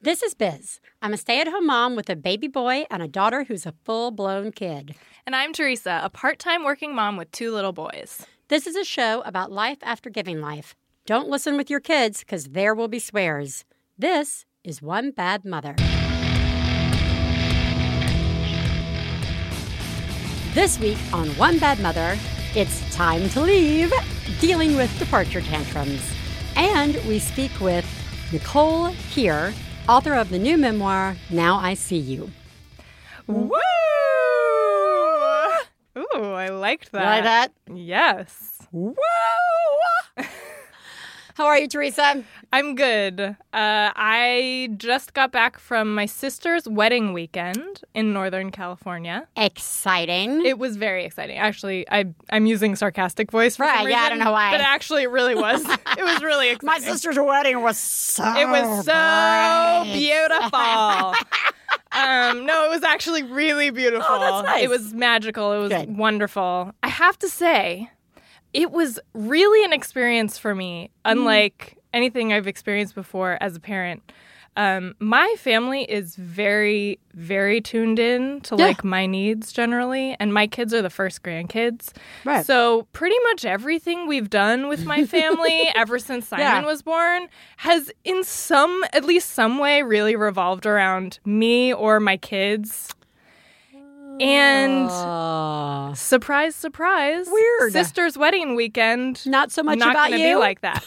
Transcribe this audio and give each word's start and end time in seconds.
This 0.00 0.22
is 0.22 0.32
Biz. 0.32 0.78
I'm 1.02 1.12
a 1.12 1.16
stay 1.16 1.40
at 1.40 1.48
home 1.48 1.66
mom 1.66 1.96
with 1.96 2.08
a 2.08 2.14
baby 2.14 2.46
boy 2.46 2.86
and 2.88 3.02
a 3.02 3.08
daughter 3.08 3.42
who's 3.42 3.66
a 3.66 3.74
full 3.84 4.12
blown 4.12 4.52
kid. 4.52 4.94
And 5.26 5.34
I'm 5.34 5.52
Theresa, 5.52 6.00
a 6.04 6.08
part 6.08 6.38
time 6.38 6.62
working 6.62 6.94
mom 6.94 7.16
with 7.16 7.32
two 7.32 7.52
little 7.52 7.72
boys. 7.72 8.24
This 8.46 8.68
is 8.68 8.76
a 8.76 8.84
show 8.84 9.22
about 9.22 9.50
life 9.50 9.78
after 9.82 10.08
giving 10.08 10.40
life. 10.40 10.76
Don't 11.04 11.28
listen 11.28 11.56
with 11.56 11.68
your 11.68 11.80
kids 11.80 12.20
because 12.20 12.44
there 12.50 12.76
will 12.76 12.86
be 12.86 13.00
swears. 13.00 13.64
This 13.98 14.46
is 14.62 14.80
One 14.80 15.10
Bad 15.10 15.44
Mother. 15.44 15.74
This 20.54 20.78
week 20.78 20.98
on 21.12 21.26
One 21.30 21.58
Bad 21.58 21.80
Mother, 21.80 22.16
it's 22.54 22.94
time 22.94 23.28
to 23.30 23.40
leave, 23.40 23.92
dealing 24.38 24.76
with 24.76 24.96
departure 25.00 25.40
tantrums. 25.40 26.08
And 26.54 26.94
we 27.08 27.18
speak 27.18 27.50
with 27.58 27.84
Nicole 28.32 28.94
Kear, 29.10 29.52
author 29.88 30.14
of 30.14 30.28
the 30.28 30.38
new 30.38 30.58
memoir, 30.58 31.16
Now 31.30 31.56
I 31.58 31.74
See 31.74 31.96
You. 31.96 32.30
Woo! 33.26 33.50
Ooh, 35.96 36.32
I 36.32 36.48
liked 36.48 36.92
that. 36.92 37.00
You 37.00 37.06
like 37.06 37.24
that? 37.24 37.52
Yes. 37.74 38.58
Woo! 38.70 38.94
How 41.38 41.46
are 41.46 41.56
you, 41.56 41.68
Theresa? 41.68 42.24
I'm 42.52 42.74
good. 42.74 43.20
Uh, 43.20 43.36
I 43.52 44.70
just 44.76 45.14
got 45.14 45.30
back 45.30 45.60
from 45.60 45.94
my 45.94 46.04
sister's 46.04 46.66
wedding 46.66 47.12
weekend 47.12 47.80
in 47.94 48.12
Northern 48.12 48.50
California. 48.50 49.28
Exciting. 49.36 50.44
It 50.44 50.58
was 50.58 50.74
very 50.74 51.04
exciting. 51.04 51.38
Actually, 51.38 51.88
I, 51.92 52.06
I'm 52.30 52.46
using 52.46 52.74
sarcastic 52.74 53.30
voice 53.30 53.54
for 53.54 53.62
Right, 53.62 53.82
some 53.82 53.88
yeah, 53.88 54.00
I 54.00 54.08
don't 54.08 54.18
know 54.18 54.32
why. 54.32 54.50
But 54.50 54.62
actually, 54.62 55.04
it 55.04 55.10
really 55.10 55.36
was. 55.36 55.64
it 55.96 56.02
was 56.02 56.20
really 56.24 56.48
exciting. 56.48 56.66
My 56.66 56.80
sister's 56.80 57.16
wedding 57.16 57.62
was 57.62 57.78
so 57.78 58.24
It 58.34 58.48
was 58.48 58.84
so 58.84 59.84
beautiful. 59.92 60.58
um, 61.92 62.46
no, 62.46 62.64
it 62.64 62.70
was 62.70 62.82
actually 62.82 63.22
really 63.22 63.70
beautiful. 63.70 64.04
Oh, 64.08 64.18
that's 64.18 64.44
nice. 64.44 64.64
It 64.64 64.70
was 64.70 64.92
magical. 64.92 65.52
It 65.52 65.58
was 65.58 65.70
Good. 65.70 65.96
wonderful. 65.96 66.72
I 66.82 66.88
have 66.88 67.16
to 67.20 67.28
say, 67.28 67.90
it 68.58 68.72
was 68.72 68.98
really 69.14 69.64
an 69.64 69.72
experience 69.72 70.36
for 70.36 70.52
me, 70.52 70.90
Mm. 71.06 71.12
unlike 71.12 71.78
anything 71.92 72.32
I've 72.32 72.48
experienced 72.48 72.94
before 72.96 73.38
as 73.40 73.54
a 73.54 73.60
parent. 73.60 74.02
Um, 74.56 74.96
my 74.98 75.32
family 75.38 75.84
is 75.84 76.16
very, 76.16 76.98
very 77.14 77.60
tuned 77.60 78.00
in 78.00 78.40
to 78.40 78.56
Yeah. 78.56 78.64
like 78.66 78.82
my 78.82 79.06
needs 79.06 79.52
generally, 79.52 80.16
and 80.18 80.34
my 80.34 80.48
kids 80.48 80.74
are 80.74 80.82
the 80.82 80.90
first 80.90 81.22
grandkids. 81.22 81.92
Right. 82.24 82.44
So 82.44 82.88
pretty 82.92 83.14
much 83.30 83.44
everything 83.44 84.08
we've 84.08 84.28
done 84.28 84.66
with 84.66 84.84
my 84.84 85.04
family 85.04 85.70
ever 85.76 86.00
since 86.00 86.26
Simon 86.26 86.44
Yeah. 86.46 86.64
was 86.66 86.82
born 86.82 87.28
has 87.58 87.92
in 88.02 88.24
some 88.24 88.84
at 88.92 89.04
least 89.04 89.30
some 89.30 89.58
way 89.58 89.84
really 89.84 90.16
revolved 90.16 90.66
around 90.66 91.20
me 91.24 91.72
or 91.72 92.00
my 92.00 92.16
kids. 92.16 92.88
And 94.20 95.96
surprise, 95.96 96.54
surprise. 96.54 97.26
Weird. 97.30 97.72
Sister's 97.72 98.16
wedding 98.18 98.54
weekend. 98.54 99.24
not 99.26 99.50
so 99.52 99.62
much 99.62 99.78
not 99.78 99.90
about 99.92 100.10
gonna 100.10 100.22
you. 100.22 100.28
be 100.30 100.34
like 100.36 100.60
that. 100.62 100.84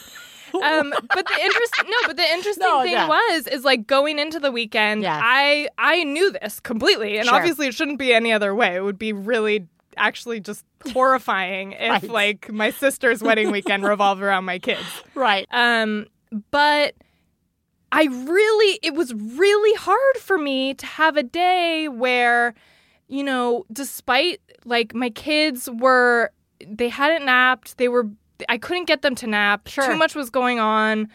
um, 0.53 0.93
but 1.13 1.25
the 1.27 1.37
interest 1.41 1.73
no, 1.85 1.97
but 2.07 2.17
the 2.17 2.29
interesting 2.31 2.67
No, 2.67 2.81
thing 2.83 2.91
yeah. 2.93 3.07
was 3.07 3.47
is 3.47 3.63
like 3.63 3.87
going 3.87 4.19
into 4.19 4.39
the 4.39 4.51
weekend. 4.51 5.03
Yeah. 5.03 5.19
I 5.21 5.69
I 5.77 6.03
knew 6.03 6.31
this 6.31 6.59
completely, 6.59 7.17
and 7.17 7.27
Sure. 7.27 7.35
obviously 7.37 7.67
it 7.67 7.73
shouldn't 7.73 7.99
be 7.99 8.13
any 8.13 8.33
other 8.33 8.53
way. 8.53 8.75
It 8.75 8.83
would 8.83 8.99
be 8.99 9.13
really 9.13 9.67
actually 9.97 10.39
just 10.39 10.65
horrifying 10.93 11.71
if 11.79 11.89
Right. 11.89 12.03
like 12.09 12.51
my 12.51 12.71
sister's 12.71 13.21
wedding 13.21 13.51
weekend 13.51 13.83
revolved 13.85 14.21
around 14.21 14.45
my 14.45 14.59
kids. 14.59 14.83
right. 15.15 15.47
Um, 15.51 16.07
but 16.51 16.95
I 17.93 18.05
really, 18.05 18.79
it 18.83 18.93
was 18.93 19.13
really 19.13 19.73
hard 19.77 20.17
for 20.17 20.37
me 20.37 20.73
to 20.75 20.85
have 20.85 21.17
a 21.17 21.23
day 21.23 21.89
where, 21.89 22.53
you 23.11 23.23
know, 23.23 23.65
despite 23.71 24.39
like 24.65 24.95
my 24.95 25.09
kids 25.09 25.69
were, 25.71 26.31
they 26.65 26.89
hadn't 26.89 27.25
napped, 27.25 27.77
they 27.77 27.87
were, 27.89 28.07
I 28.49 28.57
couldn't 28.57 28.85
get 28.87 29.01
them 29.01 29.15
to 29.15 29.27
nap. 29.27 29.67
Sure. 29.67 29.85
Too 29.85 29.97
much 29.97 30.15
was 30.15 30.29
going 30.29 30.59
on. 30.59 31.09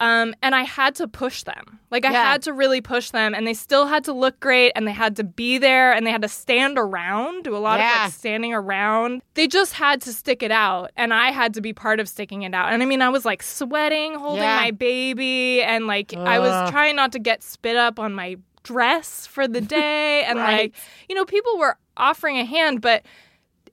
Um, 0.00 0.34
and 0.42 0.52
I 0.52 0.62
had 0.64 0.96
to 0.96 1.06
push 1.06 1.44
them. 1.44 1.78
Like 1.92 2.04
I 2.04 2.10
Yeah. 2.10 2.32
had 2.32 2.42
to 2.42 2.52
really 2.52 2.80
push 2.80 3.10
them, 3.10 3.34
and 3.34 3.46
they 3.46 3.54
still 3.54 3.86
had 3.86 4.02
to 4.04 4.12
look 4.12 4.40
great, 4.40 4.72
and 4.74 4.84
they 4.88 4.92
had 4.92 5.14
to 5.16 5.22
be 5.24 5.58
there, 5.58 5.92
and 5.92 6.04
they 6.04 6.10
had 6.10 6.22
to 6.22 6.28
stand 6.28 6.76
around, 6.76 7.44
do 7.44 7.54
a 7.54 7.58
lot 7.58 7.78
of 7.78 7.86
like 8.02 8.12
standing 8.12 8.52
around. 8.52 9.22
They 9.34 9.46
just 9.46 9.74
had 9.74 10.00
to 10.02 10.12
stick 10.12 10.42
it 10.42 10.50
out, 10.50 10.90
and 10.96 11.14
I 11.14 11.30
had 11.30 11.54
to 11.54 11.60
be 11.60 11.72
part 11.72 12.00
of 12.00 12.08
sticking 12.08 12.42
it 12.42 12.52
out. 12.52 12.72
And 12.72 12.82
I 12.82 12.86
mean, 12.86 13.00
I 13.02 13.10
was 13.10 13.24
like 13.24 13.44
sweating, 13.44 14.14
holding 14.14 14.42
Yeah. 14.42 14.56
my 14.56 14.70
baby, 14.72 15.62
and 15.62 15.86
like 15.86 16.14
I 16.16 16.40
was 16.40 16.70
trying 16.70 16.96
not 16.96 17.12
to 17.12 17.20
get 17.20 17.42
spit 17.44 17.76
up 17.76 18.00
on 18.00 18.12
my 18.12 18.38
dress 18.62 19.26
for 19.26 19.46
the 19.48 19.60
day, 19.78 20.24
and 20.24 20.38
Right. 20.38 20.62
like 20.62 20.74
you 21.08 21.14
know, 21.14 21.24
people 21.24 21.58
were 21.58 21.76
offering 21.96 22.38
a 22.38 22.44
hand, 22.44 22.80
but 22.80 23.04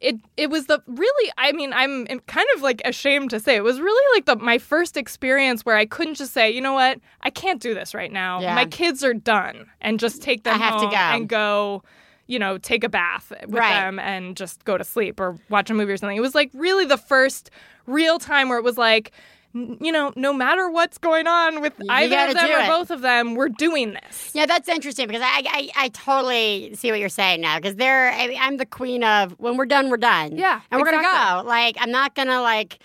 it 0.01 0.15
it 0.37 0.49
was 0.49 0.67
the 0.67 0.81
really 0.87 1.31
I 1.37 1.51
mean 1.51 1.73
I'm 1.73 2.05
kind 2.27 2.47
of 2.55 2.61
like 2.61 2.81
ashamed 2.85 3.31
to 3.31 3.39
say 3.39 3.57
it 3.57 3.63
was 3.63 3.81
really 3.81 4.17
like 4.17 4.25
the 4.25 4.37
my 4.41 4.57
first 4.57 4.95
experience 4.95 5.65
where 5.65 5.75
I 5.75 5.85
couldn't 5.85 6.15
just 6.15 6.31
say 6.31 6.49
you 6.49 6.61
know 6.61 6.71
what 6.71 6.99
I 7.21 7.29
can't 7.29 7.61
do 7.61 7.73
this 7.73 7.93
right 7.93 8.09
now 8.11 8.39
Yeah. 8.39 8.55
my 8.55 8.65
kids 8.65 9.03
are 9.03 9.13
done 9.13 9.65
and 9.81 9.99
just 9.99 10.21
take 10.21 10.43
them 10.43 10.55
I 10.55 10.57
have 10.65 10.79
to 10.79 10.87
go. 10.87 10.95
and 10.95 11.27
go 11.27 11.83
you 12.27 12.39
know 12.39 12.57
take 12.57 12.85
a 12.85 12.89
bath 12.89 13.33
with 13.41 13.55
Right. 13.55 13.73
them 13.81 13.99
and 13.99 14.37
just 14.37 14.63
go 14.63 14.77
to 14.77 14.85
sleep 14.85 15.19
or 15.19 15.37
watch 15.49 15.69
a 15.69 15.73
movie 15.73 15.91
or 15.91 15.97
something 15.97 16.15
it 16.15 16.21
was 16.21 16.33
like 16.35 16.49
really 16.53 16.85
the 16.85 16.97
first 16.97 17.51
real 17.85 18.19
time 18.19 18.47
where 18.47 18.57
it 18.57 18.63
was 18.63 18.77
like 18.77 19.11
you 19.53 19.91
know 19.91 20.13
no 20.15 20.31
matter 20.31 20.69
what's 20.69 20.97
going 20.97 21.25
on 21.27 21.61
with 21.61 21.73
You 21.79 21.87
either 21.89 22.27
of 22.27 22.33
them 22.35 22.51
or 22.51 22.59
it. 22.59 22.67
both 22.67 22.91
of 22.91 23.01
them 23.01 23.33
we're 23.35 23.49
doing 23.49 23.93
this 23.93 24.31
Yeah, 24.33 24.45
that's 24.45 24.69
interesting 24.69 25.07
because 25.07 25.23
I 25.23 25.43
I, 25.75 25.85
I 25.85 25.87
totally 25.89 26.71
see 26.75 26.91
what 26.91 26.99
you're 26.99 27.09
saying 27.09 27.41
now 27.41 27.57
because 27.57 27.75
they're 27.75 28.11
I, 28.11 28.35
I'm 28.39 28.57
the 28.57 28.65
queen 28.65 29.03
of 29.03 29.31
when 29.39 29.57
we're 29.57 29.65
done 29.65 29.89
we're 29.89 29.97
done. 29.97 30.35
Yeah, 30.37 30.61
and 30.69 30.79
we're 30.79 30.91
gonna 30.91 31.01
go. 31.01 31.47
Like 31.47 31.77
I'm 31.79 31.91
not 31.91 32.15
gonna 32.15 32.41
like. 32.41 32.79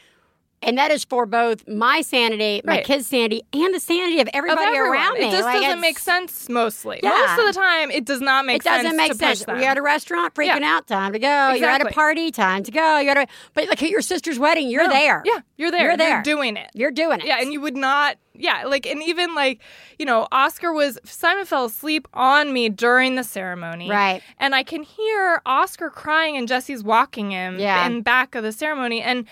And 0.65 0.79
that 0.79 0.91
is 0.91 1.05
for 1.05 1.27
both 1.27 1.69
my 1.69 2.01
sanity, 2.01 2.63
my 2.65 2.77
Right. 2.77 2.85
kids' 2.85 3.07
sanity, 3.07 3.43
and 3.53 3.75
the 3.75 3.79
sanity 3.81 4.21
of 4.21 4.25
of 4.25 4.31
everybody 4.33 4.75
everyone. 4.75 4.91
around 4.97 5.19
me. 5.19 5.29
It 5.29 5.33
just 5.33 5.45
Like, 5.45 5.61
doesn't 5.61 5.81
make 5.81 5.99
sense 5.99 6.49
mostly. 6.49 7.01
Yeah. 7.03 7.11
Most 7.11 7.39
of 7.41 7.55
the 7.55 7.61
time, 7.61 7.91
it 7.91 8.07
does 8.07 8.23
not 8.23 8.47
make 8.47 8.63
It 8.63 8.65
doesn't 8.65 8.87
sense. 8.87 8.97
make 8.97 9.15
sense. 9.15 9.45
You're 9.47 9.69
at 9.71 9.77
a 9.77 9.83
restaurant, 9.83 10.33
freaking 10.35 10.61
Yeah. 10.61 10.77
out, 10.77 10.87
time 10.87 11.13
to 11.13 11.19
go. 11.19 11.53
You're 11.53 11.69
at 11.69 11.83
a 11.83 11.91
party, 11.91 12.31
time 12.31 12.63
to 12.63 12.71
go. 12.71 12.99
You're 12.99 13.11
at 13.19 13.29
a, 13.29 13.33
but 13.53 13.69
like 13.69 13.83
at 13.83 13.91
your 13.91 14.01
sister's 14.01 14.39
wedding, 14.39 14.69
you're 14.71 14.85
No. 14.87 14.91
there. 14.95 15.23
Yeah, 15.27 15.41
you're 15.59 15.71
there. 15.71 15.89
You're 15.89 15.97
there. 15.99 16.23
doing 16.23 16.57
it. 16.57 16.71
You're 16.73 16.91
doing 16.91 17.21
it. 17.21 17.27
Yeah, 17.27 17.41
and 17.41 17.53
you 17.53 17.61
would 17.61 17.77
not. 17.77 18.17
Yeah, 18.37 18.65
like, 18.65 18.87
and 18.87 19.01
even 19.03 19.35
like, 19.35 19.61
you 19.99 20.07
know, 20.07 20.27
Oscar 20.33 20.73
was 20.73 20.99
Simon 21.05 21.45
fell 21.45 21.67
asleep 21.67 22.09
on 22.15 22.53
me 22.53 22.69
during 22.69 23.15
the 23.15 23.23
ceremony, 23.23 23.89
Right. 23.91 24.23
And 24.41 24.55
I 24.57 24.63
can 24.65 24.83
hear 24.83 25.41
Oscar 25.47 25.89
crying, 25.91 26.37
and 26.37 26.49
Jesse's 26.49 26.83
walking 26.83 27.31
him 27.31 27.59
Yeah. 27.61 27.87
in 27.87 28.01
back 28.01 28.35
of 28.35 28.43
the 28.43 28.53
ceremony, 28.53 29.03
and. 29.03 29.27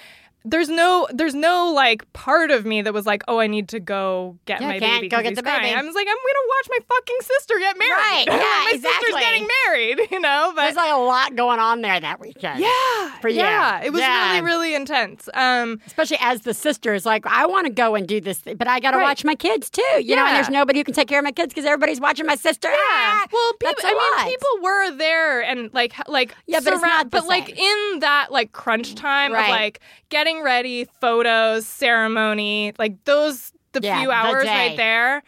There's 0.45 0.69
no, 0.69 1.07
there's 1.13 1.35
no 1.35 1.73
like 1.73 2.11
part 2.13 2.51
of 2.51 2.65
me 2.67 2.83
that 2.83 2.93
was 2.93 3.07
like, 3.07 3.23
oh, 3.29 3.39
I 3.39 3.47
need 3.47 3.69
to 3.71 3.81
go 3.81 4.37
get 4.47 4.61
Yeah, 4.61 4.69
my 4.69 4.79
baby. 4.81 5.09
go 5.09 5.23
get 5.23 5.35
the 5.37 5.43
baby. 5.43 5.69
I 5.73 5.81
was 5.83 5.95
like, 5.95 6.07
I'm 6.09 6.17
gonna 6.17 6.49
watch 6.49 6.69
my 6.71 6.79
fucking 6.89 7.17
sister 7.23 7.59
get 7.59 7.79
married. 7.79 7.93
Right, 7.93 8.25
yeah, 8.29 8.37
my 8.37 8.73
exactly. 8.75 9.07
sister's 9.07 9.21
getting 9.21 9.49
married, 9.67 10.01
you 10.11 10.21
know. 10.21 10.53
But 10.55 10.63
There's 10.63 10.77
like 10.77 10.93
a 10.93 10.97
lot 10.99 11.37
going 11.37 11.61
on 11.61 11.81
there 11.83 11.99
that 12.01 12.19
weekend. 12.21 12.61
yeah, 12.61 13.19
For 13.21 13.29
you. 13.29 13.37
yeah, 13.39 13.83
it 13.85 13.91
was 13.93 14.01
Yeah. 14.01 14.31
really, 14.33 14.43
really 14.45 14.75
intense. 14.75 15.29
Um, 15.35 15.81
Especially 15.87 16.19
as 16.21 16.41
the 16.43 16.55
sisters, 16.55 17.07
like 17.07 17.27
I 17.27 17.47
want 17.47 17.67
to 17.67 17.73
go 17.73 17.95
and 17.95 18.07
do 18.09 18.21
this, 18.21 18.39
thing, 18.39 18.57
but 18.57 18.67
I 18.69 18.81
got 18.81 18.93
to 18.93 18.97
Right. 18.99 19.05
watch 19.05 19.25
my 19.25 19.35
kids 19.35 19.71
too. 19.71 19.83
You 20.03 20.17
know, 20.17 20.27
and 20.27 20.35
there's 20.37 20.49
nobody 20.51 20.79
who 20.81 20.85
can 20.85 20.95
take 20.95 21.09
care 21.09 21.19
of 21.19 21.25
my 21.25 21.33
kids 21.33 21.53
because 21.55 21.65
everybody's 21.67 22.01
watching 22.01 22.27
my 22.27 22.37
sister. 22.37 22.69
Ah, 22.73 23.27
Well, 23.33 23.53
people, 23.55 23.75
I 23.85 24.23
mean, 24.25 24.33
people 24.33 24.49
were 24.63 24.91
there 24.97 25.41
and 25.43 25.73
like, 25.73 25.93
like, 26.09 26.35
Yeah, 26.47 26.61
but 26.65 26.73
it's 26.73 26.83
not 26.83 27.11
the 27.11 27.19
but 27.19 27.27
like 27.27 27.49
in 27.59 27.99
that 28.01 28.29
like 28.33 28.53
crunch 28.53 28.95
time 28.95 29.33
Right. 29.33 29.45
of 29.45 29.49
like 29.51 29.81
getting 30.09 30.32
ready, 30.41 30.87
photos, 31.01 31.67
ceremony, 31.67 32.73
like 32.79 33.03
those 33.05 33.53
the 33.73 33.81
Yeah, 33.83 33.99
few 34.01 34.11
hours 34.11 34.45
day. 34.45 34.69
right 34.69 34.77
there. 34.77 35.23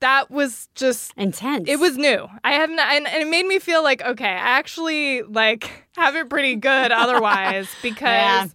That 0.00 0.30
was 0.30 0.68
just. 0.74 1.12
intense. 1.16 1.68
It 1.68 1.78
was 1.80 1.96
new. 1.98 2.28
I 2.44 2.52
have 2.52 2.70
not, 2.70 2.86
and, 2.94 3.06
and 3.06 3.22
it 3.22 3.28
made 3.28 3.46
me 3.46 3.58
feel 3.58 3.82
like 3.82 4.00
okay, 4.02 4.28
I 4.28 4.58
actually 4.58 5.22
like 5.22 5.70
have 5.96 6.16
it 6.16 6.30
pretty 6.30 6.56
good 6.56 6.90
otherwise 7.02 7.68
because 7.82 8.06
Yeah. 8.06 8.46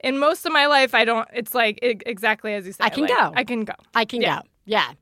in 0.00 0.18
most 0.18 0.44
of 0.46 0.52
my 0.52 0.66
life 0.66 0.94
I 0.94 1.04
don't. 1.04 1.28
It's 1.32 1.54
like 1.54 1.78
e- 1.84 2.00
exactly 2.06 2.54
as 2.54 2.66
you 2.66 2.72
said. 2.72 2.84
I 2.84 2.88
can 2.90 3.02
like, 3.02 3.10
go. 3.16 3.32
I 3.36 3.44
can 3.44 3.64
go. 3.64 3.74
I 3.94 4.04
can 4.04 4.20
Yeah. 4.22 4.40
go. 4.40 4.42
Yeah. 4.64 4.92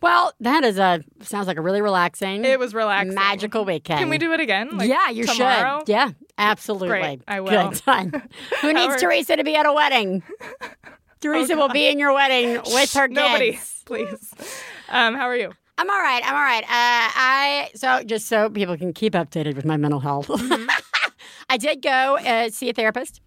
Well, 0.00 0.32
that 0.40 0.64
is 0.64 0.78
a 0.78 1.02
sounds 1.22 1.46
like 1.46 1.56
a 1.56 1.62
really 1.62 1.80
relaxing, 1.80 2.44
It 2.44 2.58
was 2.58 2.74
relaxing. 2.74 3.14
magical 3.14 3.64
weekend. 3.64 4.00
Can 4.00 4.10
we 4.10 4.18
do 4.18 4.32
it 4.32 4.40
again? 4.40 4.76
Like, 4.76 4.88
yeah, 4.90 5.08
you 5.08 5.24
tomorrow? 5.24 5.78
should. 5.80 5.88
Yeah, 5.88 6.10
absolutely. 6.38 6.88
Great, 6.88 7.22
I 7.28 7.40
will. 7.40 7.50
Good 7.70 7.78
time. 7.80 8.10
Who 8.60 8.68
needs 8.72 8.86
However- 8.86 8.98
Theresa 8.98 9.36
to 9.36 9.44
be 9.44 9.56
at 9.56 9.66
a 9.66 9.72
wedding? 9.72 10.22
Theresa 11.20 11.56
will 11.56 11.68
be 11.70 11.88
in 11.88 11.98
your 11.98 12.12
wedding 12.12 12.60
with 12.66 12.92
her 12.92 13.08
kids. 13.08 13.16
Nobody, 13.16 13.58
please. 13.86 14.34
Um, 14.90 15.14
how 15.14 15.24
are 15.24 15.36
you? 15.36 15.52
I'm 15.78 15.88
all 15.88 15.98
right. 15.98 16.22
I'm 16.24 16.34
all 16.34 16.42
right. 16.42 16.62
Uh, 16.64 16.66
I 16.68 17.70
so 17.74 18.02
just 18.04 18.26
so 18.28 18.50
people 18.50 18.76
can 18.76 18.92
keep 18.92 19.14
updated 19.14 19.56
with 19.56 19.64
my 19.64 19.76
mental 19.76 20.00
health. 20.00 20.28
Mm-hmm. 20.28 20.68
I 21.48 21.56
did 21.56 21.80
go 21.82 22.18
uh, 22.18 22.50
see 22.50 22.68
a 22.68 22.72
therapist. 22.74 23.20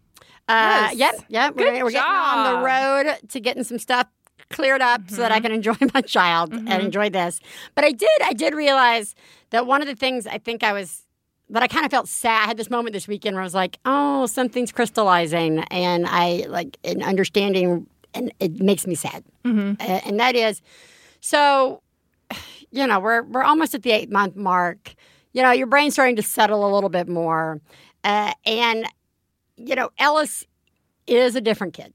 Uh, 0.48 0.90
Yes. 0.94 1.16
Yep, 1.16 1.26
yep. 1.30 1.56
We're, 1.56 1.84
we're 1.84 1.92
getting 1.92 2.10
on 2.10 2.54
the 2.54 2.66
road 2.66 3.18
to 3.30 3.40
getting 3.40 3.64
some 3.64 3.80
stuff 3.80 4.08
cleared 4.50 4.82
up 4.82 5.10
so 5.10 5.18
that 5.18 5.32
I 5.32 5.40
can 5.40 5.52
enjoy 5.52 5.76
my 5.94 6.02
child 6.02 6.54
and 6.54 6.70
enjoy 6.70 7.10
this. 7.10 7.42
But 7.76 7.84
I 7.84 7.92
did, 7.92 8.10
I 8.24 8.34
did 8.34 8.54
realize 8.54 9.14
that 9.50 9.66
one 9.68 9.82
of 9.82 9.88
the 9.88 9.96
things 9.96 10.26
I 10.26 10.38
think 10.38 10.64
I 10.64 10.72
was 10.72 11.04
that 11.50 11.64
I 11.64 11.68
kind 11.68 11.86
of 11.86 11.92
felt 11.92 12.08
sad. 12.08 12.44
I 12.44 12.48
had 12.48 12.58
this 12.58 12.70
moment 12.70 12.94
this 12.94 13.08
weekend 13.08 13.36
where 13.36 13.42
I 13.42 13.46
was 13.46 13.54
like, 13.54 13.80
oh, 13.86 14.26
something's 14.26 14.72
crystallizing, 14.72 15.60
and 15.72 16.06
I 16.08 16.46
like 16.50 16.78
an 16.84 17.02
understanding, 17.04 17.88
and 18.14 18.34
it 18.40 18.60
makes 18.62 18.86
me 18.86 18.96
sad. 18.96 19.24
A- 19.80 20.06
And 20.06 20.20
that 20.20 20.36
is, 20.36 20.62
so, 21.22 21.82
you 22.72 22.86
know, 22.86 23.00
we're 23.00 23.24
we're 23.24 23.44
almost 23.44 23.74
at 23.76 23.84
the 23.84 23.92
eight 23.92 24.12
month 24.12 24.36
mark. 24.36 24.94
You 25.34 25.42
know, 25.44 25.52
your 25.52 25.68
brain's 25.68 25.94
starting 25.94 26.16
to 26.18 26.22
settle 26.24 26.70
a 26.70 26.72
little 26.74 26.90
bit 26.90 27.08
more, 27.08 27.62
uh, 28.04 28.34
and 28.46 28.86
you 29.56 29.76
know, 29.76 29.90
Ellis 29.98 30.46
is 31.08 31.36
a 31.36 31.42
different 31.42 31.74
kid. 31.74 31.94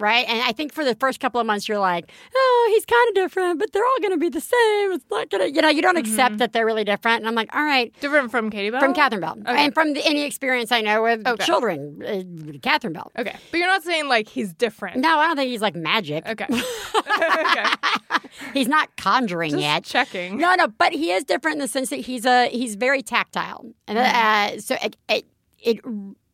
Right. 0.00 0.26
And 0.28 0.42
I 0.42 0.50
think 0.52 0.72
for 0.72 0.84
the 0.84 0.96
first 0.96 1.20
couple 1.20 1.40
of 1.40 1.46
months, 1.46 1.68
you're 1.68 1.78
like, 1.78 2.10
oh, 2.34 2.70
he's 2.74 2.84
kind 2.84 3.08
of 3.10 3.14
different, 3.14 3.60
but 3.60 3.72
they're 3.72 3.84
all 3.84 3.98
going 4.00 4.10
to 4.10 4.18
be 4.18 4.28
the 4.28 4.40
same. 4.40 4.92
It's 4.92 5.04
not 5.10 5.30
going 5.30 5.42
to, 5.44 5.54
you 5.54 5.62
know, 5.62 5.68
you 5.68 5.82
don't 5.82 5.96
accept 5.96 6.38
that 6.38 6.52
they're 6.52 6.66
really 6.66 6.82
different. 6.82 7.18
And 7.18 7.28
I'm 7.28 7.36
like, 7.36 7.54
all 7.54 7.62
right, 7.62 7.94
Different 8.00 8.32
from 8.32 8.50
Katie 8.50 8.70
Bell? 8.70 8.80
from 8.80 8.92
Catherine 8.92 9.20
Bell. 9.20 9.38
And 9.46 9.72
from 9.72 9.94
the, 9.94 10.04
any 10.04 10.22
experience 10.24 10.72
I 10.72 10.80
know 10.80 11.02
with 11.04 11.24
Okay. 11.26 11.44
children, 11.44 12.02
uh, 12.04 12.58
Catherine 12.60 12.92
Bell. 12.92 13.12
Okay. 13.16 13.36
But 13.52 13.58
you're 13.58 13.68
not 13.68 13.84
saying 13.84 14.08
like 14.08 14.28
he's 14.28 14.52
different. 14.52 14.96
No, 14.98 15.16
I 15.18 15.28
don't 15.28 15.36
think 15.36 15.50
he's 15.50 15.62
like 15.62 15.76
magic. 15.76 16.26
Okay. 16.26 16.46
okay. 16.50 17.70
He's 18.52 18.68
not 18.68 18.94
conjuring 18.96 19.52
Just 19.52 19.62
yet. 19.62 19.84
checking. 19.84 20.38
No, 20.38 20.54
no, 20.56 20.68
but 20.68 20.92
he 20.92 21.12
is 21.12 21.24
different 21.24 21.54
in 21.56 21.60
the 21.60 21.68
sense 21.68 21.90
that 21.90 22.00
he's 22.00 22.24
a 22.26 22.48
he's 22.48 22.74
very 22.74 23.02
tactile, 23.02 23.64
and 23.86 23.96
Mm-hmm. 23.98 24.56
uh, 24.56 24.60
so 24.60 24.76
it, 24.82 24.96
it 25.08 25.24
it 25.60 25.80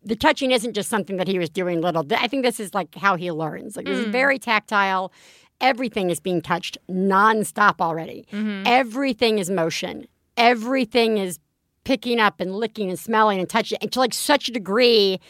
the 0.03 0.17
touching 0.17 0.51
isn't 0.51 0.73
just 0.75 0.89
something 0.89 1.17
that 1.17 1.29
he 1.29 1.39
was 1.39 1.51
doing 1.51 1.81
little. 1.81 2.07
I 2.17 2.27
think 2.27 2.43
this 2.45 2.59
is 2.61 2.73
like 2.75 2.95
how 2.95 3.17
he 3.17 3.31
learns. 3.31 3.77
Like 3.77 3.87
this 3.87 3.99
Mm. 3.99 4.07
is 4.07 4.13
very 4.13 4.39
tactile. 4.39 5.13
Everything 5.61 6.09
is 6.09 6.21
being 6.21 6.41
touched 6.41 6.79
nonstop 6.91 7.81
already. 7.81 8.27
Mm-hmm. 8.33 8.63
Everything 8.67 9.39
is 9.39 9.51
motion. 9.51 10.07
Everything 10.39 11.19
is 11.19 11.39
picking 11.85 12.19
up 12.19 12.41
and 12.41 12.55
licking 12.57 12.89
and 12.89 12.99
smelling 12.99 13.39
and 13.41 13.49
touching 13.49 13.77
and 13.83 13.93
to 13.93 13.99
like 13.99 14.15
such 14.15 14.49
a 14.49 14.53
degree 14.53 15.21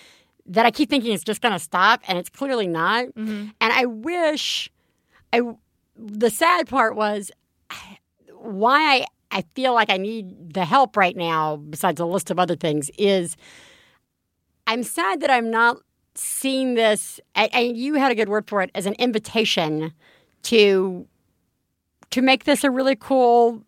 that 0.47 0.67
I 0.67 0.71
keep 0.71 0.89
thinking 0.91 1.13
it's 1.13 1.25
just 1.25 1.41
going 1.43 1.53
to 1.53 1.59
stop, 1.61 2.01
and 2.09 2.19
it's 2.19 2.29
clearly 2.29 2.67
not. 2.67 3.07
Mm-hmm. 3.07 3.49
And 3.61 3.73
I 3.73 3.87
wish 3.87 4.71
I 5.33 5.43
the 5.97 6.31
sad 6.31 6.67
part 6.69 6.97
was 6.97 7.31
why 8.37 9.01
I, 9.01 9.07
I 9.39 9.43
feel 9.55 9.75
like 9.75 9.91
I 9.91 9.97
need 9.97 10.55
the 10.55 10.65
help 10.65 10.97
right 10.97 11.17
now, 11.17 11.57
besides 11.57 12.01
a 12.01 12.05
list 12.07 12.31
of 12.31 12.39
other 12.39 12.57
things, 12.57 12.91
is 12.99 13.37
I'm 14.71 14.85
sad 14.85 15.21
that 15.23 15.31
I'm 15.31 15.51
not 15.51 15.79
seeing 16.15 16.75
this. 16.75 17.21
And 17.35 17.53
and 17.53 17.77
you 17.77 17.95
had 17.95 18.13
a 18.13 18.15
good 18.15 18.29
word 18.29 18.49
for 18.49 18.63
it 18.63 18.71
as 18.75 18.87
an 18.87 18.95
invitation 18.95 19.93
to 20.45 21.07
to 22.11 22.23
make 22.23 22.45
this 22.45 22.63
a 22.63 22.71
really 22.71 22.97
cool 22.97 23.63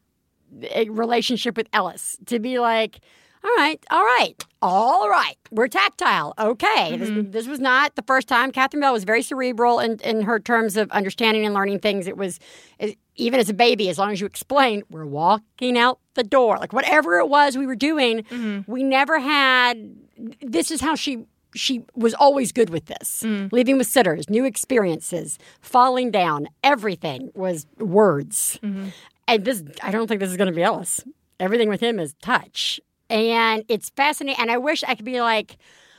eh, 0.62 0.84
relationship 0.88 1.56
with 1.56 1.66
Ellis. 1.72 2.16
To 2.26 2.38
be 2.38 2.60
like, 2.60 3.00
all 3.42 3.50
right, 3.56 3.84
all 3.90 4.04
right, 4.04 4.44
all 4.62 5.08
right, 5.08 5.34
we're 5.50 5.66
tactile. 5.66 6.34
Okay, 6.38 6.96
this, 6.96 7.10
this 7.30 7.48
was 7.48 7.58
not 7.58 7.96
the 7.96 8.02
first 8.02 8.28
time. 8.28 8.52
Catherine 8.52 8.80
Bell 8.80 8.92
was 8.92 9.02
very 9.02 9.22
cerebral 9.22 9.80
in, 9.80 9.98
in 10.04 10.22
her 10.22 10.38
terms 10.38 10.76
of 10.76 10.88
understanding 10.92 11.44
and 11.44 11.52
learning 11.52 11.80
things. 11.80 12.06
It 12.06 12.16
was 12.16 12.38
eh, 12.78 12.92
even 13.16 13.40
as 13.40 13.48
a 13.48 13.54
baby, 13.54 13.88
as 13.88 13.98
long 13.98 14.12
as 14.12 14.20
you 14.20 14.26
explain, 14.26 14.84
we're 14.88 15.04
walking 15.04 15.76
out 15.76 15.98
the 16.14 16.22
door, 16.22 16.58
like 16.58 16.72
whatever 16.72 17.18
it 17.18 17.28
was 17.28 17.58
we 17.58 17.66
were 17.66 17.74
doing, 17.76 18.24
we 18.68 18.84
never 18.84 19.18
had. 19.18 19.96
This 20.40 20.70
is 20.70 20.80
how 20.80 20.94
she 20.94 21.26
she 21.54 21.84
was 21.94 22.14
always 22.14 22.52
good 22.52 22.70
with 22.70 22.86
this. 22.86 23.22
Mm. 23.24 23.52
Leaving 23.52 23.78
with 23.78 23.86
sitters, 23.86 24.28
new 24.30 24.44
experiences, 24.44 25.38
falling 25.60 26.10
down, 26.10 26.48
everything 26.62 27.30
was 27.34 27.66
words. 27.78 28.58
Mm-hmm. 28.62 28.88
And 29.28 29.44
this, 29.44 29.62
I 29.82 29.90
don't 29.90 30.08
think 30.08 30.20
this 30.20 30.30
is 30.30 30.36
going 30.36 30.50
to 30.50 30.54
be 30.54 30.62
Ellis. 30.62 31.04
Everything 31.38 31.68
with 31.68 31.80
him 31.80 31.98
is 31.98 32.14
touch. 32.22 32.80
And 33.08 33.64
it's 33.68 33.90
fascinating. 33.90 34.40
And 34.40 34.50
I 34.50 34.58
wish 34.58 34.82
I 34.84 34.94
could 34.94 35.04
be 35.04 35.20
like, 35.20 35.58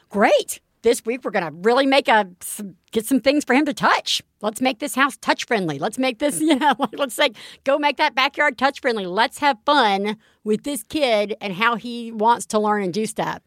great. 0.09 0.59
This 0.81 1.05
week 1.05 1.23
we're 1.23 1.31
going 1.31 1.45
to 1.45 1.51
really 1.51 1.85
make 1.85 2.09
a 2.09 2.27
some, 2.41 2.75
get 2.91 3.05
some 3.05 3.21
things 3.21 3.45
for 3.45 3.53
him 3.53 3.65
to 3.65 3.73
touch. 3.73 4.21
Let's 4.41 4.59
make 4.59 4.79
this 4.79 4.95
house 4.95 5.15
touch 5.15 5.45
friendly. 5.45 5.79
Let's 5.79 5.97
make 5.97 6.19
this, 6.19 6.41
you 6.41 6.57
know, 6.57 6.75
let's 6.93 7.17
like 7.17 7.37
go 7.63 7.77
make 7.77 7.97
that 7.97 8.15
backyard 8.15 8.57
touch 8.57 8.81
friendly. 8.81 9.05
Let's 9.05 9.37
have 9.37 9.57
fun 9.65 10.17
with 10.43 10.63
this 10.63 10.83
kid 10.83 11.37
and 11.39 11.53
how 11.53 11.75
he 11.75 12.11
wants 12.11 12.45
to 12.47 12.59
learn 12.59 12.83
and 12.83 12.93
do 12.93 13.05
stuff 13.05 13.41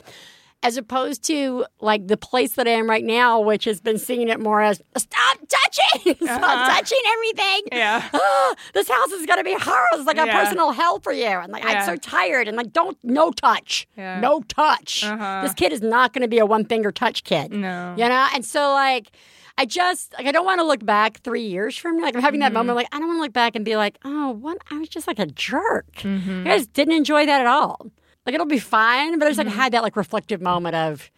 as 0.63 0.77
opposed 0.77 1.23
to 1.25 1.65
like 1.81 2.09
the 2.09 2.17
place 2.17 2.53
that 2.55 2.67
I 2.67 2.73
am 2.73 2.89
right 2.91 3.05
now, 3.05 3.41
which 3.41 3.65
has 3.67 3.81
been 3.81 3.99
seeing 3.99 4.29
it 4.29 4.41
more 4.41 4.63
as 4.63 4.83
stop 4.97 5.39
touching, 5.49 6.15
stop 6.23 6.43
Uh-huh. 6.43 6.71
touching 6.75 6.99
everything. 7.13 7.63
Yeah. 7.73 8.09
Ah, 8.13 8.55
this 8.75 8.89
house 8.89 9.13
is 9.13 9.27
gonna 9.27 9.45
be 9.45 9.53
horrible. 9.55 9.99
It's 9.99 10.07
like 10.07 10.19
a 10.19 10.27
personal 10.27 10.73
hell 10.73 10.99
for 11.01 11.13
you, 11.13 11.25
and 11.27 11.53
like 11.53 11.63
Yeah. 11.63 11.81
I'm 11.81 11.87
so 11.87 11.97
tired, 11.97 12.49
and 12.49 12.57
like 12.57 12.73
don't 12.73 12.99
no 13.05 13.31
touch, 13.31 13.87
Yeah. 13.97 14.19
no 14.21 14.41
touch. 14.49 15.05
Uh-huh. 15.05 15.43
This 15.43 15.55
kid 15.55 15.73
is 15.73 15.83
not 15.83 16.13
gonna 16.13 16.27
be 16.29 16.39
a 16.39 16.47
one 16.47 16.65
finger 16.65 16.91
touch 16.91 17.23
kid. 17.25 17.53
No. 17.53 17.95
you 17.97 18.09
know, 18.09 18.27
and 18.35 18.45
so 18.45 18.73
like. 18.73 19.11
I 19.59 19.65
just 19.65 20.13
like 20.19 20.27
I 20.27 20.33
don't 20.33 20.45
want 20.45 20.59
to 20.61 20.67
look 20.67 20.85
back 20.85 21.21
three 21.23 21.47
years 21.47 21.79
from 21.79 21.97
now. 21.97 22.03
Like 22.05 22.15
I'm 22.15 22.21
having 22.21 22.41
Mm-hmm. 22.41 22.53
that 22.53 22.59
moment. 22.59 22.77
Like 22.77 22.89
I 22.93 22.99
don't 22.99 23.09
want 23.09 23.17
to 23.21 23.23
look 23.23 23.33
back 23.33 23.57
and 23.57 23.65
be 23.65 23.75
like, 23.75 23.97
oh, 24.05 24.33
what? 24.33 24.59
I 24.71 24.77
was 24.79 24.91
just 24.91 25.07
like 25.07 25.19
a 25.19 25.25
jerk. 25.25 25.91
Mm-hmm. 26.03 26.47
I 26.47 26.59
just 26.59 26.75
didn't 26.75 26.93
enjoy 26.93 27.25
that 27.25 27.41
at 27.41 27.47
all. 27.47 27.91
Like 28.27 28.35
it'll 28.35 28.47
be 28.47 28.59
fine, 28.59 29.19
but 29.19 29.27
I 29.27 29.31
just 29.31 29.41
Mm-hmm. 29.41 29.49
like 29.49 29.57
had 29.57 29.73
that 29.73 29.83
like 29.83 29.97
reflective 29.97 30.41
moment 30.43 30.75
of 30.77 31.11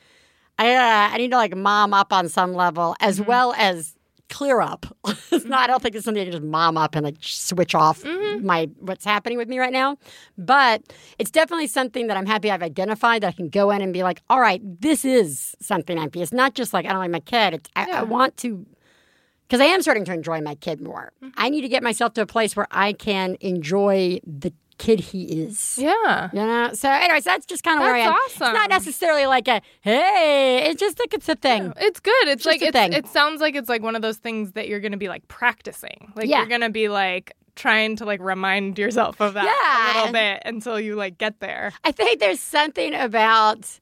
I 0.58 0.74
uh, 0.74 1.14
I 1.14 1.18
need 1.18 1.30
to 1.30 1.36
like 1.36 1.56
mom 1.56 1.94
up 1.94 2.12
on 2.12 2.28
some 2.28 2.52
level 2.52 2.94
as 3.00 3.18
Mm-hmm. 3.18 3.28
well 3.28 3.54
as 3.56 3.94
clear 4.28 4.60
up. 4.60 4.84
it's 5.32 5.46
not. 5.46 5.60
I 5.60 5.66
don't 5.68 5.82
think 5.82 5.94
it's 5.94 6.04
something 6.04 6.20
I 6.20 6.24
can 6.26 6.32
just 6.32 6.44
mom 6.44 6.76
up 6.76 6.94
and 6.94 7.02
like 7.04 7.16
switch 7.20 7.74
off 7.74 8.02
Mm-hmm. 8.02 8.44
my 8.44 8.68
what's 8.78 9.04
happening 9.04 9.38
with 9.38 9.48
me 9.48 9.58
right 9.58 9.72
now. 9.72 9.96
But 10.36 10.82
it's 11.18 11.30
definitely 11.30 11.66
something 11.68 12.08
that 12.08 12.16
I'm 12.18 12.26
happy 12.26 12.50
I've 12.50 12.62
identified 12.62 13.22
that 13.22 13.28
I 13.28 13.32
can 13.32 13.48
go 13.48 13.70
in 13.70 13.80
and 13.80 13.92
be 13.92 14.02
like, 14.02 14.20
all 14.28 14.40
right, 14.40 14.60
this 14.80 15.04
is 15.06 15.54
something 15.60 15.98
I'm. 15.98 16.10
It's 16.14 16.32
not 16.32 16.54
just 16.54 16.74
like 16.74 16.84
I 16.84 16.90
don't 16.90 16.98
like 16.98 17.10
my 17.10 17.20
kid. 17.20 17.54
It's, 17.54 17.70
I, 17.74 17.90
I 17.90 18.02
want 18.02 18.36
to. 18.38 18.66
Because 19.46 19.62
I 19.62 19.64
am 19.64 19.80
starting 19.80 20.04
to 20.04 20.12
enjoy 20.12 20.42
my 20.42 20.56
kid 20.56 20.78
more. 20.82 21.10
Mm-hmm. 21.24 21.32
I 21.38 21.48
need 21.48 21.62
to 21.62 21.68
get 21.68 21.82
myself 21.82 22.12
to 22.14 22.20
a 22.20 22.26
place 22.26 22.54
where 22.54 22.66
I 22.70 22.92
can 22.92 23.38
enjoy 23.40 24.20
the 24.26 24.52
kid 24.78 25.00
he 25.00 25.24
is. 25.24 25.76
Yeah. 25.78 26.30
You 26.32 26.38
know. 26.40 26.70
So, 26.72 26.88
anyways, 26.90 27.24
that's 27.24 27.44
just 27.46 27.62
kind 27.64 27.78
of 27.78 27.82
where 27.82 27.94
I 27.94 27.98
am. 28.00 28.12
That's 28.12 28.32
It's 28.32 28.40
not 28.40 28.70
necessarily 28.70 29.26
like 29.26 29.48
a 29.48 29.60
hey. 29.80 30.68
It's 30.70 30.80
just 30.80 30.98
like 30.98 31.12
it's 31.12 31.28
a 31.28 31.34
thing. 31.34 31.72
It's 31.76 32.00
good. 32.00 32.28
It's 32.28 32.44
Just 32.44 32.46
like 32.46 32.62
a 32.62 32.66
it's, 32.68 32.76
thing. 32.76 32.92
it 32.92 33.06
sounds 33.08 33.40
like 33.40 33.54
it's 33.56 33.68
like 33.68 33.82
one 33.82 33.96
of 33.96 34.02
those 34.02 34.16
things 34.18 34.52
that 34.52 34.68
you're 34.68 34.80
going 34.80 34.92
to 34.92 34.98
be 34.98 35.08
like 35.08 35.26
practicing. 35.28 36.12
Like 36.16 36.28
Yeah. 36.28 36.38
you're 36.38 36.46
going 36.48 36.60
to 36.62 36.70
be 36.70 36.88
like 36.88 37.32
trying 37.56 37.96
to 37.96 38.04
like 38.04 38.20
remind 38.20 38.78
yourself 38.78 39.20
of 39.20 39.34
that 39.34 39.44
Yeah. 39.44 39.92
a 39.92 39.98
little 39.98 40.12
bit 40.12 40.42
until 40.46 40.78
you 40.78 40.94
like 40.94 41.18
get 41.18 41.40
there. 41.40 41.72
I 41.84 41.90
think 41.92 42.20
there's 42.20 42.40
something 42.40 42.94
about. 42.94 43.80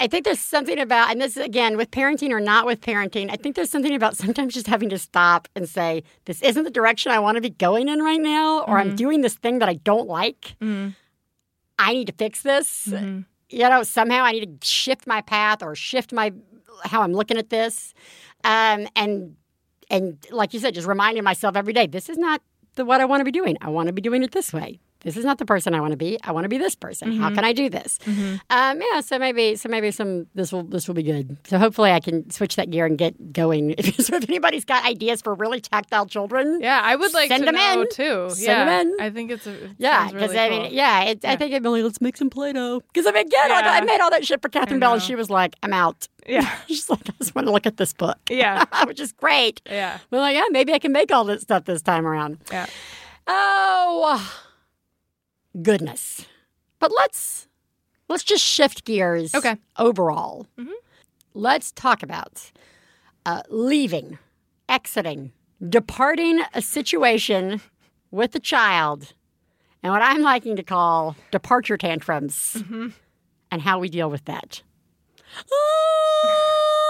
I 0.00 0.06
think 0.06 0.24
there's 0.24 0.40
something 0.40 0.78
about, 0.78 1.10
and 1.10 1.20
this 1.20 1.36
is 1.36 1.44
again 1.44 1.76
with 1.76 1.90
parenting 1.90 2.30
or 2.30 2.40
not 2.40 2.64
with 2.66 2.80
parenting. 2.80 3.30
I 3.30 3.36
think 3.36 3.54
there's 3.54 3.70
something 3.70 3.94
about 3.94 4.16
sometimes 4.16 4.54
just 4.54 4.66
having 4.66 4.88
to 4.90 4.98
stop 4.98 5.46
and 5.54 5.68
say, 5.68 6.02
"This 6.24 6.40
isn't 6.42 6.64
the 6.64 6.70
direction 6.70 7.12
I 7.12 7.18
want 7.18 7.36
to 7.36 7.40
be 7.42 7.50
going 7.50 7.88
in 7.88 8.00
right 8.00 8.20
now," 8.20 8.60
or 8.62 8.78
"I'm 8.78 8.96
doing 8.96 9.20
this 9.20 9.34
thing 9.34 9.58
that 9.58 9.68
I 9.68 9.74
don't 9.74 10.08
like. 10.08 10.56
Mhm. 10.60 10.94
I 11.78 11.92
need 11.92 12.06
to 12.06 12.14
fix 12.14 12.40
this." 12.42 12.88
Mhm. 12.88 13.26
You 13.50 13.68
know, 13.68 13.82
somehow 13.82 14.24
I 14.24 14.32
need 14.32 14.60
to 14.60 14.66
shift 14.66 15.06
my 15.06 15.20
path 15.20 15.62
or 15.62 15.74
shift 15.74 16.12
my 16.12 16.32
how 16.84 17.02
I'm 17.02 17.12
looking 17.12 17.36
at 17.36 17.50
this, 17.50 17.92
um, 18.42 18.88
and 18.96 19.36
and 19.90 20.24
like 20.30 20.54
you 20.54 20.60
said, 20.60 20.72
just 20.74 20.86
reminding 20.86 21.24
myself 21.24 21.56
every 21.56 21.72
day, 21.72 21.86
this 21.86 22.08
is 22.08 22.16
not 22.16 22.40
the 22.76 22.84
what 22.84 23.00
I 23.00 23.04
want 23.04 23.20
to 23.20 23.24
be 23.24 23.32
doing. 23.32 23.58
I 23.60 23.68
want 23.68 23.88
to 23.88 23.92
be 23.92 24.00
doing 24.00 24.22
it 24.22 24.30
this 24.32 24.52
way. 24.52 24.80
This 25.02 25.16
is 25.16 25.24
not 25.24 25.38
the 25.38 25.46
person 25.46 25.74
I 25.74 25.80
want 25.80 25.92
to 25.92 25.96
be. 25.96 26.18
I 26.24 26.32
want 26.32 26.44
to 26.44 26.48
be 26.48 26.58
this 26.58 26.74
person. 26.74 27.12
How 27.18 27.30
can 27.34 27.44
I 27.44 27.52
do 27.54 27.70
this? 27.70 27.98
Um, 28.06 28.82
yeah, 28.82 29.00
so 29.00 29.18
maybe 29.18 29.56
so 29.56 29.68
maybe 29.68 29.90
some 29.90 30.26
this 30.34 30.52
will 30.52 30.62
this 30.64 30.86
will 30.88 30.94
be 30.94 31.02
good. 31.02 31.38
So 31.44 31.58
hopefully 31.58 31.90
I 31.92 32.00
can 32.00 32.28
switch 32.30 32.56
that 32.56 32.70
gear 32.70 32.84
and 32.86 32.98
get 32.98 33.32
going. 33.32 33.74
so 33.98 34.16
if 34.16 34.28
anybody's 34.28 34.64
got 34.66 34.84
ideas 34.84 35.22
for 35.22 35.34
really 35.34 35.60
tactile 35.60 36.06
children, 36.06 36.60
Yeah, 36.60 36.80
I 36.82 36.96
would 36.96 37.14
like 37.14 37.28
Send 37.28 37.46
them 37.46 37.54
know 37.54 37.82
in. 37.82 37.88
too. 37.90 38.28
Send 38.30 38.40
yeah, 38.46 38.60
'em 38.78 38.88
in. 38.88 38.96
I 39.00 39.10
think 39.10 39.30
it's 39.30 39.46
a 39.46 39.64
it 39.64 39.70
yeah, 39.78 40.06
because 40.08 40.20
really 40.30 40.38
I 40.38 40.48
cool. 40.48 40.62
mean, 40.64 40.72
yeah, 40.74 41.02
it, 41.04 41.24
I 41.24 41.30
Yeah. 41.32 41.36
think 41.36 41.52
Emily, 41.54 41.82
let's 41.82 42.00
make 42.00 42.16
some 42.16 42.28
Play-Doh. 42.30 42.80
Because 42.92 43.06
I 43.06 43.12
mean, 43.12 43.26
again, 43.26 43.48
like, 43.50 43.64
Yeah. 43.64 43.72
I 43.72 43.80
made 43.82 44.00
all 44.00 44.10
that 44.10 44.26
shit 44.26 44.42
for 44.42 44.48
Catherine 44.48 44.80
Bell, 44.80 44.92
and 44.94 45.02
she 45.02 45.14
was 45.14 45.30
like, 45.30 45.56
"I'm 45.62 45.72
out." 45.72 46.08
yeah, 46.28 46.48
She's 46.68 46.90
like, 46.90 47.08
"I 47.08 47.12
just 47.18 47.34
want 47.34 47.46
to 47.46 47.52
look 47.52 47.66
at 47.66 47.78
this 47.78 47.92
book," 47.94 48.18
yeah, 48.28 48.64
which 48.86 49.00
is 49.00 49.12
great. 49.12 49.62
yeah, 49.64 49.98
We're 50.10 50.18
like, 50.20 50.36
yeah, 50.36 50.44
maybe 50.50 50.74
I 50.74 50.78
can 50.78 50.92
make 50.92 51.10
all 51.10 51.24
this 51.24 51.40
stuff 51.42 51.64
this 51.64 51.80
time 51.80 52.06
around. 52.06 52.38
yeah. 52.52 52.66
Oh, 53.26 54.42
goodness. 55.62 56.26
But 56.78 56.92
let's 56.96 57.48
let's 58.08 58.24
just 58.24 58.44
shift 58.44 58.84
gears. 58.84 59.34
Okay. 59.34 59.56
Overall, 59.78 60.46
Mhm. 60.58 60.72
let's 61.34 61.72
talk 61.72 62.02
about 62.02 62.50
uh, 63.26 63.42
leaving, 63.50 64.18
exiting, 64.68 65.32
departing 65.68 66.40
a 66.54 66.62
situation 66.62 67.60
with 68.10 68.34
a 68.34 68.40
child, 68.40 69.12
and 69.82 69.92
what 69.92 70.02
I'm 70.02 70.22
liking 70.22 70.56
to 70.56 70.62
call 70.62 71.16
departure 71.30 71.76
tantrums, 71.76 72.54
Mhm. 72.58 72.92
and 73.50 73.62
how 73.62 73.78
we 73.78 73.88
deal 73.90 74.08
with 74.10 74.24
that. 74.24 74.62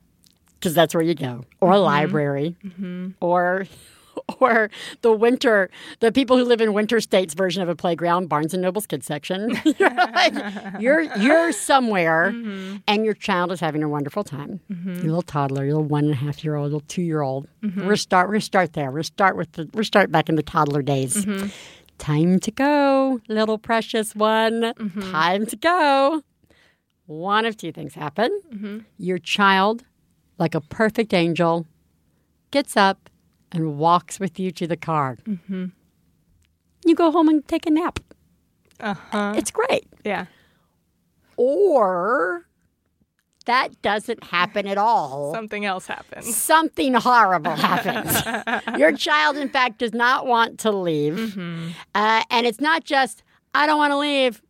Because 0.61 0.75
that's 0.75 0.93
where 0.93 1.03
you 1.03 1.15
go, 1.15 1.43
or 1.59 1.71
a 1.71 1.75
mm-hmm. 1.75 1.83
library, 1.83 2.55
mm-hmm. 2.63 3.09
or 3.19 3.65
or 4.39 4.69
the 5.01 5.11
winter, 5.11 5.69
the 5.99 6.11
people 6.11 6.37
who 6.37 6.43
live 6.43 6.61
in 6.61 6.73
winter 6.73 6.99
states 6.99 7.33
version 7.33 7.63
of 7.63 7.69
a 7.69 7.75
playground, 7.75 8.29
Barnes 8.29 8.53
and 8.53 8.61
Noble's 8.61 8.85
kids 8.85 9.05
section. 9.05 9.57
you're, 9.79 9.89
like, 9.89 10.33
you're 10.79 11.01
you're 11.17 11.51
somewhere, 11.51 12.31
mm-hmm. 12.31 12.77
and 12.87 13.03
your 13.03 13.15
child 13.15 13.51
is 13.51 13.59
having 13.59 13.81
a 13.81 13.89
wonderful 13.89 14.23
time. 14.23 14.59
Your 14.69 15.05
little 15.05 15.21
toddler, 15.23 15.65
your 15.65 15.75
little 15.75 15.89
one 15.89 16.05
and 16.05 16.13
a 16.13 16.17
half 16.17 16.43
year 16.43 16.55
old, 16.55 16.65
little 16.65 16.83
two 16.87 17.01
year 17.01 17.21
old. 17.21 17.47
We're 17.87 17.95
start 17.95 18.29
we're 18.29 18.39
start 18.39 18.73
there. 18.73 18.91
We're 18.91 19.03
start 19.03 19.35
with 19.35 19.51
the 19.53 19.67
we're 19.73 19.83
start 19.83 20.11
back 20.11 20.29
in 20.29 20.35
the 20.35 20.43
toddler 20.43 20.81
days. 20.81 21.25
Time 21.97 22.39
to 22.39 22.51
go, 22.51 23.19
little 23.27 23.57
precious 23.57 24.15
one. 24.15 24.73
Time 25.11 25.45
to 25.47 25.55
go. 25.55 26.23
One 27.05 27.45
of 27.45 27.57
two 27.57 27.73
things 27.73 27.93
happen. 27.93 28.85
Your 28.97 29.17
child, 29.17 29.83
like 30.41 30.55
a 30.55 30.59
perfect 30.59 31.13
angel, 31.13 31.67
gets 32.49 32.75
up 32.75 33.09
and 33.51 33.77
walks 33.77 34.19
with 34.19 34.39
you 34.39 34.51
to 34.51 34.65
the 34.67 34.75
car. 34.75 35.17
Mm-hmm. 35.23 35.65
You 36.83 36.95
go 36.95 37.11
home 37.11 37.29
and 37.29 37.47
take 37.47 37.65
a 37.67 37.69
nap. 37.69 37.99
Uh 38.79 38.95
huh. 38.95 39.33
It's 39.37 39.51
great. 39.51 39.87
Yeah. 40.03 40.25
Or 41.37 42.47
that 43.45 43.81
doesn't 43.83 44.23
happen 44.23 44.67
at 44.67 44.77
all. 44.79 45.33
Something 45.33 45.63
else 45.65 45.85
happens. 45.85 46.35
Something 46.35 46.95
horrible 46.95 47.55
happens. 47.55 48.79
Your 48.79 48.91
child, 48.93 49.37
in 49.37 49.49
fact, 49.49 49.77
does 49.77 49.93
not 49.93 50.25
want 50.25 50.59
to 50.61 50.71
leave. 50.71 51.37
Uh, 51.95 52.23
and 52.29 52.47
it's 52.47 52.59
not 52.59 52.83
just, 52.83 53.23
I 53.53 53.65
don't 53.67 53.77
want 53.77 53.91
to 53.91 53.97
leave. 53.97 54.41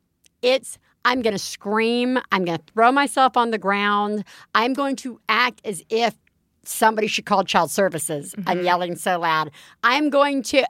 It's, 0.41 0.77
I'm 1.05 1.21
going 1.21 1.33
to 1.33 1.39
scream. 1.39 2.19
I'm 2.31 2.45
going 2.45 2.57
to 2.57 2.63
throw 2.73 2.91
myself 2.91 3.37
on 3.37 3.51
the 3.51 3.57
ground. 3.57 4.23
I'm 4.55 4.73
going 4.73 4.95
to 4.97 5.19
act 5.29 5.61
as 5.65 5.83
if 5.89 6.15
somebody 6.63 7.07
should 7.07 7.25
call 7.25 7.43
child 7.43 7.71
services. 7.71 8.35
I'm 8.45 8.57
mm-hmm. 8.57 8.65
yelling 8.65 8.95
so 8.95 9.19
loud. 9.19 9.51
I'm 9.83 10.09
going 10.09 10.43
to, 10.43 10.65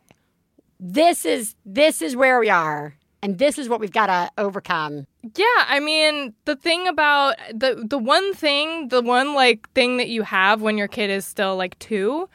this 0.80 1.26
is, 1.26 1.56
this 1.66 2.02
is 2.02 2.16
where 2.16 2.40
we 2.40 2.50
are. 2.50 2.96
And 3.24 3.38
this 3.38 3.60
is 3.60 3.70
what 3.70 3.80
we've 3.80 3.92
got 3.92 4.08
to 4.08 4.32
overcome. 4.42 5.06
Yeah, 5.36 5.46
I 5.68 5.80
mean, 5.80 6.34
the 6.46 6.56
thing 6.56 6.88
about 6.88 7.36
the 7.54 7.86
the 7.88 8.00
one 8.00 8.34
thing, 8.34 8.88
the 8.88 9.04
one 9.04 9.36
like 9.36 9.70
thing 9.74 9.98
that 9.98 10.08
you 10.08 10.24
have 10.24 10.64
when 10.64 10.76
your 10.76 10.88
kid 10.88 11.12
is 11.12 11.24
still 11.24 11.56
like 11.56 11.78
2 11.78 12.28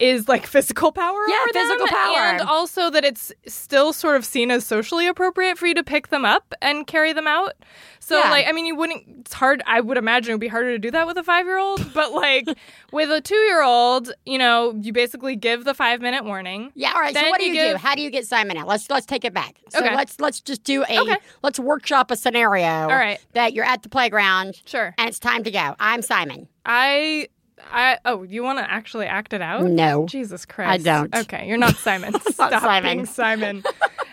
is 0.00 0.28
like 0.28 0.46
physical 0.46 0.90
power 0.92 1.20
Yeah, 1.28 1.36
over 1.42 1.52
them, 1.52 1.62
physical 1.62 1.86
power. 1.88 2.16
and 2.18 2.40
also 2.40 2.90
that 2.90 3.04
it's 3.04 3.32
still 3.46 3.92
sort 3.92 4.16
of 4.16 4.24
seen 4.24 4.50
as 4.50 4.64
socially 4.66 5.06
appropriate 5.06 5.58
for 5.58 5.66
you 5.66 5.74
to 5.74 5.84
pick 5.84 6.08
them 6.08 6.24
up 6.24 6.54
and 6.62 6.86
carry 6.86 7.12
them 7.12 7.26
out. 7.26 7.52
So 8.00 8.18
Yeah. 8.18 8.30
like 8.30 8.46
I 8.48 8.52
mean 8.52 8.66
you 8.66 8.74
wouldn't 8.74 9.04
it's 9.20 9.34
hard 9.34 9.62
I 9.66 9.80
would 9.80 9.98
imagine 9.98 10.30
it 10.30 10.34
would 10.34 10.40
be 10.40 10.48
harder 10.48 10.70
to 10.72 10.78
do 10.78 10.90
that 10.92 11.06
with 11.06 11.18
a 11.18 11.22
5-year-old, 11.22 11.92
but 11.94 12.12
like 12.12 12.48
with 12.92 13.10
a 13.10 13.20
2-year-old, 13.20 14.12
you 14.24 14.38
know, 14.38 14.74
you 14.80 14.92
basically 14.92 15.36
give 15.36 15.64
the 15.64 15.74
5-minute 15.74 16.24
warning. 16.24 16.72
Yeah. 16.74 16.92
All 16.94 17.00
right. 17.00 17.14
so 17.14 17.28
what 17.28 17.38
do 17.38 17.46
you 17.46 17.54
you, 17.54 17.72
do? 17.72 17.76
How 17.76 17.94
do 17.94 18.00
you 18.02 18.10
get 18.10 18.26
Simon 18.26 18.56
out? 18.56 18.66
Let's 18.66 18.88
let's 18.90 19.06
take 19.06 19.24
it 19.24 19.34
back. 19.34 19.56
So 19.68 19.80
Okay. 19.80 19.94
let's 19.94 20.18
let's 20.18 20.40
just 20.40 20.64
do 20.64 20.82
a 20.88 20.98
Okay. 21.00 21.16
let's 21.42 21.58
workshop 21.60 22.10
a 22.10 22.16
scenario. 22.16 22.64
All 22.66 22.88
right. 22.88 23.20
That 23.34 23.52
you're 23.52 23.66
at 23.66 23.82
the 23.82 23.88
playground 23.90 24.60
Sure. 24.64 24.94
and 24.98 25.08
it's 25.08 25.18
time 25.18 25.44
to 25.44 25.50
go. 25.50 25.76
I'm 25.78 26.00
Simon. 26.02 26.48
I 26.64 27.28
I 27.72 27.98
oh, 28.04 28.22
you 28.22 28.42
want 28.42 28.58
to 28.58 28.70
actually 28.70 29.06
act 29.06 29.32
it 29.32 29.40
out? 29.42 29.64
No. 29.64 30.06
Jesus 30.06 30.44
Christ. 30.46 30.70
I 30.70 30.76
don't. 30.78 31.14
Okay, 31.14 31.46
you're 31.48 31.58
not 31.58 31.76
Simon. 31.76 32.14
Stop 32.30 32.52
Simon. 32.62 32.82
being 32.96 33.06
Simon. 33.06 33.62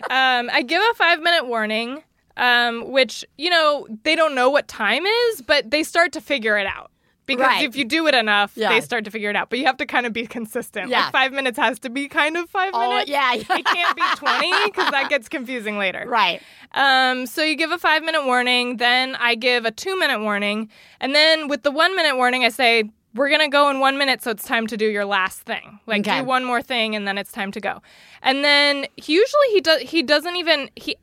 um, 0.10 0.50
I 0.52 0.64
give 0.66 0.82
a 0.92 0.94
five 0.96 1.22
minute 1.22 1.48
warning, 1.48 2.04
um, 2.38 2.92
which, 2.92 3.26
you 3.38 3.50
know, 3.50 3.88
they 4.04 4.16
don't 4.16 4.36
know 4.36 4.50
what 4.50 4.68
time 4.68 5.06
is, 5.06 5.42
but 5.42 5.70
they 5.72 5.84
start 5.84 6.12
to 6.14 6.22
figure 6.22 6.58
it 6.58 6.68
out. 6.68 6.92
Because 7.26 7.46
Right. 7.48 7.66
if 7.66 7.76
you 7.76 7.84
do 7.84 8.08
it 8.08 8.16
enough, 8.16 8.54
Yeah. 8.56 8.70
they 8.70 8.80
start 8.80 9.04
to 9.04 9.12
figure 9.12 9.30
it 9.30 9.36
out. 9.36 9.50
But 9.50 9.60
you 9.60 9.66
have 9.66 9.76
to 9.78 9.86
kind 9.86 10.06
of 10.06 10.14
be 10.14 10.26
consistent. 10.26 10.90
Yeah. 10.90 11.02
Like 11.04 11.12
five 11.12 11.34
minutes 11.34 11.58
has 11.60 11.78
to 11.80 11.90
be 11.90 12.08
kind 12.08 12.38
of 12.38 12.50
five 12.50 12.72
Oh 12.74 12.90
minutes. 12.90 13.10
yeah. 13.10 13.34
It 13.34 13.46
can't 13.66 13.96
be 13.98 14.02
20 14.16 14.52
because 14.66 14.92
that 14.92 15.10
gets 15.10 15.28
confusing 15.28 15.78
later. 15.78 16.06
right. 16.08 16.42
Um, 16.74 17.26
so 17.26 17.44
you 17.44 17.56
give 17.56 17.72
a 17.72 17.78
five 17.78 18.04
minute 18.04 18.26
warning, 18.26 18.78
then 18.78 19.16
I 19.18 19.36
give 19.36 19.66
a 19.66 19.72
two 19.72 19.98
minute 20.00 20.22
warning, 20.22 20.70
and 21.02 21.16
then 21.16 21.48
with 21.50 21.64
the 21.64 21.72
one 21.72 21.96
minute 21.96 22.16
warning, 22.18 22.44
I 22.46 22.50
say, 22.50 22.84
we're 23.14 23.30
gonna 23.30 23.50
go 23.50 23.70
in 23.70 23.80
one 23.80 23.98
minute, 23.98 24.22
so 24.22 24.32
it's 24.32 24.44
time 24.46 24.68
to 24.68 24.78
do 24.78 24.86
your 24.86 25.06
last 25.06 25.42
thing. 25.42 25.80
Like 25.86 26.02
Okay. 26.08 26.20
do 26.20 26.26
one 26.26 26.44
more 26.46 26.62
thing, 26.62 26.96
and 26.96 27.08
then 27.08 27.18
it's 27.18 27.32
time 27.32 27.52
to 27.54 27.60
go. 27.60 27.82
And 28.22 28.44
then 28.44 28.86
he 28.96 29.14
usually 29.14 29.48
he 29.54 29.62
does 29.62 29.82
he 29.82 30.04
doesn't 30.04 30.36
even 30.36 30.70
he 30.76 30.96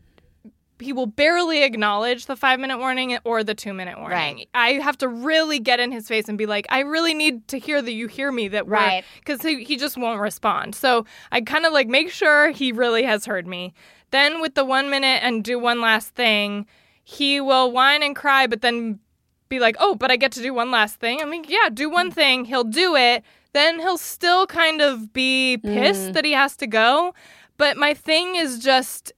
he 0.80 0.92
will 0.92 1.06
barely 1.06 1.62
acknowledge 1.62 2.26
the 2.26 2.34
five 2.37 2.58
minute 2.58 2.78
warning 2.78 3.16
or 3.25 3.44
the 3.44 3.54
two 3.54 3.73
minute 3.73 3.96
warning. 3.96 4.37
Right. 4.38 4.49
I 4.54 4.73
have 4.82 4.99
to 4.99 5.08
really 5.08 5.61
get 5.61 5.78
in 5.80 5.92
his 5.92 6.08
face 6.08 6.28
and 6.28 6.37
be 6.37 6.46
like, 6.46 6.66
I 6.68 6.80
really 6.80 7.14
need 7.14 7.46
to 7.49 7.58
hear 7.58 7.80
that 7.80 7.92
you 7.92 8.08
hear 8.08 8.30
me. 8.32 8.49
That 8.49 8.66
Right. 8.66 9.04
because 9.20 9.40
he, 9.40 9.62
he 9.64 9.76
just 9.76 9.96
won't 9.96 10.20
respond. 10.20 10.75
So 10.75 11.06
I 11.30 11.40
kind 11.42 11.64
of 11.64 11.73
like 11.73 11.87
make 11.87 12.11
sure 12.11 12.50
he 12.50 12.73
really 12.73 13.04
has 13.04 13.25
heard 13.25 13.46
me. 13.46 13.73
Then 14.11 14.40
with 14.40 14.54
the 14.56 14.64
one 14.64 14.90
minute 14.90 15.20
and 15.23 15.44
do 15.44 15.58
one 15.61 15.80
last 15.80 16.14
thing, 16.16 16.66
he 17.04 17.40
will 17.40 17.70
whine 17.70 18.02
and 18.02 18.14
cry, 18.16 18.46
but 18.49 18.61
then 18.61 18.99
be 19.48 19.58
like, 19.60 19.76
oh, 19.78 19.94
but 19.94 20.10
I 20.10 20.16
get 20.16 20.32
to 20.32 20.42
do 20.42 20.52
one 20.54 20.70
last 20.70 20.96
thing. 20.96 21.20
I'm 21.20 21.30
like, 21.30 21.48
yeah, 21.48 21.68
do 21.72 21.90
one 21.90 22.10
thing. 22.10 22.44
He'll 22.46 22.64
do 22.64 22.96
it. 22.96 23.22
Then 23.52 23.78
he'll 23.78 23.98
still 23.98 24.46
kind 24.46 24.80
of 24.80 25.12
be 25.12 25.58
pissed 25.58 26.10
Mm. 26.10 26.12
that 26.14 26.24
he 26.24 26.32
has 26.32 26.56
to 26.56 26.66
go. 26.66 27.14
But 27.56 27.76
my 27.76 27.94
thing 27.94 28.34
is 28.36 28.58
just, 28.58 29.12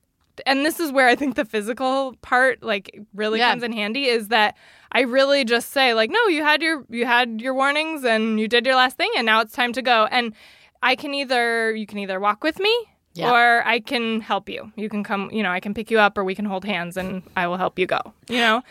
and 0.44 0.66
this 0.66 0.78
is 0.78 0.92
where 0.92 1.08
I 1.08 1.14
think 1.14 1.36
the 1.36 1.44
physical 1.46 2.14
part 2.20 2.62
like 2.62 3.00
really 3.14 3.38
Yeah. 3.38 3.50
comes 3.50 3.62
in 3.62 3.72
handy 3.72 4.06
is 4.06 4.28
that 4.28 4.56
I 4.92 5.00
really 5.02 5.44
just 5.44 5.70
say 5.70 5.94
like, 5.94 6.10
no, 6.10 6.26
you 6.26 6.42
had 6.42 6.60
your 6.60 6.84
you 6.90 7.06
had 7.06 7.40
your 7.40 7.54
warnings 7.54 8.04
and 8.04 8.38
you 8.38 8.46
did 8.48 8.66
your 8.66 8.76
last 8.76 8.96
thing 8.98 9.10
and 9.16 9.24
now 9.24 9.40
it's 9.40 9.52
time 9.54 9.72
to 9.72 9.80
go. 9.82 10.06
And 10.10 10.34
I 10.82 10.96
can 10.96 11.14
either 11.14 11.74
you 11.74 11.86
can 11.86 11.98
either 11.98 12.20
walk 12.20 12.44
with 12.44 12.58
me 12.58 12.74
Yeah. 13.16 13.30
or 13.32 13.66
I 13.66 13.80
can 13.80 14.20
help 14.20 14.48
you. 14.48 14.70
You 14.76 14.88
can 14.88 15.02
come, 15.02 15.30
you 15.32 15.42
know, 15.42 15.50
I 15.50 15.60
can 15.60 15.72
pick 15.74 15.90
you 15.90 15.98
up 15.98 16.16
or 16.18 16.24
we 16.24 16.34
can 16.34 16.44
hold 16.44 16.64
hands 16.64 16.96
and 16.96 17.22
I 17.36 17.46
will 17.46 17.56
help 17.56 17.78
you 17.78 17.86
go, 17.86 18.00
you 18.28 18.38
know? 18.38 18.62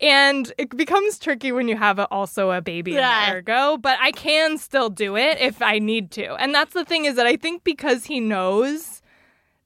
And 0.00 0.52
it 0.58 0.76
becomes 0.76 1.18
tricky 1.18 1.52
when 1.52 1.68
you 1.68 1.76
have 1.76 1.98
a, 1.98 2.06
also 2.08 2.50
a 2.50 2.60
baby 2.60 2.92
Yeah. 2.92 3.30
an 3.30 3.36
ergo, 3.36 3.76
but 3.76 3.98
I 4.00 4.10
can 4.12 4.58
still 4.58 4.90
do 4.90 5.16
it 5.16 5.38
if 5.40 5.62
I 5.62 5.78
need 5.78 6.10
to. 6.12 6.34
And 6.34 6.54
that's 6.54 6.72
the 6.74 6.84
thing 6.84 7.04
is 7.04 7.16
that 7.16 7.26
I 7.26 7.36
think 7.36 7.64
because 7.64 8.04
he 8.06 8.18
knows 8.20 9.00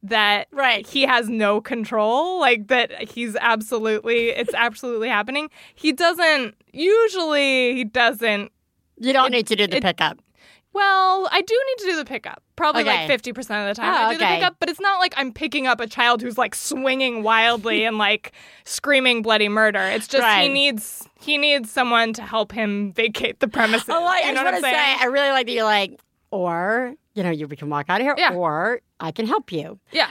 that 0.03 0.47
Right. 0.53 0.87
he 0.87 1.03
has 1.03 1.29
no 1.29 1.61
control, 1.61 2.39
like 2.39 2.69
that 2.69 3.09
he's 3.11 3.35
absolutely, 3.37 4.29
it's 4.29 4.55
absolutely 4.55 5.09
happening. 5.09 5.51
He 5.75 5.93
doesn't, 5.93 6.55
usually, 6.73 7.75
he 7.75 7.85
doesn't 7.85 8.53
You 8.99 9.13
don't 9.13 9.31
need 9.33 9.47
to 9.49 9.57
do 9.57 9.67
the 9.67 9.79
it- 9.79 9.83
pickup. 9.83 10.19
well, 10.73 11.29
I 11.33 11.41
do 11.43 11.55
need 11.69 11.79
to 11.85 11.91
do 11.93 11.97
the 11.97 12.05
pickup. 12.05 12.43
Probably 12.57 12.83
Okay. 12.83 13.07
like 13.07 13.23
50% 13.23 13.37
of 13.39 13.45
the 13.77 13.81
time 13.81 13.95
Oh, 13.95 14.07
I 14.07 14.11
do 14.11 14.17
okay. 14.17 14.25
the 14.25 14.35
pickup, 14.37 14.57
but 14.59 14.69
it's 14.71 14.81
not 14.81 14.99
like 14.99 15.13
I'm 15.17 15.33
picking 15.33 15.67
up 15.67 15.79
a 15.81 15.87
child 15.87 16.23
who's 16.23 16.39
like 16.39 16.55
swinging 16.55 17.23
wildly 17.23 17.85
and 17.89 17.99
like 17.99 18.33
screaming 18.65 19.23
bloody 19.23 19.49
murder. 19.49 19.81
It's 19.81 20.09
just 20.09 20.27
he 20.39 20.49
needs 20.49 21.07
he 21.21 21.39
needs 21.39 21.71
someone 21.71 22.13
to 22.15 22.23
help 22.23 22.53
him 22.53 22.93
vacate 22.93 23.41
the 23.41 23.49
premises. 23.49 23.89
Oh, 23.91 24.05
I, 24.05 24.19
you 24.21 24.25
I 24.31 24.33
just 24.33 24.45
want 24.45 24.57
to 24.57 24.63
say. 24.63 24.75
I 25.01 25.05
really 25.07 25.31
like 25.31 25.47
that 25.47 25.53
you're 25.53 25.65
like, 25.65 26.01
or 26.31 26.95
you 27.15 27.23
know, 27.23 27.31
you 27.31 27.47
can 27.49 27.69
walk 27.71 27.87
out 27.89 28.01
of 28.01 28.07
here, 28.07 28.15
Yeah. 28.19 28.33
or 28.35 28.81
I 29.01 29.13
can 29.13 29.27
help 29.27 29.53
you. 29.53 29.79
yeah. 29.93 30.11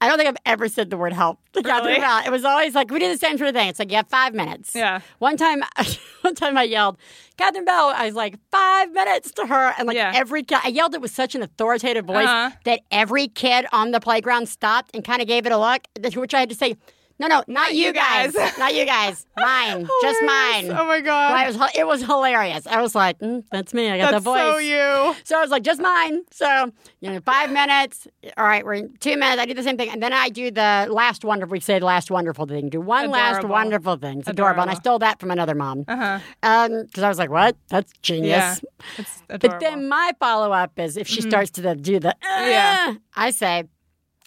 I 0.00 0.08
don't 0.08 0.18
think 0.18 0.28
I've 0.28 0.36
ever 0.44 0.68
said 0.68 0.90
the 0.90 0.96
word 0.96 1.12
help. 1.14 1.38
to 1.54 1.62
Catherine 1.62 1.86
Really? 1.94 2.00
Bell. 2.00 2.22
It 2.26 2.30
was 2.30 2.44
always 2.44 2.74
like 2.74 2.90
we 2.90 2.98
did 2.98 3.14
the 3.14 3.18
same 3.18 3.38
sort 3.38 3.48
of 3.48 3.54
thing. 3.54 3.68
It's 3.68 3.78
like 3.78 3.90
you 3.90 3.96
have 3.96 4.08
five 4.08 4.34
minutes. 4.34 4.74
Yeah. 4.74 5.00
One 5.18 5.36
time, 5.36 5.62
one 6.20 6.34
time 6.34 6.58
I 6.58 6.64
yelled, 6.64 6.98
Catherine 7.38 7.64
Bell. 7.64 7.92
I 7.96 8.06
was 8.06 8.14
like 8.14 8.38
five 8.50 8.92
minutes 8.92 9.30
to 9.32 9.46
her, 9.46 9.74
and 9.78 9.86
like 9.86 9.96
Yeah. 9.96 10.12
every 10.14 10.42
kid, 10.42 10.58
I 10.64 10.68
yelled 10.68 10.94
it 10.94 11.00
with 11.00 11.10
such 11.12 11.34
an 11.34 11.42
authoritative 11.42 12.04
voice 12.04 12.26
Uh-huh. 12.26 12.50
that 12.64 12.80
every 12.90 13.28
kid 13.28 13.66
on 13.72 13.90
the 13.92 14.00
playground 14.00 14.48
stopped 14.48 14.90
and 14.94 15.02
kind 15.04 15.22
of 15.22 15.28
gave 15.28 15.46
it 15.46 15.52
a 15.52 15.58
look. 15.58 15.82
Which 16.14 16.34
I 16.34 16.40
had 16.40 16.48
to 16.50 16.54
say, 16.54 16.76
No, 17.18 17.28
no, 17.28 17.42
not, 17.46 17.74
you 17.74 17.86
you 17.86 17.92
guys. 17.92 18.32
guys. 18.32 18.58
not 18.58 18.74
you 18.74 18.84
guys. 18.84 19.26
Mine. 19.38 19.88
just 20.02 20.22
mine. 20.22 20.70
Oh 20.70 20.86
my 20.86 21.00
god. 21.00 21.48
It 21.48 21.56
was 21.56 21.70
it 21.76 21.86
was 21.86 22.00
hilarious. 22.02 22.66
I 22.66 22.82
was 22.82 22.94
like, 22.94 23.18
mm, 23.20 23.42
"That's 23.50 23.72
me. 23.72 23.90
I 23.90 23.98
got 23.98 24.12
That's 24.12 24.24
the 24.24 24.30
voice." 24.30 24.40
so 24.40 24.58
you. 24.58 25.14
So 25.24 25.38
I 25.38 25.40
was 25.40 25.50
like, 25.50 25.62
"Just 25.62 25.80
mine." 25.80 26.22
So 26.30 26.72
you 27.00 27.10
know, 27.10 27.20
five 27.20 27.50
minutes. 27.50 28.06
All 28.36 28.44
right, 28.46 28.64
we're 28.64 28.74
in 28.74 28.96
two 28.98 29.16
minutes. 29.16 29.40
I 29.40 29.46
do 29.46 29.54
the 29.54 29.62
same 29.62 29.76
thing, 29.76 29.90
and 29.90 30.02
then 30.02 30.12
I 30.12 30.28
do 30.28 30.50
the 30.50 30.88
last 30.90 31.24
wonderful. 31.24 31.52
We 31.52 31.60
say 31.60 31.78
the 31.78 31.86
last 31.86 32.10
wonderful 32.10 32.46
thing. 32.46 32.68
Do 32.68 32.80
one 32.80 33.10
last 33.10 33.44
wonderful 33.44 33.96
thing. 33.96 34.20
It's 34.20 34.28
adorable, 34.28 34.62
and 34.62 34.70
I 34.70 34.74
stole 34.74 34.98
that 35.00 35.20
from 35.20 35.30
another 35.30 35.54
mom. 35.54 35.84
Uh-huh. 35.88 36.18
Um, 36.42 36.84
because 36.84 37.02
I 37.02 37.08
was 37.08 37.18
like, 37.18 37.30
"What? 37.30 37.56
That's 37.68 37.92
genius." 38.02 38.28
Yeah. 38.30 38.56
It's 38.98 39.22
But 39.28 39.60
then 39.60 39.88
my 39.88 40.12
follow 40.18 40.52
up 40.52 40.78
is 40.78 40.96
if 40.96 41.08
she 41.08 41.20
starts 41.20 41.50
to 41.52 41.62
the, 41.62 41.74
do 41.74 41.98
the, 41.98 42.10
uh, 42.10 42.14
Yeah. 42.22 42.94
I 43.14 43.30
say, 43.30 43.64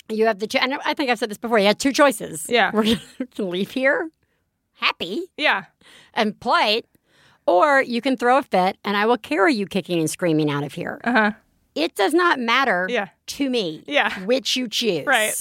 you 0.10 0.26
have 0.26 0.40
the, 0.40 0.48
cho- 0.48 0.60
and 0.60 0.76
I 0.86 0.94
think 0.94 1.10
I've 1.10 1.20
said 1.20 1.30
this 1.30 1.38
before, 1.38 1.60
you 1.60 1.66
had 1.68 1.80
two 1.80 1.92
choices. 1.94 2.46
Yeah. 2.50 2.72
We're 2.74 2.84
going 2.84 3.00
to 3.36 3.46
leave 3.46 3.72
here 3.72 4.10
happy 4.74 5.24
yeah. 5.38 5.66
and 6.14 6.40
play, 6.40 6.84
or 7.46 7.82
you 7.82 8.02
can 8.02 8.16
throw 8.18 8.38
a 8.38 8.44
fit 8.44 8.78
and 8.86 8.96
I 8.96 9.06
will 9.06 9.18
carry 9.18 9.54
you 9.54 9.66
kicking 9.68 10.00
and 10.00 10.10
screaming 10.10 10.50
out 10.50 10.64
of 10.64 10.74
here. 10.74 11.02
Uh-huh. 11.04 11.32
It 11.76 11.96
does 11.96 12.14
not 12.14 12.40
matter 12.40 12.88
Yeah. 12.90 13.10
to 13.28 13.50
me 13.50 13.84
Yeah. 13.88 14.18
which 14.26 14.56
you 14.56 14.68
choose. 14.68 15.06
Right. 15.06 15.36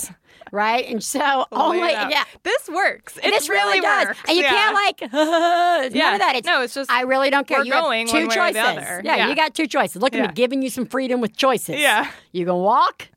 Right. 0.51 0.87
And 0.89 1.05
so 1.05 1.47
only, 1.53 1.79
yeah. 1.81 2.25
This 2.43 2.69
works. 2.69 3.17
It 3.19 3.23
this 3.31 3.49
really, 3.51 3.81
does. 3.81 4.07
works. 4.09 4.19
And 4.27 4.37
you 4.37 4.43
Yeah. 4.43 4.51
can't 4.51 4.75
like, 4.75 5.01
Yeah. 5.95 6.13
of 6.15 6.19
that. 6.21 6.33
It's, 6.37 6.47
No, 6.47 6.63
it's 6.63 6.75
just 6.75 6.91
I 6.91 7.03
really 7.03 7.29
don't 7.31 7.47
care. 7.47 7.59
we're 7.59 7.65
you 7.65 7.73
going 7.73 8.07
two 8.07 8.27
one 8.27 8.29
way 8.29 8.35
or 8.35 8.37
choices. 8.39 8.55
the 8.55 8.61
other. 8.69 9.03
Yeah, 9.05 9.17
Yeah. 9.17 9.29
you 9.29 9.37
got 9.37 9.55
two 9.55 9.67
choices. 9.67 10.01
Look 10.03 10.15
at 10.15 10.21
me 10.27 10.33
giving 10.35 10.63
you 10.63 10.71
some 10.71 10.87
freedom 10.87 11.21
with 11.21 11.37
choices. 11.37 11.79
Yeah. 11.79 12.11
You 12.33 12.47
can 12.47 12.55
walk 12.57 13.09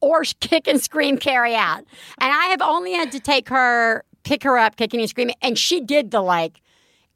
or 0.00 0.22
kick 0.40 0.66
and 0.68 0.80
scream, 0.80 1.16
carry 1.18 1.54
out. 1.54 1.78
And 2.20 2.32
I 2.32 2.46
have 2.46 2.62
only 2.62 2.92
had 2.92 3.12
to 3.12 3.20
take 3.20 3.48
her, 3.48 4.04
pick 4.24 4.42
her 4.44 4.56
up, 4.58 4.76
kicking 4.76 5.00
and 5.00 5.08
screaming. 5.08 5.34
And 5.42 5.58
she 5.58 5.80
did 5.80 6.10
the 6.10 6.20
like, 6.20 6.60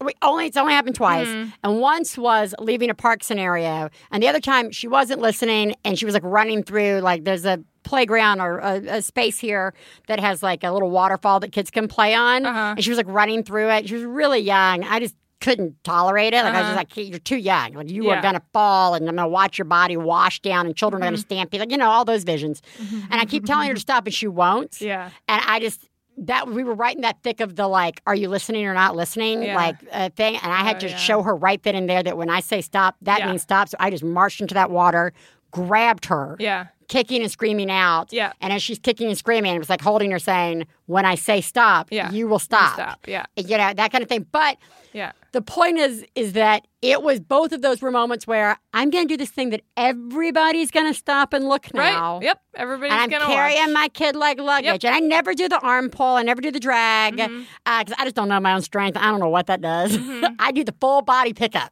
we 0.05 0.13
only 0.23 0.47
it's 0.47 0.57
only 0.57 0.75
happened 0.75 0.97
twice, 0.97 1.27
Mm-hmm. 1.29 1.51
and 1.63 1.81
once 1.81 2.19
was 2.19 2.55
leaving 2.59 2.91
a 2.91 2.95
park 2.95 3.23
scenario, 3.23 3.89
and 4.11 4.23
the 4.23 4.29
other 4.29 4.41
time 4.41 4.71
she 4.71 4.87
wasn't 4.89 5.21
listening, 5.21 5.75
and 5.85 5.99
she 5.99 6.05
was 6.05 6.13
like 6.13 6.25
running 6.25 6.63
through 6.63 6.99
like 7.01 7.25
there's 7.25 7.47
a 7.47 7.59
playground 7.85 8.41
or 8.41 8.59
a, 8.59 8.75
a 8.97 9.03
space 9.03 9.39
here 9.39 9.73
that 10.09 10.19
has 10.21 10.43
like 10.43 10.63
a 10.65 10.73
little 10.73 10.91
waterfall 10.91 11.41
that 11.41 11.53
kids 11.53 11.71
can 11.71 11.87
play 11.89 12.13
on, 12.13 12.45
Uh-huh. 12.45 12.75
and 12.77 12.85
she 12.85 12.91
was 12.91 12.97
like 12.99 13.07
running 13.09 13.45
through 13.45 13.71
it. 13.71 13.89
She 13.89 13.95
was 13.95 14.05
really 14.05 14.41
young. 14.41 14.83
I 14.85 14.99
just 15.01 15.15
couldn't 15.45 15.83
tolerate 15.85 16.33
it. 16.33 16.43
Like 16.43 16.55
I 16.55 16.61
was 16.61 16.71
Uh-huh. 16.71 16.83
just 16.85 16.97
like, 16.97 17.09
you're 17.11 17.19
too 17.19 17.37
young. 17.37 17.75
Like 17.75 17.91
you 17.91 18.09
are 18.11 18.23
gonna 18.23 18.43
fall, 18.53 18.95
and 18.95 19.07
I'm 19.09 19.17
gonna 19.17 19.29
watch 19.29 19.59
your 19.59 19.67
body 19.67 19.97
wash 19.97 20.41
down, 20.41 20.67
and 20.67 20.75
children 20.75 21.03
are 21.03 21.07
Mm-hmm. 21.07 21.15
gonna 21.15 21.19
stamp 21.23 21.53
you. 21.53 21.61
Like 21.61 21.71
you 21.71 21.77
know 21.77 21.91
all 21.91 22.05
those 22.05 22.25
visions. 22.25 22.63
And 23.11 23.21
I 23.21 23.25
keep 23.27 23.45
telling 23.45 23.69
her 23.69 23.75
to 23.75 23.81
stop, 23.81 24.07
and 24.07 24.15
she 24.15 24.27
won't. 24.27 24.81
Yeah. 24.81 25.11
And 25.29 25.43
I 25.47 25.61
just 25.61 25.89
that 26.17 26.47
we 26.49 26.63
were 26.63 26.75
right 26.75 26.95
in 26.95 27.03
that 27.03 27.23
thick 27.25 27.41
of 27.41 27.57
the 27.57 27.67
like, 27.67 28.01
are 28.07 28.15
you 28.15 28.29
listening 28.29 28.65
or 28.67 28.73
not 28.75 28.95
listening? 28.97 29.43
Yeah. 29.43 29.57
Like 29.57 29.77
uh, 29.93 30.09
thing. 30.17 30.37
And 30.37 30.53
I 30.53 30.63
had 30.63 30.77
Oh, 30.77 30.81
to 30.81 30.89
yeah. 30.91 30.97
show 30.97 31.23
her 31.23 31.35
right 31.35 31.61
then 31.65 31.75
and 31.75 31.91
there 31.91 32.03
that 32.05 32.17
when 32.17 32.31
I 32.31 32.39
say 32.41 32.61
stop, 32.61 32.95
that 33.03 33.19
Yeah. 33.19 33.31
means 33.31 33.43
stop. 33.43 33.69
So 33.69 33.77
I 33.81 33.91
just 33.91 34.05
marched 34.05 34.41
into 34.41 34.55
that 34.55 34.71
water, 34.71 35.13
grabbed 35.51 36.07
her, 36.07 36.37
Yeah. 36.39 36.67
Kicking 36.95 37.23
and 37.23 37.31
screaming 37.31 37.71
out. 37.71 38.13
Yeah. 38.13 38.33
And 38.41 38.53
as 38.53 38.63
she's 38.63 38.79
kicking 38.79 39.09
and 39.09 39.19
screaming, 39.19 39.55
it 39.55 39.59
was 39.59 39.69
like 39.69 39.81
holding 39.83 40.11
her, 40.13 40.19
saying, 40.21 40.67
"When 40.87 41.05
I 41.05 41.17
say 41.17 41.41
stop, 41.41 41.89
Yeah. 41.91 42.11
you 42.13 42.29
will 42.29 42.39
stop." 42.39 42.75
Stop. 42.75 42.99
Yeah. 43.09 43.25
You 43.37 43.59
know 43.59 43.73
that 43.75 43.91
kind 43.91 44.03
of 44.03 44.09
thing. 44.09 44.27
But 44.31 44.59
Yeah. 44.93 45.11
the 45.33 45.43
point 45.43 45.79
is, 45.79 46.05
is 46.15 46.35
that 46.35 46.67
it 46.83 47.03
was 47.03 47.19
both 47.19 47.51
of 47.53 47.63
those 47.63 47.83
were 47.83 47.91
moments 47.91 48.27
where 48.29 48.59
I'm 48.73 48.91
going 48.91 49.09
to 49.09 49.13
do 49.15 49.17
this 49.17 49.31
thing 49.31 49.51
that 49.51 49.63
everybody's 49.77 50.71
going 50.71 50.87
to 50.87 50.95
stop 50.95 51.33
and 51.33 51.49
look 51.49 51.73
now. 51.75 52.15
Right. 52.19 52.25
Yep. 52.27 52.41
Everybody's 52.55 52.93
And 52.93 53.01
I'm 53.03 53.09
gonna 53.11 53.25
carrying 53.35 53.59
watch. 53.61 53.71
my 53.73 53.89
kid 53.89 54.15
like 54.15 54.39
luggage. 54.39 54.85
Yep. 54.85 54.93
And 54.93 54.95
I 54.95 55.01
never 55.01 55.35
do 55.35 55.49
the 55.49 55.59
arm 55.61 55.91
pull. 55.91 56.15
I 56.17 56.23
never 56.23 56.41
do 56.41 56.53
the 56.53 56.61
drag 56.61 57.17
because 57.17 57.31
Mm-hmm. 57.31 57.93
I 58.01 58.05
just 58.05 58.15
don't 58.15 58.29
know 58.29 58.39
my 58.39 58.53
own 58.55 58.63
strength. 58.63 58.97
I 58.97 59.07
don't 59.11 59.19
know 59.21 59.29
what 59.29 59.47
that 59.49 59.61
does. 59.61 59.97
Mm-hmm. 59.97 60.35
I 60.39 60.53
do 60.53 60.63
the 60.63 60.75
full 60.81 61.03
body 61.03 61.33
pickup, 61.33 61.71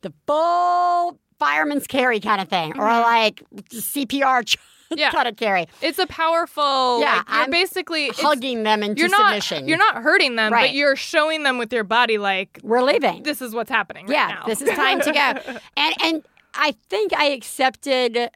the 0.00 0.12
full 0.26 1.18
fireman's 1.44 1.86
carry 1.86 2.20
kind 2.20 2.40
of 2.40 2.48
thing, 2.48 2.78
or 2.78 2.84
like 2.86 3.42
CPR 3.70 4.42
Mm-hmm. 4.44 4.68
Yeah. 4.98 5.10
kind 5.10 5.26
of 5.26 5.36
carry, 5.36 5.68
It's 5.80 5.98
a 5.98 6.06
powerful. 6.06 7.00
Yeah, 7.00 7.16
like, 7.16 7.28
you're 7.28 7.38
I'm 7.44 7.50
basically 7.50 8.08
hugging 8.10 8.62
them 8.62 8.82
into 8.82 9.00
You're 9.00 9.08
not. 9.08 9.28
submission. 9.42 9.66
You're 9.66 9.78
not 9.78 10.02
hurting 10.02 10.36
them, 10.36 10.52
Right. 10.52 10.68
but 10.68 10.74
you're 10.74 10.96
showing 10.96 11.44
them 11.44 11.56
with 11.56 11.72
your 11.72 11.82
body, 11.84 12.18
like 12.18 12.60
We're 12.62 12.82
leaving. 12.82 13.22
this 13.22 13.40
is 13.40 13.54
what's 13.54 13.70
happening. 13.70 14.04
Right 14.06 14.12
yeah, 14.12 14.34
now. 14.40 14.44
this 14.46 14.60
is 14.60 14.68
time 14.68 15.00
to 15.00 15.10
go. 15.12 15.58
And 15.78 15.94
and 16.02 16.22
I 16.52 16.74
think 16.90 17.14
I 17.14 17.24
accepted 17.30 18.28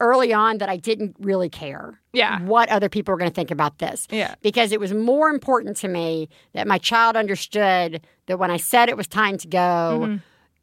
early 0.00 0.32
on 0.32 0.58
that 0.58 0.68
I 0.68 0.78
didn't 0.78 1.14
really 1.20 1.48
care. 1.48 2.00
Yeah. 2.12 2.40
What 2.42 2.68
other 2.70 2.88
people 2.88 3.12
were 3.12 3.18
going 3.18 3.30
to 3.30 3.34
think 3.34 3.52
about 3.52 3.78
this. 3.78 4.08
Yeah. 4.10 4.34
Because 4.42 4.72
it 4.72 4.80
was 4.80 4.92
more 4.92 5.28
important 5.28 5.76
to 5.76 5.88
me 5.88 6.28
that 6.54 6.66
my 6.66 6.78
child 6.78 7.14
understood 7.16 8.00
that 8.26 8.38
when 8.40 8.50
I 8.50 8.56
said 8.56 8.88
it 8.88 8.96
was 8.96 9.06
time 9.06 9.38
to 9.38 9.46
go, 9.46 10.00
Mm-hmm. 10.02 10.16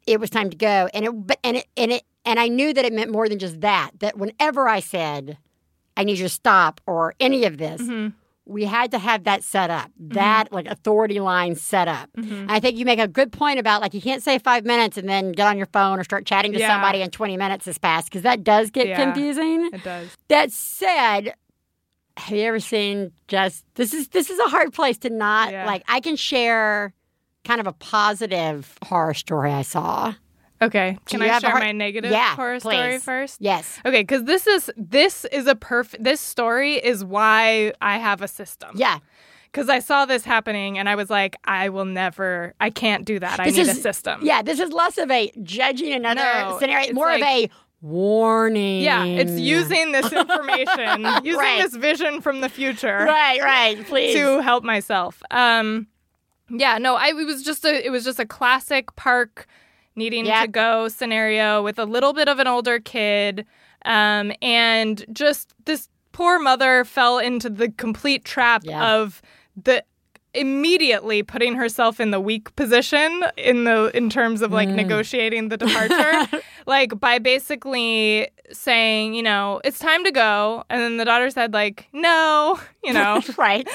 It 0.08 0.20
was 0.20 0.30
time 0.30 0.50
to 0.50 0.56
go. 0.56 0.88
And 0.94 1.04
it 1.04 1.10
but 1.12 1.38
and 1.44 1.56
it 1.58 1.66
and 1.76 1.92
it 1.92 2.02
and 2.24 2.38
I 2.40 2.48
knew 2.48 2.72
that 2.74 2.84
it 2.84 2.92
meant 2.92 3.10
more 3.10 3.28
than 3.28 3.38
just 3.38 3.60
that. 3.60 3.90
That 4.00 4.16
whenever 4.18 4.68
I 4.68 4.80
said 4.80 5.38
I 5.96 6.04
need 6.04 6.18
you 6.18 6.24
to 6.24 6.28
stop 6.28 6.80
or 6.86 7.14
any 7.20 7.44
of 7.44 7.58
this, 7.58 7.80
Mm-hmm. 7.82 8.08
we 8.46 8.64
had 8.64 8.90
to 8.92 8.98
have 8.98 9.24
that 9.24 9.42
set 9.44 9.68
up, 9.70 9.90
that 9.98 10.52
like 10.52 10.66
authority 10.66 11.20
line 11.20 11.54
set 11.56 11.86
up. 11.88 12.08
Mm-hmm. 12.16 12.46
I 12.50 12.60
think 12.60 12.78
you 12.78 12.84
make 12.84 12.98
a 12.98 13.08
good 13.08 13.30
point 13.32 13.58
about 13.58 13.80
like 13.82 13.94
you 13.94 14.00
can't 14.00 14.22
say 14.22 14.38
five 14.38 14.64
minutes 14.64 14.96
and 14.96 15.08
then 15.08 15.32
get 15.32 15.46
on 15.46 15.56
your 15.58 15.66
phone 15.66 15.98
or 15.98 16.04
start 16.04 16.24
chatting 16.24 16.52
to 16.52 16.58
Yeah. 16.58 16.68
somebody 16.68 17.02
and 17.02 17.12
20 17.12 17.36
minutes 17.36 17.66
has 17.66 17.78
passed 17.78 18.06
because 18.08 18.22
that 18.22 18.44
does 18.44 18.70
get 18.70 18.86
Yeah. 18.88 19.04
confusing. 19.04 19.70
It 19.72 19.82
does. 19.84 20.08
That 20.28 20.50
said, 20.52 21.34
have 22.16 22.36
you 22.36 22.42
ever 22.44 22.58
seen 22.60 23.12
just 23.28 23.64
this 23.74 23.92
is 23.94 24.08
this 24.08 24.28
is 24.30 24.38
a 24.40 24.48
hard 24.48 24.72
place 24.72 24.98
to 24.98 25.10
not 25.10 25.52
Yeah. 25.52 25.66
like 25.66 25.82
I 25.88 26.00
can 26.00 26.16
share 26.16 26.92
kind 27.48 27.60
of 27.60 27.66
a 27.66 27.72
positive 27.72 28.76
horror 28.84 29.14
story 29.14 29.50
I 29.52 29.62
saw. 29.62 30.14
Okay. 30.60 30.98
Can 31.06 31.22
I 31.22 31.38
share 31.38 31.54
my 31.54 31.72
negative 31.72 32.10
Yeah, 32.10 32.34
horror 32.36 32.60
story 32.60 32.98
first? 32.98 33.38
Yes. 33.40 33.78
Okay, 33.86 34.02
because 34.02 34.24
this 34.24 34.46
is 34.46 34.70
this 34.76 35.24
is 35.26 35.46
a 35.46 35.54
perfect. 35.54 36.04
This 36.04 36.20
story 36.20 36.74
is 36.74 37.04
why 37.04 37.72
I 37.80 37.96
have 37.98 38.22
a 38.22 38.28
system. 38.28 38.70
Yeah. 38.74 38.98
Because 39.50 39.70
I 39.70 39.78
saw 39.78 40.04
this 40.04 40.24
happening 40.24 40.78
and 40.78 40.88
I 40.90 40.94
was 40.94 41.08
like, 41.08 41.36
I 41.44 41.70
will 41.70 41.86
never. 41.86 42.54
I 42.60 42.68
can't 42.70 43.04
do 43.06 43.18
that. 43.20 43.40
I 43.40 43.44
This 43.46 43.56
need 43.56 43.62
is- 43.68 43.78
a 43.78 43.80
system. 43.80 44.20
Yeah, 44.22 44.42
this 44.42 44.60
is 44.60 44.70
less 44.72 44.98
of 44.98 45.10
a 45.10 45.32
judging 45.42 45.92
another 45.94 46.20
No, 46.20 46.58
scenario, 46.60 46.92
more 46.92 47.10
of 47.12 47.22
a 47.22 47.48
warning. 47.80 48.82
Yeah, 48.82 49.04
it's 49.04 49.38
using 49.40 49.92
this 49.92 50.12
information, 50.22 51.06
using 51.24 51.38
Right. 51.40 51.62
this 51.62 51.74
vision 51.76 52.20
from 52.20 52.40
the 52.42 52.48
future. 52.48 52.98
Right, 53.06 53.40
right. 53.40 53.86
Please. 53.86 54.14
to 54.14 54.42
help 54.42 54.64
myself. 54.64 55.22
Um, 55.30 55.86
yeah, 56.50 56.78
no, 56.78 56.94
I 56.96 57.08
it 57.08 57.26
was 57.26 57.42
just 57.42 57.64
a 57.64 57.84
it 57.86 57.90
was 57.90 58.04
just 58.04 58.18
a 58.18 58.26
classic 58.26 58.94
park 58.96 59.46
needing 59.96 60.26
Yeah. 60.26 60.42
to 60.42 60.48
go 60.48 60.88
scenario 60.88 61.62
with 61.62 61.78
a 61.78 61.84
little 61.84 62.12
bit 62.12 62.28
of 62.28 62.38
an 62.38 62.46
older 62.46 62.78
kid, 62.78 63.44
um, 63.84 64.32
and 64.40 65.04
just 65.12 65.54
this 65.64 65.88
poor 66.12 66.38
mother 66.38 66.84
fell 66.84 67.18
into 67.18 67.50
the 67.50 67.68
complete 67.70 68.24
trap 68.24 68.62
Yeah. 68.64 68.94
of 68.94 69.20
the 69.62 69.84
immediately 70.34 71.22
putting 71.22 71.54
herself 71.54 71.98
in 71.98 72.10
the 72.10 72.20
weak 72.20 72.54
position 72.54 73.24
in 73.36 73.64
the 73.64 73.90
in 73.96 74.10
terms 74.10 74.42
of 74.42 74.50
Mm. 74.50 74.54
like 74.54 74.68
negotiating 74.68 75.48
the 75.48 75.56
departure 75.64 76.42
like 76.66 77.00
by 77.00 77.18
basically 77.18 78.28
saying 78.52 79.14
you 79.14 79.22
know 79.22 79.60
it's 79.64 79.78
time 79.78 80.04
to 80.04 80.12
go 80.12 80.64
and 80.70 80.80
then 80.80 80.96
the 80.98 81.04
daughter 81.04 81.30
said 81.30 81.54
like 81.54 81.88
no 81.92 82.60
you 82.84 82.92
know 82.92 83.20
right. 83.38 83.66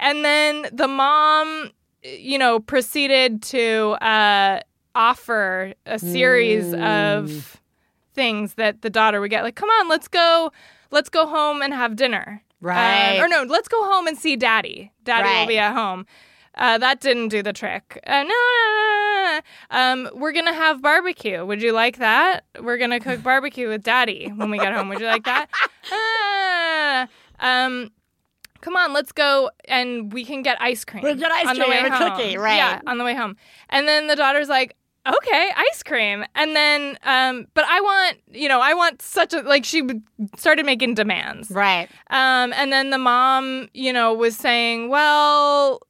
and 0.00 0.24
then 0.24 0.66
the 0.72 0.88
mom, 0.88 1.70
you 2.02 2.38
know, 2.38 2.60
proceeded 2.60 3.42
to 3.42 3.90
uh, 4.02 4.60
offer 4.94 5.72
a 5.86 5.98
series 5.98 6.64
Mm. 6.66 6.82
of 7.20 7.60
things 8.14 8.54
that 8.54 8.82
the 8.82 8.90
daughter 8.90 9.20
would 9.20 9.30
get. 9.30 9.42
Like, 9.42 9.54
come 9.56 9.70
on, 9.70 9.88
let's 9.88 10.08
go, 10.08 10.52
let's 10.90 11.08
go 11.08 11.26
home 11.26 11.62
and 11.62 11.72
have 11.72 11.96
dinner. 11.96 12.42
Right. 12.60 13.18
or 13.18 13.26
no, 13.26 13.42
let's 13.42 13.66
go 13.68 13.82
home 13.90 14.06
and 14.06 14.16
see 14.16 14.36
daddy. 14.36 14.92
Daddy 15.04 15.28
will 15.40 15.46
be 15.48 15.58
at 15.58 15.72
home. 15.74 16.06
Uh, 16.54 16.76
that 16.78 17.00
didn't 17.00 17.28
do 17.28 17.42
the 17.42 17.52
trick. 17.52 17.98
Uh, 18.06 18.22
no, 18.22 18.28
no, 18.28 18.28
no, 18.28 19.24
no. 19.24 19.40
Um, 19.70 20.10
we're 20.20 20.32
gonna 20.32 20.52
have 20.52 20.82
barbecue. 20.82 21.44
Would 21.44 21.62
you 21.62 21.72
like 21.72 21.96
that? 21.98 22.44
We're 22.60 22.76
gonna 22.76 23.00
cook 23.00 23.22
barbecue 23.22 23.68
with 23.68 23.82
daddy 23.82 24.30
when 24.36 24.50
we 24.50 24.58
get 24.58 24.72
home. 24.74 24.88
Would 24.90 25.00
you 25.00 25.06
like 25.06 25.24
that? 25.24 25.48
Ah. 25.90 27.08
um, 27.40 27.90
come 28.62 28.74
on, 28.76 28.94
let's 28.94 29.12
go 29.12 29.50
and 29.66 30.10
we 30.12 30.24
can 30.24 30.40
get 30.42 30.56
ice 30.62 30.84
cream. 30.86 31.02
We'll 31.02 31.14
get 31.16 31.30
ice 31.30 31.46
on 31.48 31.56
the 31.58 31.64
cream 31.64 31.70
way 31.70 31.78
and 31.84 31.92
a 31.92 31.96
home. 31.96 32.16
cookie, 32.16 32.38
right. 32.38 32.56
Yeah, 32.56 32.80
on 32.86 32.96
the 32.96 33.04
way 33.04 33.14
home. 33.14 33.36
And 33.68 33.86
then 33.86 34.06
the 34.06 34.16
daughter's 34.16 34.48
like, 34.48 34.74
okay, 35.06 35.50
ice 35.56 35.82
cream. 35.82 36.24
And 36.34 36.54
then, 36.56 36.96
um, 37.02 37.46
but 37.54 37.64
I 37.68 37.80
want, 37.80 38.18
you 38.30 38.48
know, 38.48 38.60
I 38.60 38.72
want 38.74 39.02
such 39.02 39.34
a, 39.34 39.40
like, 39.42 39.64
she 39.64 39.82
started 40.36 40.64
making 40.64 40.94
demands. 40.94 41.50
Right. 41.50 41.88
Um, 42.08 42.52
and 42.54 42.72
then 42.72 42.90
the 42.90 42.98
mom, 42.98 43.68
you 43.74 43.92
know, 43.92 44.14
was 44.14 44.36
saying, 44.36 44.88
well, 44.90 45.80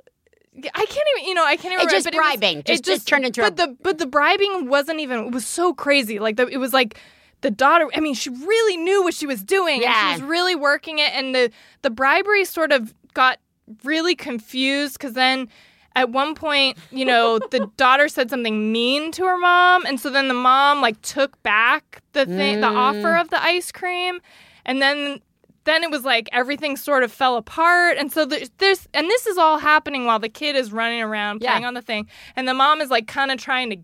I 0.74 0.84
can't 0.86 1.06
even, 1.16 1.28
you 1.28 1.34
know, 1.34 1.44
I 1.44 1.56
can't 1.56 1.72
even. 1.74 1.84
It's 1.84 1.92
just 1.92 2.04
but 2.06 2.14
it 2.14 2.18
was- 2.18 2.36
bribing. 2.36 2.58
it 2.60 2.64
Just- 2.66 2.84
just 2.84 3.08
turned 3.08 3.24
into 3.24 3.40
a- 3.42 3.50
But 3.50 3.56
the 3.56 3.76
but 3.82 3.98
the 3.98 4.06
bribing 4.06 4.68
wasn't 4.68 5.00
even. 5.00 5.26
It 5.26 5.32
was 5.32 5.46
so 5.46 5.72
crazy. 5.72 6.18
Like 6.18 6.36
the, 6.36 6.46
it 6.46 6.58
was 6.58 6.72
like 6.74 6.98
the 7.42 7.50
daughter. 7.50 7.88
I 7.94 8.00
mean, 8.00 8.14
she 8.14 8.30
really 8.30 8.76
knew 8.76 9.02
what 9.02 9.14
she 9.14 9.26
was 9.26 9.42
doing. 9.42 9.82
Yeah. 9.82 10.10
And 10.10 10.16
she 10.16 10.22
was 10.22 10.30
really 10.30 10.54
working 10.54 10.98
it, 10.98 11.12
and 11.12 11.34
the 11.34 11.50
the 11.82 11.90
bribery 11.90 12.44
sort 12.44 12.72
of 12.72 12.94
got 13.14 13.38
really 13.84 14.14
confused 14.14 14.94
because 14.94 15.12
then 15.12 15.48
at 15.94 16.10
one 16.10 16.34
point, 16.34 16.78
you 16.90 17.04
know, 17.04 17.38
the 17.50 17.70
daughter 17.76 18.08
said 18.08 18.30
something 18.30 18.72
mean 18.72 19.12
to 19.12 19.24
her 19.24 19.36
mom, 19.36 19.84
and 19.84 20.00
so 20.00 20.08
then 20.10 20.28
the 20.28 20.34
mom 20.34 20.80
like 20.80 21.00
took 21.02 21.40
back 21.42 22.00
the 22.12 22.24
thing, 22.24 22.60
the 22.60 22.68
offer 22.68 23.14
mm. 23.14 23.20
of 23.20 23.30
the 23.30 23.42
ice 23.42 23.70
cream, 23.70 24.20
and 24.64 24.80
then 24.80 25.20
then 25.64 25.84
it 25.84 25.90
was 25.90 26.04
like 26.04 26.28
everything 26.32 26.76
sort 26.76 27.02
of 27.02 27.12
fell 27.12 27.36
apart, 27.36 27.96
and 27.98 28.10
so 28.10 28.24
there's, 28.24 28.50
there's 28.58 28.88
and 28.94 29.08
this 29.08 29.26
is 29.26 29.36
all 29.38 29.58
happening 29.58 30.06
while 30.06 30.18
the 30.18 30.28
kid 30.28 30.56
is 30.56 30.72
running 30.72 31.02
around 31.02 31.42
Yeah. 31.42 31.50
playing 31.50 31.66
on 31.66 31.74
the 31.74 31.82
thing, 31.82 32.08
and 32.36 32.48
the 32.48 32.54
mom 32.54 32.80
is 32.80 32.90
like 32.90 33.06
kind 33.06 33.30
of 33.30 33.38
trying 33.38 33.70
to 33.70 33.76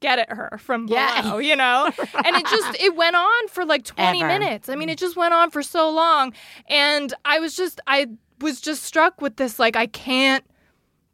get 0.00 0.18
at 0.18 0.30
her 0.30 0.58
from 0.58 0.86
below, 0.86 0.98
Yeah. 0.98 1.38
you 1.50 1.56
know, 1.56 1.90
and 2.24 2.36
it 2.36 2.46
just 2.46 2.80
it 2.80 2.96
went 2.96 3.16
on 3.16 3.48
for 3.48 3.64
like 3.64 3.84
20 3.84 4.22
Ever. 4.22 4.26
minutes. 4.26 4.68
I 4.68 4.74
mean, 4.74 4.88
it 4.88 4.96
mm. 4.96 5.00
just 5.00 5.16
went 5.16 5.34
on 5.34 5.50
for 5.50 5.62
so 5.62 5.90
long, 5.90 6.32
and 6.68 7.12
I 7.24 7.38
was 7.38 7.54
just 7.54 7.80
I 7.86 8.06
was 8.40 8.60
just 8.60 8.82
struck 8.82 9.20
with 9.20 9.36
this 9.36 9.58
like 9.58 9.76
I 9.76 9.86
can't. 9.86 10.44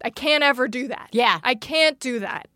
I 0.05 0.11
can't 0.11 0.45
ever 0.45 0.69
do 0.69 0.89
that. 0.89 1.09
Yeah. 1.13 1.41
I 1.43 1.55
can't 1.55 1.99
do 1.99 2.21
that. 2.21 2.49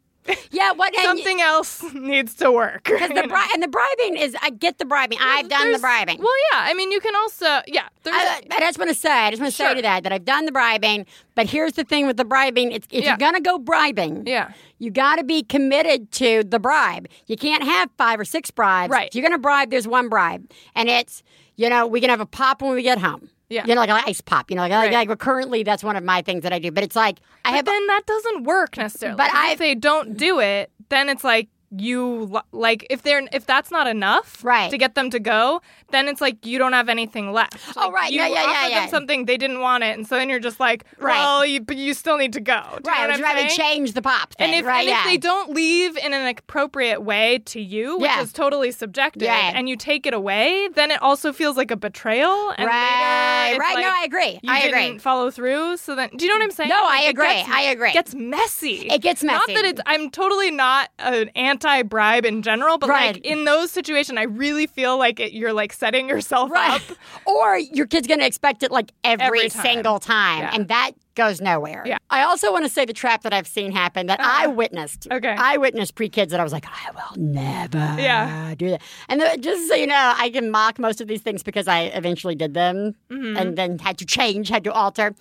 Yeah, 0.50 0.72
what 0.72 0.94
Something 1.02 1.40
else 1.40 1.82
needs 1.94 2.34
to 2.34 2.52
work. 2.52 2.84
Because 2.84 3.08
the 3.14 3.26
bri- 3.26 3.50
and 3.54 3.62
the 3.62 3.68
bribing 3.68 4.16
is, 4.16 4.36
I 4.42 4.50
get 4.50 4.78
the 4.78 4.84
bribing. 4.84 5.18
I've 5.20 5.48
done 5.48 5.72
the 5.72 5.78
bribing. 5.78 6.18
Well, 6.18 6.32
yeah. 6.52 6.60
I 6.60 6.74
mean, 6.74 6.92
you 6.92 7.00
can 7.00 7.14
also, 7.16 7.60
yeah. 7.66 7.88
I, 8.06 8.42
I 8.50 8.60
just 8.60 8.78
want 8.78 8.90
to 8.90 8.94
say, 8.94 9.10
I 9.10 9.30
just 9.30 9.40
want 9.40 9.52
to 9.52 9.56
say 9.56 9.74
to 9.74 9.82
that 9.82 10.02
that 10.04 10.12
I've 10.12 10.24
done 10.24 10.44
the 10.44 10.52
bribing. 10.52 11.06
But 11.34 11.48
here's 11.48 11.72
the 11.72 11.84
thing 11.84 12.06
with 12.06 12.16
the 12.16 12.24
bribing: 12.24 12.72
it's, 12.72 12.86
if 12.90 13.02
Yeah. 13.02 13.10
you're 13.10 13.18
gonna 13.18 13.40
go 13.40 13.58
bribing, 13.58 14.26
yeah. 14.26 14.52
You 14.80 14.90
got 14.90 15.16
to 15.16 15.24
be 15.24 15.44
committed 15.44 16.10
to 16.12 16.42
the 16.42 16.58
bribe. 16.58 17.06
You 17.26 17.36
can't 17.36 17.62
have 17.62 17.88
five 17.96 18.18
or 18.18 18.24
six 18.24 18.50
bribes. 18.50 18.90
Right. 18.90 19.06
If 19.08 19.14
you're 19.14 19.22
gonna 19.22 19.38
bribe, 19.38 19.70
there's 19.70 19.86
one 19.86 20.08
bribe, 20.08 20.50
and 20.74 20.88
it's 20.88 21.22
you 21.54 21.68
know 21.68 21.86
we 21.86 22.00
can 22.00 22.10
have 22.10 22.20
a 22.20 22.26
pop 22.26 22.60
when 22.62 22.72
we 22.74 22.82
get 22.82 22.98
home. 22.98 23.30
Yeah. 23.48 23.66
You 23.66 23.74
know, 23.74 23.80
like 23.80 23.90
an 23.90 24.02
ice 24.06 24.20
pop. 24.20 24.48
You 24.50 24.56
know, 24.56 24.62
like, 24.62 24.70
like, 24.72 24.92
Right. 24.92 25.08
like 25.08 25.18
currently 25.18 25.62
that's 25.64 25.82
one 25.84 25.96
of 25.96 26.04
my 26.04 26.22
things 26.22 26.42
that 26.44 26.52
I 26.52 26.58
do. 26.60 26.70
But 26.70 26.84
it's 26.84 26.94
like 26.96 27.18
I 27.44 27.50
But 27.50 27.56
have 27.56 27.64
then 27.66 27.86
that 27.88 28.06
doesn't 28.06 28.44
work 28.44 28.76
necessarily. 28.76 29.16
But 29.16 29.32
I- 29.34 29.52
if 29.52 29.58
they 29.58 29.74
don't 29.74 30.16
do 30.16 30.38
it, 30.40 30.70
then 30.88 31.08
it's 31.08 31.24
like 31.24 31.48
you 31.76 32.40
like 32.52 32.86
if 32.90 33.02
they're 33.02 33.22
if 33.32 33.46
that's 33.46 33.70
not 33.70 33.86
enough 33.86 34.42
Right. 34.44 34.70
to 34.70 34.76
get 34.78 34.94
them 34.94 35.10
to 35.10 35.20
go, 35.20 35.60
then 35.90 36.08
it's 36.08 36.20
like 36.20 36.44
you 36.44 36.58
don't 36.58 36.72
have 36.72 36.88
anything 36.88 37.32
left. 37.32 37.56
Oh, 37.76 37.92
right. 37.92 38.10
You 38.10 38.20
Yeah, 38.20 38.26
yeah, 38.28 38.34
yeah, 38.34 38.40
offered 38.42 38.70
yeah. 38.70 38.80
them 38.80 38.88
something 38.90 39.24
they 39.26 39.36
didn't 39.36 39.60
want 39.60 39.84
it, 39.84 39.96
and 39.96 40.06
so 40.06 40.16
then 40.16 40.28
you're 40.28 40.40
just 40.40 40.58
like, 40.60 40.84
Right. 40.98 41.14
well, 41.18 41.46
you, 41.46 41.60
but 41.60 41.76
you 41.76 41.94
still 41.94 42.16
need 42.16 42.32
to 42.34 42.40
go. 42.40 42.60
Do 42.82 42.90
you 42.90 42.96
know 42.96 43.02
right. 43.02 43.10
I'm 43.10 43.18
trying 43.20 43.44
to 43.48 43.50
saying? 43.54 43.70
change 43.76 43.92
the 43.92 44.02
pop 44.02 44.34
thing. 44.34 44.48
And 44.50 44.54
if, 44.60 44.66
right? 44.66 44.80
and 44.80 44.88
yeah. 44.88 45.00
if 45.00 45.04
they 45.06 45.16
don't 45.16 45.50
leave 45.54 45.96
in 45.96 46.12
an 46.12 46.26
appropriate 46.26 47.02
way 47.02 47.38
to 47.46 47.60
you, 47.60 47.98
which 47.98 48.10
Yeah. 48.10 48.22
is 48.22 48.32
totally 48.32 48.72
subjective, 48.72 49.22
Yeah. 49.22 49.52
and 49.54 49.68
you 49.68 49.76
take 49.76 50.06
it 50.06 50.14
away, 50.14 50.68
then 50.74 50.90
it 50.90 51.00
also 51.02 51.32
feels 51.32 51.56
like 51.56 51.70
a 51.70 51.76
betrayal. 51.76 52.50
And 52.56 52.66
right. 52.66 53.48
later, 53.50 53.60
right. 53.60 53.74
like 53.74 53.84
no, 53.84 53.90
I 53.90 54.02
agree. 54.04 54.40
you 54.42 54.50
I 54.52 54.60
didn't 54.62 54.84
agree. 54.84 54.98
follow 54.98 55.30
through. 55.30 55.76
So 55.76 55.94
then, 55.94 56.10
do 56.16 56.24
you 56.24 56.30
know 56.30 56.36
what 56.36 56.44
I'm 56.44 56.50
saying? 56.50 56.68
No, 56.70 56.82
Like, 56.82 57.00
I 57.00 57.02
agree. 57.04 57.26
gets- 57.26 57.48
I 57.48 57.62
agree. 57.62 57.90
It 57.90 57.94
gets 57.94 58.14
messy. 58.14 58.88
It 58.90 59.00
gets 59.02 59.22
messy 59.22 59.52
Not 59.54 59.62
that 59.62 59.64
it's. 59.70 59.80
I'm 59.86 60.10
totally 60.10 60.50
not 60.50 60.90
an 60.98 61.30
anti-bribe 61.64 62.24
in 62.24 62.42
general, 62.42 62.78
but 62.78 62.88
Right. 62.88 63.14
like 63.16 63.24
in 63.24 63.44
those 63.44 63.70
situations, 63.70 64.18
I 64.18 64.24
really 64.24 64.66
feel 64.66 64.98
like 64.98 65.20
it, 65.20 65.32
you're 65.32 65.52
like 65.52 65.72
setting 65.72 66.08
yourself 66.08 66.50
Right. 66.50 66.80
up. 66.90 66.96
or 67.26 67.58
your 67.58 67.86
kid's 67.86 68.06
going 68.06 68.20
to 68.20 68.26
expect 68.26 68.62
it 68.62 68.70
like 68.70 68.92
every, 69.04 69.24
Every 69.26 69.48
time. 69.50 69.62
single 69.62 69.98
time. 70.00 70.40
Yeah. 70.40 70.50
And 70.54 70.68
that 70.68 70.92
goes 71.14 71.40
nowhere. 71.40 71.82
Yeah. 71.84 71.98
I 72.08 72.22
also 72.22 72.52
want 72.52 72.64
to 72.64 72.68
say 72.70 72.84
the 72.84 72.92
trap 72.92 73.22
that 73.22 73.32
I've 73.32 73.46
seen 73.46 73.72
happen 73.72 74.06
that 74.06 74.20
I 74.20 74.44
Uh-huh. 74.44 74.52
witnessed. 74.52 75.08
Okay. 75.10 75.34
I 75.36 75.56
witnessed 75.56 75.94
pre 75.94 76.08
kids 76.08 76.30
that 76.30 76.40
I 76.40 76.42
was 76.44 76.52
like, 76.52 76.66
I 76.66 76.90
will 76.92 77.22
never 77.22 77.78
Yeah. 77.98 78.54
do 78.56 78.70
that. 78.70 78.82
And 79.08 79.20
the, 79.20 79.36
just 79.38 79.68
so 79.68 79.74
you 79.74 79.86
know, 79.86 80.14
I 80.16 80.30
can 80.30 80.50
mock 80.50 80.78
most 80.78 81.00
of 81.00 81.08
these 81.08 81.20
things 81.20 81.42
because 81.42 81.66
I 81.68 81.82
eventually 81.94 82.34
did 82.34 82.54
them 82.54 82.94
Mm-hmm. 83.10 83.36
and 83.36 83.56
then 83.58 83.78
had 83.78 83.98
to 83.98 84.06
change, 84.06 84.48
had 84.48 84.64
to 84.64 84.72
alter. 84.72 85.14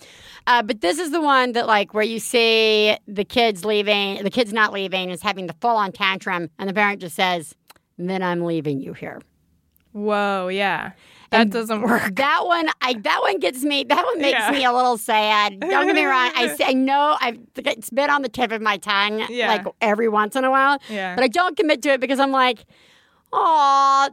Uh, 0.46 0.62
but 0.62 0.80
this 0.80 0.98
is 0.98 1.10
the 1.10 1.20
one 1.20 1.52
that, 1.52 1.66
like, 1.66 1.92
where 1.92 2.04
you 2.04 2.18
see 2.20 2.96
the 3.08 3.24
kids 3.24 3.64
leaving, 3.64 4.22
the 4.22 4.30
kid's 4.30 4.52
not 4.52 4.72
leaving, 4.72 5.10
is 5.10 5.22
having 5.22 5.46
the 5.48 5.54
full 5.60 5.76
on 5.76 5.92
tantrum, 5.92 6.50
and 6.58 6.68
the 6.68 6.74
parent 6.74 7.00
just 7.00 7.16
says, 7.16 7.54
then 7.98 8.22
I'm 8.22 8.44
leaving 8.44 8.80
you 8.80 8.92
here. 8.94 9.20
Whoa, 9.92 10.48
yeah, 10.48 10.92
that 11.30 11.50
doesn't 11.50 11.82
work. 11.82 12.14
That 12.16 12.42
one, 12.44 12.68
I 12.82 12.94
that 12.94 13.20
one 13.22 13.38
gets 13.38 13.62
me. 13.62 13.84
That 13.84 14.04
one 14.04 14.20
makes 14.20 14.38
Yeah. 14.38 14.50
me 14.50 14.64
a 14.64 14.72
little 14.72 14.98
sad. 14.98 15.60
Don't 15.60 15.86
get 15.86 15.94
me 15.94 16.04
wrong. 16.04 16.30
I 16.34 16.48
say- 16.56 16.64
I 16.66 16.72
know 16.72 17.16
I've 17.20 17.38
it's 17.56 17.90
been 17.90 18.10
on 18.10 18.22
the 18.22 18.28
tip 18.28 18.50
of 18.52 18.60
my 18.60 18.76
tongue 18.78 19.24
Yeah. 19.28 19.48
like 19.48 19.64
every 19.80 20.08
once 20.08 20.34
in 20.36 20.44
a 20.44 20.50
while. 20.50 20.78
Yeah. 20.88 21.14
But 21.14 21.24
I 21.24 21.28
don't 21.28 21.56
commit 21.56 21.82
to 21.82 21.90
it 21.90 22.00
because 22.00 22.18
I'm 22.20 22.32
like, 22.32 22.64
oh, 23.32 24.08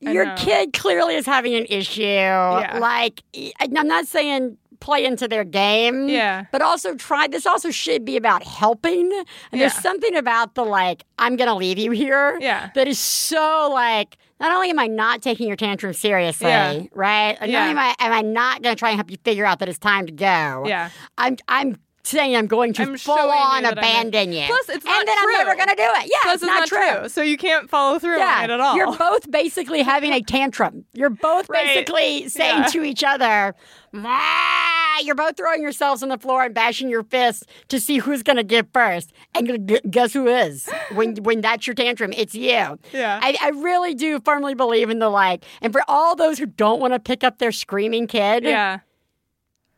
your 0.00 0.34
kid 0.36 0.72
clearly 0.72 1.14
is 1.14 1.26
having 1.26 1.54
an 1.54 1.66
issue. 1.68 2.02
Yeah. 2.02 2.78
Like 2.80 3.22
I'm 3.60 3.86
not 3.86 4.06
saying 4.06 4.56
play 4.80 5.04
into 5.04 5.28
their 5.28 5.44
game. 5.44 6.08
Yeah. 6.08 6.46
But 6.50 6.60
also 6.60 6.94
try 6.96 7.28
this 7.28 7.46
also 7.46 7.70
should 7.70 8.04
be 8.04 8.16
about 8.16 8.42
helping. 8.42 9.12
And 9.52 9.60
there's 9.60 9.74
something 9.74 10.16
about 10.16 10.56
the 10.56 10.64
like, 10.64 11.04
I'm 11.18 11.36
gonna 11.36 11.54
leave 11.54 11.78
you 11.78 11.92
here 11.92 12.36
Yeah. 12.40 12.70
that 12.74 12.88
is 12.88 12.98
so 12.98 13.70
like 13.72 14.16
not 14.42 14.52
only 14.52 14.68
am 14.70 14.78
I 14.78 14.88
not 14.88 15.22
taking 15.22 15.46
your 15.48 15.56
tantrum 15.56 15.92
seriously, 15.94 16.48
Yeah. 16.48 16.82
right? 16.92 17.40
Not 17.40 17.48
Yeah. 17.48 17.60
only 17.60 17.70
am 17.70 17.78
I, 17.78 17.94
am 17.98 18.12
I 18.12 18.20
not 18.22 18.60
going 18.62 18.74
to 18.74 18.78
try 18.78 18.90
and 18.90 18.96
help 18.98 19.10
you 19.10 19.16
figure 19.24 19.46
out 19.46 19.60
that 19.60 19.68
it's 19.68 19.78
time 19.78 20.06
to 20.06 20.12
go. 20.12 20.64
Yeah. 20.66 20.90
I'm 21.16 21.36
I'm 21.48 21.76
saying 22.04 22.34
I'm 22.36 22.46
going 22.48 22.72
to 22.74 22.82
I'm 22.82 22.96
full 22.96 23.14
on 23.14 23.62
you 23.62 23.62
that 23.62 23.78
I'm- 23.78 23.78
abandon 23.78 24.32
you. 24.32 24.44
Plus, 24.46 24.68
it's 24.70 24.84
and 24.84 24.84
not 24.84 25.06
then 25.06 25.16
I'm 25.18 25.32
never 25.32 25.54
going 25.54 25.68
to 25.68 25.74
do 25.76 25.82
it. 25.82 26.10
Yeah, 26.10 26.18
Plus, 26.22 26.34
it's 26.42 26.44
not, 26.44 26.66
true. 26.68 27.08
So 27.08 27.22
you 27.22 27.36
can't 27.36 27.70
follow 27.70 27.98
through 28.00 28.18
Yeah, 28.18 28.38
on 28.38 28.44
it 28.44 28.50
at 28.50 28.60
all. 28.60 28.76
you're 28.76 28.92
both 28.96 29.30
basically 29.30 29.82
having 29.82 30.12
a 30.12 30.20
tantrum. 30.20 30.84
You're 30.94 31.10
both 31.10 31.48
Right. 31.48 31.66
basically 31.66 32.28
saying 32.28 32.58
Yeah. 32.62 32.66
to 32.66 32.82
each 32.82 33.04
other, 33.04 33.54
"Ah," 33.94 34.98
you're 35.02 35.14
both 35.14 35.36
throwing 35.36 35.62
yourselves 35.62 36.02
on 36.02 36.08
the 36.08 36.18
floor 36.18 36.44
and 36.44 36.54
bashing 36.54 36.88
your 36.88 37.02
fists 37.04 37.44
to 37.68 37.78
see 37.80 37.98
who's 37.98 38.22
going 38.22 38.36
to 38.36 38.42
give 38.44 38.66
first. 38.72 39.12
And 39.34 39.66
gu- 39.68 39.80
guess 39.88 40.12
who 40.12 40.26
is? 40.28 40.68
When 40.94 41.14
when 41.22 41.40
that's 41.40 41.66
your 41.66 41.74
tantrum, 41.74 42.12
it's 42.16 42.34
you. 42.34 42.78
Yeah. 42.92 43.20
I, 43.22 43.36
I 43.40 43.48
really 43.50 43.94
do 43.94 44.20
firmly 44.24 44.54
believe 44.54 44.90
in 44.90 44.98
the 44.98 45.08
like. 45.08 45.44
And 45.60 45.72
for 45.72 45.82
all 45.88 46.16
those 46.16 46.38
who 46.38 46.46
don't 46.46 46.80
want 46.80 46.92
to 46.94 46.98
pick 47.00 47.22
up 47.24 47.38
their 47.38 47.52
screaming 47.52 48.06
kid, 48.06 48.44
yeah. 48.44 48.80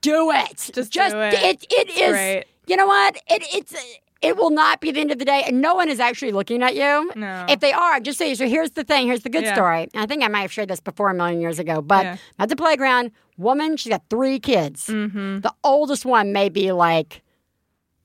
Do 0.04 0.30
it. 0.30 0.70
Just 0.74 0.92
Just 0.92 1.14
do 1.14 1.20
it. 1.20 1.34
It, 1.34 1.66
it 1.70 1.88
is. 1.90 2.44
You 2.66 2.76
know 2.76 2.86
what? 2.86 3.16
It, 3.28 3.42
it's. 3.54 3.74
It 4.22 4.38
will 4.38 4.48
not 4.50 4.80
be 4.80 4.90
the 4.90 5.00
end 5.02 5.10
of 5.10 5.18
the 5.18 5.24
day, 5.26 5.42
and 5.46 5.60
no 5.60 5.74
one 5.74 5.90
is 5.90 6.00
actually 6.00 6.32
looking 6.32 6.62
at 6.62 6.74
you. 6.74 7.12
No. 7.14 7.44
If 7.46 7.60
they 7.60 7.72
are, 7.74 8.00
just 8.00 8.16
say, 8.16 8.34
so 8.34 8.48
here's 8.48 8.70
the 8.70 8.82
thing, 8.82 9.06
here's 9.06 9.20
the 9.22 9.28
good 9.28 9.44
Yeah. 9.44 9.52
story. 9.54 9.88
I 9.94 10.06
think 10.06 10.22
I 10.22 10.28
might 10.28 10.40
have 10.40 10.52
shared 10.52 10.68
this 10.70 10.80
before 10.80 11.10
a 11.10 11.14
million 11.14 11.42
years 11.42 11.58
ago, 11.58 11.82
but 11.82 12.04
Yeah. 12.04 12.16
at 12.38 12.48
the 12.48 12.56
playground, 12.56 13.10
woman, 13.36 13.76
she's 13.76 13.90
got 13.90 14.02
three 14.08 14.38
kids. 14.40 14.86
Mm-hmm. 14.86 15.40
The 15.40 15.52
oldest 15.62 16.06
one 16.06 16.32
may 16.32 16.48
be 16.48 16.72
like 16.72 17.22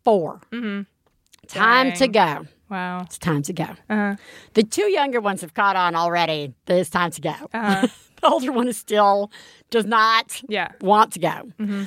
4 0.04 0.42
Mm-hmm. 0.52 0.82
Time 1.48 1.94
to 1.94 2.08
go. 2.10 2.46
Wow. 2.70 3.04
It's 3.06 3.18
time 3.18 3.42
to 3.44 3.54
go. 3.54 3.64
Uh-huh. 3.90 4.16
The 4.56 4.64
two 4.64 4.92
younger 4.92 5.22
ones 5.22 5.40
have 5.42 5.54
caught 5.54 5.76
on 5.78 5.96
already 5.96 6.54
that 6.66 6.78
it's 6.80 6.90
time 6.90 7.12
to 7.12 7.22
go. 7.22 7.34
Uh-huh. 7.54 7.88
the 8.22 8.28
older 8.28 8.52
one 8.52 8.68
is 8.68 8.78
still 8.78 9.32
does 9.70 9.86
not 9.86 10.42
Yeah. 10.48 10.72
want 10.82 11.14
to 11.14 11.20
go. 11.20 11.28
Mm-hmm. 11.60 11.84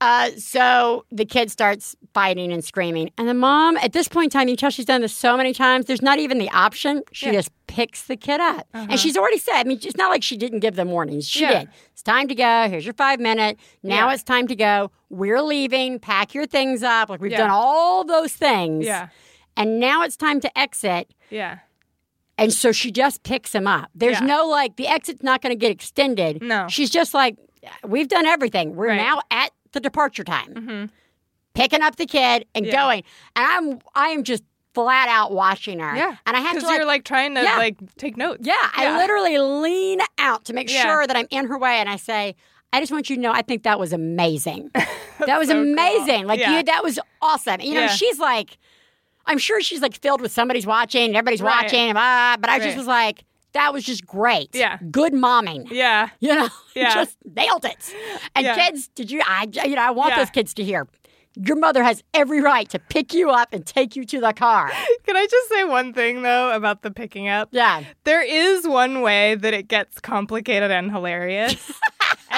Uh, 0.00 0.30
so 0.36 1.06
the 1.10 1.24
kid 1.24 1.50
starts 1.50 1.96
fighting 2.12 2.52
and 2.52 2.62
screaming. 2.64 3.10
And 3.16 3.26
the 3.28 3.32
mom, 3.34 3.76
at 3.78 3.92
this 3.92 4.06
point 4.08 4.24
in 4.34 4.38
time, 4.38 4.48
you 4.48 4.54
can 4.54 4.58
tell 4.58 4.70
she's 4.70 4.84
done 4.84 5.00
this 5.00 5.14
so 5.14 5.36
many 5.36 5.54
times, 5.54 5.86
there's 5.86 6.02
not 6.02 6.18
even 6.18 6.38
the 6.38 6.50
option. 6.50 7.02
She 7.12 7.26
Yeah. 7.26 7.30
Uh-huh. 7.32 7.38
just 7.38 7.50
picks 7.68 8.02
the 8.02 8.16
kid 8.16 8.40
up. 8.40 8.66
And 8.74 8.98
she's 9.00 9.16
already 9.16 9.38
said, 9.38 9.54
I 9.54 9.64
mean, 9.64 9.78
it's 9.82 9.96
not 9.96 10.10
like 10.10 10.22
she 10.22 10.36
didn't 10.36 10.60
give 10.60 10.74
them 10.74 10.90
warnings. 10.90 11.26
She 11.26 11.40
Yeah. 11.42 11.60
did. 11.60 11.68
It's 11.92 12.02
time 12.02 12.28
to 12.28 12.34
go. 12.34 12.68
Here's 12.68 12.84
your 12.84 12.92
five 12.94 13.18
minute. 13.20 13.56
Now 13.82 14.08
Yeah. 14.08 14.14
it's 14.14 14.22
time 14.24 14.46
to 14.48 14.56
go. 14.56 14.90
We're 15.10 15.40
leaving. 15.42 15.98
Pack 16.00 16.34
your 16.34 16.44
things 16.46 16.82
up. 16.82 17.08
Like 17.08 17.20
we've 17.22 17.30
done 17.32 17.50
all 17.50 18.04
those 18.04 18.32
things. 18.32 18.84
Yeah. 18.84 19.08
And 19.56 19.80
now 19.80 20.02
it's 20.02 20.16
time 20.16 20.40
to 20.40 20.58
exit. 20.58 21.14
Yeah. 21.30 21.58
And 22.36 22.52
so 22.52 22.72
she 22.72 22.90
just 22.90 23.22
picks 23.22 23.54
him 23.54 23.66
up. 23.66 23.90
There's 23.94 24.20
Yeah. 24.20 24.26
no 24.26 24.46
like, 24.46 24.76
the 24.76 24.86
exit's 24.88 25.22
not 25.22 25.40
going 25.42 25.50
to 25.52 25.56
get 25.58 25.70
extended. 25.70 26.42
No. 26.42 26.66
She's 26.68 26.90
just 26.90 27.14
like, 27.14 27.36
we've 27.86 28.08
done 28.08 28.26
everything. 28.26 28.74
We're 28.74 28.88
Right. 28.88 28.96
now 28.96 29.20
at 29.30 29.50
the 29.72 29.80
departure 29.80 30.24
time. 30.24 30.54
Mm-hmm. 30.54 30.84
Picking 31.54 31.82
up 31.82 31.96
the 31.96 32.06
kid 32.06 32.46
and 32.54 32.66
Yeah. 32.66 32.72
going. 32.72 33.04
And 33.36 33.46
I'm, 33.46 33.78
I 33.94 34.08
am 34.08 34.24
just 34.24 34.42
flat 34.74 35.08
out 35.08 35.30
watching 35.32 35.78
her. 35.78 35.94
Yeah. 35.96 36.16
And 36.26 36.36
I 36.36 36.40
have 36.40 36.58
to 36.58 36.66
like, 36.66 36.76
you're 36.78 36.86
like 36.86 37.04
trying 37.04 37.36
to 37.36 37.42
Yeah. 37.42 37.56
like 37.58 37.76
take 37.96 38.16
notes. 38.16 38.40
yeah, 38.44 38.54
I 38.74 38.96
literally 38.98 39.38
lean 39.38 40.00
out 40.18 40.44
to 40.46 40.52
make 40.52 40.68
sure 40.68 41.06
that 41.06 41.16
I'm 41.16 41.28
in 41.30 41.46
her 41.46 41.56
way. 41.56 41.76
And 41.76 41.88
I 41.88 41.94
say, 41.94 42.34
I 42.72 42.80
just 42.80 42.90
want 42.90 43.08
you 43.08 43.14
to 43.14 43.22
know, 43.22 43.30
I 43.30 43.42
think 43.42 43.62
that 43.62 43.78
was 43.78 43.92
amazing. 43.92 44.70
that 44.74 45.38
was 45.38 45.46
so 45.46 45.54
cool. 45.54 45.62
amazing. 45.72 46.26
Like 46.26 46.40
Yeah. 46.40 46.56
you, 46.56 46.62
that 46.64 46.82
was 46.82 46.98
awesome. 47.22 47.60
You 47.60 47.74
know, 47.74 47.86
she's 47.86 48.18
like, 48.18 48.58
I'm 49.26 49.38
sure 49.38 49.60
she's 49.60 49.80
like 49.82 49.94
filled 50.00 50.20
with 50.20 50.32
somebody's 50.32 50.66
watching 50.66 51.04
and 51.06 51.16
everybody's 51.16 51.40
Right. 51.42 51.62
watching. 51.64 51.88
And, 51.90 51.98
ah, 51.98 52.36
but 52.40 52.50
I 52.50 52.58
just 52.58 52.76
was 52.76 52.86
like, 52.86 53.24
that 53.52 53.72
was 53.72 53.84
just 53.84 54.04
great. 54.06 54.50
Yeah. 54.52 54.78
Good 54.90 55.12
momming. 55.12 55.68
Yeah. 55.70 56.08
You 56.20 56.34
know, 56.34 56.48
Yeah. 56.74 56.92
just 56.94 57.16
nailed 57.24 57.64
it. 57.64 57.94
And 58.34 58.44
Yeah. 58.44 58.54
kids, 58.56 58.88
did 58.94 59.10
you? 59.10 59.22
I, 59.26 59.46
you 59.64 59.76
know, 59.76 59.82
I 59.82 59.90
want 59.92 60.10
Yeah. 60.10 60.18
those 60.18 60.30
kids 60.30 60.52
to 60.54 60.64
hear. 60.64 60.86
Your 61.36 61.56
mother 61.56 61.82
has 61.82 62.02
every 62.14 62.40
right 62.40 62.68
to 62.68 62.78
pick 62.78 63.12
you 63.12 63.30
up 63.30 63.52
and 63.52 63.66
take 63.66 63.96
you 63.96 64.04
to 64.04 64.20
the 64.20 64.32
car. 64.32 64.70
Can 65.06 65.16
I 65.16 65.26
just 65.28 65.48
say 65.48 65.64
one 65.64 65.92
thing 65.92 66.22
though 66.22 66.52
about 66.54 66.82
the 66.82 66.90
picking 66.92 67.28
up? 67.28 67.48
Yeah. 67.50 67.82
There 68.04 68.22
is 68.22 68.66
one 68.68 69.00
way 69.02 69.34
that 69.34 69.52
it 69.54 69.66
gets 69.68 70.00
complicated 70.00 70.70
and 70.70 70.92
hilarious. 70.92 71.72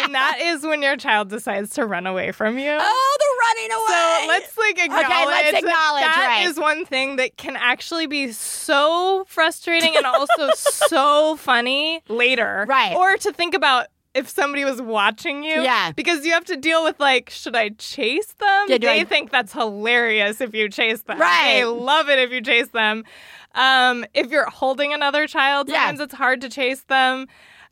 And 0.04 0.14
that 0.14 0.38
is 0.40 0.62
when 0.64 0.82
your 0.82 0.96
child 0.96 1.28
decides 1.30 1.70
to 1.70 1.86
run 1.86 2.06
away 2.06 2.32
from 2.32 2.58
you. 2.58 2.76
Oh, 2.78 3.16
the 3.18 3.44
running 3.46 3.72
away. 3.72 3.86
So 3.86 4.28
let's 4.28 4.58
like 4.58 4.78
acknowledge, 4.84 5.06
Okay, 5.06 5.26
let's 5.26 5.58
acknowledge, 5.58 6.02
that 6.02 6.24
right. 6.42 6.46
is 6.48 6.58
one 6.58 6.84
thing 6.84 7.16
that 7.16 7.36
can 7.36 7.56
actually 7.56 8.06
be 8.06 8.32
so 8.32 9.24
frustrating 9.28 9.96
and 9.96 10.06
also 10.06 10.48
so 10.54 11.36
funny 11.36 12.02
later. 12.08 12.66
Right. 12.68 12.94
Or 12.96 13.16
to 13.16 13.32
think 13.32 13.54
about 13.54 13.86
if 14.14 14.28
somebody 14.30 14.64
was 14.64 14.80
watching 14.80 15.44
you. 15.44 15.60
Yeah. 15.60 15.92
Because 15.92 16.24
you 16.24 16.32
have 16.32 16.46
to 16.46 16.56
deal 16.56 16.82
with 16.84 16.98
like, 16.98 17.28
should 17.28 17.54
I 17.54 17.68
chase 17.70 18.32
them? 18.34 18.64
Yeah, 18.68 18.78
they 18.78 19.00
I- 19.00 19.04
think 19.04 19.30
that's 19.30 19.52
hilarious 19.52 20.40
if 20.40 20.54
you 20.54 20.68
chase 20.70 21.02
them. 21.02 21.18
Right. 21.20 21.54
They 21.56 21.64
love 21.66 22.08
it 22.08 22.18
if 22.18 22.30
you 22.30 22.40
chase 22.40 22.68
them. 22.68 23.04
Um, 23.54 24.04
if 24.14 24.30
you're 24.30 24.48
holding 24.48 24.92
another 24.92 25.26
child, 25.26 25.68
Yeah. 25.68 25.80
sometimes 25.86 26.00
it's 26.00 26.14
hard 26.14 26.40
to 26.42 26.48
chase 26.48 26.82
them. 26.82 27.26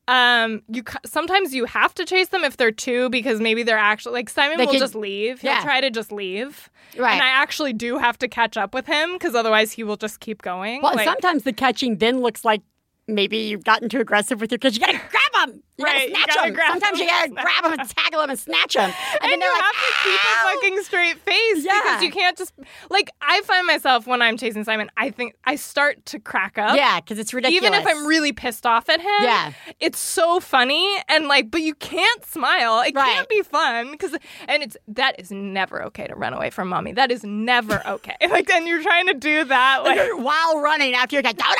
Um, 0.07 0.63
you 0.69 0.83
sometimes 1.07 1.55
you 1.55 1.65
have 1.65 1.95
to 1.95 2.05
chase 2.05 2.29
them 2.29 2.45
if 2.45 2.57
they're 2.59 2.71
two 2.71 3.09
because 3.09 3.41
maybe 3.41 3.63
they're 3.63 3.79
actually 3.79 4.13
like 4.13 4.29
Simon 4.29 4.59
They 4.59 4.67
will 4.67 4.73
could- 4.73 4.81
just 4.81 4.95
leave. 4.95 5.41
He'll 5.41 5.53
yeah. 5.53 5.63
try 5.63 5.81
to 5.81 5.91
just 5.91 6.13
leave. 6.13 6.69
Right. 6.99 7.15
And 7.15 7.23
I 7.23 7.29
actually 7.29 7.73
do 7.73 7.97
have 7.99 8.19
to 8.19 8.29
catch 8.29 8.57
up 8.59 8.75
with 8.75 8.87
him 8.87 9.15
because 9.15 9.35
otherwise 9.35 9.73
he 9.73 9.83
will 9.83 9.97
just 9.97 10.21
keep 10.21 10.43
going. 10.43 10.83
Well, 10.83 10.95
Like- 10.95 11.07
sometimes 11.07 11.45
the 11.45 11.53
catching 11.55 11.97
then 11.97 12.21
looks 12.21 12.45
like 12.45 12.61
maybe 13.09 13.37
you've 13.39 13.65
gotten 13.65 13.89
too 13.89 14.01
aggressive 14.01 14.41
with 14.41 14.51
your 14.53 14.59
kids. 14.59 14.77
You 14.77 14.81
gotta 14.85 14.99
grab 15.11 15.49
them. 15.49 15.63
You 15.77 15.85
Right, 15.85 15.93
gotta 15.95 16.09
you 16.09 16.15
snatch 16.15 16.27
gotta 16.37 16.53
them. 16.53 16.61
Sometimes 16.71 16.99
you 17.01 17.07
gotta 17.07 17.31
grab 17.31 17.65
them 17.65 17.73
and 17.81 17.89
tackle 17.91 18.21
them 18.21 18.31
and 18.31 18.39
snatch 18.39 18.75
them. 18.75 18.85
And, 18.85 18.95
and 19.23 19.33
then 19.33 19.41
you 19.41 19.53
like, 19.53 19.63
have 19.63 19.73
to 19.73 19.93
keep 20.05 20.21
"Ow!" 20.25 20.49
a 20.49 20.55
fucking 20.55 20.83
straight 20.85 21.19
face 21.19 21.65
Yeah. 21.65 21.81
because 21.83 22.03
you 22.05 22.11
can't 22.13 22.39
just 22.39 22.53
like 22.91 23.11
I 23.21 23.41
find 23.43 23.67
myself 23.67 24.07
when 24.07 24.23
I'm 24.23 24.37
chasing 24.37 24.63
Simon, 24.63 24.89
I 24.97 25.11
think 25.11 25.35
I 25.45 25.57
start 25.57 26.05
to 26.07 26.21
crack 26.21 26.59
up. 26.59 26.77
Yeah, 26.77 27.01
because 27.01 27.19
it's 27.19 27.35
ridiculous. 27.35 27.67
Even 27.67 27.75
if 27.81 27.87
I'm 27.89 28.07
really 28.07 28.33
pissed 28.33 28.67
off 28.67 28.89
at 28.89 29.01
him, 29.01 29.07
Yeah. 29.23 29.53
it's 29.81 29.99
so 29.99 30.39
funny 30.39 30.87
and 31.09 31.27
like, 31.27 31.51
but 31.51 31.61
you 31.63 31.75
can't 31.75 32.25
smile. 32.25 32.81
It 32.83 32.95
Right. 32.95 33.13
can't 33.15 33.29
be 33.29 33.43
fun 33.43 33.91
because, 33.91 34.15
and 34.47 34.63
it's 34.63 34.77
that 34.89 35.19
is 35.19 35.33
never 35.33 35.83
okay 35.87 36.07
to 36.07 36.15
run 36.15 36.35
away 36.35 36.51
from 36.51 36.69
mommy. 36.69 36.93
That 36.93 37.11
is 37.11 37.25
never 37.25 37.83
okay. 37.89 38.15
like, 38.31 38.49
and 38.51 38.69
you're 38.69 38.83
trying 38.83 39.09
to 39.09 39.15
do 39.15 39.45
that, 39.45 39.83
like, 39.83 39.99
while 40.19 40.61
running 40.61 40.95
after 40.95 41.17
your 41.17 41.23
kid. 41.25 41.37
Don't, 41.37 41.59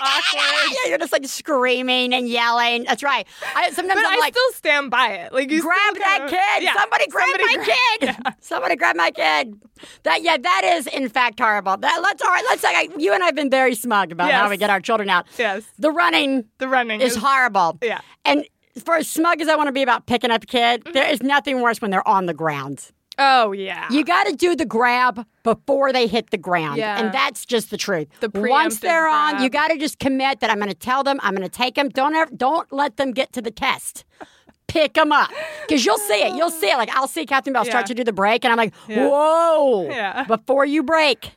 Awkward. 0.00 0.70
Yeah, 0.70 0.90
you're 0.90 0.98
just 0.98 1.12
like 1.12 1.26
screaming 1.26 2.14
and 2.14 2.28
yelling. 2.28 2.84
That's 2.84 3.02
right. 3.02 3.26
I, 3.56 3.70
sometimes 3.70 4.00
but 4.00 4.06
I'm 4.08 4.14
I 4.16 4.20
like, 4.20 4.34
still 4.34 4.52
stand 4.52 4.90
by 4.90 5.08
it. 5.14 5.32
Like, 5.32 5.50
you 5.50 5.62
grab 5.62 5.94
that 5.96 6.18
kinda- 6.20 6.30
kid. 6.30 6.62
Yeah, 6.64 6.74
somebody 6.74 7.06
grab 7.08 7.26
somebody 7.28 7.56
my 7.56 7.64
gra- 7.64 8.14
kid. 8.14 8.34
Somebody 8.40 8.76
grab 8.76 8.96
my 8.96 9.10
kid. 9.10 9.54
That 10.04 10.22
yeah, 10.22 10.36
that 10.36 10.62
is 10.64 10.86
in 10.86 11.08
fact 11.08 11.38
horrible. 11.40 11.76
That 11.76 12.00
let's 12.02 12.22
all 12.22 12.28
right. 12.30 12.44
Let's 12.48 12.62
like 12.62 12.90
you 12.98 13.12
and 13.12 13.22
I've 13.22 13.34
been 13.34 13.50
very 13.50 13.74
smug 13.74 14.12
about 14.12 14.32
how 14.32 14.42
Yes. 14.44 14.50
we 14.50 14.56
get 14.56 14.70
our 14.70 14.80
children 14.80 15.08
out. 15.10 15.26
Yes, 15.38 15.64
The 15.78 15.90
running 15.90 16.44
the 16.58 16.68
running 16.68 17.00
is 17.00 17.12
is 17.12 17.22
horrible. 17.22 17.78
Yeah. 17.82 18.00
And 18.24 18.44
for 18.84 18.94
as 18.96 19.08
smug 19.08 19.40
as 19.40 19.48
I 19.48 19.56
want 19.56 19.68
to 19.68 19.72
be 19.72 19.82
about 19.82 20.06
picking 20.06 20.30
up 20.30 20.44
a 20.44 20.46
kid, 20.46 20.84
mm-hmm. 20.84 20.92
there 20.92 21.08
is 21.10 21.22
nothing 21.22 21.60
worse 21.60 21.80
when 21.80 21.90
they're 21.90 22.06
on 22.06 22.26
the 22.26 22.34
ground. 22.34 22.90
Oh 23.18 23.52
yeah. 23.52 23.86
You 23.90 24.04
got 24.04 24.26
to 24.26 24.32
do 24.34 24.54
the 24.54 24.64
grab 24.64 25.26
before 25.42 25.92
they 25.92 26.06
hit 26.06 26.30
the 26.30 26.38
ground. 26.38 26.78
Yeah. 26.78 26.98
And 27.00 27.12
that's 27.12 27.44
just 27.44 27.70
the 27.70 27.76
truth. 27.76 28.08
The 28.20 28.30
Once 28.34 28.78
they're 28.80 29.08
on, 29.08 29.42
you 29.42 29.48
got 29.50 29.68
to 29.68 29.76
just 29.78 29.98
commit 29.98 30.40
that 30.40 30.50
I'm 30.50 30.58
going 30.58 30.68
to 30.68 30.74
tell 30.74 31.02
them, 31.02 31.18
I'm 31.22 31.34
going 31.34 31.48
to 31.48 31.54
take 31.54 31.74
them. 31.74 31.88
Don't 31.88 32.14
ever, 32.14 32.30
don't 32.34 32.70
let 32.72 32.96
them 32.96 33.12
get 33.12 33.32
to 33.32 33.42
the 33.42 33.50
test. 33.50 34.04
Pick 34.68 34.94
them 34.94 35.12
up 35.12 35.30
because 35.66 35.84
you'll 35.86 35.96
see 35.98 36.22
it. 36.22 36.34
You'll 36.36 36.50
see 36.50 36.70
it. 36.70 36.76
Like 36.76 36.90
I'll 36.94 37.08
see 37.08 37.24
Catherine 37.24 37.54
Bell 37.54 37.64
start 37.64 37.86
to 37.86 37.94
do 37.94 38.04
the 38.04 38.12
break, 38.12 38.44
and 38.44 38.52
I'm 38.52 38.58
like, 38.58 38.74
Yeah. 38.86 39.08
"Whoa!" 39.08 39.88
Yeah. 39.88 40.24
Before 40.24 40.66
you 40.66 40.82
break, 40.82 41.32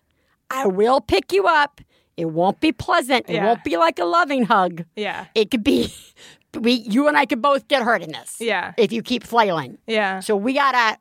I 0.50 0.68
will 0.68 1.00
pick 1.00 1.32
you 1.32 1.48
up. 1.48 1.80
It 2.18 2.26
won't 2.26 2.60
be 2.60 2.74
pleasant. 2.74 3.30
It 3.30 3.42
won't 3.42 3.64
be 3.64 3.78
like 3.78 4.00
a 4.00 4.04
loving 4.06 4.44
hug. 4.44 4.84
yeah. 4.98 5.28
It 5.34 5.50
could 5.50 5.64
be. 5.64 5.94
We, 6.60 6.74
you 6.74 7.08
and 7.08 7.16
I 7.18 7.26
could 7.26 7.42
both 7.42 7.68
get 7.68 7.82
hurt 7.84 8.02
in 8.02 8.12
this. 8.12 8.38
Yeah. 8.40 8.74
If 8.78 8.92
you 8.92 9.02
keep 9.02 9.24
flailing. 9.24 9.78
Yeah. 9.88 10.20
So 10.20 10.36
we 10.36 10.54
gotta 10.54 10.98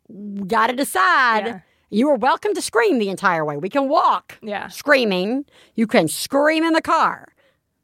gotta 0.46 0.72
decide. 0.74 1.46
Yeah. 1.46 1.60
You 1.92 2.08
are 2.10 2.14
welcome 2.16 2.54
to 2.54 2.62
scream 2.62 2.98
the 3.00 3.08
entire 3.08 3.44
way. 3.44 3.56
We 3.56 3.68
can 3.68 3.88
walk 3.88 4.38
Yeah. 4.42 4.68
screaming. 4.68 5.44
You 5.74 5.86
can 5.88 6.06
scream 6.06 6.62
in 6.62 6.72
the 6.72 6.80
car. 6.82 7.32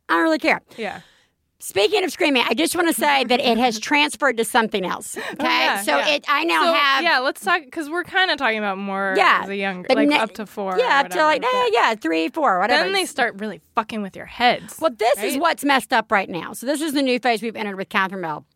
I 0.09 0.14
don't 0.14 0.22
really 0.22 0.38
care. 0.38 0.61
Yeah. 0.76 1.00
Speaking 1.68 2.05
of 2.05 2.12
screaming, 2.12 2.44
I 2.48 2.55
just 2.55 2.76
want 2.76 2.87
to 2.87 2.94
say 2.94 3.24
that 3.24 3.40
it 3.40 3.59
has 3.59 3.81
transferred 3.90 4.37
to 4.37 4.44
something 4.44 4.85
else. 4.85 5.16
Okay, 5.16 5.26
Oh, 5.40 5.44
yeah, 5.44 5.83
so 5.83 5.98
yeah. 5.98 6.09
it 6.11 6.24
I 6.29 6.44
now 6.44 6.62
so, 6.62 6.72
have 6.72 7.02
yeah, 7.02 7.18
let's 7.18 7.40
talk 7.44 7.62
because 7.64 7.90
we're 7.90 8.05
kind 8.05 8.31
of 8.31 8.38
talking 8.38 8.59
about 8.59 8.79
more 8.79 9.14
Yeah. 9.16 9.40
as 9.42 9.48
a 9.48 9.57
younger, 9.57 9.88
The 9.88 9.96
like 9.96 10.09
ne- 10.09 10.16
up 10.16 10.31
to 10.35 10.46
four. 10.46 10.79
yeah 10.79 11.00
up 11.00 11.09
to 11.11 11.24
like 11.24 11.42
whatever, 11.42 11.64
eh, 11.64 11.70
yeah 11.72 11.94
three 11.96 12.29
four 12.29 12.61
whatever. 12.61 12.85
Then 12.85 12.92
they 12.92 13.05
start 13.05 13.40
really 13.40 13.61
fucking 13.74 14.00
with 14.00 14.14
your 14.14 14.26
heads. 14.26 14.76
Well, 14.81 14.92
this 14.96 15.20
is 15.24 15.38
what's 15.38 15.64
messed 15.64 15.92
up 15.92 16.12
right 16.12 16.29
now. 16.31 16.52
So 16.52 16.66
this 16.66 16.81
is 16.81 16.92
the 16.92 17.02
new 17.02 17.18
phase 17.18 17.42
we've 17.42 17.57
entered 17.57 17.74
with 17.76 17.88
Catherine 17.88 18.22
Bell. 18.22 18.46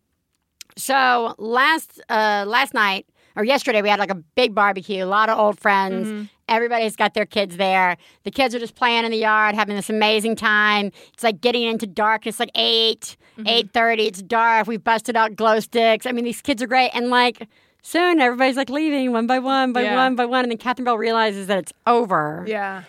So 0.77 1.35
last 1.37 2.01
uh, 2.07 2.45
last 2.47 2.73
night 2.73 3.05
or 3.35 3.43
yesterday 3.43 3.81
we 3.81 3.89
had 3.89 3.99
like 3.99 4.11
a 4.11 4.15
big 4.35 4.53
barbecue, 4.55 5.03
a 5.03 5.05
lot 5.05 5.29
of 5.29 5.37
old 5.37 5.59
friends. 5.59 6.07
Mm-hmm. 6.07 6.23
Everybody's 6.49 6.95
got 6.97 7.13
their 7.13 7.25
kids 7.25 7.55
there. 7.57 7.95
The 8.23 8.31
kids 8.31 8.53
are 8.53 8.59
just 8.59 8.75
playing 8.75 9.05
in 9.05 9.11
the 9.11 9.17
yard, 9.17 9.55
having 9.55 9.75
this 9.75 9.89
amazing 9.89 10.35
time. 10.35 10.91
It's 11.13 11.23
like 11.23 11.39
getting 11.39 11.63
into 11.63 11.87
darkness, 11.87 12.39
like 12.39 12.51
8 12.55 13.17
Mm-hmm. 13.37 13.47
eight 13.47 13.71
thirty. 13.71 14.07
It's 14.07 14.21
dark. 14.21 14.67
We've 14.67 14.83
busted 14.83 15.15
out 15.15 15.37
glow 15.37 15.61
sticks. 15.61 16.05
I 16.05 16.11
mean, 16.11 16.25
these 16.25 16.41
kids 16.41 16.61
are 16.61 16.67
great. 16.67 16.89
And 16.93 17.09
like 17.09 17.47
soon, 17.81 18.19
everybody's 18.19 18.57
like 18.57 18.69
leaving 18.69 19.13
one 19.13 19.25
by 19.25 19.39
one 19.39 19.71
by 19.71 19.83
Yeah. 19.83 19.95
one 19.95 20.17
by 20.17 20.25
one. 20.25 20.43
And 20.43 20.51
then 20.51 20.57
Catherine 20.57 20.83
Bell 20.83 20.97
realizes 20.97 21.47
that 21.47 21.57
it's 21.59 21.71
over 21.87 22.43
Yeah. 22.45 22.83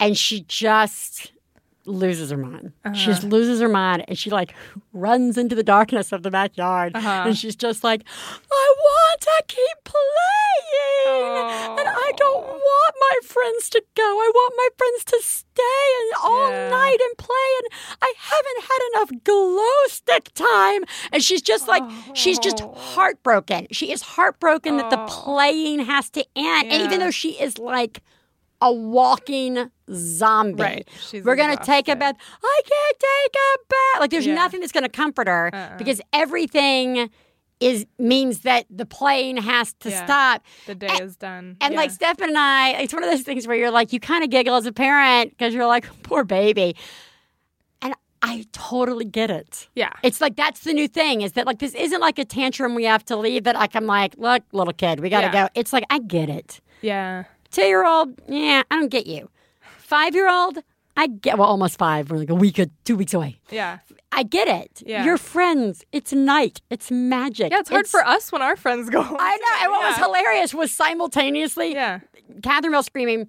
and 0.00 0.18
she 0.18 0.40
just 0.48 1.30
loses 1.86 2.30
her 2.30 2.36
mind. 2.36 2.72
She 2.84 2.88
Uh-huh. 2.90 2.94
just 3.12 3.24
loses 3.24 3.60
her 3.60 3.68
mind 3.68 4.04
and 4.08 4.18
she 4.18 4.30
like 4.30 4.54
runs 4.92 5.38
into 5.38 5.54
the 5.54 5.62
darkness 5.62 6.12
of 6.12 6.22
the 6.22 6.30
backyard 6.30 6.92
Uh-huh. 6.94 7.24
and 7.26 7.36
she's 7.38 7.56
just 7.56 7.84
like, 7.84 8.02
I 8.52 8.74
want 8.78 9.20
to 9.22 9.42
keep 9.48 9.84
playing 9.84 11.78
and 11.78 11.88
I 11.88 12.12
don't 12.16 12.44
Oh. 12.44 12.52
want 12.52 12.94
my 13.00 13.16
friends 13.26 13.70
to 13.70 13.82
go. 13.94 14.02
I 14.02 14.30
want 14.34 14.54
my 14.56 14.68
friends 14.76 15.04
to 15.06 15.18
stay 15.22 15.86
and 16.02 16.12
all 16.22 16.50
Yeah. 16.50 16.70
night 16.70 16.98
and 17.00 17.18
play 17.18 17.48
and 17.58 17.68
I 18.02 18.12
haven't 18.18 18.62
had 18.62 18.80
enough 18.94 19.24
glow 19.24 19.86
stick 19.88 20.32
time. 20.34 20.84
And 21.12 21.22
she's 21.22 21.42
just 21.42 21.68
like, 21.68 21.82
she's 22.14 22.38
just 22.38 22.62
Oh. 22.62 22.74
heartbroken. 22.74 23.68
She 23.70 23.92
is 23.92 24.02
heartbroken 24.02 24.76
that 24.78 24.90
the 24.90 25.00
Oh. 25.00 25.06
playing 25.06 25.80
has 25.80 26.10
to 26.10 26.24
end. 26.34 26.72
And 26.72 26.82
even 26.82 27.00
though 27.00 27.10
she 27.10 27.32
is 27.40 27.58
like 27.58 28.02
a 28.66 28.72
walking 28.72 29.70
zombie. 29.92 30.62
Right. 30.62 30.88
She's 31.08 31.24
We're 31.24 31.36
gonna 31.36 31.56
take 31.56 31.88
a 31.88 31.96
bath. 31.96 32.16
I 32.42 32.60
can't 32.68 32.98
take 32.98 33.34
a 33.34 33.58
bath. 33.68 34.00
Like 34.00 34.10
there's 34.10 34.26
Yeah. 34.26 34.34
nothing 34.34 34.60
that's 34.60 34.72
gonna 34.72 34.88
comfort 34.88 35.28
her 35.28 35.50
Uh-uh. 35.52 35.76
because 35.78 36.00
everything 36.12 37.10
is 37.60 37.86
means 37.98 38.40
that 38.40 38.66
the 38.68 38.84
plane 38.84 39.36
has 39.38 39.72
to 39.80 39.88
Yeah. 39.90 40.04
stop. 40.04 40.42
The 40.66 40.74
day 40.74 40.88
And- 40.90 41.00
is 41.00 41.16
done. 41.16 41.56
And 41.60 41.72
Yeah. 41.72 41.80
like 41.80 41.90
Stefan 41.90 42.28
and 42.28 42.36
I, 42.38 42.70
it's 42.82 42.92
one 42.92 43.02
of 43.02 43.10
those 43.10 43.22
things 43.22 43.46
where 43.46 43.56
you're 43.56 43.70
like, 43.70 43.92
you 43.94 44.00
kind 44.00 44.22
of 44.24 44.28
giggle 44.30 44.56
as 44.56 44.66
a 44.66 44.72
parent 44.72 45.30
because 45.30 45.54
you're 45.54 45.66
like, 45.66 45.86
poor 46.02 46.22
baby. 46.24 46.76
And 47.80 47.94
I 48.22 48.44
totally 48.52 49.04
get 49.06 49.30
it. 49.30 49.68
yeah. 49.74 49.90
It's 50.02 50.20
like 50.20 50.36
that's 50.36 50.60
the 50.60 50.74
new 50.74 50.88
thing 50.88 51.22
is 51.22 51.32
that 51.32 51.46
like 51.46 51.60
this 51.60 51.74
isn't 51.74 52.00
like 52.00 52.18
a 52.18 52.24
tantrum 52.24 52.74
we 52.74 52.84
have 52.84 53.04
to 53.06 53.16
leave 53.16 53.44
that 53.44 53.54
like 53.54 53.74
I'm 53.76 53.86
like, 53.86 54.14
look, 54.18 54.42
little 54.52 54.74
kid, 54.74 55.00
we 55.00 55.08
gotta 55.10 55.28
Yeah. 55.28 55.44
go. 55.44 55.48
It's 55.54 55.72
like 55.72 55.84
I 55.88 55.98
get 56.00 56.28
it. 56.28 56.60
Yeah. 56.82 57.24
Two 57.50 57.62
year 57.62 57.86
old, 57.86 58.14
yeah, 58.28 58.62
I 58.70 58.76
don't 58.76 58.88
get 58.90 59.06
you. 59.06 59.30
Five 59.78 60.14
year 60.14 60.28
old, 60.30 60.58
I 60.96 61.06
get 61.08 61.38
well, 61.38 61.48
almost 61.48 61.78
five. 61.78 62.10
We're 62.10 62.18
like 62.18 62.30
a 62.30 62.34
week, 62.34 62.58
or 62.58 62.66
two 62.84 62.96
weeks 62.96 63.14
away. 63.14 63.38
Yeah. 63.50 63.78
I 64.12 64.22
get 64.22 64.48
it. 64.48 64.82
Yeah. 64.86 65.04
You're 65.04 65.18
friends. 65.18 65.84
It's 65.92 66.12
night. 66.12 66.62
It's 66.70 66.90
magic. 66.90 67.52
Yeah, 67.52 67.58
it's 67.60 67.68
hard 67.68 67.86
for 67.86 68.00
us 68.06 68.32
when 68.32 68.40
our 68.40 68.56
friends 68.56 68.88
go 68.88 69.02
home. 69.02 69.18
I 69.20 69.36
know. 69.36 69.62
And 69.64 69.72
what 69.72 69.82
was 69.90 69.96
hilarious 69.98 70.54
was 70.54 70.72
simultaneously 70.72 71.74
Yeah. 71.74 72.00
Catherine 72.42 72.72
Bell 72.72 72.82
screaming. 72.82 73.28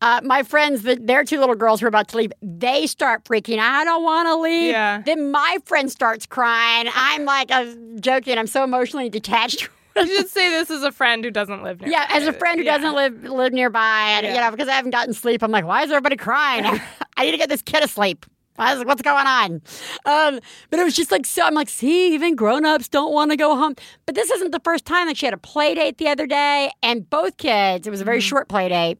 Uh, 0.00 0.20
my 0.22 0.44
friends, 0.44 0.82
the, 0.82 0.94
their 0.94 1.24
two 1.24 1.40
little 1.40 1.56
girls 1.56 1.80
who 1.80 1.86
are 1.86 1.88
about 1.88 2.06
to 2.06 2.16
leave, 2.16 2.32
they 2.40 2.86
start 2.86 3.24
freaking. 3.24 3.58
I 3.58 3.82
don't 3.84 4.04
want 4.04 4.28
to 4.28 4.36
leave. 4.36 4.70
Yeah. 4.70 5.02
Then 5.04 5.32
my 5.32 5.58
friend 5.64 5.90
starts 5.90 6.24
crying. 6.24 6.88
I'm 6.94 7.24
like, 7.24 7.50
I'm 7.50 7.98
joking. 8.00 8.38
I'm 8.38 8.46
so 8.46 8.62
emotionally 8.62 9.10
detached. 9.10 9.68
You 10.06 10.16
should 10.16 10.28
say 10.28 10.50
this 10.50 10.70
is 10.70 10.82
a 10.82 10.92
friend 10.92 11.24
who 11.24 11.30
doesn't 11.30 11.62
live 11.62 11.80
near. 11.80 11.90
Yeah, 11.90 12.06
as 12.10 12.26
a 12.26 12.32
friend 12.32 12.58
who 12.58 12.64
Yeah. 12.64 12.78
doesn't 12.78 12.94
live 12.94 13.24
live 13.24 13.52
nearby, 13.52 14.10
and 14.16 14.26
you 14.26 14.40
know, 14.40 14.50
because 14.50 14.68
I 14.68 14.72
haven't 14.72 14.90
gotten 14.90 15.14
sleep, 15.14 15.42
I'm 15.42 15.50
like, 15.50 15.64
why 15.64 15.82
is 15.82 15.90
everybody 15.90 16.16
crying? 16.16 16.80
I 17.16 17.24
need 17.24 17.32
to 17.32 17.36
get 17.36 17.48
this 17.48 17.62
kid 17.62 17.82
asleep. 17.82 18.26
What's 18.58 19.02
going 19.02 19.26
on? 19.26 19.62
Um, 20.04 20.40
but 20.70 20.80
it 20.80 20.84
was 20.84 20.96
just 20.96 21.12
like 21.12 21.26
so. 21.26 21.44
I'm 21.44 21.54
like, 21.54 21.68
see, 21.68 22.12
even 22.12 22.34
grown 22.34 22.64
ups 22.64 22.88
don't 22.88 23.12
want 23.12 23.30
to 23.30 23.36
go 23.36 23.54
home. 23.54 23.76
But 24.04 24.16
this 24.16 24.30
isn't 24.30 24.50
the 24.50 24.60
first 24.60 24.84
time 24.84 25.06
that 25.06 25.16
she 25.16 25.26
had 25.26 25.32
a 25.32 25.38
play 25.38 25.76
date 25.76 25.98
the 25.98 26.08
other 26.08 26.26
day, 26.26 26.72
and 26.82 27.08
both 27.08 27.36
kids. 27.36 27.86
It 27.86 27.90
was 27.90 28.00
a 28.00 28.04
very 28.04 28.18
mm-hmm. 28.18 28.26
short 28.26 28.48
play 28.48 28.68
date. 28.68 28.98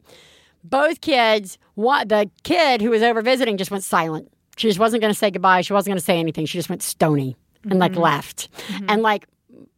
Both 0.63 1.01
kids. 1.01 1.59
One, 1.75 2.07
the 2.07 2.31
kid 2.45 2.81
who 2.83 2.91
was 2.91 3.03
over 3.03 3.21
visiting 3.21 3.57
just 3.57 3.71
went 3.71 3.83
silent. 3.83 4.31
She 4.57 4.69
just 4.69 4.79
wasn't 4.79 5.01
going 5.01 5.13
to 5.13 5.19
say 5.19 5.31
goodbye. 5.31 5.63
She 5.63 5.73
wasn't 5.73 5.93
going 5.93 5.99
to 5.99 6.05
say 6.05 6.19
anything. 6.19 6.47
She 6.47 6.59
just 6.59 6.69
went 6.69 6.83
stony 6.83 7.37
and 7.65 7.79
like 7.79 7.93
mm-hmm. 7.93 8.01
left. 8.01 8.49
Mm-hmm. 8.69 8.87
And 8.89 9.03
like 9.03 9.27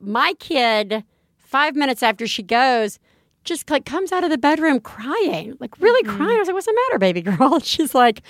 my 0.01 0.35
kid, 0.39 1.05
five 1.39 1.75
minutes 1.75 2.03
after 2.03 2.27
she 2.27 2.43
goes, 2.43 2.99
just 3.45 3.71
like 3.71 3.85
comes 3.85 4.13
out 4.13 4.25
of 4.25 4.31
the 4.31 4.39
bedroom 4.39 4.81
crying, 4.81 5.57
like 5.61 5.79
really 5.81 6.03
mm-hmm. 6.07 6.17
crying. 6.17 6.37
I 6.37 6.39
was 6.39 6.49
like, 6.49 6.55
"What's 6.55 6.67
the 6.67 6.79
matter, 6.89 6.99
baby 6.99 7.23
girl?" 7.23 7.55
And 7.55 7.65
she's 7.65 7.95
like, 7.95 8.23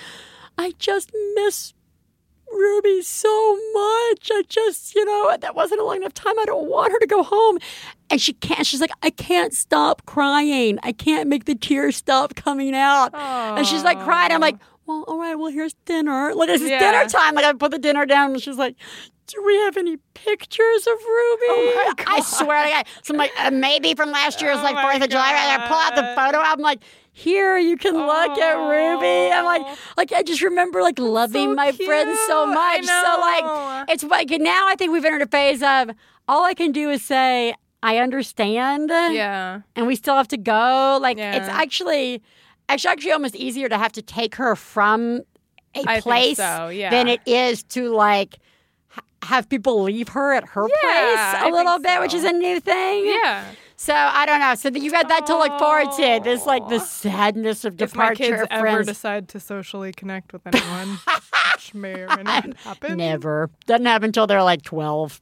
"I 0.57 0.73
just 0.79 1.11
miss 1.35 1.73
Ruby 2.51 3.01
so 3.01 3.55
much. 3.73 4.29
I 4.31 4.43
just, 4.47 4.95
you 4.95 5.05
know, 5.05 5.35
that 5.39 5.55
wasn't 5.55 5.81
a 5.81 5.83
long 5.83 5.97
enough 5.97 6.13
time. 6.13 6.37
I 6.39 6.45
don't 6.45 6.69
want 6.69 6.91
her 6.91 6.99
to 6.99 7.07
go 7.07 7.23
home. 7.23 7.59
And 8.09 8.19
she 8.19 8.33
can't. 8.33 8.65
She's 8.65 8.81
like, 8.81 8.91
I 9.01 9.09
can't 9.09 9.53
stop 9.53 10.05
crying. 10.05 10.77
I 10.83 10.91
can't 10.91 11.29
make 11.29 11.45
the 11.45 11.55
tears 11.55 11.95
stop 11.95 12.35
coming 12.35 12.75
out. 12.75 13.13
And 13.13 13.65
she's 13.65 13.83
like 13.83 13.99
crying. 14.01 14.31
I'm 14.31 14.41
like, 14.41 14.57
well, 14.85 15.03
all 15.07 15.19
right, 15.19 15.35
well, 15.35 15.51
here's 15.51 15.73
dinner. 15.85 16.33
Like, 16.35 16.49
it's 16.49 16.63
Yeah. 16.63 16.79
dinner 16.79 17.07
time. 17.07 17.35
Like, 17.35 17.45
I 17.45 17.53
put 17.53 17.71
the 17.71 17.79
dinner 17.79 18.05
down 18.05 18.31
and 18.33 18.41
she's 18.41 18.57
like, 18.57 18.75
do 19.33 19.43
we 19.45 19.55
have 19.59 19.77
any 19.77 19.97
pictures 20.13 20.87
of 20.87 20.93
Ruby? 20.93 21.45
Oh 21.49 21.73
my 21.87 21.93
god. 22.03 22.05
I 22.17 22.21
swear 22.21 22.63
to 22.65 22.69
God. 22.69 22.85
So 23.03 23.13
I'm 23.13 23.17
like, 23.17 23.31
uh, 23.39 23.51
maybe 23.51 23.93
from 23.95 24.11
last 24.11 24.41
year's 24.41 24.57
Oh 24.59 24.63
like 24.63 24.75
my 24.75 24.93
4th 24.95 25.03
of 25.03 25.09
July. 25.09 25.33
right 25.33 25.59
I 25.59 25.67
pull 25.67 25.77
out 25.77 25.95
the 25.95 26.13
photo 26.15 26.37
album, 26.43 26.63
like, 26.63 26.83
here 27.13 27.57
you 27.57 27.75
can 27.77 27.93
look 27.95 28.37
at 28.37 28.53
Ruby. 28.55 29.33
I'm 29.33 29.43
like, 29.45 29.77
like 29.97 30.13
I 30.13 30.23
just 30.23 30.41
remember 30.41 30.81
like 30.81 30.97
loving 30.97 31.49
so 31.49 31.55
my 31.55 31.71
friends 31.73 32.17
so 32.27 32.45
much. 32.45 32.85
So 32.85 33.17
like 33.19 33.89
it's 33.89 34.03
like 34.03 34.29
now 34.31 34.67
I 34.67 34.75
think 34.77 34.93
we've 34.93 35.03
entered 35.03 35.21
a 35.23 35.27
phase 35.27 35.61
of 35.61 35.91
all 36.27 36.45
I 36.45 36.53
can 36.53 36.71
do 36.71 36.89
is 36.89 37.03
say 37.03 37.53
I 37.83 37.97
understand, 37.97 38.89
Yeah. 38.89 39.61
and 39.75 39.87
we 39.87 39.95
still 39.95 40.15
have 40.15 40.29
to 40.29 40.37
go. 40.37 40.99
Like 41.01 41.17
it's 41.17 41.49
actually, 41.49 42.21
actually, 42.69 42.91
actually 42.91 43.11
almost 43.11 43.35
easier 43.35 43.67
to 43.67 43.77
have 43.77 43.91
to 43.93 44.01
take 44.01 44.35
her 44.35 44.55
from 44.55 45.21
a 45.75 45.83
I 45.87 45.99
place 45.99 46.37
so, 46.37 46.69
yeah. 46.69 46.91
than 46.91 47.07
it 47.07 47.21
is 47.25 47.63
to 47.63 47.89
like 47.93 48.39
have 49.23 49.47
people 49.49 49.83
leave 49.83 50.09
her 50.09 50.33
at 50.33 50.45
her 50.49 50.67
Yeah, 50.83 51.31
place 51.31 51.41
a 51.43 51.47
I 51.47 51.49
little 51.51 51.79
bit, 51.79 51.99
which 52.01 52.13
is 52.13 52.23
a 52.23 52.31
new 52.31 52.59
thing. 52.59 53.05
Yeah. 53.05 53.45
So 53.75 53.95
I 53.95 54.27
don't 54.27 54.39
know. 54.39 54.53
So 54.53 54.69
you 54.69 54.91
got 54.91 55.07
that 55.09 55.25
to 55.25 55.35
look 55.35 55.57
forward 55.57 55.91
to. 55.93 56.21
This 56.23 56.45
like 56.45 56.67
the 56.69 56.79
sadness 56.79 57.65
of 57.65 57.77
departure. 57.77 58.11
If 58.11 58.29
my 58.29 58.37
kids 58.37 58.41
of 58.43 58.47
ever 58.51 58.83
decide 58.83 59.27
to 59.29 59.39
socially 59.39 59.91
connect 59.91 60.33
with 60.33 60.45
anyone, 60.45 60.99
which 61.55 61.73
may 61.73 62.01
or 62.01 62.07
may 62.15 62.21
not 62.21 62.55
happen. 62.57 62.97
Never 62.97 63.49
doesn't 63.65 63.85
happen 63.87 64.09
until 64.09 64.27
they're 64.27 64.43
like 64.43 64.61
twelve. 64.61 65.19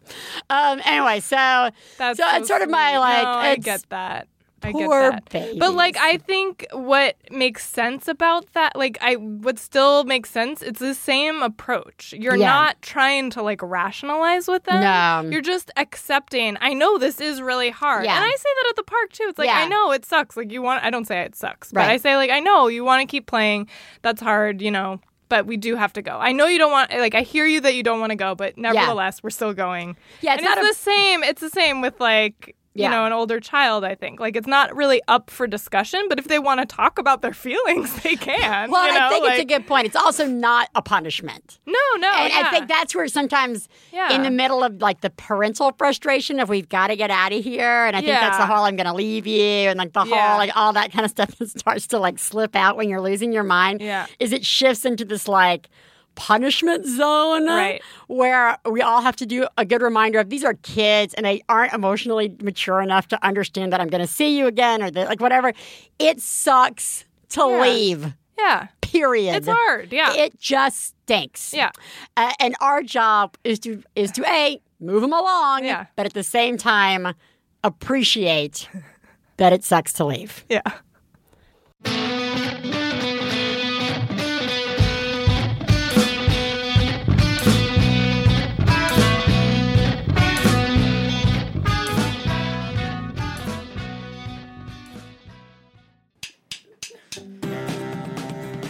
Um. 0.49 0.81
Anyway, 0.83 1.21
so 1.21 1.69
That's 1.97 2.19
so 2.19 2.25
it's 2.35 2.49
sort 2.49 2.61
of 2.61 2.69
my 2.69 2.97
like. 2.97 3.23
No, 3.23 3.29
I 3.29 3.55
get 3.55 3.85
that. 3.89 4.27
I 4.63 4.71
poor 4.71 5.11
get 5.11 5.25
that. 5.29 5.59
But 5.59 5.73
like. 5.73 5.97
I 5.99 6.17
think 6.17 6.65
what 6.71 7.17
makes 7.31 7.65
sense 7.67 8.07
about 8.07 8.53
that, 8.53 8.75
like 8.75 8.97
I 9.01 9.15
would 9.17 9.59
still 9.59 10.03
make 10.05 10.25
sense, 10.25 10.61
it's 10.61 10.79
the 10.79 10.93
same 10.93 11.41
approach. 11.41 12.13
You're 12.17 12.35
Yeah. 12.35 12.45
not 12.47 12.81
trying 12.81 13.29
to 13.31 13.41
like 13.43 13.61
rationalize 13.61 14.47
with 14.47 14.63
them. 14.63 14.81
No. 14.81 15.29
You're 15.31 15.41
just 15.41 15.71
accepting. 15.77 16.57
I 16.61 16.73
know 16.73 16.97
this 16.97 17.19
is 17.19 17.41
really 17.41 17.69
hard. 17.69 18.05
Yeah. 18.05 18.15
And 18.15 18.23
I 18.25 18.31
say 18.31 18.49
that 18.55 18.67
at 18.69 18.75
the 18.77 18.83
park 18.83 19.11
too. 19.11 19.25
It's 19.27 19.37
like 19.39 19.47
Yeah. 19.47 19.57
I 19.59 19.67
know 19.67 19.91
it 19.91 20.05
sucks. 20.05 20.37
Like 20.37 20.51
you 20.51 20.61
want 20.61 20.83
I 20.83 20.89
don't 20.89 21.05
say 21.05 21.21
it 21.21 21.35
sucks, 21.35 21.71
but 21.71 21.81
Right. 21.81 21.89
I 21.91 21.97
say 21.97 22.15
like 22.15 22.29
I 22.31 22.39
know 22.39 22.67
you 22.67 22.83
want 22.85 23.01
to 23.01 23.05
keep 23.11 23.25
playing. 23.27 23.67
That's 24.01 24.21
hard, 24.21 24.61
you 24.61 24.71
know. 24.71 24.99
But 25.27 25.45
we 25.45 25.57
do 25.57 25.75
have 25.75 25.93
to 25.93 26.01
go. 26.01 26.17
I 26.17 26.31
know 26.31 26.47
you 26.47 26.57
don't 26.57 26.71
want 26.71 26.91
like 26.91 27.13
I 27.13 27.21
hear 27.21 27.45
you 27.45 27.61
that 27.61 27.75
you 27.75 27.83
don't 27.83 27.99
want 27.99 28.09
to 28.11 28.15
go, 28.15 28.33
but 28.33 28.57
nevertheless, 28.57 29.21
we're 29.21 29.29
still 29.29 29.53
going. 29.53 29.95
Yeah, 30.21 30.33
it's 30.33 30.41
and 30.43 30.49
not 30.49 30.57
it's 30.57 30.65
a- 30.65 30.71
the 30.85 30.91
same. 30.91 31.23
It's 31.23 31.41
the 31.41 31.49
same 31.51 31.81
with 31.81 31.99
like 31.99 32.55
you 32.79 32.85
Yeah. 32.85 32.91
know 32.91 33.05
an 33.05 33.11
older 33.13 33.39
child. 33.39 33.83
I 33.83 33.93
think 33.93 34.19
like 34.19 34.35
it's 34.35 34.47
not 34.47 34.75
really 34.75 35.01
up 35.07 35.29
for 35.29 35.45
discussion. 35.47 36.05
But 36.09 36.17
if 36.19 36.27
they 36.27 36.39
want 36.39 36.59
to 36.61 36.65
talk 36.65 36.97
about 36.97 37.21
their 37.21 37.33
feelings, 37.45 37.93
they 38.01 38.15
can. 38.15 38.71
Well, 38.71 38.83
you 38.85 38.89
and 38.93 38.97
I 38.97 39.09
know? 39.09 39.13
think 39.15 39.27
it's 39.33 39.41
a 39.41 39.45
good 39.45 39.67
point. 39.67 39.85
It's 39.85 39.95
also 39.95 40.25
not 40.25 40.69
a 40.75 40.81
punishment. 40.81 41.59
no, 41.65 41.73
no. 41.97 42.11
and 42.11 42.33
yeah. 42.33 42.43
I 42.45 42.49
think 42.49 42.67
that's 42.67 42.95
where 42.95 43.07
sometimes 43.07 43.67
Yeah. 43.91 44.13
in 44.13 44.23
the 44.23 44.31
middle 44.31 44.63
of 44.63 44.81
like 44.81 45.01
the 45.01 45.09
parental 45.09 45.73
frustration 45.77 46.39
of 46.39 46.49
we've 46.49 46.69
got 46.69 46.87
to 46.87 46.95
get 46.95 47.11
out 47.11 47.31
of 47.33 47.43
here, 47.43 47.85
and 47.85 47.95
I 47.95 47.99
think 48.01 48.11
that's 48.13 48.37
the 48.37 48.45
whole 48.45 48.63
I'm 48.63 48.75
going 48.75 48.87
to 48.87 48.93
leave 48.93 49.27
you, 49.27 49.69
and 49.69 49.77
like 49.77 49.93
the 49.93 50.05
whole 50.05 50.37
like 50.37 50.51
all 50.55 50.73
that 50.73 50.91
kind 50.91 51.05
of 51.05 51.11
stuff 51.11 51.35
that 51.39 51.49
starts 51.49 51.87
to 51.87 51.99
like 51.99 52.17
slip 52.19 52.55
out 52.55 52.77
when 52.77 52.89
you're 52.89 53.01
losing 53.01 53.31
your 53.33 53.43
mind. 53.43 53.81
Yeah. 53.81 54.07
is 54.19 54.31
it 54.33 54.45
shifts 54.45 54.85
into 54.85 55.03
this 55.05 55.27
like 55.27 55.69
punishment 56.15 56.85
zone 56.85 57.45
Right. 57.47 57.81
where 58.07 58.57
we 58.69 58.81
all 58.81 59.01
have 59.01 59.15
to 59.17 59.25
do 59.25 59.47
a 59.57 59.65
good 59.65 59.81
reminder 59.81 60.19
of 60.19 60.29
these 60.29 60.43
are 60.43 60.53
kids 60.55 61.13
and 61.13 61.25
they 61.25 61.41
aren't 61.47 61.73
emotionally 61.73 62.35
mature 62.41 62.81
enough 62.81 63.07
to 63.09 63.25
understand 63.25 63.71
that 63.73 63.79
I'm 63.81 63.87
going 63.87 64.01
to 64.05 64.07
see 64.11 64.37
you 64.37 64.47
again 64.47 64.83
or 64.83 64.91
that, 64.91 65.07
like 65.07 65.21
whatever. 65.21 65.53
It 65.97 66.21
sucks 66.21 67.05
to 67.29 67.41
Yeah. 67.41 67.61
leave. 67.61 68.13
yeah, 68.37 68.67
Period. 68.81 69.35
it's 69.35 69.47
hard. 69.47 69.91
Yeah, 69.93 70.13
It 70.15 70.39
just 70.39 70.95
stinks. 71.03 71.53
yeah, 71.53 71.71
Uh, 72.17 72.31
and 72.39 72.55
our 72.61 72.81
job 72.83 73.37
is 73.43 73.59
to 73.59 73.83
is 73.95 74.11
to 74.13 74.23
a 74.27 74.59
move 74.79 75.01
them 75.01 75.13
along, 75.13 75.65
Yeah. 75.65 75.85
but 75.95 76.05
at 76.05 76.13
the 76.13 76.23
same 76.23 76.57
time 76.57 77.13
appreciate 77.63 78.67
that 79.37 79.53
it 79.53 79.63
sucks 79.63 79.93
to 79.93 80.05
leave. 80.05 80.45
yeah. 80.49 80.61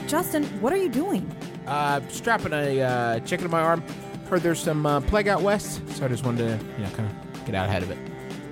Justin, 0.09 0.43
what 0.59 0.73
are 0.73 0.77
you 0.77 0.89
doing? 0.89 1.31
Uh, 1.67 2.01
strapping 2.09 2.51
a 2.51 2.81
uh, 2.81 3.19
chicken 3.19 3.45
to 3.45 3.49
my 3.51 3.61
arm. 3.61 3.83
Heard 4.27 4.41
there's 4.41 4.59
some 4.59 4.83
uh, 4.83 5.01
plague 5.01 5.27
out 5.27 5.43
west, 5.43 5.87
so 5.89 6.03
I 6.03 6.07
just 6.07 6.25
wanted 6.25 6.59
to, 6.59 6.65
you 6.77 6.83
know, 6.83 6.89
kind 6.93 7.07
of 7.07 7.45
get 7.45 7.53
out 7.53 7.69
ahead 7.69 7.83
of 7.83 7.91
it. 7.91 7.97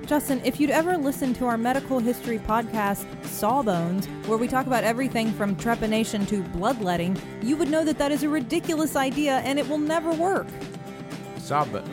Justin, 0.05 0.39
if 0.45 0.59
you'd 0.59 0.69
ever 0.69 0.97
listened 0.97 1.35
to 1.37 1.47
our 1.47 1.57
medical 1.57 1.97
history 1.97 2.37
podcast, 2.37 3.07
Sawbones, 3.25 4.05
where 4.27 4.37
we 4.37 4.47
talk 4.47 4.67
about 4.67 4.83
everything 4.83 5.31
from 5.33 5.55
trepanation 5.55 6.27
to 6.27 6.43
bloodletting, 6.43 7.19
you 7.41 7.57
would 7.57 7.71
know 7.71 7.83
that 7.83 7.97
that 7.97 8.11
is 8.11 8.21
a 8.21 8.29
ridiculous 8.29 8.95
idea 8.95 9.37
and 9.39 9.57
it 9.57 9.67
will 9.67 9.79
never 9.79 10.13
work. 10.13 10.45
Sawbones. 11.39 11.89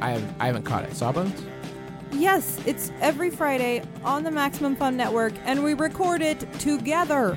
I 0.00 0.10
haven't, 0.12 0.36
I 0.40 0.46
haven't 0.46 0.62
caught 0.62 0.84
it. 0.84 0.96
Sawbones. 0.96 1.38
Yes, 2.12 2.58
it's 2.64 2.90
every 3.02 3.28
Friday 3.28 3.82
on 4.04 4.22
the 4.22 4.30
Maximum 4.30 4.74
Fun 4.74 4.96
Network, 4.96 5.34
and 5.44 5.62
we 5.62 5.74
record 5.74 6.22
it 6.22 6.50
together. 6.58 7.36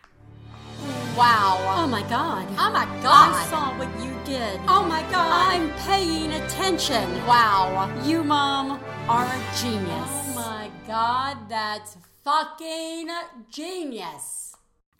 Wow. 1.21 1.59
Oh 1.77 1.85
my 1.85 2.01
god. 2.09 2.47
Oh 2.57 2.71
my 2.71 2.85
God. 3.03 3.35
I 3.35 3.45
saw 3.47 3.77
what 3.77 3.87
you 4.03 4.11
did. 4.25 4.59
Oh 4.67 4.83
my 4.83 5.03
god. 5.11 5.53
I'm 5.53 5.69
paying 5.85 6.31
attention. 6.33 7.07
wow. 7.27 7.95
You, 8.03 8.23
Mom, 8.23 8.83
are 9.07 9.25
a 9.25 9.39
genius. 9.61 10.09
Oh 10.09 10.33
my 10.33 10.71
god, 10.87 11.37
that's 11.47 11.95
fucking 12.23 13.07
genius. 13.51 14.55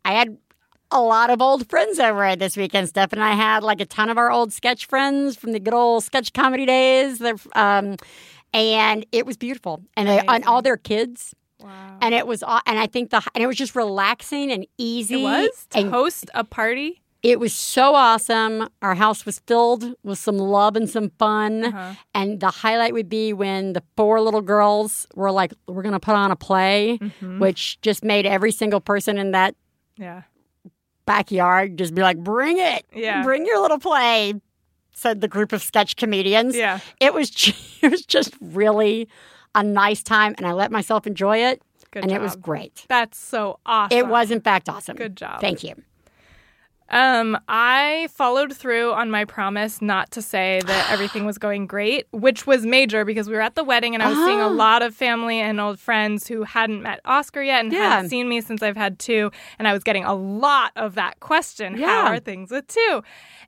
I 0.05 0.11
had 0.13 0.37
a 0.91 1.01
lot 1.01 1.31
of 1.31 1.41
old 1.41 1.67
friends 1.67 1.99
over 1.99 2.35
this 2.35 2.55
weekend. 2.55 2.89
Steph 2.89 3.13
and 3.13 3.23
I 3.23 3.33
had 3.33 3.63
like 3.63 3.81
a 3.81 3.85
ton 3.85 4.11
of 4.11 4.19
our 4.19 4.31
old 4.31 4.53
sketch 4.53 4.85
friends 4.85 5.35
from 5.35 5.53
the 5.53 5.59
good 5.59 5.73
old 5.73 6.03
sketch 6.03 6.33
comedy 6.33 6.67
days. 6.67 7.17
They're, 7.17 7.33
Um, 7.55 7.95
and 8.53 9.07
it 9.11 9.25
was 9.25 9.37
beautiful, 9.37 9.81
and, 9.97 10.07
they, 10.07 10.19
and 10.19 10.45
all 10.45 10.61
their 10.61 10.77
kids. 10.77 11.33
Wow. 11.61 11.97
And 12.01 12.13
it 12.15 12.25
was, 12.27 12.43
and 12.43 12.79
I 12.79 12.87
think 12.87 13.09
the, 13.11 13.21
and 13.35 13.43
it 13.43 13.47
was 13.47 13.55
just 13.57 13.75
relaxing 13.75 14.51
and 14.51 14.65
easy. 14.77 15.21
It 15.21 15.23
was 15.23 15.67
to 15.71 15.89
host 15.89 16.29
a 16.33 16.43
party. 16.43 17.01
it 17.23 17.39
was 17.39 17.53
so 17.53 17.93
awesome. 17.93 18.67
Our 18.81 18.95
house 18.95 19.25
was 19.25 19.39
filled 19.45 19.93
with 20.03 20.17
some 20.17 20.37
love 20.37 20.75
and 20.75 20.89
some 20.89 21.11
fun. 21.19 21.65
Uh-huh. 21.65 21.93
And 22.15 22.39
the 22.39 22.49
highlight 22.49 22.93
would 22.93 23.09
be 23.09 23.31
when 23.33 23.73
the 23.73 23.83
four 23.95 24.19
little 24.21 24.41
girls 24.41 25.05
were 25.13 25.31
like, 25.31 25.53
we're 25.67 25.83
going 25.83 25.93
to 25.93 25.99
put 25.99 26.15
on 26.15 26.31
a 26.31 26.35
play, 26.35 26.97
Mm-hmm. 26.99 27.39
which 27.39 27.79
just 27.81 28.03
made 28.03 28.25
every 28.25 28.51
single 28.51 28.81
person 28.81 29.17
in 29.19 29.31
that 29.31 29.53
Yeah. 29.97 30.23
backyard 31.05 31.77
just 31.77 31.93
be 31.93 32.01
like, 32.01 32.17
bring 32.17 32.57
it. 32.57 32.85
Yeah. 32.93 33.23
Bring 33.23 33.45
your 33.45 33.59
little 33.61 33.79
play, 33.79 34.33
said 34.91 35.21
the 35.21 35.27
group 35.27 35.51
of 35.53 35.61
sketch 35.61 35.95
comedians. 35.95 36.55
Yeah. 36.55 36.79
It 36.99 37.13
was, 37.13 37.29
it 37.81 37.91
was 37.91 38.05
just 38.05 38.33
really 38.41 39.07
a 39.55 39.63
nice 39.63 40.01
time. 40.03 40.35
And 40.37 40.45
I 40.47 40.53
let 40.53 40.71
myself 40.71 41.05
enjoy 41.07 41.37
it. 41.39 41.61
Good 41.91 42.03
and 42.03 42.11
job. 42.11 42.19
it 42.21 42.23
was 42.23 42.35
great. 42.37 42.85
That's 42.87 43.17
so 43.17 43.59
awesome. 43.65 43.97
It 43.97 44.07
was, 44.07 44.31
in 44.31 44.39
fact, 44.41 44.69
awesome. 44.69 44.95
Good 44.95 45.17
job. 45.17 45.41
Thank 45.41 45.63
you. 45.63 45.75
Um, 46.89 47.37
I 47.47 48.09
followed 48.11 48.51
through 48.53 48.91
on 48.91 49.09
my 49.09 49.23
promise 49.23 49.81
not 49.81 50.11
to 50.11 50.21
say 50.21 50.59
that 50.65 50.91
everything 50.91 51.25
was 51.25 51.37
going 51.37 51.65
great, 51.65 52.05
which 52.11 52.45
was 52.45 52.65
major 52.65 53.05
because 53.05 53.29
we 53.29 53.35
were 53.35 53.41
at 53.41 53.55
the 53.55 53.63
wedding 53.63 53.93
and 53.93 54.03
I 54.03 54.09
was 54.09 54.17
seeing 54.17 54.41
a 54.41 54.47
Uh-huh. 54.47 54.55
lot 54.55 54.81
of 54.81 54.93
family 54.93 55.39
and 55.39 55.61
old 55.61 55.79
friends 55.79 56.27
who 56.27 56.43
hadn't 56.43 56.81
met 56.83 56.99
Oscar 57.05 57.41
yet 57.41 57.61
and 57.63 57.71
Yeah. 57.71 57.91
hadn't 57.91 58.09
seen 58.09 58.27
me 58.27 58.41
since 58.41 58.61
I've 58.61 58.75
had 58.75 58.99
two. 58.99 59.31
And 59.57 59.69
I 59.69 59.73
was 59.73 59.83
getting 59.85 60.03
a 60.03 60.13
lot 60.13 60.73
of 60.75 60.95
that 60.95 61.21
question 61.21 61.77
Yeah. 61.77 61.87
How 61.87 62.07
are 62.11 62.19
things 62.19 62.51
with 62.51 62.67
two? 62.67 63.01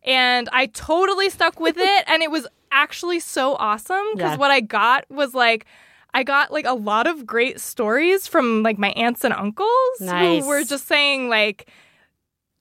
And 0.05 0.47
I 0.53 0.67
totally 0.67 1.29
stuck 1.29 1.59
with 1.59 1.75
it. 1.77 2.03
And 2.07 2.23
it 2.23 2.31
was 2.31 2.47
actually 2.71 3.19
so 3.19 3.55
awesome 3.55 4.05
because 4.13 4.31
Yeah. 4.31 4.37
what 4.37 4.51
I 4.51 4.61
got 4.61 5.03
was 5.11 5.33
like, 5.33 5.65
I 6.13 6.23
got 6.23 6.51
like 6.51 6.65
a 6.65 6.73
lot 6.73 7.07
of 7.07 7.25
great 7.25 7.59
stories 7.59 8.27
from 8.27 8.63
like 8.63 8.77
my 8.77 8.89
aunts 8.91 9.23
and 9.23 9.33
uncles 9.33 9.69
Nice. 9.99 10.43
who 10.43 10.47
were 10.49 10.63
just 10.63 10.87
saying 10.87 11.29
like 11.29 11.69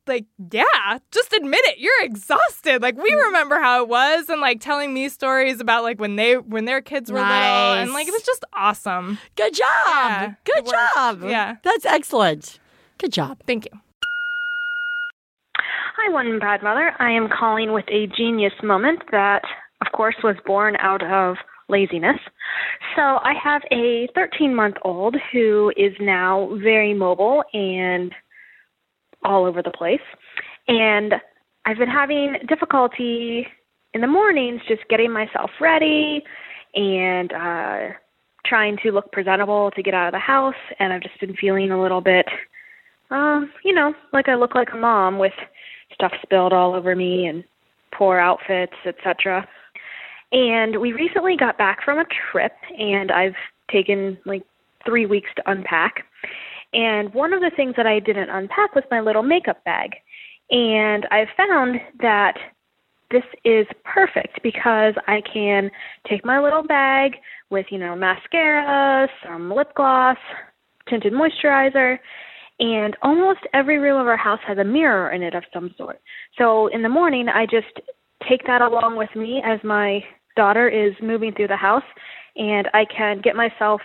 like 0.08 0.24
yeah 0.52 0.98
just 1.12 1.32
admit 1.32 1.60
it 1.66 1.78
you're 1.78 2.02
exhausted 2.02 2.82
like 2.82 2.96
Mm. 2.96 3.02
we 3.04 3.14
remember 3.26 3.60
how 3.60 3.82
it 3.82 3.88
was 3.88 4.28
and 4.28 4.40
like 4.40 4.60
telling 4.60 4.92
me 4.92 5.08
stories 5.08 5.60
about 5.60 5.84
like 5.84 6.00
when 6.00 6.16
they 6.16 6.36
when 6.38 6.64
their 6.64 6.80
kids 6.80 7.12
were 7.12 7.18
little 7.20 7.30
and 7.34 7.92
like 7.92 8.08
it 8.08 8.12
was 8.12 8.22
just 8.24 8.44
awesome 8.52 9.18
Good 9.36 9.54
job. 9.54 9.64
Yeah, 9.86 10.34
Good 10.44 10.66
job. 10.66 11.22
Yeah. 11.22 11.56
That's 11.62 11.84
excellent. 11.86 12.58
Good 12.98 13.12
job. 13.12 13.38
thank 13.46 13.66
you 13.72 13.80
Hi, 15.96 16.12
One 16.12 16.38
Bad 16.40 16.62
Mother. 16.64 16.92
I 16.98 17.10
am 17.12 17.28
calling 17.28 17.72
with 17.72 17.84
a 17.88 18.06
genius 18.08 18.54
moment 18.62 19.02
that, 19.12 19.42
of 19.86 19.92
course, 19.92 20.16
was 20.24 20.34
born 20.44 20.74
out 20.80 21.02
of 21.02 21.36
laziness. 21.72 22.18
So 22.94 23.02
I 23.02 23.32
have 23.42 23.62
a 23.72 24.08
13 24.14 24.54
month 24.54 24.76
old 24.82 25.16
who 25.32 25.72
is 25.76 25.92
now 25.98 26.50
very 26.62 26.94
mobile 26.94 27.42
and 27.52 28.12
all 29.24 29.44
over 29.46 29.62
the 29.62 29.70
place. 29.70 30.00
And 30.68 31.14
I've 31.64 31.78
been 31.78 31.88
having 31.88 32.36
difficulty 32.48 33.46
in 33.94 34.00
the 34.00 34.06
mornings 34.06 34.60
just 34.68 34.82
getting 34.88 35.12
myself 35.12 35.50
ready 35.60 36.22
and 36.74 37.32
uh, 37.32 37.78
trying 38.46 38.76
to 38.82 38.90
look 38.90 39.10
presentable 39.12 39.70
to 39.72 39.82
get 39.82 39.94
out 39.94 40.08
of 40.08 40.12
the 40.12 40.18
house. 40.18 40.54
And 40.78 40.92
I've 40.92 41.02
just 41.02 41.18
been 41.20 41.36
feeling 41.36 41.70
a 41.70 41.80
little 41.80 42.00
bit, 42.00 42.26
um, 43.10 43.50
you 43.64 43.74
know, 43.74 43.94
like 44.12 44.28
I 44.28 44.34
look 44.34 44.54
like 44.54 44.68
a 44.72 44.76
mom 44.76 45.18
with 45.18 45.32
stuff 45.94 46.12
spilled 46.22 46.52
all 46.52 46.74
over 46.74 46.96
me 46.96 47.26
and 47.26 47.44
poor 47.96 48.18
outfits, 48.18 48.72
etc. 48.86 49.46
And 50.32 50.80
we 50.80 50.92
recently 50.92 51.36
got 51.36 51.58
back 51.58 51.84
from 51.84 51.98
a 51.98 52.04
trip, 52.30 52.52
and 52.78 53.12
I've 53.12 53.34
taken 53.70 54.18
like 54.24 54.42
three 54.84 55.06
weeks 55.06 55.30
to 55.36 55.50
unpack. 55.50 56.04
And 56.72 57.12
one 57.12 57.32
of 57.34 57.40
the 57.40 57.50
things 57.54 57.74
that 57.76 57.86
I 57.86 58.00
didn't 58.00 58.30
unpack 58.30 58.74
was 58.74 58.84
my 58.90 59.00
little 59.00 59.22
makeup 59.22 59.62
bag. 59.64 59.90
And 60.50 61.06
I've 61.10 61.28
found 61.36 61.80
that 62.00 62.34
this 63.10 63.22
is 63.44 63.66
perfect 63.84 64.42
because 64.42 64.94
I 65.06 65.20
can 65.32 65.70
take 66.08 66.24
my 66.24 66.40
little 66.40 66.62
bag 66.62 67.12
with, 67.50 67.66
you 67.70 67.78
know, 67.78 67.94
mascara, 67.94 69.06
some 69.22 69.52
lip 69.52 69.74
gloss, 69.74 70.16
tinted 70.88 71.12
moisturizer, 71.12 71.98
and 72.58 72.96
almost 73.02 73.40
every 73.52 73.78
room 73.78 74.00
of 74.00 74.06
our 74.06 74.16
house 74.16 74.40
has 74.46 74.56
a 74.56 74.64
mirror 74.64 75.10
in 75.10 75.22
it 75.22 75.34
of 75.34 75.44
some 75.52 75.74
sort. 75.76 76.00
So 76.38 76.68
in 76.68 76.82
the 76.82 76.88
morning, 76.88 77.28
I 77.28 77.44
just 77.44 77.80
take 78.28 78.46
that 78.46 78.62
along 78.62 78.96
with 78.96 79.10
me 79.14 79.42
as 79.44 79.58
my 79.62 80.02
daughter 80.36 80.68
is 80.68 80.92
moving 81.02 81.32
through 81.32 81.48
the 81.48 81.56
house, 81.56 81.84
and 82.36 82.68
I 82.74 82.84
can 82.84 83.20
get 83.20 83.36
myself 83.36 83.80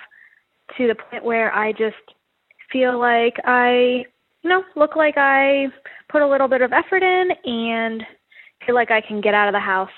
to 0.77 0.87
the 0.87 0.95
point 0.95 1.23
where 1.23 1.53
I 1.53 1.71
just 1.71 1.95
feel 2.71 2.99
like 2.99 3.35
I, 3.45 4.05
you 4.43 4.49
know, 4.49 4.63
look 4.75 4.95
like 4.95 5.15
I 5.17 5.67
put 6.09 6.21
a 6.21 6.27
little 6.27 6.47
bit 6.47 6.61
of 6.61 6.73
effort 6.73 7.03
in 7.03 7.29
and 7.45 8.03
feel 8.65 8.75
like 8.75 8.91
I 8.91 9.01
can 9.01 9.21
get 9.21 9.33
out 9.33 9.47
of 9.47 9.53
the 9.53 9.59
house 9.59 9.89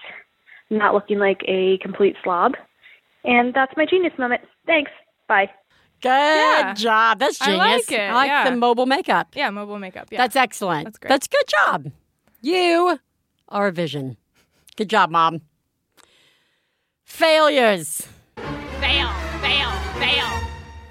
not 0.70 0.94
looking 0.94 1.18
like 1.18 1.42
a 1.48 1.80
complete 1.82 2.16
slob. 2.24 2.54
And 3.24 3.54
that's 3.54 3.74
my 3.76 3.86
genius 3.86 4.14
moment. 4.20 4.42
Thanks. 4.66 4.92
Bye. 5.28 5.50
Good 6.02 6.10
Yeah. 6.10 6.74
job. 6.76 7.20
That's 7.20 7.40
genius. 7.40 7.60
I 7.60 7.66
like 7.76 7.92
it, 7.92 8.00
I 8.00 8.14
like 8.14 8.28
yeah. 8.28 8.50
the 8.50 8.56
mobile 8.56 8.86
makeup. 8.86 9.30
yeah 9.36 9.50
mobile 9.50 9.80
makeup 9.80 10.08
yeah 10.12 10.20
That's 10.20 10.36
excellent. 10.36 10.86
That's 10.86 10.98
great. 11.00 11.10
That's 11.10 11.28
good 11.28 11.44
job. 11.48 11.92
You 12.42 13.00
are 13.50 13.68
a 13.68 13.72
vision. 13.72 14.16
Good 14.78 14.90
job, 14.90 15.10
mom. 15.10 15.42
Failures. 17.14 18.08
fail 18.38 19.10
fail 19.42 19.72
fail 20.00 20.30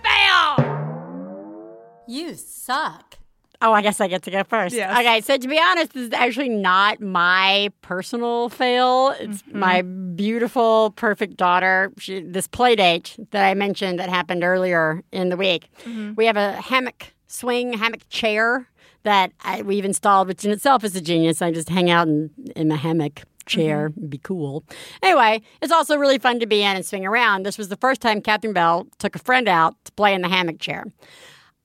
fail 0.02 1.76
You 2.08 2.34
suck. 2.34 3.14
Oh, 3.62 3.72
I 3.72 3.82
guess 3.82 4.00
I 4.00 4.08
get 4.08 4.22
to 4.24 4.30
go 4.30 4.42
first. 4.44 4.74
Yes. 4.74 4.98
Okay, 4.98 5.20
so 5.20 5.36
to 5.38 5.48
be 5.48 5.58
honest, 5.58 5.92
this 5.94 6.08
is 6.08 6.12
actually 6.12 6.48
not 6.50 7.00
my 7.00 7.70
personal 7.82 8.48
fail. 8.50 9.14
It's 9.18 9.42
Mm-hmm. 9.42 9.58
my 9.58 9.82
beautiful, 9.82 10.90
perfect 10.96 11.36
daughter. 11.36 11.92
She, 11.98 12.20
this 12.20 12.46
play 12.48 12.74
date 12.76 13.16
that 13.30 13.44
I 13.48 13.54
mentioned 13.54 13.98
that 14.00 14.10
happened 14.10 14.42
earlier 14.44 15.02
in 15.12 15.28
the 15.30 15.36
week. 15.36 15.68
Mm-hmm. 15.84 16.14
We 16.16 16.26
have 16.26 16.36
a 16.36 16.52
hammock 16.60 17.14
swing, 17.28 17.72
hammock 17.74 18.08
chair 18.10 18.68
that 19.04 19.32
I, 19.44 19.62
we've 19.62 19.84
installed, 19.84 20.28
which 20.28 20.44
in 20.44 20.50
itself 20.50 20.82
is 20.84 20.94
a 20.96 21.00
genius. 21.00 21.40
I 21.40 21.52
just 21.52 21.68
hang 21.68 21.88
out 21.90 22.06
in, 22.08 22.30
in 22.56 22.68
my 22.68 22.76
hammock 22.76 23.22
chair. 23.48 23.90
Mm-hmm. 23.90 24.06
Be 24.06 24.18
cool. 24.18 24.64
Anyway, 25.02 25.42
it's 25.60 25.72
also 25.72 25.96
really 25.96 26.18
fun 26.18 26.40
to 26.40 26.46
be 26.46 26.62
in 26.62 26.76
and 26.76 26.86
swing 26.86 27.06
around. 27.06 27.44
This 27.44 27.58
was 27.58 27.68
the 27.68 27.76
first 27.76 28.00
time 28.00 28.20
Catherine 28.20 28.52
Bell 28.52 28.86
took 28.98 29.16
a 29.16 29.18
friend 29.18 29.48
out 29.48 29.74
to 29.84 29.92
play 29.92 30.14
in 30.14 30.22
the 30.22 30.28
hammock 30.28 30.58
chair. 30.58 30.84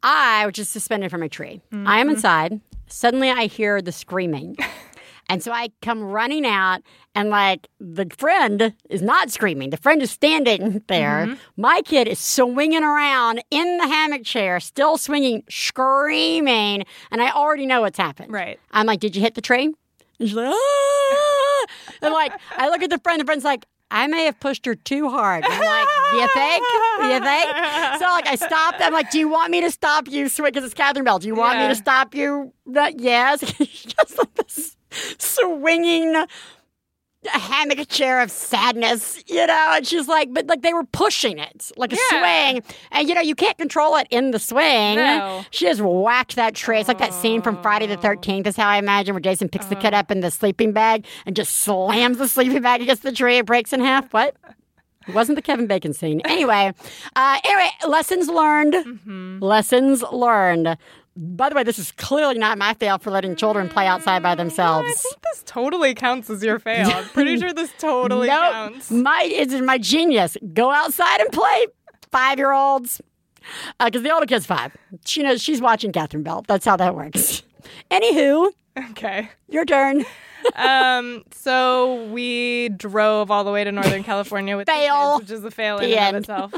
I 0.01 0.45
was 0.45 0.55
just 0.55 0.71
suspended 0.71 1.11
from 1.11 1.23
a 1.23 1.29
tree. 1.29 1.61
I 1.71 1.99
am 1.99 2.09
inside. 2.09 2.59
Suddenly 2.87 3.29
I 3.31 3.45
hear 3.45 3.81
the 3.81 3.91
screaming. 3.91 4.57
And 5.29 5.41
so 5.41 5.51
I 5.51 5.69
come 5.81 6.03
running 6.03 6.45
out, 6.45 6.81
and 7.15 7.29
like 7.29 7.69
the 7.79 8.07
friend 8.17 8.73
is 8.89 9.01
not 9.01 9.31
screaming. 9.31 9.69
The 9.69 9.77
friend 9.77 10.01
is 10.01 10.11
standing 10.11 10.83
there. 10.87 11.37
My 11.55 11.81
kid 11.85 12.07
is 12.07 12.19
swinging 12.19 12.83
around 12.83 13.41
in 13.49 13.77
the 13.77 13.87
hammock 13.87 14.25
chair, 14.25 14.59
still 14.59 14.97
swinging, 14.97 15.43
screaming. 15.49 16.83
And 17.09 17.21
I 17.21 17.31
already 17.31 17.65
know 17.65 17.81
what's 17.81 17.97
happened. 17.97 18.31
Right. 18.31 18.59
I'm 18.71 18.85
like, 18.85 18.99
Did 18.99 19.15
you 19.15 19.21
hit 19.21 19.35
the 19.35 19.41
tree? 19.41 19.73
And 20.19 20.29
she's 20.29 20.33
like, 20.33 20.53
ah! 20.53 21.29
And 22.01 22.13
like, 22.13 22.33
I 22.57 22.69
look 22.69 22.81
at 22.81 22.89
the 22.89 22.99
friend, 22.99 23.19
the 23.19 23.25
friend's 23.25 23.43
like, 23.43 23.65
I 23.91 24.07
may 24.07 24.25
have 24.25 24.39
pushed 24.39 24.65
her 24.65 24.73
too 24.73 25.09
hard. 25.09 25.43
I'm 25.45 25.59
like, 25.59 25.87
do 26.11 26.17
you 26.17 26.27
think? 26.33 26.65
You 27.03 27.19
think? 27.19 27.99
So 27.99 28.05
like, 28.05 28.27
I 28.27 28.35
stopped. 28.35 28.81
I'm 28.81 28.91
like, 28.91 29.11
do 29.11 29.19
you 29.19 29.29
want 29.29 29.51
me 29.51 29.61
to 29.61 29.69
stop 29.69 30.07
you? 30.07 30.29
sweet? 30.29 30.53
Because 30.53 30.65
it's 30.65 30.73
Catherine 30.73 31.05
Bell. 31.05 31.19
Do 31.19 31.27
you 31.27 31.35
want 31.35 31.59
me 31.59 31.67
to 31.67 31.75
stop 31.75 32.15
you? 32.15 32.53
That 32.65 32.99
yes. 32.99 33.41
Just 33.57 34.17
like 34.17 34.33
this 34.33 34.77
swinging 35.19 36.25
hammock 37.29 37.87
chair 37.89 38.21
of 38.21 38.31
sadness, 38.31 39.23
you 39.27 39.45
know. 39.45 39.67
And 39.75 39.85
she's 39.87 40.07
like, 40.07 40.33
but 40.33 40.47
like 40.47 40.61
they 40.61 40.73
were 40.73 40.83
pushing 40.85 41.37
it 41.39 41.71
like 41.77 41.93
a 41.93 41.97
Yeah. 42.11 42.19
swing, 42.53 42.63
and 42.91 43.07
you 43.09 43.15
know 43.15 43.21
you 43.21 43.35
can't 43.35 43.57
control 43.57 43.95
it 43.97 44.07
in 44.09 44.31
the 44.31 44.39
swing. 44.39 44.95
No. 44.97 45.45
She 45.51 45.65
just 45.65 45.81
whacked 45.81 46.35
that 46.35 46.55
tray. 46.55 46.79
It's 46.79 46.87
like 46.87 46.97
that 46.99 47.13
scene 47.13 47.41
from 47.41 47.61
Friday 47.61 47.87
the 47.87 47.97
Thirteenth. 47.97 48.47
Is 48.47 48.55
how 48.57 48.67
I 48.67 48.77
imagine 48.77 49.13
where 49.13 49.21
Jason 49.21 49.49
picks 49.49 49.65
the 49.67 49.75
kid 49.75 49.93
up 49.93 50.11
in 50.11 50.19
the 50.21 50.31
sleeping 50.31 50.71
bag 50.73 51.05
and 51.25 51.35
just 51.35 51.55
slams 51.57 52.17
the 52.17 52.27
sleeping 52.27 52.61
bag 52.61 52.81
against 52.81 53.03
the 53.03 53.11
tree. 53.11 53.37
It 53.37 53.45
breaks 53.45 53.73
in 53.73 53.79
half. 53.79 54.11
What? 54.13 54.35
It 55.07 55.13
wasn't 55.13 55.35
the 55.35 55.41
Kevin 55.41 55.67
Bacon 55.67 55.91
scene. 55.93 56.21
Anyway, 56.23 56.71
uh, 57.15 57.39
anyway, 57.43 57.69
lessons 57.87 58.29
learned. 58.29 59.41
Lessons 59.41 60.01
learned. 60.11 60.77
By 61.15 61.49
the 61.49 61.55
way, 61.55 61.63
this 61.63 61.77
is 61.77 61.91
clearly 61.91 62.39
not 62.39 62.57
my 62.57 62.73
fail 62.73 62.97
for 62.97 63.11
letting 63.11 63.35
children 63.35 63.69
play 63.69 63.85
outside 63.85 64.23
by 64.23 64.33
themselves. 64.33 64.89
I 64.89 64.93
think 64.93 65.21
this 65.21 65.43
totally 65.45 65.93
counts 65.93 66.29
as 66.29 66.43
your 66.43 66.57
fail. 66.59 66.89
I'm 66.89 67.03
pretty 67.05 67.37
sure 67.39 67.53
this 67.53 67.71
totally 67.77 68.27
no, 68.29 68.33
counts. 68.51 68.89
my 68.89 69.21
it's 69.31 69.53
my 69.53 69.77
genius. 69.77 70.37
Go 70.53 70.71
outside 70.71 71.19
and 71.21 71.31
play, 71.31 71.67
five 72.11 72.39
year 72.39 72.51
olds. 72.51 72.99
Because 73.79 74.01
the 74.03 74.11
older 74.11 74.25
kid's 74.25 74.45
five. 74.45 74.75
She 75.05 75.21
knows 75.21 75.41
she's 75.41 75.61
watching 75.61 75.91
Catherine 75.91 76.23
Bell. 76.23 76.43
That's 76.47 76.65
how 76.65 76.77
that 76.77 76.95
works. 76.95 77.43
Anywho, 77.91 78.51
Okay. 78.91 79.29
your 79.49 79.65
turn. 79.65 80.05
Um. 80.57 81.23
So 81.31 82.03
we 82.11 82.67
drove 82.67 83.31
all 83.31 83.45
the 83.45 83.51
way 83.51 83.63
to 83.63 83.71
Northern 83.71 84.03
California 84.03 84.57
with 84.57 84.65
the 84.65 84.73
Fail. 84.73 85.19
kids, 85.19 85.31
which 85.31 85.37
is 85.39 85.45
a 85.45 85.51
fail 85.51 85.77
in 85.77 85.97
and 85.97 86.15
of 86.17 86.21
itself. 86.21 86.53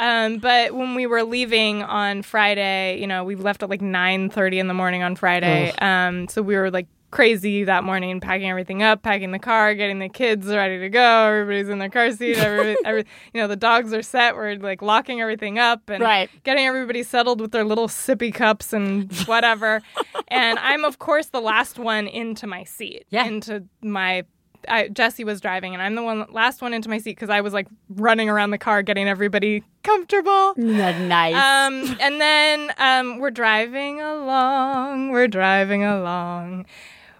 Um. 0.00 0.38
But 0.38 0.74
when 0.74 0.94
we 0.96 1.06
were 1.06 1.22
leaving 1.22 1.82
on 1.84 2.22
Friday, 2.22 2.98
you 3.00 3.06
know, 3.06 3.22
we 3.24 3.36
left 3.36 3.62
at 3.62 3.70
like 3.70 3.80
nine 3.82 4.30
thirty 4.30 4.58
in 4.58 4.66
the 4.66 4.74
morning 4.74 5.02
on 5.02 5.14
Friday. 5.16 5.72
Um. 5.80 6.26
So 6.28 6.42
we 6.42 6.56
were 6.56 6.70
like 6.70 6.86
crazy 7.12 7.64
that 7.64 7.82
morning, 7.82 8.20
packing 8.20 8.48
everything 8.48 8.84
up, 8.84 9.02
packing 9.02 9.32
the 9.32 9.38
car, 9.40 9.74
getting 9.74 9.98
the 9.98 10.08
kids 10.08 10.46
ready 10.46 10.78
to 10.78 10.88
go. 10.88 11.24
Everybody's 11.26 11.68
in 11.68 11.80
their 11.80 11.88
car 11.88 12.12
seat. 12.12 12.36
Every, 12.38 12.76
every 12.84 13.04
you 13.34 13.40
know, 13.40 13.48
the 13.48 13.56
dogs 13.56 13.92
are 13.92 14.00
set. 14.02 14.36
We're 14.36 14.54
like 14.54 14.80
locking 14.80 15.20
everything 15.20 15.58
up 15.58 15.90
and 15.90 16.00
Right. 16.04 16.30
getting 16.44 16.66
everybody 16.66 17.02
settled 17.02 17.40
with 17.40 17.50
their 17.50 17.64
little 17.64 17.88
sippy 17.88 18.32
cups 18.32 18.72
and 18.72 19.12
whatever. 19.26 19.82
and 20.28 20.56
I'm 20.60 20.84
of 20.84 21.00
course 21.00 21.26
the 21.26 21.40
last 21.40 21.80
one 21.80 22.06
into 22.06 22.46
my 22.46 22.62
seat. 22.62 23.06
Yeah. 23.10 23.24
Into 23.26 23.64
my 23.82 24.22
I, 24.68 24.88
Jesse 24.88 25.24
was 25.24 25.40
driving, 25.40 25.74
and 25.74 25.82
I'm 25.82 25.94
the 25.94 26.02
one 26.02 26.26
last 26.30 26.62
one 26.62 26.74
into 26.74 26.88
my 26.88 26.98
seat 26.98 27.16
because 27.16 27.30
I 27.30 27.40
was 27.40 27.52
like 27.52 27.66
running 27.88 28.28
around 28.28 28.50
the 28.50 28.58
car 28.58 28.82
getting 28.82 29.08
everybody 29.08 29.62
comfortable. 29.82 30.54
nice. 30.56 31.34
Um, 31.34 31.96
and 32.00 32.20
then 32.20 32.72
um, 32.78 33.18
we're 33.18 33.30
driving 33.30 34.00
along. 34.00 35.10
We're 35.10 35.28
driving 35.28 35.84
along. 35.84 36.66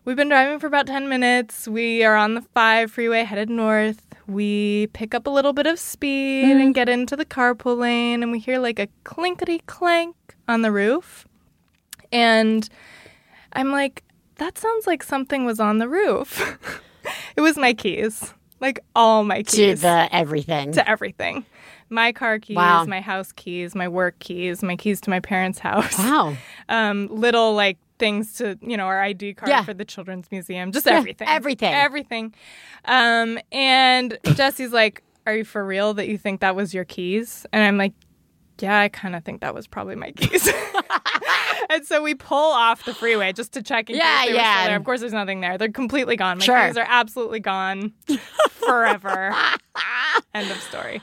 we've 0.05 0.17
been 0.17 0.29
driving 0.29 0.59
for 0.59 0.67
about 0.67 0.87
10 0.87 1.09
minutes. 1.09 1.67
We 1.67 2.05
are 2.05 2.17
on 2.17 2.35
the 2.35 2.43
5 2.43 2.91
freeway 2.91 3.25
headed 3.25 3.51
north. 3.51 4.07
We 4.27 4.89
pick 4.93 5.15
up 5.15 5.27
a 5.27 5.31
little 5.31 5.53
bit 5.53 5.67
of 5.67 5.79
speed 5.79 6.57
and 6.57 6.75
get 6.75 6.89
into 6.89 7.17
the 7.17 7.25
carpool 7.25 7.79
lane, 7.79 8.23
and 8.23 8.31
we 8.31 8.39
hear 8.39 8.59
like 8.59 8.79
a 8.79 8.89
clinkety 9.05 9.63
clank 9.67 10.15
on 10.47 10.63
the 10.63 10.71
roof. 10.71 11.27
And 12.13 12.69
I'm 13.53 13.73
like, 13.73 14.05
that 14.37 14.57
sounds 14.57 14.87
like 14.87 15.03
something 15.03 15.45
was 15.45 15.61
on 15.61 15.79
the 15.79 15.89
roof. 15.89 16.59
it 17.37 17.41
was 17.41 17.57
my 17.57 17.73
keys, 17.75 18.33
like 18.61 18.81
all 18.95 19.25
my 19.25 19.43
To 19.43 19.57
keys 19.57 19.83
the 19.83 20.09
everything. 20.13 20.73
to 20.73 20.89
everything. 20.89 21.45
My 21.93 22.13
car 22.13 22.39
keys, 22.39 22.57
Wow. 22.57 22.85
my 22.85 23.01
house 23.01 23.33
keys, 23.33 23.75
my 23.75 23.89
work 23.89 24.19
keys, 24.21 24.63
my 24.63 24.77
keys 24.77 25.01
to 25.03 25.11
my 25.11 25.19
parents' 25.21 25.59
house. 25.69 25.99
Wow. 25.99 26.37
Um, 26.69 27.09
little 27.11 27.55
like 27.55 27.79
things 27.99 28.35
to, 28.35 28.57
you 28.63 28.77
know, 28.77 28.85
our 28.87 29.03
ID 29.03 29.35
card 29.35 29.51
Yeah. 29.51 29.65
for 29.65 29.75
the 29.75 29.85
children's 29.85 30.31
museum, 30.31 30.71
just 30.73 30.87
Yeah, 30.87 30.95
everything. 30.95 31.29
everything. 31.29 31.75
Everything. 31.75 32.35
Um, 32.85 33.39
and 33.53 34.17
Jesse's 34.35 34.73
like, 34.73 35.03
Are 35.27 35.35
you 35.35 35.45
for 35.45 35.65
real 35.67 35.93
that 35.95 36.09
you 36.09 36.17
think 36.17 36.41
that 36.41 36.55
was 36.57 36.73
your 36.73 36.85
keys? 36.85 37.45
And 37.53 37.63
I'm 37.63 37.77
like, 37.77 37.93
Yeah, 38.63 38.79
I 38.81 38.89
kind 38.89 39.17
of 39.17 39.25
think 39.25 39.41
that 39.41 39.55
was 39.55 39.67
probably 39.67 39.97
my 39.97 40.11
keys. 40.13 40.49
and 41.71 41.85
so 41.87 42.03
we 42.03 42.15
pull 42.15 42.53
off 42.53 42.85
the 42.85 42.95
freeway 42.95 43.33
just 43.33 43.53
to 43.55 43.63
check 43.63 43.89
in 43.91 43.97
Yeah, 43.97 44.19
case 44.19 44.27
they 44.27 44.33
were 44.33 44.39
yeah. 44.39 44.55
still 44.57 44.69
there. 44.71 44.77
Of 44.77 44.85
course, 44.85 45.01
there's 45.01 45.13
nothing 45.13 45.41
there. 45.41 45.57
They're 45.59 45.69
completely 45.71 46.17
gone. 46.17 46.39
My 46.39 46.45
Sure. 46.45 46.67
keys 46.67 46.77
are 46.77 46.87
absolutely 46.89 47.41
gone 47.41 47.93
forever. 48.51 49.35
End 50.35 50.51
of 50.51 50.61
story. 50.63 51.01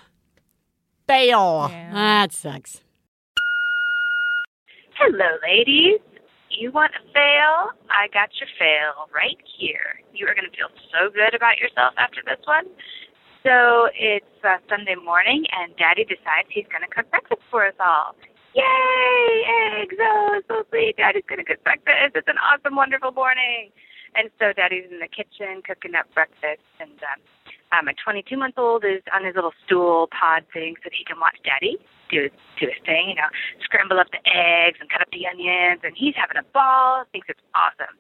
Fail. 1.08 1.68
Yeah. 1.72 1.94
That 1.94 2.32
sucks. 2.34 2.82
Hello, 4.98 5.38
ladies. 5.46 6.00
You 6.50 6.72
want 6.72 6.92
a 6.96 7.04
fail? 7.14 7.70
I 7.94 8.08
got 8.14 8.30
your 8.40 8.50
fail 8.58 9.06
right 9.14 9.38
here. 9.60 10.02
You 10.14 10.26
are 10.28 10.34
going 10.34 10.50
to 10.50 10.58
feel 10.58 10.70
so 10.92 11.10
good 11.14 11.36
about 11.36 11.58
yourself 11.58 11.94
after 11.98 12.22
this 12.26 12.40
one. 12.46 12.66
So 13.48 13.88
it's 13.96 14.36
uh, 14.44 14.60
Sunday 14.68 15.00
morning, 15.00 15.48
and 15.56 15.72
Daddy 15.80 16.04
decides 16.04 16.52
he's 16.52 16.68
going 16.68 16.84
to 16.84 16.92
cook 16.92 17.08
breakfast 17.08 17.40
for 17.48 17.64
us 17.64 17.80
all. 17.80 18.12
Yay! 18.52 19.80
Eggs! 19.80 19.96
Oh, 19.96 20.44
so 20.52 20.68
sweet. 20.68 21.00
Daddy's 21.00 21.24
going 21.32 21.40
to 21.40 21.48
cook 21.48 21.64
breakfast. 21.64 22.20
It's 22.20 22.28
an 22.28 22.36
awesome, 22.44 22.76
wonderful 22.76 23.16
morning. 23.16 23.72
And 24.20 24.28
so 24.36 24.52
Daddy's 24.52 24.92
in 24.92 25.00
the 25.00 25.08
kitchen 25.08 25.64
cooking 25.64 25.96
up 25.96 26.12
breakfast, 26.12 26.60
and 26.84 27.00
um, 27.72 27.88
my 27.88 27.96
22 28.04 28.36
month 28.36 28.60
old 28.60 28.84
is 28.84 29.00
on 29.16 29.24
his 29.24 29.40
little 29.40 29.56
stool 29.64 30.12
pod 30.12 30.44
thing 30.52 30.76
so 30.84 30.92
that 30.92 30.98
he 31.00 31.08
can 31.08 31.16
watch 31.16 31.40
Daddy 31.48 31.80
do 32.12 32.28
do 32.60 32.68
his 32.68 32.82
thing, 32.84 33.16
you 33.16 33.16
know, 33.16 33.32
scramble 33.64 33.96
up 33.96 34.12
the 34.12 34.24
eggs 34.28 34.80
and 34.84 34.92
cut 34.92 35.00
up 35.00 35.12
the 35.16 35.24
onions, 35.24 35.88
and 35.88 35.96
he's 35.96 36.20
having 36.20 36.36
a 36.36 36.44
ball, 36.52 37.08
thinks 37.16 37.32
it's 37.32 37.44
awesome. 37.56 37.96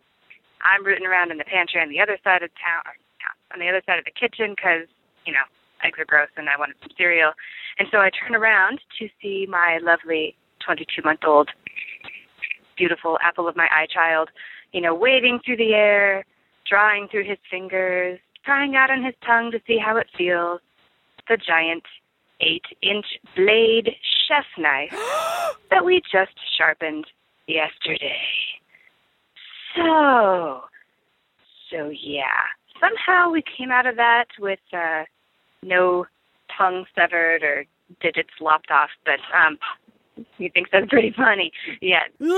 I'm 0.60 0.84
rooting 0.84 1.08
around 1.08 1.32
in 1.32 1.40
the 1.40 1.48
pantry 1.48 1.80
on 1.80 1.88
the 1.88 2.04
other 2.04 2.20
side 2.20 2.44
of 2.44 2.52
town, 2.60 2.84
or 2.84 3.00
town 3.24 3.36
on 3.56 3.64
the 3.64 3.72
other 3.72 3.84
side 3.88 4.00
of 4.00 4.04
the 4.04 4.16
kitchen 4.16 4.52
because, 4.52 4.92
you 5.28 5.34
know, 5.34 5.44
eggs 5.84 6.00
are 6.00 6.06
gross 6.06 6.30
and 6.38 6.50
I 6.50 6.58
wanted 6.58 6.78
some 6.82 6.92
cereal. 6.98 7.34
And 7.78 7.88
so 7.92 8.00
I 8.00 8.10
turn 8.10 8.34
around 8.34 8.80
to 8.98 9.08
see 9.22 9.46
my 9.48 9.80
lovely 9.84 10.36
22 10.66 11.04
month 11.04 11.20
old, 11.28 11.50
beautiful 12.78 13.18
apple 13.22 13.48
of 13.48 13.56
my 13.56 13.68
eye 13.70 13.88
child, 13.94 14.30
you 14.72 14.82
know, 14.82 14.96
waving 14.96 15.40
through 15.46 15.58
the 15.58 15.74
air, 15.74 16.26
drawing 16.68 17.08
through 17.10 17.26
his 17.26 17.38
fingers, 17.52 18.20
trying 18.46 18.76
out 18.76 18.90
on 18.90 19.04
his 19.04 19.14
tongue 19.26 19.52
to 19.52 19.60
see 19.68 19.78
how 19.78 19.98
it 19.98 20.08
feels. 20.18 20.62
The 21.30 21.38
giant 21.38 21.84
eight 22.40 22.64
inch 22.82 23.06
blade 23.36 23.90
chef 24.28 24.46
knife 24.58 24.92
that 25.72 25.84
we 25.84 26.02
just 26.10 26.32
sharpened 26.58 27.06
yesterday. 27.48 28.18
So, 29.76 30.62
so 31.70 31.90
yeah. 31.90 32.48
Somehow 32.80 33.32
we 33.32 33.44
came 33.58 33.72
out 33.72 33.88
of 33.88 33.96
that 33.98 34.28
with 34.40 34.60
uh, 34.72 35.04
no 35.64 36.06
tongue 36.58 36.86
severed 36.96 37.44
or 37.44 37.66
digits 38.02 38.30
lopped 38.42 38.72
off, 38.72 38.90
but 39.06 39.20
um, 39.38 39.58
he 40.38 40.50
thinks 40.50 40.70
that's 40.72 40.88
pretty 40.90 41.12
funny. 41.16 41.52
Yeah, 41.82 42.02
Horrible. 42.20 42.38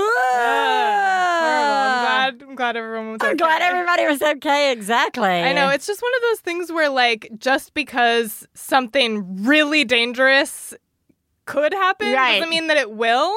I'm 1.72 2.00
glad. 2.02 2.42
I'm 2.48 2.54
glad 2.54 2.76
everyone 2.76 3.12
was. 3.12 3.20
I'm 3.22 3.36
glad 3.36 3.62
everybody 3.62 4.06
was 4.06 4.22
okay. 4.22 4.72
Exactly. 4.72 5.28
I 5.28 5.52
know 5.52 5.68
it's 5.70 5.86
just 5.86 6.02
one 6.02 6.12
of 6.16 6.22
those 6.30 6.40
things 6.40 6.72
where, 6.72 6.88
like, 6.88 7.30
just 7.38 7.74
because 7.74 8.46
something 8.54 9.44
really 9.44 9.84
dangerous 9.84 10.74
could 11.46 11.72
happen 11.72 12.12
Right. 12.12 12.38
doesn't 12.38 12.50
mean 12.50 12.66
that 12.68 12.76
it 12.76 12.90
will. 12.92 13.34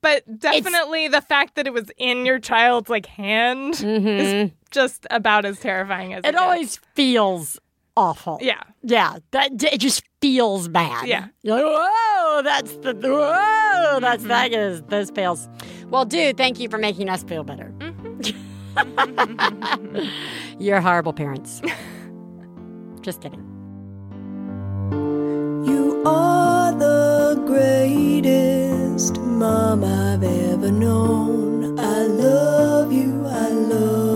But 0.00 0.38
definitely, 0.38 1.08
the 1.08 1.20
fact 1.20 1.54
that 1.56 1.66
it 1.66 1.72
was 1.72 1.90
in 1.96 2.24
your 2.24 2.38
child's 2.38 2.88
like 2.88 3.06
hand 3.06 3.82
is 3.84 4.50
just 4.70 5.06
about 5.10 5.44
as 5.44 5.58
terrifying 5.58 6.14
as 6.14 6.20
it, 6.24 6.26
Mm-hmm. 6.26 6.28
It 6.28 6.32
gets. 6.32 6.42
always 6.42 6.76
feels 6.94 7.58
awful. 7.98 8.38
Yeah. 8.40 8.62
Yeah. 8.82 9.18
That 9.32 9.62
it 9.62 9.78
just 9.78 10.02
feels 10.20 10.68
bad. 10.68 11.06
Yeah. 11.06 11.26
You're 11.42 11.56
like, 11.56 11.64
whoa, 11.64 12.42
that's 12.42 12.76
the 12.76 12.94
whoa, 12.94 13.98
that's 14.00 14.22
mm-hmm. 14.22 14.28
that 14.28 14.52
is 14.52 14.82
those 14.82 15.10
feels. 15.10 15.48
Well, 15.90 16.04
dude, 16.04 16.36
thank 16.36 16.60
you 16.60 16.68
for 16.68 16.78
making 16.78 17.08
us 17.08 17.24
feel 17.24 17.42
better. 17.44 17.72
Mm-hmm. 17.78 17.98
You're 20.60 20.80
horrible 20.80 21.12
parents. 21.12 21.60
just 23.00 23.20
kidding. 23.20 23.44
You 25.66 26.02
are 26.06 26.72
the 26.72 27.42
greatest 27.46 29.20
mom 29.20 29.82
I've 29.82 30.22
ever 30.22 30.70
known. 30.70 31.78
I 31.80 32.02
love 32.02 32.92
you, 32.92 33.26
I 33.26 33.48
love 33.48 34.07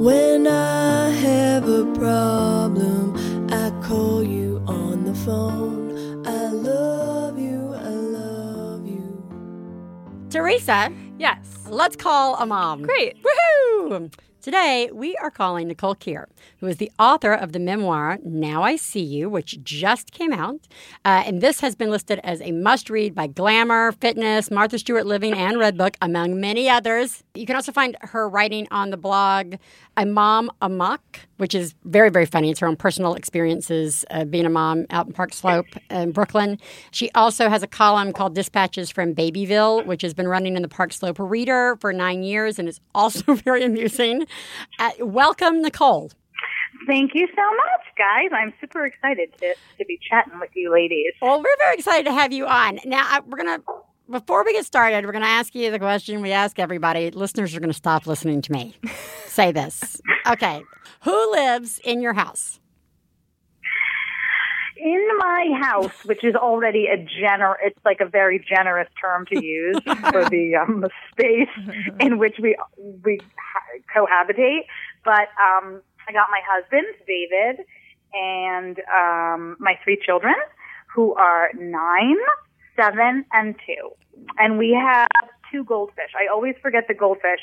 When 0.00 0.46
I 0.46 1.10
have 1.10 1.68
a 1.68 1.84
problem, 1.92 3.14
I 3.52 3.68
call 3.86 4.22
you 4.22 4.64
on 4.66 5.04
the 5.04 5.14
phone. 5.14 6.26
I 6.26 6.46
love 6.48 7.38
you, 7.38 7.74
I 7.74 7.90
love 7.90 8.86
you. 8.86 10.26
Theresa, 10.30 10.90
Yes. 11.18 11.66
let's 11.68 11.96
call 11.96 12.36
a 12.36 12.46
mom. 12.46 12.80
Great. 12.80 13.18
Woohoo! 13.22 14.10
Today, 14.40 14.88
we 14.90 15.14
are 15.16 15.30
calling 15.30 15.68
Nicole 15.68 15.94
Kear, 15.94 16.26
who 16.60 16.66
is 16.66 16.78
the 16.78 16.90
author 16.98 17.34
of 17.34 17.52
the 17.52 17.58
memoir 17.58 18.18
Now 18.24 18.62
I 18.62 18.76
See 18.76 19.02
You, 19.02 19.28
which 19.28 19.62
just 19.62 20.12
came 20.12 20.32
out. 20.32 20.66
Uh, 21.04 21.24
and 21.26 21.42
this 21.42 21.60
has 21.60 21.74
been 21.74 21.90
listed 21.90 22.20
as 22.24 22.40
a 22.40 22.50
must 22.50 22.88
read 22.88 23.14
by 23.14 23.26
Glamour, 23.26 23.92
Fitness, 23.92 24.50
Martha 24.50 24.78
Stewart 24.78 25.04
Living, 25.04 25.34
and 25.34 25.58
Redbook, 25.58 25.96
among 26.00 26.40
many 26.40 26.70
others. 26.70 27.22
You 27.40 27.46
can 27.46 27.56
also 27.56 27.72
find 27.72 27.96
her 28.02 28.28
writing 28.28 28.68
on 28.70 28.90
the 28.90 28.98
blog 28.98 29.54
A 29.96 30.04
Mom 30.04 30.50
Amok, 30.60 31.20
which 31.38 31.54
is 31.54 31.74
very, 31.84 32.10
very 32.10 32.26
funny. 32.26 32.50
It's 32.50 32.60
her 32.60 32.66
own 32.66 32.76
personal 32.76 33.14
experiences 33.14 34.04
uh, 34.10 34.26
being 34.26 34.44
a 34.44 34.50
mom 34.50 34.84
out 34.90 35.06
in 35.06 35.14
Park 35.14 35.32
Slope 35.32 35.64
in 35.88 36.12
Brooklyn. 36.12 36.58
She 36.90 37.10
also 37.14 37.48
has 37.48 37.62
a 37.62 37.66
column 37.66 38.12
called 38.12 38.34
Dispatches 38.34 38.90
from 38.90 39.14
Babyville, 39.14 39.86
which 39.86 40.02
has 40.02 40.12
been 40.12 40.28
running 40.28 40.54
in 40.54 40.60
the 40.60 40.68
Park 40.68 40.92
Slope 40.92 41.18
Reader 41.18 41.78
for 41.80 41.94
nine 41.94 42.22
years 42.22 42.58
and 42.58 42.68
is 42.68 42.78
also 42.94 43.32
very 43.34 43.64
amusing. 43.64 44.26
Uh, 44.78 44.90
welcome, 45.00 45.62
Nicole. 45.62 46.10
Thank 46.86 47.12
you 47.14 47.26
so 47.26 47.42
much, 47.56 47.86
guys. 47.96 48.30
I'm 48.34 48.52
super 48.60 48.84
excited 48.84 49.32
to, 49.38 49.54
to 49.78 49.84
be 49.86 49.98
chatting 50.10 50.38
with 50.38 50.50
you 50.54 50.70
ladies. 50.72 51.12
Well, 51.22 51.38
we're 51.38 51.56
very 51.58 51.76
excited 51.76 52.04
to 52.04 52.12
have 52.12 52.32
you 52.32 52.46
on. 52.46 52.80
Now, 52.84 53.02
I, 53.08 53.20
we're 53.20 53.42
going 53.42 53.60
to, 53.60 53.64
before 54.10 54.44
we 54.44 54.52
get 54.52 54.66
started, 54.66 55.04
we're 55.06 55.12
going 55.12 55.22
to 55.22 55.28
ask 55.28 55.54
you 55.54 55.70
the 55.70 55.78
question 55.78 56.20
we 56.20 56.32
ask 56.32 56.58
everybody. 56.58 57.10
Listeners 57.10 57.54
are 57.54 57.60
going 57.60 57.70
to 57.70 57.74
stop 57.74 58.06
listening 58.06 58.42
to 58.42 58.52
me 58.52 58.76
say 59.30 59.52
this. 59.52 60.00
Okay. 60.26 60.62
Who 61.04 61.32
lives 61.32 61.80
in 61.84 62.02
your 62.02 62.12
house? 62.12 62.60
In 64.76 65.08
my 65.18 65.60
house, 65.60 66.04
which 66.04 66.24
is 66.24 66.34
already 66.34 66.86
a 66.86 66.96
gener, 66.96 67.54
it's 67.62 67.78
like 67.84 68.00
a 68.00 68.08
very 68.08 68.42
generous 68.48 68.88
term 69.00 69.26
to 69.26 69.44
use 69.44 69.76
for 69.84 70.24
the 70.30 70.56
um, 70.56 70.86
space 71.12 71.48
in 72.00 72.18
which 72.18 72.36
we 72.40 72.56
we 73.04 73.18
ha- 73.36 73.78
cohabitate. 73.94 74.64
But 75.04 75.28
um, 75.38 75.82
I 76.08 76.12
got 76.12 76.28
my 76.30 76.40
husband, 76.48 76.86
David, 77.06 77.66
and 78.14 78.78
um, 78.78 79.56
my 79.60 79.78
three 79.84 79.98
children, 80.02 80.34
who 80.94 81.14
are 81.14 81.50
nine, 81.58 82.16
seven, 82.74 83.26
and 83.32 83.56
two, 83.66 83.90
and 84.38 84.58
we 84.58 84.72
have 84.72 85.08
two 85.50 85.64
goldfish. 85.64 86.12
I 86.18 86.26
always 86.32 86.54
forget 86.62 86.86
the 86.88 86.94
goldfish, 86.94 87.40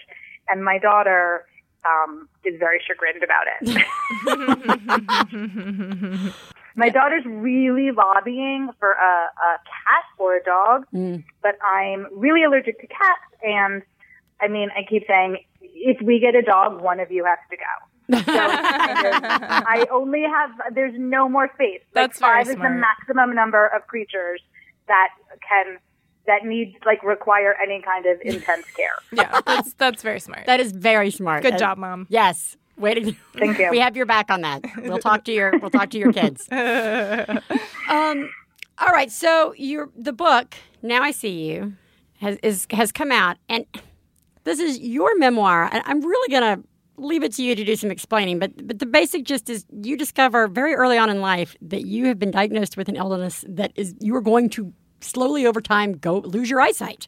and 0.50 0.64
my 0.64 0.78
daughter 0.78 1.46
um, 1.86 2.30
is 2.46 2.58
very 2.60 2.82
chagrined 2.86 3.24
about 3.24 3.48
it. 3.62 6.34
My 6.78 6.90
daughter's 6.90 7.26
really 7.26 7.90
lobbying 7.90 8.70
for 8.80 8.92
a, 8.92 8.94
a 8.94 9.58
cat 9.66 10.04
or 10.20 10.36
a 10.36 10.44
dog, 10.44 10.86
but 11.42 11.58
I'm 11.60 12.06
really 12.12 12.44
allergic 12.44 12.80
to 12.82 12.88
cats. 12.88 13.26
And 13.42 13.82
I 14.40 14.48
mean, 14.48 14.70
I 14.78 14.84
keep 14.88 15.08
saying, 15.08 15.40
if 15.60 16.00
we 16.04 16.20
get 16.20 16.36
a 16.36 16.44
dog, 16.44 16.80
one 16.80 17.00
of 17.00 17.12
you 17.12 17.26
has 17.26 17.40
to 17.50 17.58
go. 17.58 17.64
So 18.20 18.24
I 18.38 19.88
only 19.92 20.22
have, 20.22 20.52
there's 20.76 20.94
no 20.96 21.28
more 21.28 21.50
space. 21.56 21.82
That's 21.94 22.22
like 22.22 22.32
very 22.32 22.46
five 22.46 22.50
is 22.50 22.56
the 22.62 22.70
maximum 22.70 23.34
number 23.34 23.66
of 23.66 23.88
creatures 23.88 24.40
that 24.88 25.10
can 25.50 25.80
that 26.28 26.46
need 26.46 26.78
like 26.86 27.02
require 27.04 27.56
any 27.62 27.82
kind 27.82 28.06
of 28.06 28.20
intense 28.22 28.66
care. 28.76 28.96
Yeah, 29.12 29.42
that's 29.46 29.74
that's 29.74 30.04
very 30.04 30.20
smart. 30.20 30.46
That 30.46 30.60
is 30.60 30.72
very 30.72 31.10
smart. 31.12 31.42
Good 31.44 31.56
Uh, 31.56 31.58
job, 31.58 31.78
mom. 31.78 32.06
Yes. 32.10 32.56
Waiting. 32.78 33.18
Thank 33.36 33.58
you. 33.58 33.70
We 33.72 33.80
have 33.80 33.98
your 33.98 34.06
back 34.06 34.30
on 34.30 34.42
that. 34.42 34.62
We'll 34.84 35.00
talk 35.00 35.24
to 35.26 35.32
your 35.32 35.58
we'll 35.60 35.72
talk 35.72 35.90
to 35.92 35.98
your 35.98 36.14
kids. 36.14 36.48
Um 37.90 38.30
all 38.80 38.90
right, 38.94 39.12
so 39.12 39.54
your 39.58 39.90
the 39.96 40.14
book, 40.14 40.54
Now 40.84 41.02
I 41.02 41.10
See 41.12 41.50
You, 41.52 41.74
has 42.20 42.38
is 42.44 42.68
has 42.72 42.92
come 42.92 43.12
out 43.12 43.38
and 43.50 43.66
this 44.44 44.60
is 44.60 44.80
your 44.80 45.18
memoir. 45.18 45.70
And 45.72 45.82
I'm 45.86 46.02
really 46.02 46.30
gonna 46.32 46.62
leave 46.98 47.24
it 47.24 47.32
to 47.34 47.44
you 47.44 47.56
to 47.56 47.64
do 47.64 47.76
some 47.76 47.90
explaining, 47.92 48.38
but 48.40 48.52
but 48.68 48.78
the 48.80 48.86
basic 48.86 49.24
gist 49.24 49.50
is 49.50 49.66
you 49.82 49.98
discover 49.98 50.48
very 50.48 50.74
early 50.76 50.98
on 50.98 51.10
in 51.10 51.22
life 51.22 51.56
that 51.62 51.86
you 51.88 52.06
have 52.06 52.20
been 52.20 52.32
diagnosed 52.32 52.78
with 52.78 52.88
an 52.90 52.96
illness 52.96 53.44
that 53.48 53.72
is 53.76 53.96
you 54.00 54.16
are 54.16 54.22
going 54.22 54.50
to 54.52 54.72
slowly 55.02 55.46
over 55.46 55.62
time 55.62 55.94
go 55.94 56.20
lose 56.20 56.50
your 56.50 56.62
eyesight 56.62 57.08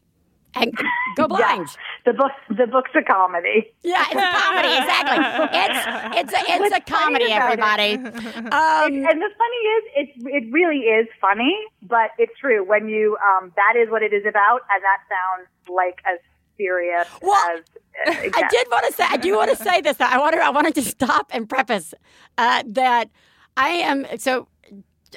and 0.54 0.72
go 1.16 1.28
blind. 1.36 1.68
The 2.04 2.12
book, 2.12 2.32
the 2.48 2.66
book's 2.66 2.90
a 2.96 3.02
comedy. 3.02 3.72
Yeah, 3.82 4.02
it's 4.10 4.14
a 4.14 4.38
comedy. 4.38 4.68
Exactly. 4.68 5.18
It's 5.60 6.32
it's 6.32 6.32
a, 6.32 6.52
it's 6.52 6.74
a 6.74 6.78
What's 6.78 6.90
comedy, 6.90 7.24
it- 7.26 7.30
everybody. 7.32 7.94
Um, 7.94 8.04
and 8.52 9.20
the 9.20 9.30
funny 9.38 9.60
is, 9.76 9.84
it's 9.96 10.12
it 10.24 10.52
really 10.52 10.78
is 10.78 11.06
funny, 11.20 11.56
but 11.82 12.10
it's 12.18 12.32
true 12.40 12.64
when 12.66 12.88
you 12.88 13.16
um, 13.24 13.52
that 13.56 13.74
is 13.78 13.90
what 13.90 14.02
it 14.02 14.12
is 14.12 14.24
about, 14.26 14.60
and 14.72 14.82
that 14.82 15.00
sounds 15.08 15.48
like 15.68 16.00
as 16.10 16.18
serious 16.56 17.06
Well, 17.22 17.36
as 17.56 17.60
uh, 18.06 18.20
it 18.24 18.34
I 18.34 18.48
did 18.48 18.66
want 18.70 18.86
to 18.86 18.92
say 18.92 19.04
I 19.08 19.16
do 19.18 19.36
want 19.36 19.50
to 19.50 19.56
say 19.62 19.80
this. 19.82 19.96
I 20.00 20.18
wanted 20.18 20.40
I 20.40 20.50
wanted 20.50 20.74
to 20.76 20.82
stop 20.82 21.30
and 21.32 21.48
preface 21.48 21.94
uh, 22.38 22.62
that 22.68 23.08
I 23.56 23.68
am 23.68 24.06
so 24.18 24.48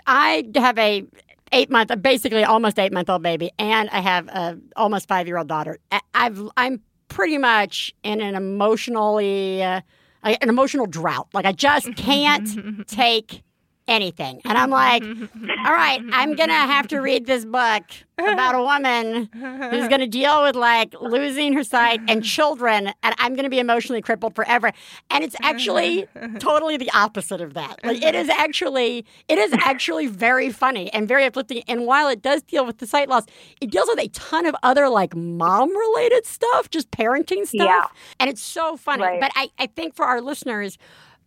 I 0.06 0.48
have 0.56 0.78
a 0.78 1.06
eight 1.54 1.70
month 1.70 1.92
basically 2.02 2.44
almost 2.44 2.78
eight 2.80 2.92
month 2.92 3.10
old 3.10 3.22
baby 3.22 3.52
and 3.58 3.90
I 3.92 4.00
have 4.00 4.28
a 4.28 4.60
almost 4.76 5.08
five 5.08 5.28
year 5.28 5.38
old 5.38 5.48
daughter. 5.48 5.80
I've 6.14 6.42
I'm 6.58 6.82
pretty 7.08 7.38
much 7.38 7.94
in 8.04 8.22
an 8.22 8.36
emotionally 8.36 9.64
uh, 9.64 9.82
an 10.24 10.50
emotional 10.50 10.86
drought. 10.86 11.28
Like 11.34 11.46
I 11.46 11.52
just 11.52 11.96
can't 11.96 12.88
take 12.88 13.44
anything. 13.88 14.42
And 14.46 14.58
I'm 14.58 14.70
like, 14.70 15.04
all 15.66 15.74
right, 15.74 16.00
I'm 16.12 16.36
going 16.36 16.50
to 16.50 16.56
have 16.56 16.88
to 16.90 17.00
read 17.00 17.26
this 17.26 17.46
book 17.46 17.84
about 18.18 18.56
a 18.56 18.62
woman 18.62 19.30
who's 19.34 19.88
going 19.88 20.00
to 20.00 20.08
deal 20.08 20.44
with 20.44 20.56
like 20.56 20.94
losing 21.02 21.54
her 21.54 21.64
sight 21.64 22.00
and 22.08 22.24
children, 22.24 22.94
and 23.02 23.16
I'm 23.18 23.34
going 23.34 23.44
to 23.44 23.50
be 23.50 23.60
emotionally 23.60 24.02
crippled 24.02 24.36
forever. 24.36 24.72
And 25.10 25.24
it's 25.24 25.36
actually 25.42 26.08
totally 26.40 26.78
the 26.78 26.92
opposite 26.94 27.42
of 27.42 27.54
that. 27.56 27.84
Like 27.84 28.04
it 28.04 28.16
is 28.16 28.30
actually, 28.30 29.06
it 29.28 29.38
is 29.38 29.54
actually 29.54 30.08
very 30.08 30.52
funny 30.52 30.92
and 30.94 31.08
very 31.08 31.26
uplifting. 31.26 31.64
And 31.68 31.86
while 31.86 32.08
it 32.08 32.22
does 32.22 32.44
deal 32.44 32.66
with 32.66 32.78
the 32.78 32.88
sight 32.88 33.10
loss, 33.10 33.26
it 33.62 33.72
deals 33.72 33.88
with 33.88 34.00
a 34.00 34.10
ton 34.10 34.46
of 34.46 34.56
other 34.64 34.90
like 34.90 35.16
mom 35.16 35.76
related 35.76 36.26
stuff, 36.26 36.70
just 36.70 36.92
parenting 36.92 37.46
stuff. 37.48 37.68
Yeah. 37.68 37.86
And 38.20 38.30
it's 38.30 38.44
so 38.44 38.78
funny. 38.78 39.04
Right. 39.04 39.20
But 39.20 39.32
I, 39.36 39.50
I 39.58 39.68
think 39.68 39.96
for 39.96 40.06
our 40.06 40.22
listeners, 40.22 40.78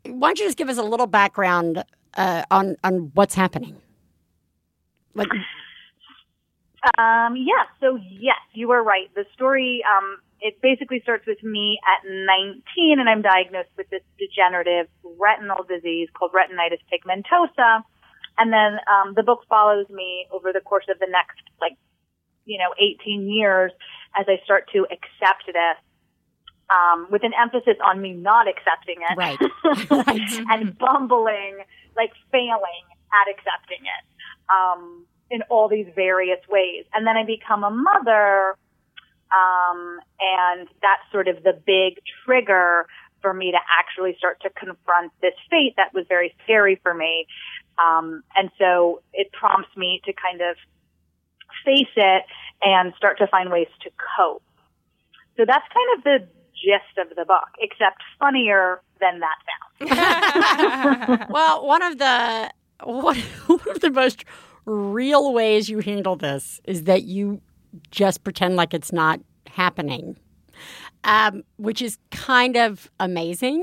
why 0.04 0.28
don't 0.28 0.38
you 0.38 0.46
just 0.46 0.56
give 0.56 0.68
us 0.68 0.78
a 0.78 0.82
little 0.82 1.06
background 1.06 1.82
uh, 2.16 2.44
on 2.50 2.76
on 2.82 3.10
what's 3.14 3.34
happening? 3.34 3.76
Like, 5.14 5.28
Um, 6.98 7.34
yeah, 7.36 7.66
so 7.80 7.98
yes, 7.98 8.38
you 8.52 8.70
are 8.70 8.82
right. 8.82 9.12
The 9.14 9.24
story, 9.34 9.82
um, 9.90 10.18
it 10.40 10.60
basically 10.62 11.00
starts 11.00 11.26
with 11.26 11.42
me 11.42 11.78
at 11.82 12.08
19 12.08 13.00
and 13.00 13.08
I'm 13.08 13.22
diagnosed 13.22 13.70
with 13.76 13.90
this 13.90 14.02
degenerative 14.18 14.86
retinal 15.18 15.64
disease 15.64 16.08
called 16.16 16.30
retinitis 16.32 16.78
pigmentosa. 16.86 17.82
And 18.38 18.52
then, 18.52 18.78
um, 18.86 19.14
the 19.16 19.22
book 19.22 19.40
follows 19.48 19.88
me 19.88 20.26
over 20.30 20.52
the 20.52 20.60
course 20.60 20.84
of 20.90 20.98
the 20.98 21.08
next, 21.10 21.42
like, 21.60 21.76
you 22.44 22.58
know, 22.58 22.70
18 22.78 23.28
years 23.28 23.72
as 24.16 24.26
I 24.28 24.38
start 24.44 24.68
to 24.74 24.86
accept 24.86 25.46
this. 25.46 25.78
Um, 26.68 27.06
with 27.12 27.22
an 27.22 27.30
emphasis 27.40 27.76
on 27.84 28.02
me 28.02 28.12
not 28.12 28.46
accepting 28.48 28.96
it. 28.98 29.16
Right. 29.16 29.38
and 30.50 30.76
bumbling, 30.76 31.58
like 31.96 32.12
failing 32.30 32.84
at 33.12 33.30
accepting 33.30 33.82
it. 33.82 34.04
Um, 34.52 35.06
in 35.30 35.42
all 35.50 35.68
these 35.68 35.86
various 35.94 36.38
ways. 36.48 36.84
And 36.94 37.06
then 37.06 37.16
I 37.16 37.24
become 37.24 37.64
a 37.64 37.70
mother, 37.70 38.56
um, 39.34 39.98
and 40.20 40.68
that's 40.80 41.02
sort 41.10 41.28
of 41.28 41.42
the 41.42 41.60
big 41.66 42.00
trigger 42.24 42.86
for 43.22 43.34
me 43.34 43.50
to 43.50 43.58
actually 43.78 44.14
start 44.18 44.40
to 44.42 44.50
confront 44.50 45.12
this 45.20 45.34
fate 45.50 45.74
that 45.76 45.92
was 45.92 46.04
very 46.08 46.34
scary 46.44 46.78
for 46.82 46.94
me. 46.94 47.26
Um, 47.78 48.22
and 48.36 48.50
so 48.58 49.02
it 49.12 49.32
prompts 49.32 49.74
me 49.76 50.00
to 50.04 50.12
kind 50.12 50.40
of 50.40 50.56
face 51.64 51.92
it 51.96 52.22
and 52.62 52.92
start 52.96 53.18
to 53.18 53.26
find 53.26 53.50
ways 53.50 53.68
to 53.82 53.90
cope. 54.16 54.42
So 55.36 55.44
that's 55.44 55.66
kind 55.74 55.98
of 55.98 56.04
the 56.04 56.28
gist 56.56 56.98
of 56.98 57.14
the 57.16 57.24
book, 57.24 57.48
except 57.60 58.02
funnier 58.18 58.80
than 59.00 59.20
that 59.20 59.36
sounds. 59.78 61.26
well, 61.30 61.66
one 61.66 61.82
of 61.82 61.98
the 61.98 62.50
one, 62.82 63.16
one 63.46 63.70
of 63.70 63.80
the 63.80 63.90
most 63.90 64.24
real 64.64 65.32
ways 65.32 65.68
you 65.68 65.80
handle 65.80 66.16
this 66.16 66.60
is 66.64 66.84
that 66.84 67.04
you 67.04 67.40
just 67.90 68.24
pretend 68.24 68.56
like 68.56 68.74
it's 68.74 68.92
not 68.92 69.20
happening, 69.46 70.16
um, 71.04 71.42
which 71.56 71.82
is 71.82 71.98
kind 72.10 72.56
of 72.56 72.90
amazing. 72.98 73.62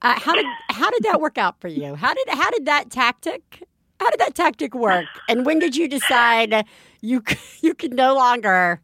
Uh, 0.00 0.18
how 0.18 0.34
did 0.34 0.46
how 0.70 0.90
did 0.90 1.02
that 1.04 1.20
work 1.20 1.38
out 1.38 1.60
for 1.60 1.68
you? 1.68 1.94
How 1.94 2.12
did 2.14 2.28
how 2.30 2.50
did 2.50 2.66
that 2.66 2.90
tactic 2.90 3.62
how 4.00 4.10
did 4.10 4.20
that 4.20 4.34
tactic 4.34 4.74
work? 4.74 5.06
And 5.28 5.46
when 5.46 5.60
did 5.60 5.76
you 5.76 5.86
decide 5.86 6.66
you 7.00 7.22
you 7.60 7.74
could 7.74 7.94
no 7.94 8.14
longer 8.14 8.80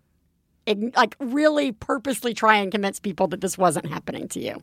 like 0.96 1.14
really 1.20 1.72
purposely 1.72 2.34
try 2.34 2.56
and 2.56 2.70
convince 2.72 2.98
people 3.00 3.26
that 3.28 3.40
this 3.40 3.56
wasn't 3.58 3.86
happening 3.86 4.28
to 4.28 4.40
you? 4.40 4.60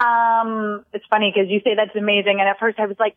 Um, 0.00 0.84
it's 0.92 1.04
funny 1.08 1.32
because 1.34 1.48
you 1.50 1.60
say 1.64 1.74
that's 1.76 1.94
amazing, 1.96 2.40
and 2.40 2.48
at 2.48 2.58
first 2.58 2.78
I 2.80 2.86
was 2.86 2.96
like, 2.98 3.14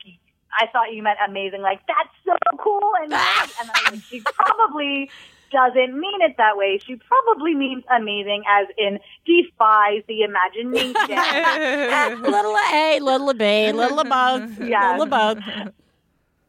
I 0.60 0.68
thought 0.68 0.94
you 0.94 1.02
meant 1.02 1.18
amazing, 1.28 1.62
like 1.62 1.80
that's 1.88 2.10
so 2.26 2.36
cool, 2.60 2.92
and 3.02 3.12
and 3.12 3.14
I 3.14 3.50
was 3.90 3.94
like, 3.94 4.04
she 4.04 4.22
probably 4.36 5.10
doesn't 5.52 6.00
mean 6.00 6.22
it 6.22 6.36
that 6.38 6.58
way. 6.58 6.80
She 6.86 6.98
probably 6.98 7.56
means 7.56 7.84
amazing 7.96 8.44
as 8.50 8.68
in 8.78 9.00
defies 9.26 10.04
the 10.08 10.22
imagination. 10.22 10.94
little 12.32 12.56
A, 12.74 13.00
little 13.02 13.34
B, 13.34 13.72
little 13.72 14.00
of 14.00 14.10
both, 14.10 14.60
Yes. 14.68 15.00
little 15.00 15.04
of 15.04 15.10
both. 15.10 15.40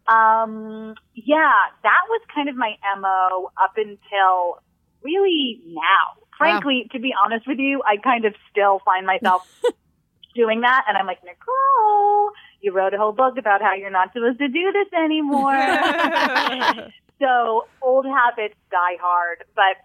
Um, 0.09 0.95
yeah, 1.15 1.53
that 1.83 2.01
was 2.09 2.21
kind 2.35 2.49
of 2.49 2.57
my 2.57 2.75
MO 2.99 3.51
up 3.63 3.77
until 3.77 4.59
really 5.03 5.61
now. 5.67 6.23
Frankly, 6.39 6.89
to 6.93 6.99
be 6.99 7.15
honest 7.25 7.47
with 7.47 7.59
you, 7.59 7.83
I 7.87 7.97
kind 7.97 8.27
of 8.27 8.35
still 8.51 8.81
find 8.85 9.07
myself 9.07 9.49
doing 10.35 10.61
that. 10.61 10.85
And 10.87 10.97
I'm 10.97 11.07
like, 11.07 11.21
Nicole, 11.25 12.33
you 12.61 12.73
wrote 12.73 12.93
a 12.93 12.99
whole 12.99 13.13
book 13.13 13.39
about 13.39 13.63
how 13.63 13.75
you're 13.75 13.91
not 13.91 14.13
supposed 14.13 14.39
to 14.39 14.49
do 14.49 14.73
this 14.73 14.93
anymore. 14.93 15.57
so 17.21 17.67
old 17.81 18.05
habits 18.05 18.55
die 18.71 18.99
hard. 19.01 19.45
But 19.55 19.81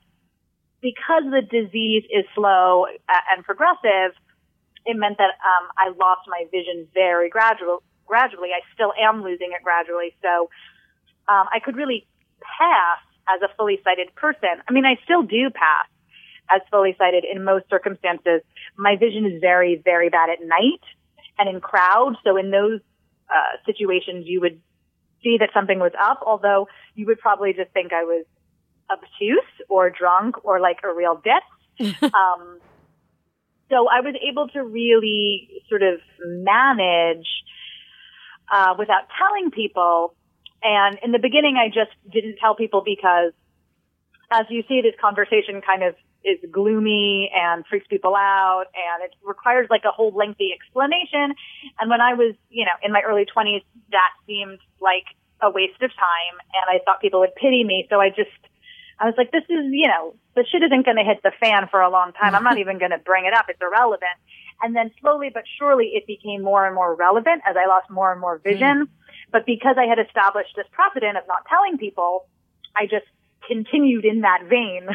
because 0.81 1.23
the 1.31 1.41
disease 1.41 2.03
is 2.11 2.25
slow 2.35 2.85
and 3.33 3.45
progressive, 3.45 4.13
it 4.85 4.97
meant 4.97 5.17
that 5.17 5.31
um, 5.39 5.69
I 5.77 5.89
lost 5.89 6.27
my 6.27 6.45
vision 6.51 6.87
very 6.93 7.29
gradual, 7.29 7.83
gradually. 8.05 8.49
I 8.49 8.61
still 8.73 8.91
am 8.99 9.23
losing 9.23 9.51
it 9.55 9.63
gradually. 9.63 10.13
So 10.21 10.49
um, 11.29 11.47
I 11.53 11.59
could 11.63 11.75
really 11.75 12.07
pass 12.41 12.99
as 13.29 13.41
a 13.41 13.53
fully 13.55 13.79
sighted 13.83 14.13
person. 14.15 14.61
I 14.67 14.71
mean, 14.71 14.85
I 14.85 14.95
still 15.03 15.23
do 15.23 15.49
pass 15.49 15.87
as 16.49 16.61
fully 16.69 16.95
sighted 16.97 17.23
in 17.23 17.43
most 17.43 17.69
circumstances. 17.69 18.41
My 18.77 18.95
vision 18.97 19.25
is 19.25 19.39
very, 19.41 19.81
very 19.83 20.09
bad 20.09 20.29
at 20.29 20.39
night 20.41 20.81
and 21.37 21.49
in 21.49 21.61
crowds. 21.61 22.17
So 22.23 22.37
in 22.37 22.51
those 22.51 22.81
uh, 23.29 23.57
situations, 23.65 24.25
you 24.27 24.41
would 24.41 24.59
see 25.23 25.37
that 25.39 25.49
something 25.53 25.79
was 25.79 25.93
up, 25.99 26.21
although 26.25 26.67
you 26.95 27.05
would 27.05 27.19
probably 27.19 27.53
just 27.53 27.71
think 27.71 27.93
I 27.93 28.03
was 28.03 28.25
obtuse 28.91 29.39
or 29.69 29.89
drunk 29.89 30.43
or 30.43 30.59
like 30.59 30.79
a 30.83 30.93
real 30.93 31.21
ditz. 31.23 32.01
um, 32.03 32.59
so 33.69 33.87
I 33.87 34.01
was 34.01 34.15
able 34.27 34.49
to 34.49 34.63
really 34.63 35.63
sort 35.69 35.81
of 35.81 35.99
manage 36.19 37.27
uh, 38.51 38.75
without 38.77 39.03
telling 39.17 39.51
people. 39.51 40.15
And 40.63 40.99
in 41.03 41.11
the 41.11 41.19
beginning, 41.19 41.57
I 41.57 41.67
just 41.67 41.91
didn't 42.11 42.37
tell 42.37 42.55
people 42.55 42.83
because, 42.85 43.33
as 44.31 44.45
you 44.49 44.63
see, 44.67 44.81
this 44.81 44.93
conversation 45.01 45.61
kind 45.61 45.83
of 45.83 45.95
is 46.23 46.37
gloomy 46.51 47.31
and 47.33 47.65
freaks 47.65 47.87
people 47.87 48.15
out, 48.15 48.65
and 48.75 49.03
it 49.03 49.15
requires 49.23 49.67
like 49.69 49.81
a 49.85 49.91
whole 49.91 50.11
lengthy 50.11 50.51
explanation. 50.53 51.33
And 51.79 51.89
when 51.89 52.01
I 52.01 52.13
was, 52.13 52.35
you 52.49 52.65
know, 52.65 52.77
in 52.83 52.91
my 52.91 53.01
early 53.01 53.25
20s, 53.25 53.63
that 53.91 54.11
seemed 54.27 54.59
like 54.79 55.05
a 55.41 55.49
waste 55.49 55.81
of 55.81 55.89
time, 55.89 56.35
and 56.53 56.65
I 56.69 56.83
thought 56.85 57.01
people 57.01 57.21
would 57.21 57.35
pity 57.35 57.63
me. 57.63 57.87
So 57.89 57.99
I 57.99 58.09
just, 58.09 58.29
I 58.99 59.05
was 59.05 59.15
like, 59.17 59.31
this 59.31 59.43
is, 59.49 59.65
you 59.71 59.87
know, 59.87 60.13
the 60.35 60.45
shit 60.49 60.61
isn't 60.61 60.85
going 60.85 60.97
to 60.97 61.03
hit 61.03 61.23
the 61.23 61.31
fan 61.39 61.67
for 61.69 61.81
a 61.81 61.89
long 61.89 62.13
time. 62.13 62.35
I'm 62.35 62.43
not 62.43 62.57
even 62.63 62.77
going 62.77 62.91
to 62.91 62.99
bring 62.99 63.25
it 63.25 63.33
up. 63.33 63.45
It's 63.49 63.61
irrelevant. 63.61 64.17
And 64.61 64.75
then 64.75 64.91
slowly 65.01 65.31
but 65.33 65.43
surely 65.57 65.93
it 65.95 66.05
became 66.05 66.43
more 66.43 66.67
and 66.67 66.75
more 66.75 66.93
relevant 66.93 67.41
as 67.47 67.55
I 67.57 67.65
lost 67.65 67.89
more 67.89 68.11
and 68.11 68.21
more 68.21 68.37
vision. 68.37 68.85
Hmm. 68.85 69.00
But 69.31 69.45
because 69.45 69.75
I 69.77 69.85
had 69.85 69.99
established 69.99 70.55
this 70.55 70.67
precedent 70.71 71.17
of 71.17 71.23
not 71.27 71.45
telling 71.47 71.77
people, 71.77 72.27
I 72.75 72.85
just 72.85 73.07
continued 73.47 74.05
in 74.05 74.21
that 74.21 74.43
vein, 74.49 74.87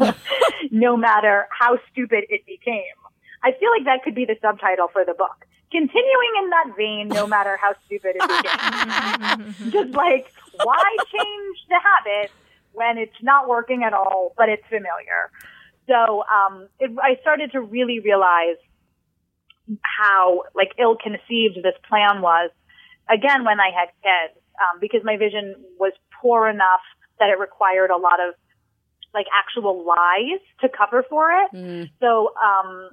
no 0.70 0.96
matter 0.96 1.46
how 1.50 1.78
stupid 1.92 2.24
it 2.28 2.44
became. 2.46 2.96
I 3.42 3.52
feel 3.52 3.70
like 3.70 3.84
that 3.84 4.02
could 4.02 4.14
be 4.14 4.24
the 4.24 4.36
subtitle 4.40 4.88
for 4.92 5.04
the 5.04 5.14
book. 5.14 5.44
Continuing 5.70 6.32
in 6.42 6.50
that 6.50 6.76
vein, 6.76 7.08
no 7.08 7.26
matter 7.26 7.58
how 7.60 7.74
stupid 7.86 8.16
it 8.16 8.22
became. 8.22 9.54
Just 9.70 9.94
like, 9.94 10.32
why 10.62 10.82
change 11.12 11.58
the 11.68 11.78
habit 11.82 12.30
when 12.72 12.98
it's 12.98 13.22
not 13.22 13.48
working 13.48 13.82
at 13.84 13.92
all, 13.92 14.32
but 14.36 14.48
it's 14.48 14.64
familiar? 14.68 15.30
So, 15.86 16.24
um, 16.24 16.68
it, 16.80 16.90
I 17.02 17.20
started 17.20 17.52
to 17.52 17.60
really 17.60 18.00
realize 18.00 18.56
how 19.82 20.44
like 20.54 20.72
ill-conceived 20.78 21.56
this 21.56 21.74
plan 21.88 22.22
was. 22.22 22.50
Again, 23.08 23.44
when 23.44 23.60
I 23.60 23.70
had 23.70 23.88
kids, 24.02 24.40
um, 24.60 24.80
because 24.80 25.00
my 25.04 25.16
vision 25.16 25.54
was 25.78 25.92
poor 26.20 26.48
enough 26.48 26.80
that 27.18 27.28
it 27.28 27.38
required 27.38 27.90
a 27.90 27.96
lot 27.96 28.20
of 28.20 28.34
like 29.14 29.26
actual 29.32 29.84
lies 29.84 30.40
to 30.60 30.68
cover 30.68 31.04
for 31.08 31.30
it. 31.30 31.50
Mm. 31.54 31.90
So, 32.00 32.34
um, 32.36 32.90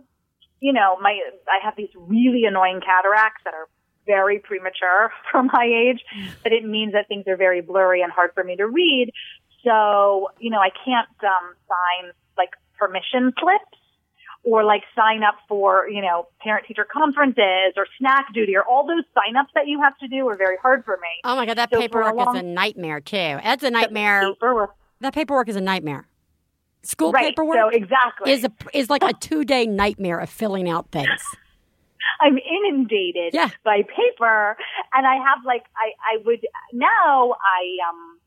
you 0.59 0.71
know, 0.71 0.97
my 1.01 1.19
I 1.47 1.63
have 1.63 1.75
these 1.75 1.89
really 1.95 2.45
annoying 2.45 2.79
cataracts 2.79 3.41
that 3.43 3.53
are 3.53 3.67
very 4.05 4.39
premature 4.39 5.11
for 5.31 5.43
my 5.43 5.65
age, 5.65 6.01
but 6.43 6.51
it 6.51 6.63
means 6.63 6.93
that 6.93 7.07
things 7.07 7.25
are 7.27 7.37
very 7.37 7.61
blurry 7.61 8.01
and 8.01 8.11
hard 8.11 8.31
for 8.33 8.43
me 8.43 8.55
to 8.55 8.65
read. 8.65 9.11
So, 9.63 10.29
you 10.39 10.49
know, 10.49 10.59
I 10.59 10.69
can't 10.85 11.07
um, 11.23 11.55
sign 11.67 12.11
like 12.37 12.51
permission 12.77 13.33
slips 13.39 13.82
or 14.43 14.63
like 14.63 14.83
sign 14.95 15.23
up 15.23 15.35
for, 15.47 15.87
you 15.89 16.01
know, 16.01 16.27
parent 16.41 16.65
teacher 16.67 16.85
conferences 16.91 17.73
or 17.77 17.87
snack 17.97 18.33
duty 18.33 18.55
or 18.55 18.63
all 18.63 18.85
those 18.85 19.03
sign 19.13 19.35
ups 19.37 19.51
that 19.55 19.67
you 19.67 19.81
have 19.81 19.97
to 19.99 20.07
do 20.07 20.27
are 20.27 20.35
very 20.37 20.57
hard 20.61 20.83
for 20.85 20.97
me. 20.97 21.07
Oh 21.23 21.35
my 21.35 21.45
god, 21.45 21.57
that 21.57 21.69
So 21.71 21.79
paperwork 21.79 22.15
long- 22.15 22.35
is 22.35 22.41
a 22.41 22.45
nightmare 22.45 22.99
too. 22.99 23.15
That's 23.43 23.63
a 23.63 23.71
nightmare. 23.71 24.33
Paperwork. 24.33 24.75
That 24.99 25.13
paperwork 25.13 25.47
is 25.49 25.55
a 25.55 25.61
nightmare. 25.61 26.07
School 26.85 27.11
Right, 27.13 27.27
paperwork 27.29 27.57
so 27.57 27.69
exactly. 27.69 28.31
is 28.31 28.43
a 28.43 28.51
is 28.73 28.89
like 28.89 29.03
a 29.03 29.13
two 29.13 29.45
day 29.45 29.65
nightmare 29.65 30.19
of 30.19 30.29
filling 30.29 30.69
out 30.69 30.91
things. 30.91 31.21
I'm 32.19 32.37
inundated 32.37 33.33
Yeah. 33.33 33.49
by 33.63 33.83
paper 33.83 34.57
and 34.93 35.07
I 35.07 35.15
have 35.15 35.39
like 35.45 35.63
I, 35.77 36.15
I 36.15 36.17
would 36.25 36.45
now 36.73 37.31
I 37.41 37.89
um 37.89 38.19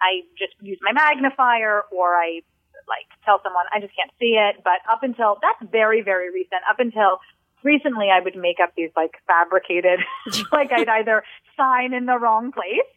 I 0.00 0.22
just 0.36 0.54
use 0.60 0.78
my 0.82 0.90
magnifier 0.92 1.82
or 1.92 2.16
I 2.16 2.40
like 2.88 3.06
tell 3.24 3.40
someone 3.42 3.64
I 3.74 3.80
just 3.80 3.94
can't 3.94 4.10
see 4.18 4.38
it. 4.38 4.62
But 4.64 4.80
up 4.90 5.02
until 5.02 5.38
that's 5.40 5.70
very, 5.70 6.02
very 6.02 6.30
recent. 6.30 6.62
Up 6.68 6.78
until 6.78 7.18
recently 7.62 8.08
I 8.10 8.20
would 8.20 8.36
make 8.36 8.58
up 8.62 8.72
these 8.76 8.90
like 8.96 9.12
fabricated 9.26 10.00
like 10.52 10.72
I'd 10.72 10.88
either 10.88 11.22
sign 11.56 11.94
in 11.94 12.06
the 12.06 12.18
wrong 12.18 12.52
place 12.52 12.90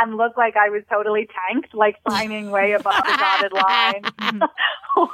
and 0.00 0.16
look 0.16 0.36
like 0.36 0.54
I 0.56 0.70
was 0.70 0.82
totally 0.90 1.28
tanked, 1.30 1.74
like 1.74 1.96
signing 2.08 2.50
way 2.50 2.72
above 2.72 2.96
the 2.96 3.16
dotted 3.16 3.52
line. 3.52 4.40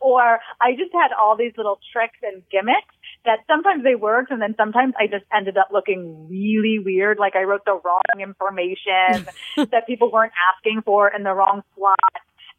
or 0.00 0.40
I 0.60 0.72
just 0.72 0.92
had 0.92 1.12
all 1.12 1.36
these 1.36 1.52
little 1.56 1.78
tricks 1.92 2.18
and 2.22 2.42
gimmicks 2.50 2.94
that 3.24 3.40
sometimes 3.46 3.84
they 3.84 3.94
worked 3.94 4.30
and 4.30 4.40
then 4.40 4.54
sometimes 4.56 4.94
I 4.98 5.06
just 5.06 5.24
ended 5.34 5.56
up 5.56 5.68
looking 5.72 6.28
really 6.28 6.78
weird. 6.82 7.18
Like 7.18 7.36
I 7.36 7.42
wrote 7.42 7.64
the 7.64 7.78
wrong 7.84 8.20
information 8.20 9.28
that 9.70 9.86
people 9.86 10.10
weren't 10.10 10.32
asking 10.54 10.82
for 10.82 11.08
in 11.08 11.22
the 11.22 11.32
wrong 11.32 11.62
slot. 11.76 11.98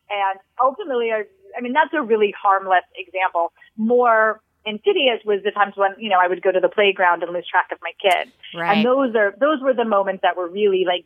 And 0.10 0.40
ultimately, 0.62 1.12
I, 1.12 1.24
I 1.58 1.62
mean, 1.62 1.74
that's 1.74 1.94
a 1.94 2.02
really 2.02 2.34
harmless 2.40 2.84
example. 2.96 3.52
More 3.78 4.42
insidious 4.66 5.20
was 5.26 5.42
the 5.44 5.52
times 5.52 5.74
when, 5.76 5.92
you 5.98 6.10
know, 6.10 6.20
I 6.22 6.28
would 6.28 6.42
go 6.42 6.52
to 6.52 6.60
the 6.60 6.70
playground 6.70 7.24
and 7.24 7.34
lose 7.34 7.48
track 7.48 7.68
of 7.72 7.80
my 7.82 7.92
kid. 8.02 8.32
Right. 8.56 8.78
And 8.78 8.86
those 8.86 9.16
are, 9.16 9.36
those 9.40 9.62
were 9.62 9.74
the 9.74 9.86
moments 9.86 10.22
that 10.22 10.38
were 10.38 10.48
really 10.48 10.86
like 10.86 11.06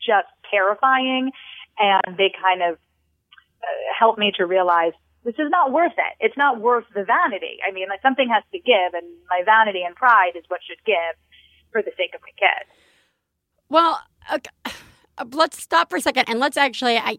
just 0.00 0.28
terrifying. 0.50 1.32
And 1.78 2.16
they 2.16 2.32
kind 2.40 2.62
of 2.62 2.74
uh, 2.74 3.66
helped 3.98 4.18
me 4.18 4.32
to 4.36 4.46
realize 4.46 4.92
this 5.24 5.34
is 5.34 5.50
not 5.50 5.72
worth 5.72 5.92
it. 5.92 6.16
It's 6.20 6.36
not 6.36 6.60
worth 6.60 6.84
the 6.94 7.04
vanity. 7.04 7.58
I 7.66 7.72
mean, 7.72 7.88
like 7.88 8.02
something 8.02 8.28
has 8.32 8.42
to 8.52 8.58
give 8.58 8.94
and 8.94 9.06
my 9.28 9.42
vanity 9.44 9.82
and 9.84 9.94
pride 9.94 10.32
is 10.36 10.44
what 10.48 10.60
should 10.66 10.82
give 10.86 11.14
for 11.70 11.82
the 11.82 11.90
sake 11.96 12.14
of 12.14 12.20
my 12.22 12.32
kid. 12.38 12.66
Well, 13.68 14.00
okay. 14.32 14.50
uh, 15.18 15.24
let's 15.32 15.62
stop 15.62 15.90
for 15.90 15.96
a 15.96 16.00
second 16.00 16.24
and 16.28 16.38
let's 16.38 16.56
actually. 16.56 16.96
I, 16.96 17.16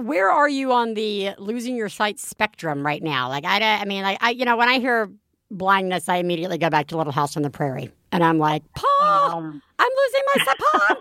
where 0.00 0.30
are 0.30 0.48
you 0.48 0.72
on 0.72 0.94
the 0.94 1.30
losing 1.38 1.76
your 1.76 1.88
sight 1.88 2.18
spectrum 2.18 2.84
right 2.84 3.02
now? 3.02 3.28
Like 3.28 3.44
I, 3.44 3.60
I 3.80 3.84
mean, 3.84 4.02
like 4.02 4.18
I, 4.20 4.30
you 4.30 4.44
know, 4.44 4.56
when 4.56 4.68
I 4.68 4.78
hear 4.78 5.10
blindness, 5.50 6.08
I 6.08 6.16
immediately 6.16 6.58
go 6.58 6.70
back 6.70 6.86
to 6.88 6.96
Little 6.96 7.12
House 7.12 7.36
on 7.36 7.42
the 7.42 7.50
Prairie, 7.50 7.90
and 8.12 8.22
I'm 8.24 8.38
like, 8.38 8.62
Paul, 8.74 9.30
Um, 9.32 9.62
I'm 9.78 9.88
losing 10.06 10.22
my 10.34 10.44
sight. 10.44 10.56
Paul, 10.58 10.80
I'm 10.88 10.96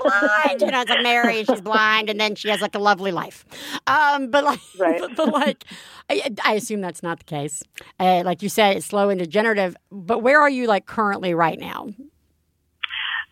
blind. 0.50 0.62
You 0.62 0.72
know, 0.72 0.82
it's 0.82 0.90
like 0.90 1.04
Mary, 1.04 1.44
she's 1.44 1.62
blind, 1.62 2.10
and 2.10 2.20
then 2.20 2.36
she 2.36 2.50
has 2.50 2.60
like 2.62 2.74
a 2.76 2.80
lovely 2.80 3.12
life. 3.12 3.46
Um, 3.88 4.30
but 4.32 4.44
like, 4.44 4.60
Right. 4.80 5.00
but, 5.00 5.16
but, 5.16 5.32
like, 5.34 5.66
I, 6.10 6.34
I 6.44 6.54
assume 6.54 6.82
that's 6.82 7.04
not 7.04 7.20
the 7.20 7.26
case. 7.26 7.62
Uh, 8.00 8.24
like 8.26 8.42
you 8.42 8.50
said, 8.50 8.78
it's 8.78 8.88
slow 8.88 9.10
and 9.10 9.20
degenerative. 9.20 9.76
But 9.92 10.24
where 10.24 10.42
are 10.42 10.50
you 10.50 10.66
like 10.68 10.86
currently 10.88 11.34
right 11.36 11.60
now? 11.60 11.90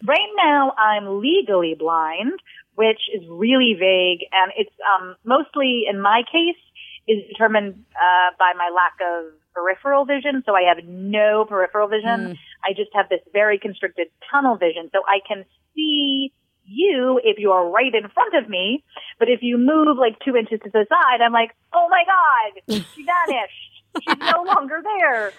Right 0.05 0.30
now, 0.36 0.74
I'm 0.78 1.20
legally 1.22 1.74
blind, 1.74 2.34
which 2.78 3.01
is 3.11 3.25
really 3.28 3.73
vague, 3.73 4.21
and 4.32 4.53
it's 4.55 4.73
um, 4.86 5.15
mostly, 5.25 5.86
in 5.89 5.99
my 5.99 6.21
case, 6.32 6.61
is 7.07 7.25
determined 7.28 7.73
uh, 7.95 8.30
by 8.38 8.53
my 8.55 8.69
lack 8.69 8.93
of 9.01 9.34
peripheral 9.55 10.05
vision. 10.05 10.43
So 10.45 10.53
I 10.53 10.69
have 10.69 10.86
no 10.86 11.45
peripheral 11.49 11.88
vision. 11.88 12.38
I 12.63 12.73
just 12.78 12.91
have 12.93 13.09
this 13.09 13.21
very 13.34 13.57
constricted 13.57 14.07
tunnel 14.30 14.57
vision. 14.57 14.91
So 14.93 15.01
I 15.07 15.25
can 15.28 15.43
see 15.73 16.32
you 16.65 17.19
if 17.23 17.39
you 17.39 17.51
are 17.51 17.67
right 17.67 17.95
in 17.95 18.09
front 18.09 18.36
of 18.36 18.47
me, 18.47 18.84
but 19.17 19.28
if 19.28 19.39
you 19.41 19.57
move 19.57 19.97
like 19.97 20.19
two 20.23 20.36
inches 20.36 20.59
to 20.63 20.69
the 20.69 20.86
side, 20.88 21.21
I'm 21.25 21.34
like, 21.34 21.55
oh 21.73 21.88
my 21.89 22.03
god, 22.05 22.61
she 22.93 23.05
vanished. 23.05 23.73
She's 24.03 24.19
no 24.19 24.43
longer 24.53 24.84
there. 24.84 25.34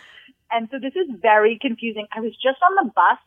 And 0.51 0.69
so 0.73 0.79
this 0.81 0.97
is 0.97 1.07
very 1.23 1.59
confusing. 1.61 2.07
I 2.11 2.21
was 2.21 2.33
just 2.33 2.59
on 2.65 2.75
the 2.75 2.91
bus 2.91 3.21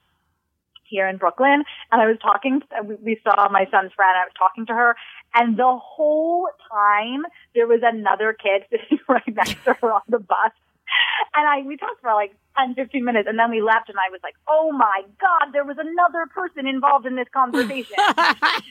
here 0.91 1.07
in 1.07 1.17
Brooklyn, 1.17 1.63
and 1.91 2.01
I 2.01 2.05
was 2.05 2.17
talking. 2.21 2.61
we- 3.01 3.19
saw 3.23 3.49
my 3.49 3.65
son's 3.71 3.93
friend. 3.93 4.13
I 4.17 4.25
was 4.25 4.33
talking 4.37 4.65
to 4.67 4.73
her, 4.73 4.95
and 5.33 5.57
the 5.57 5.77
whole 5.77 6.49
time 6.69 7.23
there 7.55 7.65
was 7.65 7.79
another 7.83 8.33
kid 8.33 8.63
sitting 8.69 8.99
right 9.07 9.33
next 9.33 9.63
to 9.63 9.73
her 9.73 9.93
on 9.93 10.01
the 10.09 10.19
bus. 10.19 10.51
And 11.35 11.47
I 11.47 11.61
we 11.65 11.77
talked 11.77 12.01
for 12.01 12.13
like 12.13 12.35
10, 12.57 12.75
15 12.75 13.05
minutes, 13.05 13.27
and 13.29 13.39
then 13.39 13.49
we 13.49 13.61
left, 13.61 13.87
and 13.87 13.97
I 13.97 14.11
was 14.11 14.19
like, 14.23 14.35
"Oh 14.49 14.71
my 14.73 15.03
god, 15.21 15.53
there 15.53 15.63
was 15.63 15.77
another 15.79 16.27
person 16.35 16.67
involved 16.67 17.05
in 17.05 17.15
this 17.15 17.29
conversation." 17.33 17.95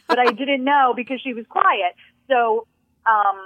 but 0.06 0.18
I 0.18 0.30
didn't 0.32 0.62
know 0.64 0.92
because 0.94 1.20
she 1.22 1.32
was 1.32 1.46
quiet. 1.48 1.96
So, 2.28 2.66
um, 3.08 3.38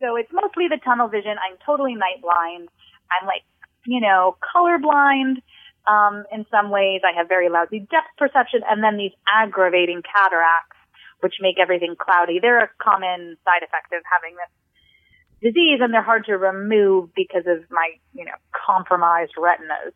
so 0.00 0.14
it's 0.16 0.30
mostly 0.32 0.68
the 0.68 0.78
tunnel 0.84 1.08
vision. 1.08 1.34
I'm 1.42 1.56
totally 1.66 1.94
night 1.94 2.22
blind. 2.22 2.68
I'm 3.10 3.26
like, 3.26 3.42
you 3.86 4.00
know, 4.00 4.36
colorblind. 4.54 5.42
Um, 5.88 6.24
in 6.32 6.46
some 6.50 6.70
ways, 6.70 7.00
I 7.04 7.16
have 7.18 7.28
very 7.28 7.48
lousy 7.48 7.80
depth 7.80 8.14
perception, 8.16 8.60
and 8.68 8.82
then 8.84 8.96
these 8.96 9.12
aggravating 9.26 10.02
cataracts, 10.02 10.76
which 11.20 11.34
make 11.40 11.58
everything 11.60 11.96
cloudy. 11.98 12.38
They're 12.40 12.62
a 12.62 12.70
common 12.80 13.36
side 13.44 13.62
effect 13.62 13.92
of 13.92 14.02
having 14.10 14.36
this 14.36 15.52
disease, 15.52 15.80
and 15.80 15.92
they're 15.92 16.02
hard 16.02 16.24
to 16.26 16.34
remove 16.34 17.12
because 17.14 17.44
of 17.46 17.64
my, 17.70 17.90
you 18.14 18.24
know, 18.24 18.32
compromised 18.66 19.32
retinas. 19.36 19.92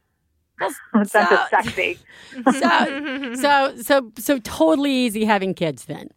That's 0.59 1.12
so- 1.12 1.20
just 1.30 1.51
sexy. 1.51 1.99
so, 2.61 3.34
so, 3.34 3.76
so, 3.82 4.12
so 4.18 4.39
totally 4.41 4.93
easy 4.93 5.24
having 5.24 5.55
kids 5.55 5.84
then. 5.84 6.09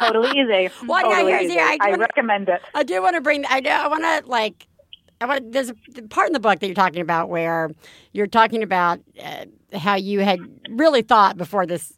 totally 0.00 0.30
easy. 0.30 0.70
Well, 0.86 1.08
yeah, 1.08 1.14
totally 1.16 1.32
here's 1.32 1.44
easy. 1.44 1.54
the- 1.54 1.60
I 1.60 1.78
I 1.82 1.90
recommend 1.92 2.48
it. 2.48 2.60
I 2.74 2.82
do 2.82 3.00
want 3.02 3.14
to 3.14 3.20
bring. 3.20 3.44
I 3.46 3.60
do. 3.60 3.68
I 3.70 3.86
want 3.88 4.02
to 4.02 4.28
like. 4.28 4.66
There's 5.20 5.70
a 5.70 5.74
part 6.08 6.28
in 6.28 6.32
the 6.32 6.40
book 6.40 6.60
that 6.60 6.66
you're 6.66 6.74
talking 6.74 7.00
about 7.00 7.28
where 7.28 7.70
you're 8.12 8.26
talking 8.26 8.62
about 8.62 9.00
uh, 9.22 9.46
how 9.76 9.96
you 9.96 10.20
had 10.20 10.40
really 10.70 11.02
thought 11.02 11.36
before 11.36 11.66
this. 11.66 11.92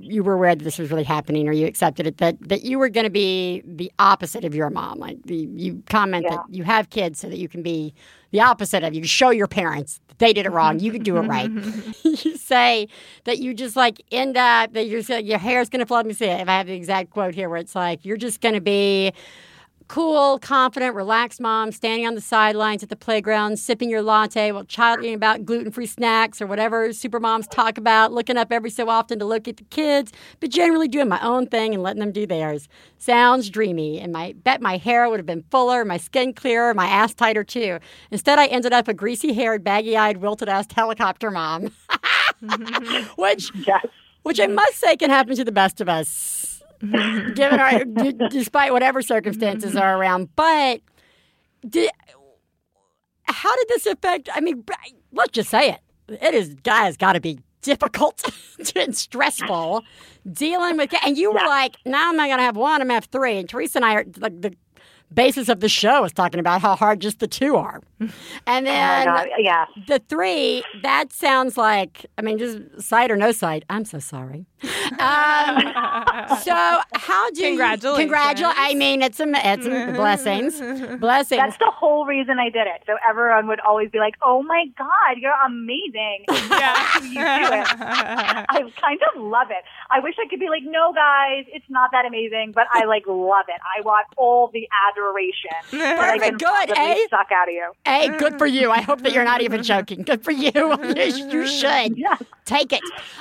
You 0.00 0.24
were 0.24 0.32
aware 0.32 0.54
that 0.54 0.64
this 0.64 0.78
was 0.78 0.90
really 0.90 1.04
happening, 1.04 1.46
or 1.48 1.52
you 1.52 1.66
accepted 1.66 2.06
it 2.06 2.16
that 2.18 2.36
that 2.48 2.62
you 2.62 2.78
were 2.78 2.88
going 2.88 3.04
to 3.04 3.10
be 3.10 3.62
the 3.64 3.92
opposite 3.98 4.44
of 4.44 4.54
your 4.54 4.70
mom. 4.70 4.98
Like 4.98 5.22
the, 5.24 5.36
you 5.36 5.82
comment 5.88 6.24
Yeah. 6.24 6.36
that 6.36 6.44
you 6.50 6.64
have 6.64 6.90
kids 6.90 7.20
so 7.20 7.28
that 7.28 7.38
you 7.38 7.48
can 7.48 7.62
be 7.62 7.94
the 8.30 8.40
opposite 8.40 8.82
of 8.82 8.94
you. 8.94 9.00
Can 9.02 9.08
show 9.08 9.30
your 9.30 9.46
parents 9.46 10.00
that 10.08 10.18
they 10.18 10.32
did 10.32 10.46
it 10.46 10.50
wrong. 10.50 10.80
You 10.80 10.90
can 10.90 11.02
do 11.02 11.16
it 11.18 11.20
right. 11.22 11.50
you 12.04 12.36
say 12.38 12.88
that 13.24 13.38
you 13.38 13.54
just 13.54 13.76
like 13.76 14.02
end 14.10 14.36
up 14.36 14.72
that 14.72 14.86
you're 14.88 15.00
your 15.20 15.38
hair's 15.38 15.68
going 15.68 15.80
to 15.80 15.86
flood. 15.86 16.06
Me 16.06 16.14
see 16.14 16.24
if 16.26 16.48
I 16.48 16.52
have 16.52 16.66
the 16.66 16.74
exact 16.74 17.10
quote 17.10 17.34
here, 17.34 17.48
where 17.48 17.58
it's 17.58 17.74
like 17.74 18.04
you're 18.04 18.16
just 18.16 18.40
going 18.40 18.54
to 18.54 18.60
be 18.60 19.12
cool, 19.92 20.38
confident, 20.38 20.94
relaxed 20.94 21.38
mom 21.38 21.70
standing 21.70 22.06
on 22.06 22.14
the 22.14 22.20
sidelines 22.22 22.82
at 22.82 22.88
the 22.88 22.96
playground, 22.96 23.58
sipping 23.58 23.90
your 23.90 24.00
latte 24.00 24.50
while 24.50 24.64
chatting 24.64 25.12
about 25.12 25.44
gluten 25.44 25.70
free 25.70 25.84
snacks 25.84 26.40
or 26.40 26.46
whatever 26.46 26.94
super 26.94 27.20
moms 27.20 27.46
talk 27.48 27.76
about, 27.76 28.10
looking 28.10 28.38
up 28.38 28.50
every 28.50 28.70
so 28.70 28.88
often 28.88 29.18
to 29.18 29.26
look 29.26 29.46
at 29.46 29.58
the 29.58 29.64
kids, 29.64 30.10
but 30.40 30.48
generally 30.48 30.88
doing 30.88 31.10
my 31.10 31.20
own 31.20 31.46
thing 31.46 31.74
and 31.74 31.82
letting 31.82 32.00
them 32.00 32.10
do 32.10 32.26
theirs. 32.26 32.70
Sounds 32.96 33.50
dreamy. 33.50 34.00
And 34.00 34.16
I 34.16 34.32
bet 34.32 34.62
my 34.62 34.78
hair 34.78 35.10
would 35.10 35.18
have 35.18 35.26
been 35.26 35.44
fuller, 35.50 35.84
my 35.84 35.98
skin 35.98 36.32
clearer, 36.32 36.72
my 36.72 36.86
ass 36.86 37.12
tighter 37.12 37.44
too. 37.44 37.78
Instead, 38.10 38.38
I 38.38 38.46
ended 38.46 38.72
up 38.72 38.88
a 38.88 38.94
greasy 38.94 39.34
haired, 39.34 39.62
baggy 39.62 39.94
eyed, 39.94 40.16
wilted 40.16 40.48
ass 40.48 40.68
helicopter 40.74 41.30
mom. 41.30 41.70
Mm-hmm. 42.42 43.20
which 43.22 43.52
Yes. 43.64 43.86
which 44.24 44.40
I 44.40 44.48
must 44.48 44.74
say 44.74 44.96
can 44.96 45.10
happen 45.10 45.36
to 45.36 45.44
the 45.44 45.52
best 45.52 45.80
of 45.80 45.88
us. 45.88 46.51
given 47.34 47.60
our, 47.60 47.84
d- 47.84 48.14
despite 48.30 48.72
whatever 48.72 49.02
circumstances 49.02 49.76
are 49.76 49.96
around. 49.96 50.34
But 50.34 50.80
did, 51.68 51.90
how 53.24 53.54
did 53.56 53.68
this 53.68 53.86
affect? 53.86 54.28
I 54.34 54.40
mean, 54.40 54.64
let's 55.12 55.32
just 55.32 55.48
say 55.48 55.70
it. 55.70 55.80
It 56.08 56.34
is, 56.34 56.54
guys, 56.54 56.96
got 56.96 57.12
to 57.12 57.20
be 57.20 57.38
difficult 57.62 58.24
and 58.76 58.96
stressful 58.96 59.82
dealing 60.30 60.76
with. 60.76 60.92
And 61.04 61.16
you 61.16 61.30
were 61.32 61.38
like, 61.38 61.76
now 61.86 62.10
I'm 62.10 62.16
not 62.16 62.26
going 62.26 62.38
to 62.38 62.44
have 62.44 62.56
one, 62.56 62.80
I'm 62.80 62.88
going 62.88 62.88
to 62.88 62.94
have 62.94 63.04
three. 63.06 63.38
And 63.38 63.48
Theresa 63.48 63.78
and 63.78 63.84
I 63.84 63.94
are 63.94 64.04
like 64.18 64.40
the 64.40 64.54
basis 65.14 65.48
of 65.48 65.60
the 65.60 65.68
show 65.68 66.04
is 66.04 66.12
talking 66.12 66.40
about 66.40 66.60
how 66.60 66.76
hard 66.76 67.00
just 67.00 67.18
the 67.20 67.26
two 67.26 67.56
are. 67.56 67.80
And 68.46 68.66
then 68.66 69.08
oh. 69.08 69.24
Yeah. 69.38 69.66
the 69.86 70.00
three, 70.08 70.64
that 70.82 71.12
sounds 71.12 71.56
like, 71.56 72.06
I 72.18 72.22
mean, 72.22 72.38
just 72.38 72.58
sight 72.80 73.10
or 73.10 73.16
no 73.16 73.32
sight. 73.32 73.64
I'm 73.70 73.84
so 73.84 73.98
sorry. 73.98 74.46
Um, 74.98 75.58
so 76.42 76.80
how 76.94 77.30
do 77.30 77.42
Congratulations. 77.42 77.98
you 77.98 78.04
congratulate? 78.04 78.54
I 78.56 78.74
mean, 78.74 79.02
it's 79.02 79.20
a, 79.20 79.26
it's 79.28 79.66
a 79.66 79.92
blessings, 79.94 80.60
blessings. 80.98 81.40
That's 81.40 81.58
the 81.58 81.70
whole 81.72 82.06
reason 82.06 82.38
I 82.38 82.48
did 82.50 82.66
it. 82.66 82.82
So 82.86 82.96
everyone 83.08 83.46
would 83.48 83.60
always 83.60 83.90
be 83.90 83.98
like, 83.98 84.14
"Oh 84.22 84.42
my 84.42 84.66
God, 84.78 85.16
you're 85.18 85.32
amazing!" 85.46 86.24
Yeah, 86.52 86.98
you 87.02 87.14
do 87.14 87.54
it. 87.54 87.66
I 87.80 88.70
kind 88.80 89.00
of 89.14 89.22
love 89.22 89.48
it. 89.50 89.64
I 89.90 90.00
wish 90.00 90.14
I 90.22 90.28
could 90.28 90.38
be 90.38 90.48
like, 90.48 90.62
"No, 90.64 90.92
guys, 90.92 91.44
it's 91.48 91.64
not 91.68 91.90
that 91.92 92.04
amazing," 92.04 92.52
but 92.54 92.66
I 92.72 92.84
like 92.84 93.04
love 93.06 93.46
it. 93.48 93.60
I 93.76 93.80
want 93.82 94.06
all 94.16 94.50
the 94.52 94.68
adoration 94.88 95.01
that 95.02 95.62
I 95.72 96.18
can 96.18 96.20
Perfect. 96.20 96.38
Good, 96.38 96.68
possibly 96.76 97.02
eh? 97.02 97.06
suck 97.10 97.26
out 97.32 97.48
of 97.48 97.54
you. 97.54 97.72
Hey, 97.84 98.08
good 98.18 98.38
for 98.38 98.46
you. 98.46 98.70
I 98.70 98.80
hope 98.80 99.02
that 99.02 99.12
you're 99.12 99.24
not 99.24 99.40
even 99.42 99.62
joking. 99.72 100.02
Good 100.02 100.24
for 100.24 100.30
you. 100.30 100.50
you, 100.96 101.46
should 101.46 101.96
Yeah. 101.98 102.16
take 102.44 102.72
it. 102.72 102.80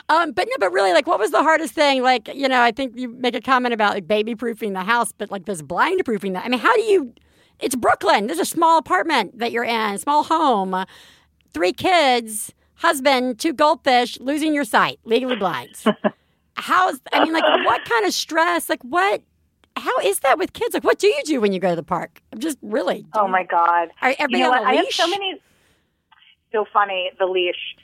Um, 0.09 0.31
but 0.31 0.47
no, 0.49 0.55
but 0.59 0.71
really, 0.71 0.93
like, 0.93 1.07
what 1.07 1.19
was 1.19 1.31
the 1.31 1.41
hardest 1.43 1.73
thing? 1.73 2.01
Like, 2.03 2.27
you 2.33 2.47
know, 2.47 2.61
I 2.61 2.71
think 2.71 2.97
you 2.97 3.09
make 3.09 3.35
a 3.35 3.41
comment 3.41 3.73
about 3.73 3.93
like 3.93 4.07
baby 4.07 4.35
proofing 4.35 4.73
the 4.73 4.83
house, 4.83 5.11
but 5.11 5.31
like 5.31 5.45
this 5.45 5.61
blind 5.61 6.03
proofing 6.05 6.33
that. 6.33 6.45
I 6.45 6.49
mean, 6.49 6.59
how 6.59 6.75
do 6.75 6.81
you? 6.83 7.13
It's 7.59 7.75
Brooklyn. 7.75 8.27
There's 8.27 8.39
a 8.39 8.45
small 8.45 8.77
apartment 8.77 9.37
that 9.39 9.51
you're 9.51 9.63
in, 9.63 9.97
small 9.99 10.23
home, 10.23 10.83
three 11.53 11.73
kids, 11.73 12.53
husband, 12.75 13.39
two 13.39 13.53
goldfish, 13.53 14.19
losing 14.19 14.53
your 14.53 14.63
sight, 14.65 14.99
legally 15.03 15.35
blind. 15.35 15.75
How's? 16.55 16.99
I 17.13 17.23
mean, 17.23 17.33
like, 17.33 17.43
what 17.65 17.85
kind 17.85 18.05
of 18.05 18.13
stress? 18.13 18.67
Like, 18.69 18.81
what? 18.83 19.21
How 19.77 19.97
is 19.99 20.19
that 20.19 20.37
with 20.37 20.53
kids? 20.53 20.73
Like, 20.73 20.83
what 20.83 20.99
do 20.99 21.07
you 21.07 21.21
do 21.23 21.41
when 21.41 21.53
you 21.53 21.59
go 21.59 21.69
to 21.69 21.75
the 21.75 21.83
park? 21.83 22.21
I'm 22.31 22.39
just 22.39 22.57
really. 22.61 23.05
Oh 23.13 23.27
my 23.27 23.43
God. 23.43 23.89
Are 24.01 24.13
everybody 24.19 24.37
you 24.37 24.43
know 24.43 24.49
what? 24.49 24.63
I 24.63 24.75
have 24.75 24.87
so 24.91 25.07
many. 25.07 25.41
So 26.51 26.65
funny. 26.71 27.11
The 27.19 27.25
leash. 27.25 27.75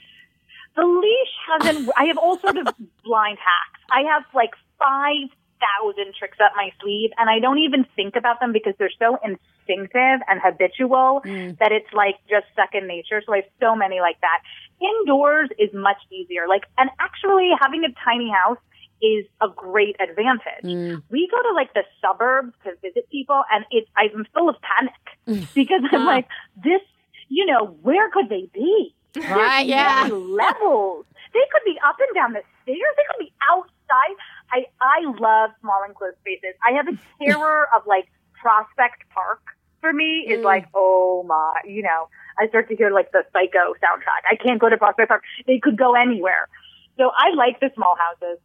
The 0.76 0.84
leash 0.84 1.34
hasn't. 1.48 1.90
I 1.96 2.04
have 2.04 2.18
all 2.18 2.38
sorts 2.38 2.58
of 2.58 2.74
blind 3.04 3.38
hacks. 3.38 3.80
I 3.90 4.02
have 4.12 4.24
like 4.34 4.50
five 4.78 5.28
thousand 5.58 6.14
tricks 6.18 6.38
up 6.44 6.52
my 6.56 6.70
sleeve, 6.80 7.10
and 7.18 7.28
I 7.28 7.40
don't 7.40 7.58
even 7.58 7.84
think 7.96 8.16
about 8.16 8.40
them 8.40 8.52
because 8.52 8.74
they're 8.78 8.94
so 8.98 9.18
instinctive 9.24 10.20
and 10.28 10.40
habitual 10.42 11.20
mm. 11.24 11.58
that 11.58 11.72
it's 11.72 11.92
like 11.92 12.16
just 12.28 12.46
second 12.54 12.86
nature. 12.86 13.22
So 13.26 13.32
I 13.32 13.36
have 13.36 13.50
so 13.60 13.74
many 13.74 14.00
like 14.00 14.20
that. 14.20 14.42
Indoors 14.80 15.50
is 15.58 15.70
much 15.74 15.98
easier. 16.10 16.46
Like, 16.48 16.62
and 16.76 16.90
actually 17.00 17.50
having 17.60 17.84
a 17.84 17.92
tiny 18.04 18.30
house 18.30 18.58
is 19.02 19.26
a 19.40 19.48
great 19.48 19.96
advantage. 20.00 20.64
Mm. 20.64 21.02
We 21.10 21.28
go 21.30 21.40
to 21.42 21.54
like 21.54 21.72
the 21.74 21.84
suburbs 22.00 22.54
to 22.64 22.72
visit 22.82 23.08
people 23.10 23.42
and 23.52 23.64
it's, 23.70 23.88
I'm 23.96 24.26
full 24.34 24.48
of 24.48 24.56
panic 24.60 25.02
mm. 25.26 25.46
because 25.54 25.82
I'm 25.92 26.04
like, 26.04 26.26
this, 26.56 26.82
you 27.28 27.46
know, 27.46 27.76
where 27.82 28.10
could 28.10 28.28
they 28.28 28.48
be? 28.52 28.94
Right, 29.16 29.66
yeah. 29.66 30.08
levels. 30.10 31.06
They 31.32 31.44
could 31.52 31.64
be 31.64 31.78
up 31.86 31.96
and 31.98 32.14
down 32.14 32.32
the 32.32 32.42
stairs. 32.62 32.94
They 32.96 33.02
could 33.10 33.24
be 33.26 33.32
outside. 33.50 34.16
I, 34.52 34.66
I 34.80 35.04
love 35.18 35.50
small 35.60 35.82
enclosed 35.86 36.16
spaces. 36.20 36.54
I 36.66 36.76
have 36.76 36.88
a 36.88 36.98
terror 37.24 37.68
of 37.74 37.86
like 37.86 38.08
Prospect 38.40 39.08
Park 39.10 39.40
for 39.80 39.92
me 39.92 40.26
is 40.28 40.40
mm. 40.40 40.44
like, 40.44 40.66
oh 40.74 41.24
my, 41.26 41.60
you 41.64 41.82
know, 41.82 42.08
I 42.38 42.48
start 42.48 42.68
to 42.68 42.76
hear 42.76 42.90
like 42.90 43.12
the 43.12 43.22
psycho 43.32 43.74
soundtrack. 43.82 44.22
I 44.30 44.36
can't 44.36 44.60
go 44.60 44.68
to 44.68 44.76
Prospect 44.76 45.08
Park. 45.08 45.22
They 45.46 45.58
could 45.58 45.76
go 45.76 45.94
anywhere. 45.94 46.48
So 46.96 47.10
I 47.16 47.34
like 47.34 47.60
the 47.60 47.70
small 47.74 47.96
houses. 47.96 48.38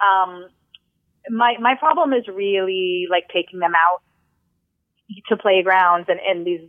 Um, 0.00 0.48
my, 1.30 1.54
my 1.60 1.74
problem 1.78 2.12
is 2.12 2.26
really 2.28 3.06
like 3.10 3.24
taking 3.32 3.58
them 3.60 3.72
out 3.74 4.02
to 5.28 5.36
playgrounds 5.36 6.08
and, 6.08 6.20
and 6.20 6.46
these 6.46 6.68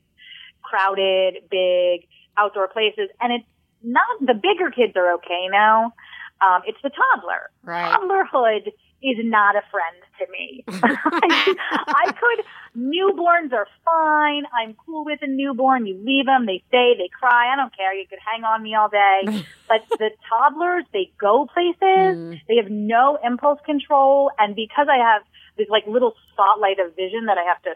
crowded, 0.63 1.35
big 1.49 2.07
outdoor 2.37 2.67
places. 2.67 3.09
And 3.21 3.33
it's 3.33 3.49
not, 3.83 4.05
the 4.19 4.33
bigger 4.33 4.71
kids 4.71 4.93
are 4.95 5.13
okay 5.15 5.47
now. 5.51 5.93
Um, 6.41 6.61
it's 6.65 6.77
the 6.83 6.89
toddler. 6.89 7.49
Right. 7.63 7.95
Toddlerhood 7.95 8.71
is 9.03 9.17
not 9.21 9.55
a 9.55 9.61
friend 9.69 9.99
to 10.17 10.25
me. 10.31 10.63
I, 10.67 12.13
could, 12.15 12.45
newborns 12.77 13.51
are 13.51 13.67
fine. 13.83 14.43
I'm 14.57 14.75
cool 14.85 15.03
with 15.03 15.19
a 15.21 15.27
newborn. 15.27 15.85
You 15.85 15.99
leave 16.01 16.25
them, 16.25 16.45
they 16.45 16.63
stay, 16.69 16.93
they 16.97 17.09
cry. 17.09 17.51
I 17.51 17.57
don't 17.57 17.75
care. 17.75 17.93
You 17.93 18.07
could 18.07 18.19
hang 18.23 18.45
on 18.45 18.63
me 18.63 18.75
all 18.75 18.87
day. 18.87 19.43
but 19.67 19.83
the 19.99 20.11
toddlers, 20.29 20.85
they 20.93 21.11
go 21.19 21.45
places. 21.53 22.39
They 22.47 22.55
have 22.55 22.71
no 22.71 23.19
impulse 23.21 23.59
control. 23.65 24.31
And 24.39 24.55
because 24.55 24.87
I 24.89 24.97
have 24.97 25.23
this 25.57 25.67
like 25.69 25.85
little 25.85 26.13
spotlight 26.31 26.79
of 26.79 26.95
vision 26.95 27.25
that 27.25 27.37
I 27.37 27.43
have 27.43 27.61
to 27.63 27.75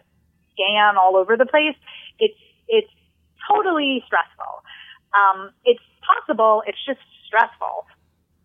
scan 0.54 0.96
all 0.96 1.16
over 1.16 1.36
the 1.36 1.46
place, 1.46 1.76
it's, 2.18 2.40
it's 2.68 2.90
totally 3.52 4.02
stressful. 4.06 4.64
Um, 5.12 5.50
it's 5.64 5.84
possible. 6.00 6.62
It's 6.66 6.80
just 6.86 7.00
stressful. 7.26 7.84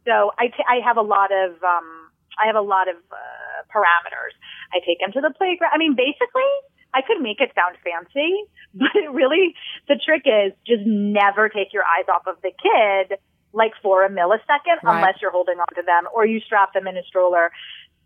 So 0.05 0.33
I, 0.37 0.47
t- 0.47 0.67
I 0.67 0.85
have 0.85 0.97
a 0.97 1.01
lot 1.01 1.31
of, 1.31 1.63
um, 1.63 2.02
I 2.41 2.47
have 2.47 2.55
a 2.55 2.61
lot 2.61 2.87
of, 2.87 2.95
uh, 3.11 3.63
parameters. 3.73 4.33
I 4.73 4.79
take 4.85 4.99
them 4.99 5.11
to 5.13 5.21
the 5.21 5.31
playground. 5.35 5.71
I 5.73 5.77
mean, 5.77 5.95
basically, 5.95 6.49
I 6.93 7.01
could 7.01 7.21
make 7.21 7.41
it 7.41 7.51
sound 7.55 7.77
fancy, 7.83 8.43
but 8.73 8.93
it 8.95 9.09
really, 9.11 9.55
the 9.87 9.95
trick 9.97 10.23
is 10.25 10.53
just 10.65 10.85
never 10.85 11.49
take 11.49 11.73
your 11.73 11.83
eyes 11.83 12.05
off 12.09 12.27
of 12.27 12.41
the 12.41 12.51
kid, 12.51 13.17
like 13.53 13.71
for 13.81 14.03
a 14.05 14.09
millisecond, 14.09 14.81
Right. 14.83 14.97
unless 14.97 15.21
you're 15.21 15.31
holding 15.31 15.59
on 15.59 15.69
to 15.75 15.83
them 15.83 16.07
or 16.13 16.25
you 16.25 16.39
strap 16.41 16.73
them 16.73 16.87
in 16.87 16.97
a 16.97 17.03
stroller. 17.03 17.51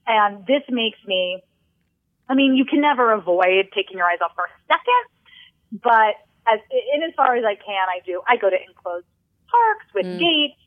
And 0.06 0.46
this 0.46 0.64
makes 0.70 1.00
me, 1.06 1.42
I 2.30 2.36
mean, 2.36 2.56
you 2.56 2.66
can 2.66 2.82
never 2.82 3.12
avoid 3.14 3.70
taking 3.76 3.98
your 3.98 4.08
eyes 4.08 4.20
off 4.24 4.32
for 4.36 4.46
a 4.46 4.56
second, 4.68 5.82
but 5.84 6.16
as 6.52 6.60
in 6.96 7.04
as 7.04 7.14
far 7.16 7.36
as 7.36 7.44
I 7.44 7.56
can, 7.56 7.88
I 7.92 8.00
do. 8.06 8.22
I 8.28 8.38
go 8.38 8.50
to 8.50 8.56
enclosed 8.56 9.06
parks 9.52 9.86
with 9.94 10.06
gates, 10.20 10.60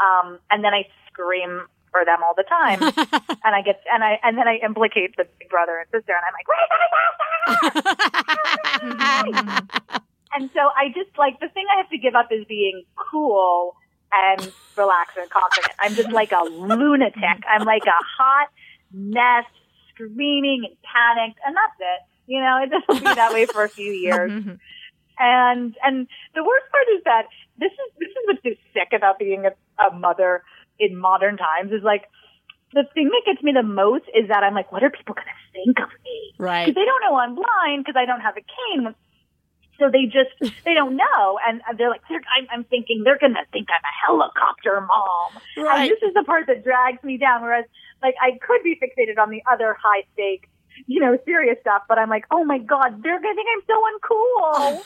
um, 0.00 0.38
and 0.50 0.64
then 0.64 0.72
I 0.72 0.88
scream 1.08 1.66
for 1.96 2.04
them 2.04 2.20
all 2.22 2.34
the 2.36 2.44
time, 2.44 2.82
and 2.82 3.54
I 3.56 3.62
get 3.62 3.80
and 3.90 4.04
I 4.04 4.20
and 4.22 4.36
then 4.36 4.46
I 4.46 4.60
implicate 4.62 5.16
the 5.16 5.24
big 5.38 5.48
brother 5.48 5.78
and 5.78 5.88
sister, 5.88 6.12
and 6.12 6.20
I'm 6.28 6.34
like, 6.36 6.44
"Where's 6.44 6.68
my 6.76 6.88
sister?" 8.92 9.32
and 10.34 10.50
so 10.52 10.60
I 10.76 10.88
just 10.88 11.16
like 11.16 11.40
the 11.40 11.48
thing 11.48 11.64
I 11.72 11.78
have 11.78 11.88
to 11.88 11.98
give 11.98 12.14
up 12.14 12.28
is 12.30 12.44
being 12.44 12.84
cool 12.96 13.76
and 14.12 14.52
relaxed 14.76 15.16
and 15.16 15.30
confident. 15.30 15.72
I'm 15.78 15.94
just 15.94 16.12
like 16.12 16.32
a 16.32 16.44
lunatic. 16.44 17.40
I'm 17.48 17.64
like 17.64 17.86
a 17.86 18.00
hot 18.18 18.48
mess, 18.92 19.46
screaming 19.88 20.66
and 20.68 20.76
panicked, 20.84 21.40
and 21.46 21.56
that's 21.56 21.80
it. 21.80 22.02
You 22.26 22.40
know, 22.40 22.60
it 22.62 22.70
will 22.88 22.98
be 22.98 23.04
that 23.04 23.32
way 23.32 23.46
for 23.46 23.64
a 23.64 23.68
few 23.70 23.92
years. 23.92 24.30
And 25.18 25.74
and 25.82 26.06
the 26.34 26.44
worst 26.44 26.66
part 26.70 26.84
is 26.94 27.02
that 27.04 27.26
this 27.58 27.72
is 27.72 27.92
this 27.98 28.10
is 28.10 28.16
what's 28.26 28.42
so 28.42 28.50
sick 28.74 28.92
about 28.94 29.18
being 29.18 29.46
a, 29.46 29.52
a 29.82 29.94
mother 29.96 30.42
in 30.78 30.96
modern 30.96 31.36
times 31.36 31.72
is 31.72 31.82
like 31.82 32.04
the 32.72 32.84
thing 32.94 33.08
that 33.08 33.22
gets 33.24 33.42
me 33.42 33.52
the 33.52 33.62
most 33.62 34.04
is 34.14 34.28
that 34.28 34.42
I'm 34.42 34.54
like, 34.54 34.72
what 34.72 34.82
are 34.82 34.90
people 34.90 35.14
going 35.14 35.26
to 35.26 35.52
think 35.52 35.78
of 35.78 35.88
me? 36.04 36.34
Right. 36.38 36.66
Because 36.66 36.74
they 36.74 36.84
don't 36.84 37.02
know 37.02 37.16
I'm 37.16 37.34
blind 37.34 37.84
because 37.84 37.96
I 37.96 38.04
don't 38.06 38.20
have 38.20 38.36
a 38.36 38.44
cane. 38.44 38.94
So 39.78 39.90
they 39.92 40.06
just 40.06 40.32
they 40.64 40.72
don't 40.72 40.96
know, 40.96 41.38
and 41.46 41.60
they're 41.76 41.90
like, 41.90 42.00
they're, 42.08 42.22
I'm, 42.32 42.46
I'm 42.50 42.64
thinking 42.64 43.02
they're 43.04 43.18
gonna 43.18 43.44
think 43.52 43.68
I'm 43.68 43.84
a 43.84 43.94
helicopter 44.06 44.80
mom. 44.80 45.42
Right. 45.54 45.82
And 45.82 45.90
this 45.90 46.00
is 46.00 46.14
the 46.14 46.24
part 46.24 46.46
that 46.46 46.64
drags 46.64 47.04
me 47.04 47.18
down. 47.18 47.42
Whereas, 47.42 47.66
like, 48.02 48.14
I 48.20 48.38
could 48.40 48.62
be 48.64 48.80
fixated 48.80 49.20
on 49.20 49.28
the 49.28 49.42
other 49.50 49.76
high 49.78 50.04
stakes, 50.14 50.48
you 50.86 51.00
know, 51.00 51.16
serious 51.24 51.56
stuff, 51.60 51.82
but 51.88 51.98
I'm 51.98 52.08
like, 52.10 52.24
oh 52.30 52.44
my 52.44 52.58
god, 52.58 53.02
they're 53.02 53.20
gonna 53.20 53.34
think 53.34 53.48
I'm 53.54 53.62
so 53.66 53.82
uncool. 53.90 54.84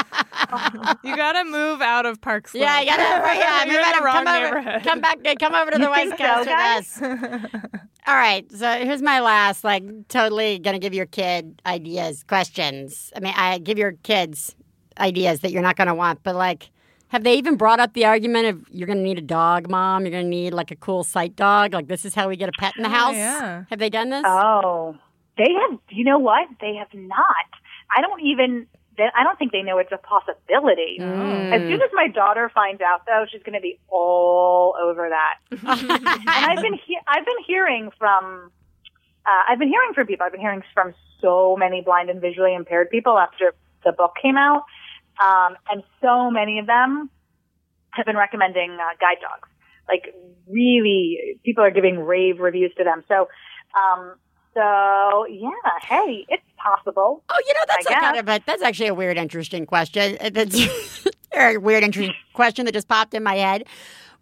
You 1.04 1.14
gotta 1.16 1.44
move 1.48 1.80
out 1.80 2.06
of 2.06 2.20
Park 2.20 2.48
Slope. 2.48 2.62
Yeah, 2.62 2.80
you 2.80 2.86
gotta, 2.86 3.02
yeah, 3.38 3.64
You're 3.64 3.80
you 3.80 3.86
in 3.86 3.98
the 3.98 4.04
wrong 4.04 4.24
come 4.24 4.28
over, 4.28 4.56
neighborhood. 4.60 4.82
come 4.84 5.00
back, 5.00 5.18
uh, 5.24 5.34
come 5.38 5.54
over 5.54 5.70
to 5.70 5.78
the 5.78 5.84
You 5.84 5.90
West 5.90 6.08
think 6.16 6.18
so, 6.18 6.26
Coast 6.26 6.38
with 6.38 6.48
guys? 6.48 7.02
us. 7.02 7.80
All 8.06 8.16
right, 8.16 8.50
so 8.52 8.68
here's 8.84 9.02
my 9.02 9.20
last, 9.20 9.62
like, 9.62 9.84
totally 10.08 10.58
gonna 10.58 10.78
give 10.80 10.92
your 10.94 11.06
kid 11.06 11.60
ideas, 11.66 12.24
questions. 12.24 13.12
I 13.14 13.20
mean, 13.20 13.34
I 13.36 13.58
give 13.58 13.78
your 13.78 13.92
kids 14.02 14.56
ideas 14.98 15.40
that 15.40 15.52
you're 15.52 15.62
not 15.62 15.76
gonna 15.76 15.94
want, 15.94 16.22
but 16.24 16.34
like, 16.34 16.70
have 17.10 17.22
they 17.24 17.34
even 17.34 17.56
brought 17.56 17.78
up 17.80 17.92
the 17.92 18.04
argument 18.06 18.46
of 18.46 18.64
you're 18.70 18.86
gonna 18.88 19.02
need 19.02 19.18
a 19.18 19.22
dog, 19.22 19.68
mom? 19.68 20.02
You're 20.04 20.10
gonna 20.12 20.24
need 20.24 20.52
like 20.54 20.70
a 20.70 20.76
cool 20.76 21.04
sight 21.04 21.36
dog. 21.36 21.72
Like, 21.74 21.86
this 21.86 22.04
is 22.04 22.14
how 22.14 22.28
we 22.28 22.36
get 22.36 22.48
a 22.48 22.52
pet 22.58 22.72
in 22.76 22.82
the 22.82 22.88
Oh, 22.88 22.92
house. 22.92 23.14
yeah. 23.14 23.64
Have 23.70 23.78
they 23.78 23.90
done 23.90 24.10
this? 24.10 24.22
Oh, 24.26 24.96
they 25.36 25.52
have. 25.52 25.78
You 25.90 26.04
know 26.04 26.18
what? 26.18 26.48
They 26.60 26.74
have 26.76 26.92
not. 26.94 27.46
I 27.96 28.00
don't 28.00 28.20
even. 28.22 28.66
they, 28.96 29.06
I 29.16 29.22
don't 29.24 29.38
think 29.38 29.52
they 29.52 29.62
know 29.62 29.78
it's 29.78 29.92
a 29.92 29.98
possibility. 29.98 30.98
Mm. 31.00 31.52
As 31.52 31.60
soon 31.62 31.80
as 31.82 31.90
my 31.92 32.08
daughter 32.08 32.50
finds 32.54 32.80
out, 32.82 33.02
though, 33.06 33.24
she's 33.30 33.42
going 33.42 33.54
to 33.54 33.60
be 33.60 33.78
all 33.88 34.74
over 34.80 35.08
that. 35.08 35.34
and 35.50 36.28
I've 36.28 36.62
been 36.62 36.74
he- 36.86 36.98
I've 37.08 37.24
been 37.24 37.42
hearing 37.46 37.90
from 37.98 38.50
uh, 39.26 39.42
I've 39.52 39.58
been 39.58 39.68
hearing 39.68 39.92
from 39.94 40.06
people. 40.06 40.24
I've 40.26 40.32
been 40.32 40.40
hearing 40.40 40.62
from 40.74 40.94
so 41.20 41.56
many 41.58 41.82
blind 41.82 42.08
and 42.10 42.20
visually 42.20 42.54
impaired 42.54 42.88
people 42.90 43.18
after 43.18 43.52
the 43.84 43.92
book 43.92 44.12
came 44.22 44.36
out, 44.36 44.62
um, 45.22 45.56
and 45.70 45.82
so 46.00 46.30
many 46.30 46.58
of 46.58 46.66
them 46.66 47.10
have 47.92 48.06
been 48.06 48.16
recommending 48.16 48.72
uh, 48.72 48.94
guide 49.00 49.20
dogs. 49.20 49.48
Like 49.88 50.14
really, 50.46 51.38
people 51.44 51.64
are 51.64 51.70
giving 51.70 51.98
rave 51.98 52.38
reviews 52.38 52.72
to 52.78 52.84
them. 52.84 53.02
So, 53.08 53.28
um, 53.76 54.14
so 54.54 55.26
yeah, 55.28 55.50
hey, 55.82 56.24
it's 56.28 56.42
possible. 56.56 57.24
Oh, 57.28 57.42
you 57.46 57.54
know 57.54 57.60
that's 57.66 57.86
I 57.86 58.00
kind 58.00 58.16
of 58.18 58.28
a, 58.28 58.40
that's 58.46 58.62
actually 58.62 58.88
a 58.88 58.94
weird, 58.94 59.16
interesting 59.16 59.66
question. 59.66 60.16
That's 60.32 61.06
a 61.34 61.56
weird, 61.56 61.82
interesting 61.82 62.14
question 62.34 62.66
that 62.66 62.72
just 62.72 62.88
popped 62.88 63.14
in 63.14 63.22
my 63.22 63.34
head. 63.34 63.64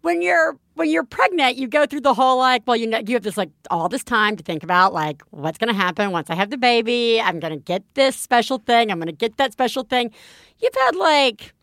When 0.01 0.21
you're 0.21 0.57
when 0.75 0.89
you're 0.89 1.03
pregnant, 1.03 1.57
you 1.57 1.67
go 1.67 1.85
through 1.85 2.01
the 2.01 2.13
whole 2.13 2.37
like, 2.37 2.63
well, 2.65 2.77
you 2.77 2.87
know, 2.87 3.01
you 3.05 3.15
have 3.15 3.23
this 3.23 3.35
like 3.35 3.49
all 3.69 3.89
this 3.89 4.03
time 4.03 4.37
to 4.37 4.43
think 4.43 4.63
about 4.63 4.93
like 4.93 5.21
what's 5.31 5.57
going 5.57 5.67
to 5.67 5.73
happen 5.73 6.11
once 6.11 6.29
I 6.29 6.35
have 6.35 6.49
the 6.49 6.57
baby. 6.57 7.19
I'm 7.19 7.39
going 7.39 7.51
to 7.53 7.59
get 7.59 7.83
this 7.95 8.15
special 8.15 8.59
thing. 8.59 8.91
I'm 8.91 8.97
going 8.97 9.07
to 9.07 9.11
get 9.11 9.37
that 9.37 9.51
special 9.51 9.83
thing. 9.83 10.11
You've 10.59 10.75
had 10.75 10.95
like 10.95 11.53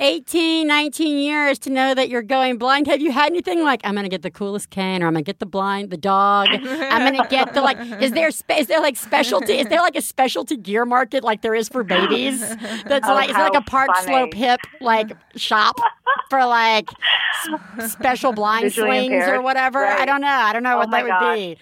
18, 0.00 0.66
19 0.66 1.18
years 1.18 1.58
to 1.60 1.70
know 1.70 1.94
that 1.94 2.08
you're 2.08 2.22
going 2.22 2.58
blind. 2.58 2.86
Have 2.88 3.00
you 3.00 3.12
had 3.12 3.26
anything 3.30 3.62
like 3.62 3.80
I'm 3.84 3.94
going 3.94 4.02
to 4.04 4.08
get 4.08 4.22
the 4.22 4.30
coolest 4.30 4.70
cane 4.70 5.02
or 5.02 5.06
I'm 5.06 5.12
going 5.12 5.24
to 5.24 5.28
get 5.28 5.38
the 5.38 5.46
blind 5.46 5.90
the 5.90 5.96
dog? 5.96 6.48
I'm 6.52 7.00
going 7.12 7.22
to 7.22 7.28
get 7.30 7.54
the 7.54 7.60
like 7.62 7.78
is 8.02 8.10
there 8.12 8.30
spe- 8.32 8.58
is 8.58 8.66
there 8.66 8.80
like 8.80 8.96
specialty 8.96 9.54
is 9.54 9.68
there 9.68 9.80
like 9.80 9.94
a 9.94 10.00
specialty 10.02 10.56
gear 10.56 10.84
market 10.84 11.22
like 11.22 11.42
there 11.42 11.54
is 11.54 11.68
for 11.68 11.84
babies? 11.84 12.40
That's 12.84 13.06
Oh, 13.08 13.14
like 13.14 13.30
is 13.30 13.36
it 13.36 13.40
like 13.40 13.54
a 13.54 13.60
park 13.62 13.90
funny. 13.94 14.06
slope 14.06 14.34
hip 14.34 14.60
like 14.80 15.12
shop 15.36 15.76
for 16.30 16.44
like 16.44 16.88
s- 17.78 17.92
special 17.92 18.32
blind 18.32 18.64
Visually 18.64 19.06
swings 19.06 19.12
or 19.12 19.16
impaired. 19.18 19.44
whatever? 19.44 19.84
I 19.86 20.04
don't 20.04 20.20
know. 20.20 20.26
I 20.28 20.52
don't 20.52 20.62
know 20.64 20.74
Oh 20.74 20.78
what 20.78 20.90
that 20.90 21.06
my 21.06 21.30
would 21.30 21.36
be. 21.36 21.58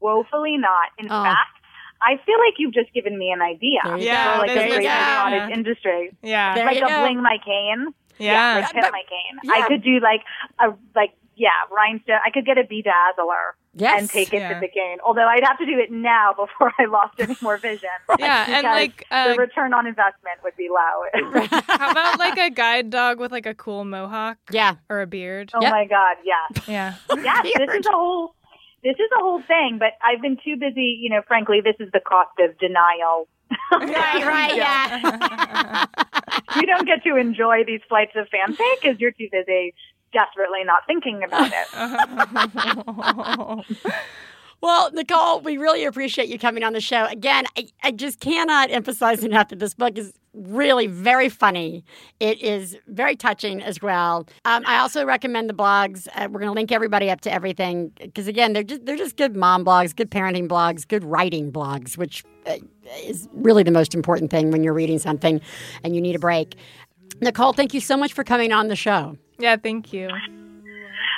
Woefully 0.00 0.56
not. 0.56 0.88
In 0.96 1.06
Oh. 1.06 1.22
fact, 1.24 1.57
I 2.02 2.16
feel 2.24 2.38
like 2.38 2.54
you've 2.58 2.74
just 2.74 2.92
given 2.94 3.18
me 3.18 3.30
an 3.32 3.42
idea 3.42 3.80
There 3.84 3.98
Yeah, 3.98 4.32
for 4.34 4.38
like 4.46 4.54
there 4.54 4.64
a 4.64 4.66
you 4.68 4.74
great 4.74 4.82
go. 4.84 4.88
cottage 4.88 5.50
industry. 5.56 6.16
Yeah. 6.22 6.54
There 6.54 6.64
like 6.66 6.76
you 6.78 6.84
a 6.86 6.88
go. 6.88 7.00
bling 7.02 7.22
my 7.22 7.38
cane. 7.44 7.92
yeah. 8.18 8.56
like 8.62 8.72
pin 8.72 8.80
but- 8.82 8.92
my 8.92 9.02
cane. 9.08 9.38
yeah. 9.42 9.52
I 9.64 9.68
could 9.68 9.82
do 9.82 10.00
like 10.00 10.22
a 10.60 10.74
like 10.94 11.12
yeah 11.36 11.50
rhinestone. 11.70 12.18
I 12.24 12.30
could 12.30 12.44
get 12.46 12.58
a 12.58 12.62
bedazzler 12.64 13.52
Yes. 13.74 14.00
and 14.00 14.10
take 14.10 14.32
it 14.32 14.38
Yeah. 14.40 14.54
to 14.54 14.60
the 14.60 14.66
game. 14.68 14.98
Although 15.06 15.28
I'd 15.28 15.44
have 15.44 15.56
to 15.58 15.66
do 15.66 15.78
it 15.78 15.92
now 15.92 16.32
before 16.36 16.72
I 16.80 16.86
lost 16.86 17.14
any 17.20 17.36
more 17.40 17.58
vision. 17.58 17.88
Yeah, 18.18 18.44
and 18.48 18.64
like 18.64 19.06
uh, 19.12 19.28
the 19.34 19.38
return 19.38 19.72
on 19.72 19.86
investment 19.86 20.42
would 20.42 20.56
be 20.56 20.68
low. 20.68 21.46
how 21.68 21.90
about 21.92 22.18
like 22.18 22.38
a 22.38 22.50
guide 22.50 22.90
dog 22.90 23.20
with 23.20 23.30
like 23.30 23.46
a 23.46 23.54
cool 23.54 23.84
mohawk 23.84 24.38
Yeah. 24.50 24.76
or 24.90 25.00
a 25.00 25.06
beard? 25.06 25.50
oh 25.54 25.60
Yep. 25.62 25.70
my 25.70 25.84
god, 25.86 26.16
yeah, 26.24 26.34
Yeah. 26.66 26.94
yes. 27.22 27.42
This 27.56 27.74
is 27.80 27.86
a 27.86 27.90
whole. 27.92 28.34
This 28.82 28.94
is 28.94 29.10
a 29.16 29.20
whole 29.20 29.42
thing, 29.42 29.78
but 29.78 29.92
I've 30.02 30.22
been 30.22 30.36
too 30.44 30.56
busy. 30.56 30.98
You 31.00 31.10
know, 31.10 31.22
frankly, 31.26 31.60
this 31.60 31.76
is 31.80 31.90
the 31.92 32.00
cost 32.00 32.38
of 32.38 32.56
denial. 32.58 33.28
Right, 33.72 34.24
right, 34.26 34.56
yeah. 34.56 35.86
you 36.56 36.66
don't 36.66 36.86
get 36.86 37.02
to 37.04 37.16
enjoy 37.16 37.64
these 37.64 37.80
flights 37.88 38.12
of 38.14 38.28
fancy 38.28 38.62
because 38.80 39.00
you're 39.00 39.12
too 39.12 39.28
busy 39.30 39.74
desperately 40.12 40.64
not 40.64 40.86
thinking 40.86 41.22
about 41.24 41.52
it. 41.52 41.66
Well, 44.60 44.90
Nicole, 44.90 45.40
we 45.40 45.56
really 45.56 45.84
appreciate 45.84 46.28
you 46.28 46.36
coming 46.36 46.64
on 46.64 46.72
the 46.72 46.80
show. 46.80 47.06
Again, 47.06 47.44
I, 47.56 47.68
I 47.84 47.92
just 47.92 48.18
cannot 48.18 48.72
emphasize 48.72 49.22
enough 49.22 49.50
that 49.50 49.60
this 49.60 49.74
book 49.74 49.96
is 49.96 50.12
really 50.34 50.86
very 50.86 51.28
funny. 51.28 51.84
It 52.20 52.40
is 52.42 52.76
very 52.86 53.16
touching 53.16 53.62
as 53.62 53.80
well. 53.82 54.26
Um, 54.44 54.64
I 54.66 54.78
also 54.78 55.04
recommend 55.04 55.48
the 55.48 55.54
blogs. 55.54 56.08
Uh, 56.14 56.28
we're 56.30 56.40
going 56.40 56.50
to 56.50 56.54
link 56.54 56.72
everybody 56.72 57.10
up 57.10 57.20
to 57.22 57.32
everything 57.32 57.92
because 58.00 58.28
again, 58.28 58.52
they're 58.52 58.62
just 58.62 58.84
they're 58.86 58.96
just 58.96 59.16
good 59.16 59.36
mom 59.36 59.64
blogs, 59.64 59.94
good 59.94 60.10
parenting 60.10 60.48
blogs, 60.48 60.86
good 60.86 61.04
writing 61.04 61.52
blogs, 61.52 61.96
which 61.96 62.24
uh, 62.46 62.56
is 63.04 63.28
really 63.32 63.62
the 63.62 63.70
most 63.70 63.94
important 63.94 64.30
thing 64.30 64.50
when 64.50 64.62
you're 64.62 64.74
reading 64.74 64.98
something 64.98 65.40
and 65.82 65.94
you 65.94 66.00
need 66.00 66.16
a 66.16 66.20
break. 66.20 66.56
Nicole, 67.20 67.52
thank 67.52 67.74
you 67.74 67.80
so 67.80 67.96
much 67.96 68.12
for 68.12 68.24
coming 68.24 68.52
on 68.52 68.68
the 68.68 68.76
show. 68.76 69.16
yeah, 69.38 69.56
thank 69.56 69.92
you. 69.92 70.08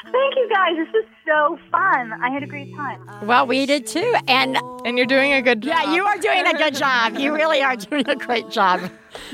Thank 0.05 0.35
you 0.37 0.49
guys. 0.53 0.77
This 0.77 0.89
was 0.95 1.05
so 1.27 1.59
fun. 1.71 2.13
I 2.23 2.31
had 2.31 2.43
a 2.43 2.47
great 2.47 2.75
time. 2.75 3.01
Well, 3.27 3.47
we 3.47 3.67
did 3.67 3.87
too, 3.87 4.15
and 4.27 4.57
And 4.85 4.97
you're 4.97 5.07
doing 5.07 5.33
a 5.33 5.43
good 5.43 5.61
job. 5.63 5.73
yeah, 5.75 5.95
you 5.95 6.05
are 6.05 6.17
doing 6.19 6.47
a 6.47 6.55
good 6.55 6.75
job. 6.75 7.17
You 7.19 7.35
really 7.35 7.63
are 7.63 7.77
doing 7.77 8.09
a 8.09 8.17
great 8.17 8.49
job. 8.51 8.81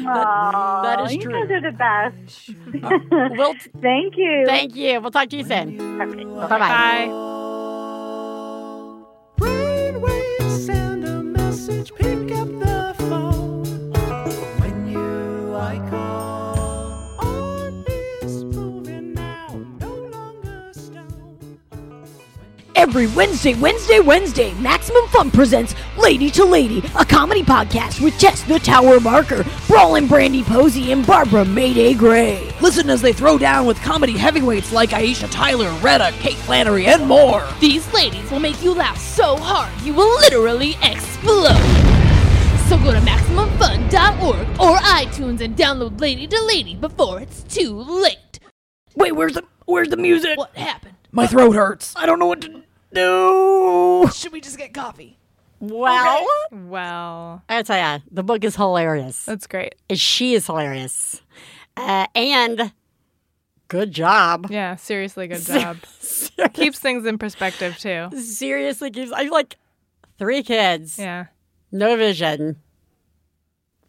Aw, 0.05 0.83
that 0.83 1.05
is 1.07 1.15
you 1.15 1.23
true. 1.23 1.39
You 1.39 1.47
guys 1.47 1.51
are 1.53 1.61
the 1.71 1.77
best. 1.77 2.51
We'll 3.39 3.55
Thank 3.83 4.17
you. 4.17 4.45
thank 4.47 4.75
you. 4.75 5.01
We'll 5.01 5.11
talk 5.11 5.29
to 5.31 5.37
you 5.37 5.45
soon. 5.45 5.81
Okay. 6.01 6.25
Bye 6.25 6.47
bye. 6.49 6.59
Bye. 6.59 7.23
Every 22.87 23.09
Wednesday, 23.09 23.55
Wednesday, 23.55 23.99
Wednesday, 23.99 24.55
Maximum 24.61 25.09
Fun 25.09 25.33
presents 25.33 25.75
Lady 25.99 26.31
to 26.31 26.45
Lady, 26.45 26.85
a 26.97 27.05
comedy 27.05 27.43
podcast 27.43 28.01
with 28.01 28.17
Jess 28.17 28.43
the 28.43 28.61
Tower 28.61 29.01
Marker, 29.01 29.45
Brawlin' 29.67 30.07
Brandie 30.07 30.45
Posey, 30.45 30.93
and 30.93 31.05
Barbara 31.05 31.45
Mayday 31.45 31.95
Gray. 31.95 32.49
Listen 32.61 32.89
as 32.89 33.03
they 33.03 33.13
throw 33.13 33.39
down 33.39 33.67
with 33.67 33.83
comedy 33.83 34.13
heavyweights 34.13 34.71
like 34.71 34.91
Aisha 34.91 35.29
Tyler, 35.33 35.69
Retta, 35.81 36.13
Kate 36.21 36.37
Flannery, 36.37 36.87
and 36.87 37.05
more. 37.09 37.45
These 37.59 37.93
ladies 37.93 38.31
will 38.31 38.39
make 38.39 38.63
you 38.63 38.73
laugh 38.73 38.99
so 38.99 39.37
hard 39.37 39.73
you 39.83 39.93
will 39.93 40.15
literally 40.21 40.77
explode. 40.81 41.59
So 42.69 42.79
go 42.79 42.93
to 42.93 43.01
MaximumFun.org 43.01 44.61
or 44.61 44.77
iTunes 44.77 45.41
and 45.41 45.57
download 45.57 46.01
Lady 46.01 46.29
to 46.29 46.41
Lady 46.45 46.77
before 46.77 47.21
it's 47.21 47.43
too 47.43 47.75
late. 47.75 48.39
Wait, 48.95 49.11
where's 49.11 49.33
the 49.33 49.43
where's 49.65 49.89
the 49.89 49.97
music? 49.97 50.39
What 50.39 50.57
happened? 50.57 50.95
My 51.11 51.27
throat 51.27 51.57
hurts. 51.57 51.93
I 51.97 52.07
don't 52.07 52.21
know 52.21 52.27
what 52.27 52.43
to 52.43 52.66
do. 52.97 54.11
Should 54.13 54.33
we 54.33 54.41
just 54.41 54.59
get 54.59 54.73
coffee? 54.75 55.19
Well, 55.61 56.27
Well, 56.53 57.43
I 57.49 57.63
tell 57.63 57.77
ya, 57.79 57.99
the 58.11 58.23
book 58.23 58.45
is 58.45 58.57
hilarious. 58.57 59.25
that's 59.25 59.47
great. 59.47 59.75
She 59.95 60.35
is 60.35 60.47
hilarious, 60.47 61.23
uh, 61.77 62.07
and 62.15 62.73
good 63.69 63.91
job. 63.93 64.49
Yeah, 64.51 64.77
seriously, 64.77 65.29
good 65.29 65.41
job. 65.47 65.79
Keeps 66.53 66.79
things 66.79 67.07
in 67.07 67.17
perspective 67.17 67.79
too. 67.79 68.09
Seriously, 68.21 68.91
gives 68.91 69.13
I 69.13 69.23
like 69.25 69.57
three 70.19 70.43
kids, 70.43 70.99
Yeah, 70.99 71.27
no 71.73 71.97
vision. 71.97 72.57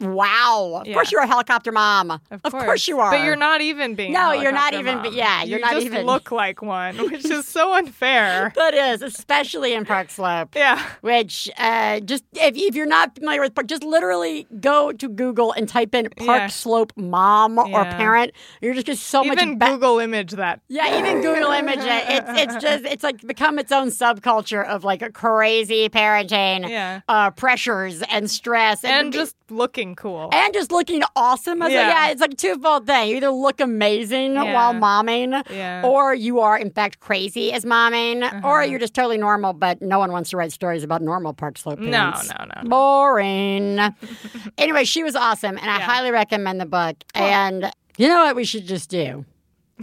Wow. 0.00 0.78
Of 0.82 0.86
Yeah. 0.86 0.94
course 0.94 1.10
you're 1.12 1.20
a 1.22 1.26
helicopter 1.26 1.72
mom. 1.72 2.10
of, 2.10 2.52
course. 2.52 2.86
you 2.88 3.00
are. 3.00 3.10
But 3.10 3.24
you're 3.24 3.36
not 3.36 3.60
even 3.60 3.94
being. 3.94 4.14
a 4.14 4.18
No, 4.18 4.32
you're 4.32 4.52
not 4.52 4.74
even- 4.74 4.98
mom. 4.98 5.12
yeah, 5.12 5.42
you're 5.42 5.58
you 5.58 5.64
not 5.64 5.72
just 5.74 5.86
even. 5.86 6.06
look 6.06 6.30
like 6.30 6.62
one, 6.62 6.96
which 7.10 7.24
is 7.24 7.46
so 7.46 7.74
unfair. 7.74 8.52
That 8.56 8.74
is, 8.74 9.02
especially 9.02 9.74
in 9.74 9.84
Park 9.84 10.10
Slope. 10.10 10.54
Yeah. 10.54 10.82
Which, 11.00 11.50
uh, 11.58 12.00
just 12.00 12.24
if, 12.34 12.56
if 12.56 12.74
you're 12.74 12.86
not 12.86 13.14
familiar 13.16 13.40
with 13.40 13.54
Park, 13.54 13.66
just 13.66 13.84
literally 13.84 14.46
go 14.60 14.92
to 14.92 15.08
Google 15.08 15.52
and 15.52 15.68
type 15.68 15.94
in 15.94 16.08
Park 16.10 16.40
Yeah. 16.42 16.46
Slope 16.48 16.92
mom 16.96 17.58
or 17.58 17.84
parent. 17.84 18.32
You're 18.60 18.74
just 18.74 18.86
get 18.86 18.98
so 18.98 19.24
Even 19.24 19.50
much. 19.50 19.58
ba- 19.58 19.66
Google 19.74 19.98
image 19.98 20.32
that. 20.32 20.60
Yeah, 20.68 20.98
even 20.98 21.20
Google 21.22 21.50
image 21.52 21.78
it. 21.80 22.04
It's 22.18 22.28
it's 22.54 22.62
just 22.62 22.84
it's 22.84 23.02
like 23.04 23.20
become 23.26 23.58
its 23.58 23.70
own 23.72 23.88
subculture 23.88 24.64
of 24.64 24.84
like 24.84 25.02
a 25.02 25.10
crazy 25.10 25.88
parenting 25.88 26.68
Yeah. 26.68 27.00
uh, 27.08 27.30
pressures 27.30 28.02
and 28.10 28.30
stress 28.30 28.84
And 28.84 29.12
just 29.12 29.34
looking 29.50 29.94
cool. 29.94 30.28
and 30.32 30.52
just 30.54 30.70
looking 30.70 31.02
awesome. 31.16 31.62
I 31.62 31.66
was 31.66 31.74
like, 31.74 31.80
Yeah. 31.86 32.06
yeah, 32.06 32.10
it's 32.10 32.20
like 32.20 32.32
a 32.32 32.36
twofold 32.36 32.86
thing. 32.86 33.08
You 33.10 33.16
either 33.16 33.30
look 33.30 33.60
amazing 33.60 34.34
Yeah. 34.34 34.52
while 34.54 34.74
momming, 34.74 35.42
Yeah. 35.50 35.82
or 35.84 36.14
you 36.14 36.40
are 36.40 36.56
in 36.58 36.70
fact 36.70 37.00
crazy 37.00 37.52
as 37.52 37.64
momming, 37.64 38.22
or 38.44 38.60
Uh-huh. 38.60 38.70
you're 38.70 38.78
just 38.78 38.94
totally 38.94 39.18
normal, 39.18 39.52
but 39.52 39.80
no 39.82 39.98
one 39.98 40.12
wants 40.12 40.30
to 40.30 40.36
write 40.36 40.52
stories 40.52 40.84
about 40.84 41.02
normal 41.02 41.32
Park 41.32 41.58
Slope 41.58 41.78
No, 41.78 41.90
parents. 42.12 42.28
no, 42.30 42.44
no, 42.44 42.62
no. 42.62 42.68
Boring. 42.68 43.78
anyway, 44.58 44.84
she 44.84 45.02
was 45.02 45.16
awesome, 45.16 45.56
and 45.58 45.70
I 45.70 45.78
Yeah. 45.78 45.84
highly 45.84 46.10
recommend 46.10 46.60
the 46.60 46.66
book. 46.66 46.96
And 47.14 47.70
you 47.96 48.08
know 48.08 48.24
what 48.24 48.36
we 48.36 48.44
should 48.44 48.66
just 48.66 48.90
do? 48.90 49.24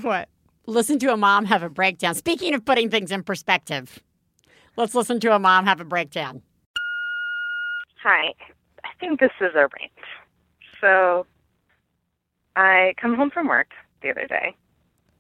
What? 0.02 0.30
listen 0.68 0.98
to 0.98 1.14
a 1.14 1.18
mom 1.18 1.46
have 1.46 1.62
a 1.62 1.70
breakdown. 1.70 2.16
Speaking 2.16 2.56
of 2.56 2.66
putting 2.66 2.90
things 2.90 3.12
in 3.12 3.22
perspective, 3.22 4.00
let's 4.78 4.96
listen 4.96 5.20
to 5.20 5.32
a 5.36 5.38
mom 5.38 5.66
have 5.68 5.80
a 5.80 5.86
breakdown. 5.86 6.42
Hi. 8.04 8.34
Think 9.00 9.20
this 9.20 9.32
is 9.42 9.52
a 9.56 9.62
rant. 9.62 9.92
So 10.82 11.26
I 12.56 12.94
come 13.00 13.16
home 13.16 13.30
from 13.32 13.48
work 13.48 13.72
the 14.02 14.10
other 14.12 14.28
day 14.28 14.56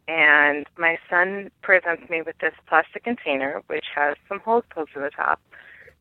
and 0.08 0.66
my 0.78 0.98
son 1.10 1.50
presents 1.62 2.10
me 2.10 2.22
with 2.22 2.38
this 2.40 2.54
plastic 2.68 3.04
container 3.04 3.62
which 3.68 3.86
has 3.96 4.16
some 4.30 4.40
holes 4.40 4.64
poked 4.70 4.96
in 4.96 5.02
the 5.02 5.10
top 5.10 5.40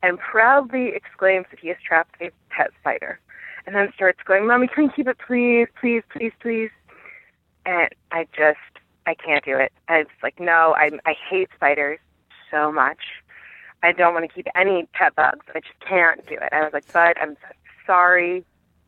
and 0.02 0.18
proudly 0.18 0.92
exclaims 0.94 1.46
that 1.50 1.58
he 1.60 1.68
has 1.68 1.78
trapped 1.86 2.14
a 2.20 2.30
pet 2.50 2.70
spider. 2.80 3.18
and 3.66 3.74
then 3.74 3.90
starts 3.94 4.20
going, 4.26 4.46
"Mommy, 4.46 4.68
can 4.68 4.84
you 4.84 4.90
keep 4.90 5.08
it, 5.08 5.16
please, 5.18 5.68
please, 5.80 6.02
please, 6.10 6.32
please?" 6.40 6.70
And 7.64 7.88
I 8.12 8.26
just 8.36 8.58
I 9.06 9.14
can't 9.14 9.44
do 9.44 9.56
it. 9.58 9.72
I 9.88 9.98
was 9.98 10.06
like, 10.22 10.38
no, 10.38 10.74
I 10.76 10.90
I 11.06 11.14
hate 11.30 11.48
spiders 11.54 11.98
so 12.50 12.70
much. 12.70 13.00
I 13.82 13.92
don't 13.92 14.14
want 14.14 14.28
to 14.28 14.34
keep 14.34 14.46
any 14.54 14.86
pet 14.92 15.14
bugs. 15.14 15.46
I 15.54 15.60
just 15.60 15.80
can't 15.80 16.26
do 16.26 16.34
it. 16.34 16.52
I 16.52 16.60
was 16.62 16.72
like, 16.74 16.90
Bud, 16.92 17.16
I'm 17.20 17.36
sorry. 17.86 18.44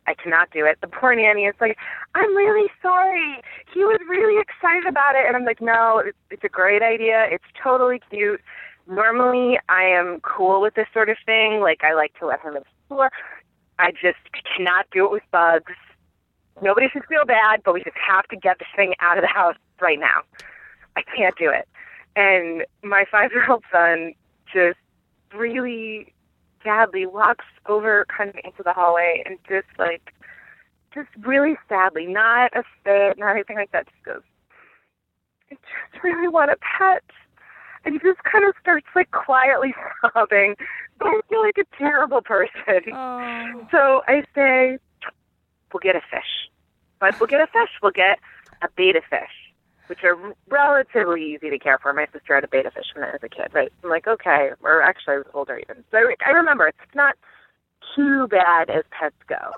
I 0.06 0.14
cannot 0.14 0.50
do 0.52 0.64
it. 0.64 0.78
The 0.80 0.86
poor 0.86 1.14
nanny 1.14 1.44
is 1.46 1.54
like, 1.60 1.76
I'm 2.14 2.36
really 2.36 2.68
sorry. 2.80 3.42
He 3.74 3.80
was 3.80 3.98
really 4.08 4.40
excited 4.40 4.86
about 4.86 5.16
it. 5.16 5.26
And 5.26 5.36
I'm 5.36 5.44
like, 5.44 5.60
no, 5.60 5.98
it's, 6.04 6.16
it's 6.30 6.44
a 6.44 6.48
great 6.48 6.82
idea. 6.82 7.26
It's 7.28 7.44
totally 7.60 8.00
cute. 8.10 8.40
Normally, 8.86 9.58
I 9.68 9.82
am 9.82 10.20
cool 10.20 10.60
with 10.60 10.74
this 10.74 10.86
sort 10.94 11.08
of 11.08 11.16
thing. 11.26 11.60
Like, 11.60 11.82
I 11.82 11.94
like 11.94 12.16
to 12.20 12.26
let 12.26 12.40
him 12.40 12.56
explore. 12.56 13.10
I 13.78 13.90
just 13.90 14.18
cannot 14.56 14.86
do 14.92 15.04
it 15.06 15.10
with 15.10 15.24
bugs. 15.32 15.72
Nobody 16.62 16.86
should 16.92 17.04
feel 17.06 17.24
bad, 17.26 17.62
but 17.64 17.74
we 17.74 17.82
just 17.82 17.96
have 17.96 18.26
to 18.28 18.36
get 18.36 18.58
this 18.58 18.68
thing 18.76 18.94
out 19.00 19.18
of 19.18 19.22
the 19.22 19.28
house 19.28 19.56
right 19.80 19.98
now. 19.98 20.20
I 20.96 21.02
can't 21.02 21.36
do 21.36 21.50
it. 21.50 21.68
And 22.14 22.64
my 22.82 23.04
five 23.10 23.32
year 23.32 23.44
old 23.50 23.64
son 23.70 24.14
just 24.52 24.78
really 25.34 26.14
sadly 26.66 27.06
walks 27.06 27.44
over 27.66 28.04
kind 28.14 28.28
of 28.30 28.36
into 28.44 28.62
the 28.64 28.72
hallway 28.72 29.22
and 29.24 29.38
just 29.48 29.68
like 29.78 30.12
just 30.92 31.08
really 31.24 31.56
sadly, 31.68 32.06
not 32.06 32.50
a 32.56 32.64
spit, 32.80 33.18
not 33.18 33.32
anything 33.32 33.56
like 33.56 33.70
that, 33.72 33.86
just 33.86 34.02
goes, 34.04 34.22
I 35.50 35.54
just 35.54 36.02
really 36.02 36.28
want 36.28 36.50
a 36.50 36.56
pet. 36.56 37.04
And 37.84 37.94
he 37.94 38.00
just 38.00 38.22
kind 38.24 38.44
of 38.44 38.54
starts 38.60 38.86
like 38.96 39.10
quietly 39.12 39.74
sobbing. 40.14 40.56
I 41.00 41.20
feel 41.28 41.42
like 41.42 41.58
a 41.58 41.76
terrible 41.76 42.22
person. 42.22 42.92
Oh. 42.92 43.68
So 43.70 44.02
I 44.08 44.24
say, 44.34 44.78
we'll 45.72 45.80
get 45.80 45.94
a 45.94 46.00
fish. 46.10 46.50
But 46.98 47.20
we'll 47.20 47.28
get 47.28 47.42
a 47.42 47.46
fish. 47.46 47.70
We'll 47.82 47.92
get 47.92 48.18
a 48.62 48.68
betta 48.76 49.02
fish, 49.08 49.45
which 49.88 50.04
are 50.04 50.16
relatively 50.48 51.34
easy 51.34 51.50
to 51.50 51.58
care 51.58 51.78
for. 51.78 51.92
My 51.92 52.06
sister 52.12 52.34
had 52.34 52.44
a 52.44 52.48
betta 52.48 52.70
fish 52.70 52.86
when 52.94 53.04
I 53.04 53.12
was 53.12 53.20
a 53.22 53.28
kid, 53.28 53.48
right? 53.52 53.72
I'm 53.82 53.90
like, 53.90 54.06
okay, 54.06 54.50
or 54.62 54.82
actually 54.82 55.14
I 55.14 55.18
was 55.18 55.26
older 55.34 55.58
even. 55.58 55.84
So 55.90 55.98
I, 56.24 56.30
remember 56.30 56.66
it's 56.68 56.94
not 56.94 57.16
too 57.94 58.26
bad 58.28 58.70
as 58.70 58.84
pets 58.90 59.16
go. 59.28 59.52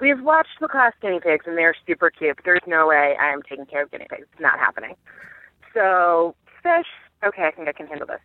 We've 0.00 0.20
watched 0.22 0.58
the 0.60 0.68
class 0.68 0.92
guinea 1.00 1.20
pigs 1.20 1.44
and 1.46 1.56
they're 1.56 1.74
super 1.86 2.10
cute, 2.10 2.36
but 2.36 2.44
there's 2.44 2.66
no 2.66 2.88
way 2.88 3.16
I 3.20 3.32
am 3.32 3.42
taking 3.42 3.66
care 3.66 3.82
of 3.82 3.90
guinea 3.90 4.06
pigs. 4.10 4.26
It's 4.32 4.40
not 4.40 4.58
happening. 4.58 4.96
So 5.74 6.34
fish, 6.62 6.86
okay, 7.24 7.44
I 7.44 7.50
think 7.50 7.68
I 7.68 7.72
can 7.72 7.86
handle 7.86 8.06
this. 8.06 8.20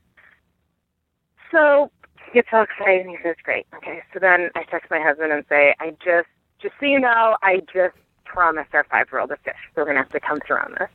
So 1.51 1.91
he 2.25 2.33
gets 2.33 2.49
all 2.51 2.63
excited 2.63 3.05
and 3.05 3.09
he 3.09 3.17
says, 3.23 3.35
Great. 3.43 3.67
Okay. 3.75 4.01
So 4.13 4.19
then 4.19 4.49
I 4.55 4.63
text 4.63 4.91
my 4.91 4.99
husband 5.01 5.31
and 5.31 5.43
say, 5.49 5.75
I 5.79 5.91
just 6.03 6.27
just 6.61 6.73
so 6.79 6.87
you 6.87 6.99
know, 6.99 7.37
I 7.43 7.59
just 7.71 7.95
promised 8.25 8.73
our 8.73 8.85
five 8.89 9.07
year 9.11 9.21
old 9.21 9.31
a 9.31 9.37
fish. 9.37 9.55
So 9.73 9.81
we're 9.81 9.85
gonna 9.85 9.99
have 9.99 10.09
to 10.09 10.19
come 10.19 10.39
through 10.45 10.57
on 10.57 10.75
this. 10.79 10.89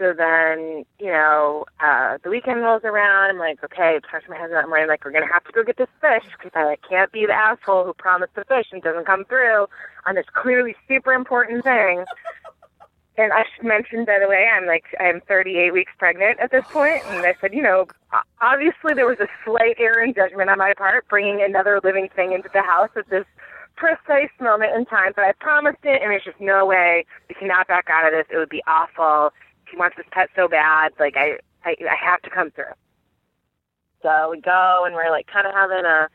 So 0.00 0.14
then, 0.16 0.86
you 0.98 1.12
know, 1.12 1.66
uh, 1.78 2.16
the 2.24 2.30
weekend 2.30 2.62
rolls 2.62 2.84
around. 2.84 3.28
I'm 3.28 3.38
like, 3.38 3.62
okay, 3.62 3.98
I 3.98 4.10
talk 4.10 4.24
to 4.24 4.30
my 4.30 4.38
husband. 4.38 4.58
I'm 4.58 4.70
like, 4.70 5.04
we're 5.04 5.10
gonna 5.10 5.30
have 5.30 5.44
to 5.44 5.52
go 5.52 5.62
get 5.62 5.76
this 5.76 5.92
fish 6.00 6.24
because 6.38 6.52
I 6.54 6.64
like, 6.64 6.80
can't 6.88 7.12
be 7.12 7.26
the 7.26 7.34
asshole 7.34 7.84
who 7.84 7.92
promised 7.92 8.34
the 8.34 8.44
fish 8.44 8.64
and 8.72 8.82
doesn't 8.82 9.04
come 9.04 9.26
through 9.26 9.66
on 10.06 10.14
this 10.14 10.24
clearly 10.32 10.74
super 10.88 11.12
important 11.12 11.64
thing. 11.64 12.06
And 13.18 13.30
I 13.30 13.44
should 13.54 13.66
mention, 13.66 14.06
by 14.06 14.18
the 14.18 14.26
way, 14.26 14.48
I'm 14.50 14.64
like 14.64 14.84
I'm 14.98 15.20
38 15.28 15.74
weeks 15.74 15.92
pregnant 15.98 16.40
at 16.40 16.50
this 16.50 16.64
point, 16.70 17.04
and 17.08 17.26
I 17.26 17.34
said, 17.38 17.52
you 17.52 17.60
know, 17.60 17.86
obviously 18.40 18.94
there 18.94 19.06
was 19.06 19.20
a 19.20 19.28
slight 19.44 19.76
error 19.78 20.02
in 20.02 20.14
judgment 20.14 20.48
on 20.48 20.56
my 20.56 20.72
part, 20.78 21.06
bringing 21.08 21.42
another 21.42 21.78
living 21.84 22.08
thing 22.16 22.32
into 22.32 22.48
the 22.54 22.62
house 22.62 22.88
at 22.96 23.10
this 23.10 23.26
precise 23.76 24.30
moment 24.40 24.74
in 24.74 24.86
time. 24.86 25.12
But 25.14 25.26
I 25.26 25.32
promised 25.32 25.84
it, 25.84 26.00
and 26.00 26.10
there's 26.10 26.24
just 26.24 26.40
no 26.40 26.64
way 26.64 27.04
we 27.28 27.34
cannot 27.34 27.68
back 27.68 27.88
out 27.90 28.06
of 28.06 28.12
this. 28.12 28.24
It 28.32 28.38
would 28.38 28.48
be 28.48 28.62
awful. 28.66 29.32
He 29.70 29.76
wants 29.76 29.96
this 29.96 30.06
pet 30.10 30.28
so 30.34 30.48
bad, 30.48 30.92
like 30.98 31.16
I, 31.16 31.38
I, 31.64 31.76
I 31.80 31.96
have 32.04 32.22
to 32.22 32.30
come 32.30 32.50
through. 32.50 32.74
So 34.02 34.30
we 34.30 34.40
go, 34.40 34.84
and 34.86 34.94
we're 34.94 35.10
like 35.10 35.26
kind 35.26 35.46
of 35.46 35.52
having 35.54 35.84
a 35.84 36.08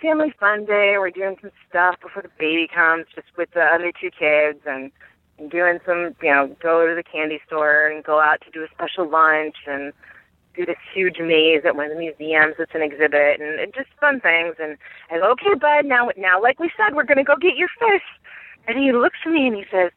family 0.00 0.32
fun 0.38 0.66
day. 0.66 0.94
We're 0.98 1.10
doing 1.10 1.36
some 1.40 1.50
stuff 1.68 1.96
before 2.00 2.22
the 2.22 2.30
baby 2.38 2.68
comes, 2.72 3.06
just 3.14 3.28
with 3.36 3.50
the 3.52 3.62
other 3.62 3.92
two 3.98 4.10
kids, 4.10 4.60
and 4.66 4.90
doing 5.50 5.78
some, 5.86 6.14
you 6.22 6.30
know, 6.30 6.54
go 6.62 6.86
to 6.86 6.94
the 6.94 7.02
candy 7.02 7.40
store 7.46 7.86
and 7.86 8.04
go 8.04 8.20
out 8.20 8.42
to 8.42 8.50
do 8.50 8.62
a 8.62 8.68
special 8.74 9.08
lunch 9.08 9.56
and 9.66 9.92
do 10.54 10.66
this 10.66 10.76
huge 10.92 11.18
maze 11.18 11.62
at 11.64 11.76
one 11.76 11.86
of 11.86 11.92
the 11.92 11.98
museums. 11.98 12.56
It's 12.58 12.74
an 12.74 12.82
exhibit 12.82 13.40
and, 13.40 13.58
and 13.58 13.72
just 13.72 13.88
fun 13.98 14.20
things. 14.20 14.56
And 14.60 14.76
I 15.10 15.18
go, 15.18 15.30
okay, 15.32 15.54
bud, 15.58 15.86
now, 15.86 16.10
now, 16.16 16.42
like 16.42 16.60
we 16.60 16.70
said, 16.76 16.94
we're 16.94 17.04
gonna 17.04 17.24
go 17.24 17.36
get 17.36 17.56
your 17.56 17.70
fish. 17.78 18.02
And 18.68 18.78
he 18.78 18.92
looks 18.92 19.18
at 19.24 19.32
me 19.32 19.46
and 19.46 19.56
he 19.56 19.64
says, 19.70 19.90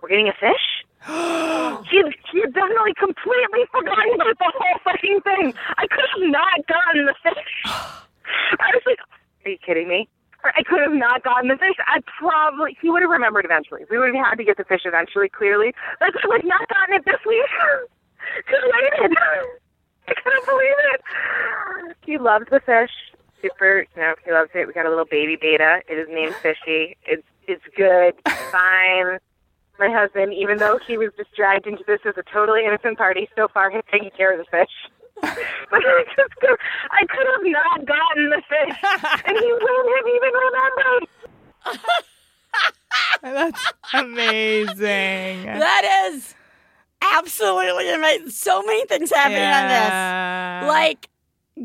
"We're 0.00 0.08
getting 0.08 0.28
a 0.28 0.32
fish." 0.32 0.77
He 1.06 2.02
he 2.32 2.40
had 2.40 2.52
definitely 2.52 2.94
completely 2.98 3.64
forgotten 3.70 4.14
about 4.14 4.38
the 4.38 4.52
whole 4.56 4.78
fucking 4.84 5.20
thing. 5.22 5.54
I 5.78 5.86
could 5.86 6.04
have 6.14 6.30
not 6.30 6.66
gotten 6.66 7.06
the 7.06 7.14
fish. 7.22 7.52
I 7.64 8.70
was 8.74 8.82
like, 8.84 8.98
"Are 9.44 9.50
you 9.50 9.58
kidding 9.64 9.88
me?" 9.88 10.08
I 10.44 10.62
could 10.62 10.80
have 10.80 10.92
not 10.92 11.24
gotten 11.24 11.48
the 11.48 11.56
fish. 11.56 11.76
I 11.86 12.00
probably 12.18 12.76
he 12.80 12.90
would 12.90 13.02
have 13.02 13.10
remembered 13.10 13.44
eventually. 13.44 13.82
We 13.90 13.98
would 13.98 14.14
have 14.14 14.24
had 14.24 14.34
to 14.36 14.44
get 14.44 14.56
the 14.56 14.64
fish 14.64 14.82
eventually. 14.84 15.28
Clearly, 15.28 15.74
like 16.00 16.14
I 16.22 16.26
would 16.26 16.42
have 16.42 16.48
not 16.48 16.68
gotten 16.68 16.94
it 16.96 17.04
this 17.04 17.20
week. 17.26 17.46
Just 18.50 18.64
waited. 18.66 19.16
I 20.08 20.14
couldn't 20.14 20.46
believe 20.46 20.78
it. 20.94 21.96
He 22.04 22.18
loves 22.18 22.46
the 22.50 22.60
fish. 22.60 22.90
Super, 23.42 23.86
you 23.94 24.02
know, 24.02 24.14
he 24.24 24.32
loves 24.32 24.50
it. 24.54 24.66
We 24.66 24.72
got 24.72 24.86
a 24.86 24.88
little 24.88 25.04
baby 25.04 25.36
betta. 25.36 25.82
It 25.88 25.94
is 25.94 26.08
named 26.10 26.34
Fishy. 26.36 26.96
It's 27.04 27.26
it's 27.46 27.64
good. 27.76 28.14
It's 28.26 28.50
Fine. 28.50 29.18
My 29.78 29.88
husband, 29.90 30.34
even 30.34 30.58
though 30.58 30.78
he 30.86 30.98
was 30.98 31.10
just 31.16 31.32
dragged 31.36 31.66
into 31.66 31.84
this 31.86 32.00
as 32.04 32.14
a 32.16 32.22
totally 32.32 32.64
innocent 32.66 32.98
party, 32.98 33.28
so 33.36 33.46
far 33.48 33.70
he's 33.70 33.82
taking 33.90 34.10
care 34.16 34.32
of 34.32 34.38
the 34.38 34.50
fish. 34.50 34.70
but 35.20 35.82
I 35.84 36.04
just 36.16 36.34
could, 36.36 36.56
I 36.90 37.06
could 37.06 37.26
have 37.26 37.44
not 37.44 37.86
gotten 37.86 38.30
the 38.30 38.42
fish, 38.48 38.76
and 39.26 39.36
he 39.36 39.52
wouldn't 39.52 39.96
have 39.96 40.06
even 40.14 40.32
remembered. 40.46 41.08
That's 43.22 43.72
amazing. 43.94 45.44
That 45.58 46.10
is 46.12 46.34
absolutely 47.02 47.92
amazing. 47.92 48.30
So 48.30 48.62
many 48.62 48.84
things 48.86 49.10
happening 49.10 49.38
Yeah. 49.40 50.60
on 50.62 50.64
this. 50.64 50.68
Like, 50.68 51.08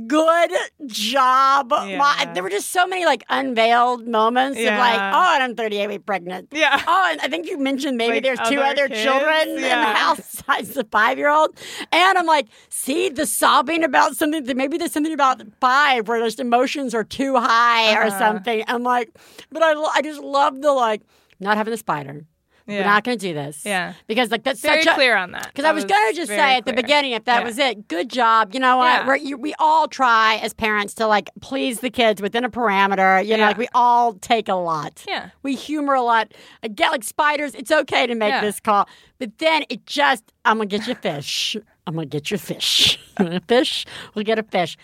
good 0.07 0.51
job. 0.85 1.71
Yeah. 1.71 2.33
there 2.33 2.43
were 2.43 2.49
just 2.49 2.69
so 2.71 2.85
many 2.87 3.05
like 3.05 3.23
unveiled 3.29 4.07
moments 4.07 4.59
of 4.59 4.65
like, 4.65 4.99
oh, 4.99 5.31
and 5.35 5.43
I'm 5.43 5.55
38 5.55 5.87
week 5.87 6.05
pregnant. 6.05 6.49
Yeah. 6.51 6.81
Oh, 6.87 7.07
and 7.11 7.21
I 7.21 7.27
think 7.27 7.47
you 7.47 7.57
mentioned 7.57 7.97
maybe 7.97 8.15
Like 8.15 8.23
there's 8.23 8.49
two 8.49 8.59
other 8.59 8.87
kids? 8.87 9.01
children 9.03 9.49
in 9.49 9.61
the 9.61 9.69
house 9.69 10.17
besides 10.45 10.69
the 10.73 10.83
five 10.91 11.17
year 11.17 11.29
old. 11.29 11.57
And 11.91 12.17
I'm 12.17 12.25
like, 12.25 12.47
see 12.69 13.09
the 13.09 13.25
sobbing 13.25 13.83
about 13.83 14.15
something 14.15 14.43
that 14.43 14.57
maybe 14.57 14.77
there's 14.77 14.91
something 14.91 15.13
about 15.13 15.41
five 15.59 16.07
where 16.07 16.19
there's 16.19 16.39
emotions 16.39 16.93
are 16.93 17.03
too 17.03 17.35
high 17.37 17.93
or 17.95 18.03
Uh-huh. 18.07 18.19
something. 18.19 18.63
I'm 18.67 18.83
like, 18.83 19.09
but 19.51 19.61
I, 19.63 19.73
I 19.95 20.01
just 20.01 20.21
love 20.21 20.61
the 20.61 20.71
like, 20.73 21.01
not 21.39 21.57
having 21.57 21.71
the 21.71 21.77
spider. 21.77 22.25
We're 22.65 22.83
not 22.85 23.03
going 23.03 23.17
to 23.17 23.27
do 23.27 23.33
this. 23.33 23.63
Yeah. 23.65 23.93
Because 24.07 24.31
like 24.31 24.43
that's 24.43 24.61
Very 24.61 24.83
such 24.83 24.93
a 24.93 24.95
clear 24.95 25.17
on 25.17 25.31
that. 25.31 25.47
because 25.47 25.65
I 25.65 25.71
was 25.73 25.83
was 25.83 25.91
going 25.91 26.11
to 26.11 26.15
just 26.15 26.29
say 26.29 26.55
at 26.57 26.65
the 26.65 26.71
beginning, 26.73 27.11
if 27.11 27.25
that 27.25 27.39
Yeah. 27.41 27.45
was 27.45 27.57
it, 27.57 27.87
good 27.89 28.09
job. 28.09 28.53
You 28.53 28.61
know 28.61 28.77
what? 28.77 28.85
Yeah. 29.01 29.07
We're, 29.07 29.15
you, 29.17 29.37
we 29.37 29.53
all 29.59 29.87
try 29.89 30.35
as 30.37 30.53
parents 30.53 30.93
to 30.95 31.07
like 31.07 31.29
please 31.41 31.81
the 31.81 31.89
kids 31.89 32.21
within 32.21 32.45
a 32.45 32.49
parameter. 32.49 33.25
You 33.25 33.35
know, 33.35 33.43
like 33.47 33.57
we 33.57 33.67
all 33.73 34.13
take 34.13 34.47
a 34.47 34.53
lot. 34.55 35.03
Yeah. 35.07 35.29
We 35.43 35.55
humor 35.55 35.93
a 35.93 36.01
lot. 36.01 36.33
I 36.63 36.69
get 36.69 36.91
like 36.91 37.03
spiders. 37.03 37.53
It's 37.53 37.71
okay 37.71 38.07
to 38.07 38.15
make 38.15 38.31
Yeah. 38.31 38.41
this 38.41 38.59
call, 38.61 38.87
but 39.19 39.37
then 39.39 39.65
it 39.69 39.85
just 39.85 40.23
I'm 40.45 40.57
gonna 40.57 40.67
get 40.67 40.87
you 40.87 40.95
fish. 40.95 41.57
I'm 41.85 41.95
gonna 41.95 42.05
get 42.05 42.31
you 42.31 42.37
fish. 42.37 42.97
You 43.19 43.25
want 43.25 43.35
a 43.35 43.41
fish? 43.41 43.85
We'll 44.15 44.23
get 44.25 44.39
a 44.39 44.43
fish. 44.43 44.77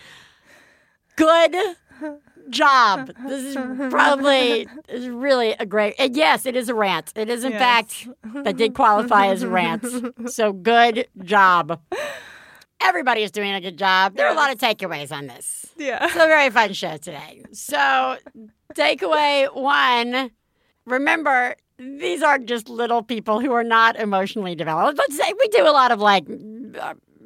Good 1.16 1.56
job. 2.48 3.10
This 3.28 3.56
is 3.56 3.90
probably 3.90 4.66
is 4.88 5.08
really 5.08 5.52
a 5.52 5.66
great. 5.66 5.94
And 5.98 6.16
yes, 6.16 6.46
it 6.46 6.56
is 6.56 6.68
a 6.68 6.74
rant. 6.74 7.12
It 7.16 7.28
is 7.28 7.44
in 7.44 7.52
Yes. 7.52 7.60
fact 7.60 8.08
that 8.44 8.56
did 8.56 8.74
qualify 8.74 9.26
as 9.28 9.42
a 9.42 9.48
rant. 9.48 9.84
So 10.30 10.52
good 10.52 11.06
job. 11.22 11.80
Everybody 12.80 13.22
is 13.22 13.30
doing 13.30 13.52
a 13.52 13.60
good 13.60 13.76
job. 13.76 14.16
There 14.16 14.26
are 14.26 14.32
a 14.32 14.36
lot 14.36 14.50
of 14.52 14.58
takeaways 14.58 15.12
on 15.12 15.26
this. 15.26 15.66
Yeah. 15.76 16.02
It's 16.04 16.14
a 16.14 16.18
very 16.18 16.48
fun 16.50 16.72
show 16.72 16.96
today. 16.96 17.42
So, 17.52 18.16
takeaway 18.74 19.54
one 19.54 20.30
remember, 20.86 21.56
these 21.78 22.22
are 22.22 22.38
just 22.38 22.68
little 22.68 23.02
people 23.02 23.40
who 23.40 23.52
are 23.52 23.64
not 23.64 23.96
emotionally 23.96 24.54
developed. 24.54 24.98
Let's 24.98 25.16
say 25.16 25.32
we 25.38 25.48
do 25.48 25.62
a 25.68 25.70
lot 25.72 25.92
of 25.92 26.00
like 26.00 26.26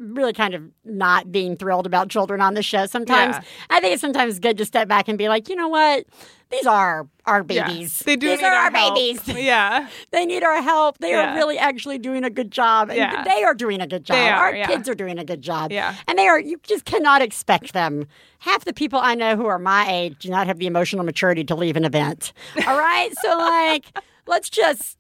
really 0.04 0.32
kind 0.32 0.54
of 0.54 0.62
not 0.84 1.32
being 1.32 1.56
thrilled 1.56 1.86
about 1.86 2.08
children 2.08 2.40
on 2.40 2.54
the 2.54 2.62
show 2.62 2.86
sometimes. 2.86 3.36
Yeah. 3.36 3.42
I 3.70 3.80
think 3.80 3.92
it's 3.94 4.00
sometimes 4.00 4.38
good 4.38 4.58
to 4.58 4.64
step 4.64 4.88
back 4.88 5.08
and 5.08 5.16
be 5.18 5.28
like, 5.28 5.48
you 5.48 5.56
know 5.56 5.68
what? 5.68 6.04
These 6.50 6.66
are 6.66 7.08
our 7.26 7.44
Yeah. 7.48 7.66
babies. 7.68 7.98
They 8.00 8.16
do 8.16 8.28
These 8.28 8.40
need 8.40 8.46
are 8.46 8.52
our 8.52 8.64
our 8.66 8.70
babies. 8.70 9.26
Yeah. 9.28 9.88
They 10.12 10.24
need 10.26 10.44
our 10.44 10.62
help. 10.62 10.98
They 10.98 11.10
Yeah. 11.10 11.32
are 11.32 11.36
really 11.36 11.58
actually 11.58 11.98
doing 11.98 12.22
a 12.24 12.30
good 12.30 12.50
job. 12.50 12.90
And 12.90 12.98
Yeah. 12.98 13.24
they 13.24 13.42
are 13.42 13.54
doing 13.54 13.80
a 13.80 13.86
good 13.86 14.04
job. 14.04 14.16
Are, 14.18 14.46
our 14.46 14.54
yeah. 14.54 14.66
kids 14.66 14.88
are 14.88 14.94
doing 14.94 15.18
a 15.18 15.24
good 15.24 15.42
job. 15.42 15.72
Yeah. 15.72 15.94
And 16.06 16.18
they 16.18 16.28
are, 16.28 16.38
you 16.38 16.60
just 16.62 16.84
cannot 16.84 17.22
expect 17.22 17.72
them. 17.72 18.06
Half 18.40 18.64
the 18.66 18.72
people 18.74 18.98
I 19.00 19.14
know 19.14 19.36
who 19.36 19.46
are 19.46 19.58
my 19.58 19.90
age 19.90 20.18
do 20.20 20.28
not 20.28 20.46
have 20.46 20.58
the 20.58 20.66
emotional 20.66 21.02
maturity 21.04 21.44
to 21.44 21.54
leave 21.54 21.76
an 21.76 21.84
event. 21.84 22.32
All 22.66 22.78
right. 22.78 23.10
so, 23.22 23.36
like, 23.38 23.86
let's 24.26 24.48
just 24.50 24.98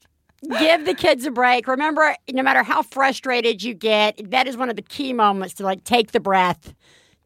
give 0.58 0.84
the 0.84 0.94
kids 0.94 1.24
a 1.26 1.30
break. 1.30 1.66
Remember, 1.66 2.16
no 2.32 2.42
matter 2.42 2.62
how 2.62 2.82
frustrated 2.82 3.62
you 3.62 3.74
get, 3.74 4.30
that 4.30 4.46
is 4.46 4.56
one 4.56 4.70
of 4.70 4.76
the 4.76 4.82
key 4.82 5.12
moments 5.12 5.54
to 5.54 5.64
like 5.64 5.84
take 5.84 6.12
the 6.12 6.20
breath. 6.20 6.74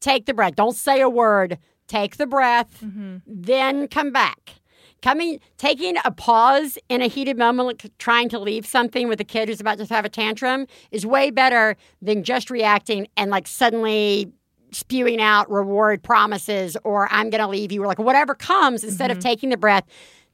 Take 0.01 0.27
the 0.27 0.35
breath. 0.35 0.55
Don't 0.55 0.77
say 0.77 1.01
a 1.01 1.09
word. 1.09 1.59
Take 1.89 2.19
the 2.19 2.27
breath, 2.27 2.83
mm-hmm. 2.85 3.17
then 3.27 3.89
come 3.89 4.13
back. 4.13 4.55
Coming, 5.01 5.41
taking 5.57 5.97
a 6.05 6.11
pause 6.11 6.77
in 6.89 7.01
a 7.01 7.07
heated 7.07 7.39
moment, 7.39 7.67
like 7.67 7.99
trying 7.99 8.29
to 8.31 8.39
leave 8.39 8.67
something 8.67 9.09
with 9.09 9.21
a 9.21 9.25
kid 9.25 9.49
who's 9.49 9.61
about 9.61 9.79
to 9.79 9.87
have 9.87 10.05
a 10.05 10.09
tantrum, 10.09 10.67
is 10.91 11.07
way 11.07 11.31
better 11.31 11.77
than 12.03 12.25
just 12.25 12.51
reacting 12.51 13.09
and 13.17 13.31
like 13.31 13.47
suddenly 13.47 14.31
spewing 14.71 15.21
out 15.21 15.51
reward 15.51 16.03
promises 16.03 16.77
or 16.85 17.09
I'm 17.11 17.31
going 17.31 17.41
to 17.41 17.49
leave 17.49 17.73
you 17.73 17.83
or 17.83 17.87
like 17.87 17.99
whatever 17.99 18.35
comes 18.35 18.85
instead 18.85 19.11
of 19.11 19.19
mm-hmm. 19.19 19.29
taking 19.29 19.49
the 19.49 19.57
breath. 19.57 19.85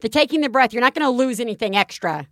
The 0.00 0.08
taking 0.08 0.40
the 0.40 0.48
breath, 0.48 0.72
you're 0.72 0.82
not 0.82 0.94
going 0.94 1.06
to 1.06 1.10
lose 1.10 1.38
anything 1.38 1.76
extra 1.76 2.26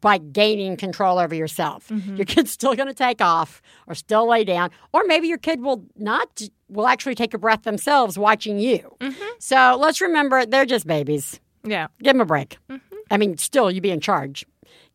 by 0.00 0.18
gaining 0.18 0.76
control 0.76 1.18
over 1.18 1.34
yourself. 1.34 1.88
Mm-hmm. 1.88 2.16
Your 2.16 2.26
kid's 2.26 2.50
still 2.50 2.74
going 2.74 2.88
to 2.88 2.94
take 2.94 3.20
off 3.20 3.62
or 3.86 3.94
still 3.94 4.28
lay 4.28 4.44
down, 4.44 4.70
or 4.92 5.04
maybe 5.04 5.28
your 5.28 5.38
kid 5.38 5.60
will 5.60 5.84
not, 5.96 6.42
will 6.68 6.86
actually 6.86 7.14
take 7.14 7.34
a 7.34 7.38
breath 7.38 7.62
themselves 7.62 8.18
watching 8.18 8.58
you. 8.58 8.94
Mm-hmm. 9.00 9.28
So 9.38 9.76
let's 9.80 10.00
remember 10.00 10.44
they're 10.46 10.66
just 10.66 10.86
babies. 10.86 11.40
Yeah. 11.64 11.88
Give 12.02 12.14
them 12.14 12.20
a 12.20 12.26
break. 12.26 12.58
Mm-hmm. 12.70 12.96
I 13.10 13.16
mean, 13.16 13.38
still, 13.38 13.70
you 13.70 13.80
be 13.80 13.90
in 13.90 14.00
charge. 14.00 14.46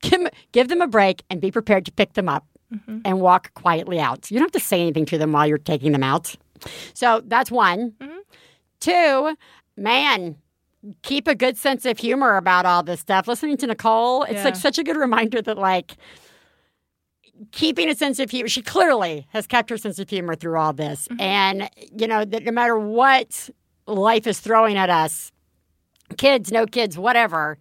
Give, 0.02 0.30
give 0.52 0.68
them 0.68 0.82
a 0.82 0.88
break 0.88 1.24
and 1.30 1.42
be 1.42 1.52
prepared 1.52 1.86
to 1.86 1.92
pick 1.92 2.14
them 2.14 2.30
up 2.30 2.46
and 3.06 3.22
walk 3.22 3.54
quietly 3.54 4.00
out. 4.00 4.30
You 4.30 4.38
don't 4.38 4.48
have 4.48 4.62
to 4.62 4.68
say 4.68 4.82
anything 4.82 5.06
to 5.06 5.18
them 5.18 5.32
while 5.32 5.48
you're 5.48 5.58
taking 5.58 5.94
them 5.94 6.04
out. 6.04 6.36
So 6.94 7.22
that's 7.26 7.50
one. 7.50 7.94
Two, 8.82 9.38
man, 9.78 10.36
keep 11.04 11.28
a 11.28 11.36
good 11.36 11.58
sense 11.58 11.86
of 11.86 11.98
humor 11.98 12.38
about 12.38 12.66
all 12.66 12.84
this 12.84 13.00
stuff. 13.00 13.28
Listening 13.28 13.58
to 13.58 13.68
Nicole, 13.68 14.24
it's 14.24 14.44
like 14.44 14.56
such 14.56 14.78
a 14.78 14.84
good 14.84 14.98
reminder 14.98 15.42
that, 15.42 15.58
like, 15.58 15.98
keeping 17.52 17.90
a 17.90 17.96
sense 17.96 18.20
of 18.20 18.30
humor, 18.32 18.48
she 18.48 18.62
clearly 18.62 19.28
has 19.30 19.48
kept 19.48 19.70
her 19.70 19.78
sense 19.78 20.00
of 20.00 20.10
humor 20.10 20.36
through 20.36 20.58
all 20.58 20.74
this. 20.74 21.08
Mm-hmm. 21.08 21.22
And, 21.22 21.70
you 21.92 22.08
know, 22.08 22.26
that 22.26 22.44
no 22.44 22.52
matter 22.52 22.78
what 22.78 23.50
life 23.88 24.28
is 24.28 24.40
throwing 24.40 24.78
at 24.78 24.90
us, 24.90 25.32
kids, 26.18 26.52
no 26.52 26.66
kids, 26.66 26.98
whatever, 26.98 27.58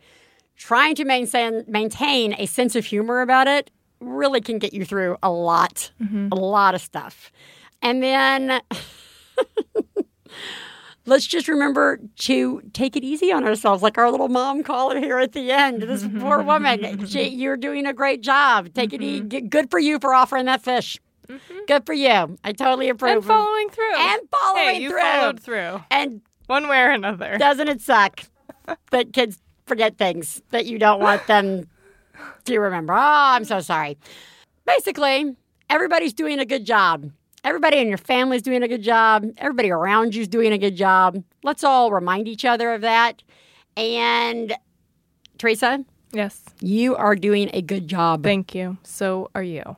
trying 0.57 0.95
to 0.95 1.05
maintain 1.05 1.65
maintain 1.67 2.35
a 2.39 2.47
sense 2.47 2.77
of 2.77 2.85
humor 2.85 3.21
about 3.21 3.49
it 3.49 3.71
really 4.01 4.41
can 4.41 4.59
get 4.59 4.73
you 4.73 4.85
through 4.85 5.17
a 5.23 5.31
lot, 5.31 5.91
mm-hmm. 6.01 6.29
a 6.31 6.35
lot 6.35 6.75
of 6.75 6.81
stuff. 6.81 7.33
And 7.83 8.03
then 8.03 8.61
let's 11.07 11.27
just 11.27 11.49
remember 11.49 12.01
to 12.17 12.63
take 12.73 12.97
it 12.97 13.05
easy 13.05 13.33
on 13.33 13.45
ourselves, 13.45 13.83
like 13.83 13.99
our 13.99 14.11
little 14.11 14.29
mom 14.29 14.63
caller 14.63 14.99
here 14.99 15.19
at 15.19 15.33
the 15.33 15.51
end. 15.51 15.83
This 15.83 16.07
poor 16.19 16.43
woman, 16.43 17.07
she, 17.07 17.29
you're 17.29 17.57
doing 17.57 17.87
a 17.87 17.93
great 17.93 18.23
job. 18.23 18.73
Take 18.75 18.93
it 18.93 19.01
mm-hmm. 19.01 19.35
easy. 19.35 19.41
Good 19.43 19.71
for 19.71 19.79
you 19.79 19.99
for 19.99 20.15
offering 20.15 20.47
that 20.47 20.63
fish. 20.63 20.99
Mm-hmm. 21.29 21.59
Good 21.67 21.87
for 21.87 21.95
you. 21.95 22.37
I 22.45 22.53
totally 22.53 22.89
approve. 22.89 23.17
And 23.17 23.25
following 23.25 23.69
through. 23.71 23.97
And 23.97 24.23
following 24.31 24.75
hey, 24.75 24.81
you 24.81 24.91
through. 24.91 25.01
followed 25.01 25.41
through. 25.41 25.83
And 25.91 26.21
one 26.47 26.69
way 26.69 26.81
or 26.81 26.91
another. 26.91 27.39
doesn't 27.39 27.69
it 27.69 27.81
suck 27.81 28.23
that 28.91 29.13
kids 29.13 29.39
forget 29.67 29.97
things 29.97 30.43
that 30.51 30.67
you 30.67 30.79
don't 30.79 31.01
want 31.01 31.27
them 31.27 31.69
to 32.45 32.59
remember? 32.59 32.93
Oh, 32.93 32.99
I'm 32.99 33.45
so 33.45 33.61
sorry. 33.61 33.97
Basically, 34.67 35.35
everybody's 35.71 36.13
doing 36.13 36.39
a 36.39 36.47
good 36.47 36.65
job. 36.65 37.11
Everybody 37.45 37.79
in 37.79 37.89
your 37.89 37.99
family's 37.99 38.43
doing 38.43 38.63
a 38.63 38.69
good 38.69 38.83
job. 38.83 39.27
Everybody 39.37 39.71
around 39.71 40.15
you's 40.15 40.29
doing 40.29 40.53
a 40.53 40.59
good 40.59 40.77
job. 40.77 41.23
Let's 41.43 41.63
all 41.63 41.93
remind 41.93 42.27
each 42.27 42.45
other 42.45 42.73
of 42.73 42.81
that. 42.81 43.23
And 43.77 44.55
Theresa, 45.39 45.85
Yes. 46.13 46.41
you 46.61 46.97
are 46.97 47.15
doing 47.17 47.51
a 47.53 47.61
good 47.61 47.87
job. 47.87 48.23
Thank 48.23 48.55
you. 48.55 48.79
So 48.83 49.31
are 49.35 49.43
you. 49.43 49.77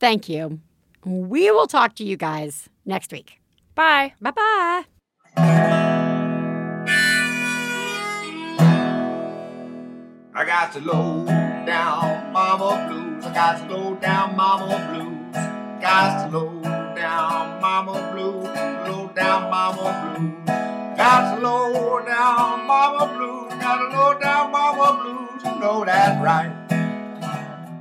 Thank 0.00 0.28
you. 0.28 0.60
We 1.04 1.50
will 1.52 1.66
talk 1.68 1.94
to 1.96 2.04
you 2.04 2.16
guys 2.16 2.68
next 2.84 3.12
week. 3.12 3.40
Bye. 3.76 4.14
Bye 4.20 4.32
bye. 4.32 4.84
I 10.34 10.44
got 10.46 10.72
the 10.72 10.80
low 10.80 11.24
down 11.66 12.32
mama 12.32 12.86
blues. 12.88 13.24
I 13.24 13.34
got 13.34 13.68
the 13.68 13.74
low 13.74 13.94
down 13.96 14.36
mama 14.36 14.66
blues. 14.92 15.34
Got 15.82 16.30
the 16.30 16.38
low 16.38 16.60
down 16.98 17.60
mama 17.60 18.10
blues. 18.12 18.44
Low 18.88 19.08
down 19.14 19.50
mama 19.50 20.16
blues. 20.16 20.34
Got 20.96 21.40
low 21.40 22.04
down 22.04 22.66
mama 22.66 23.06
blues. 23.14 23.52
Got 23.62 23.90
the 23.90 23.96
low 23.96 24.18
down 24.18 24.50
mama 24.50 25.00
blues. 25.00 25.44
You 25.44 25.60
know 25.60 25.84
that 25.84 26.20
right. 26.20 26.77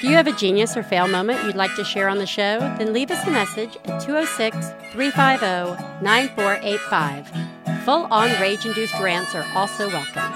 Do 0.00 0.08
you 0.08 0.14
have 0.14 0.26
a 0.26 0.32
genius 0.32 0.76
or 0.76 0.82
fail 0.82 1.06
moment 1.08 1.44
you'd 1.44 1.56
like 1.56 1.74
to 1.76 1.84
share 1.84 2.08
on 2.08 2.18
the 2.18 2.26
show? 2.26 2.58
Then 2.78 2.92
leave 2.92 3.10
us 3.10 3.26
a 3.26 3.30
message 3.30 3.76
at 3.84 4.00
206 4.00 4.56
350 4.92 6.02
9485. 6.02 7.84
Full 7.84 8.06
on 8.10 8.30
rage 8.40 8.64
induced 8.64 8.94
rants 8.98 9.34
are 9.34 9.46
also 9.54 9.88
welcome. 9.88 10.32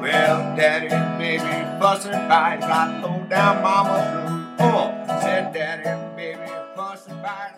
Well, 0.00 0.56
daddy 0.56 0.88
and 0.88 1.18
baby 1.18 1.78
fussing 1.80 2.12
fight. 2.12 2.60
Got 2.60 3.02
low 3.02 3.24
down 3.28 3.62
mama 3.62 4.56
blues. 4.56 4.70
Oh, 4.72 5.20
said 5.20 5.52
daddy 5.52 6.16
baby 6.16 6.50
fussing 6.76 7.20
fight. 7.22 7.57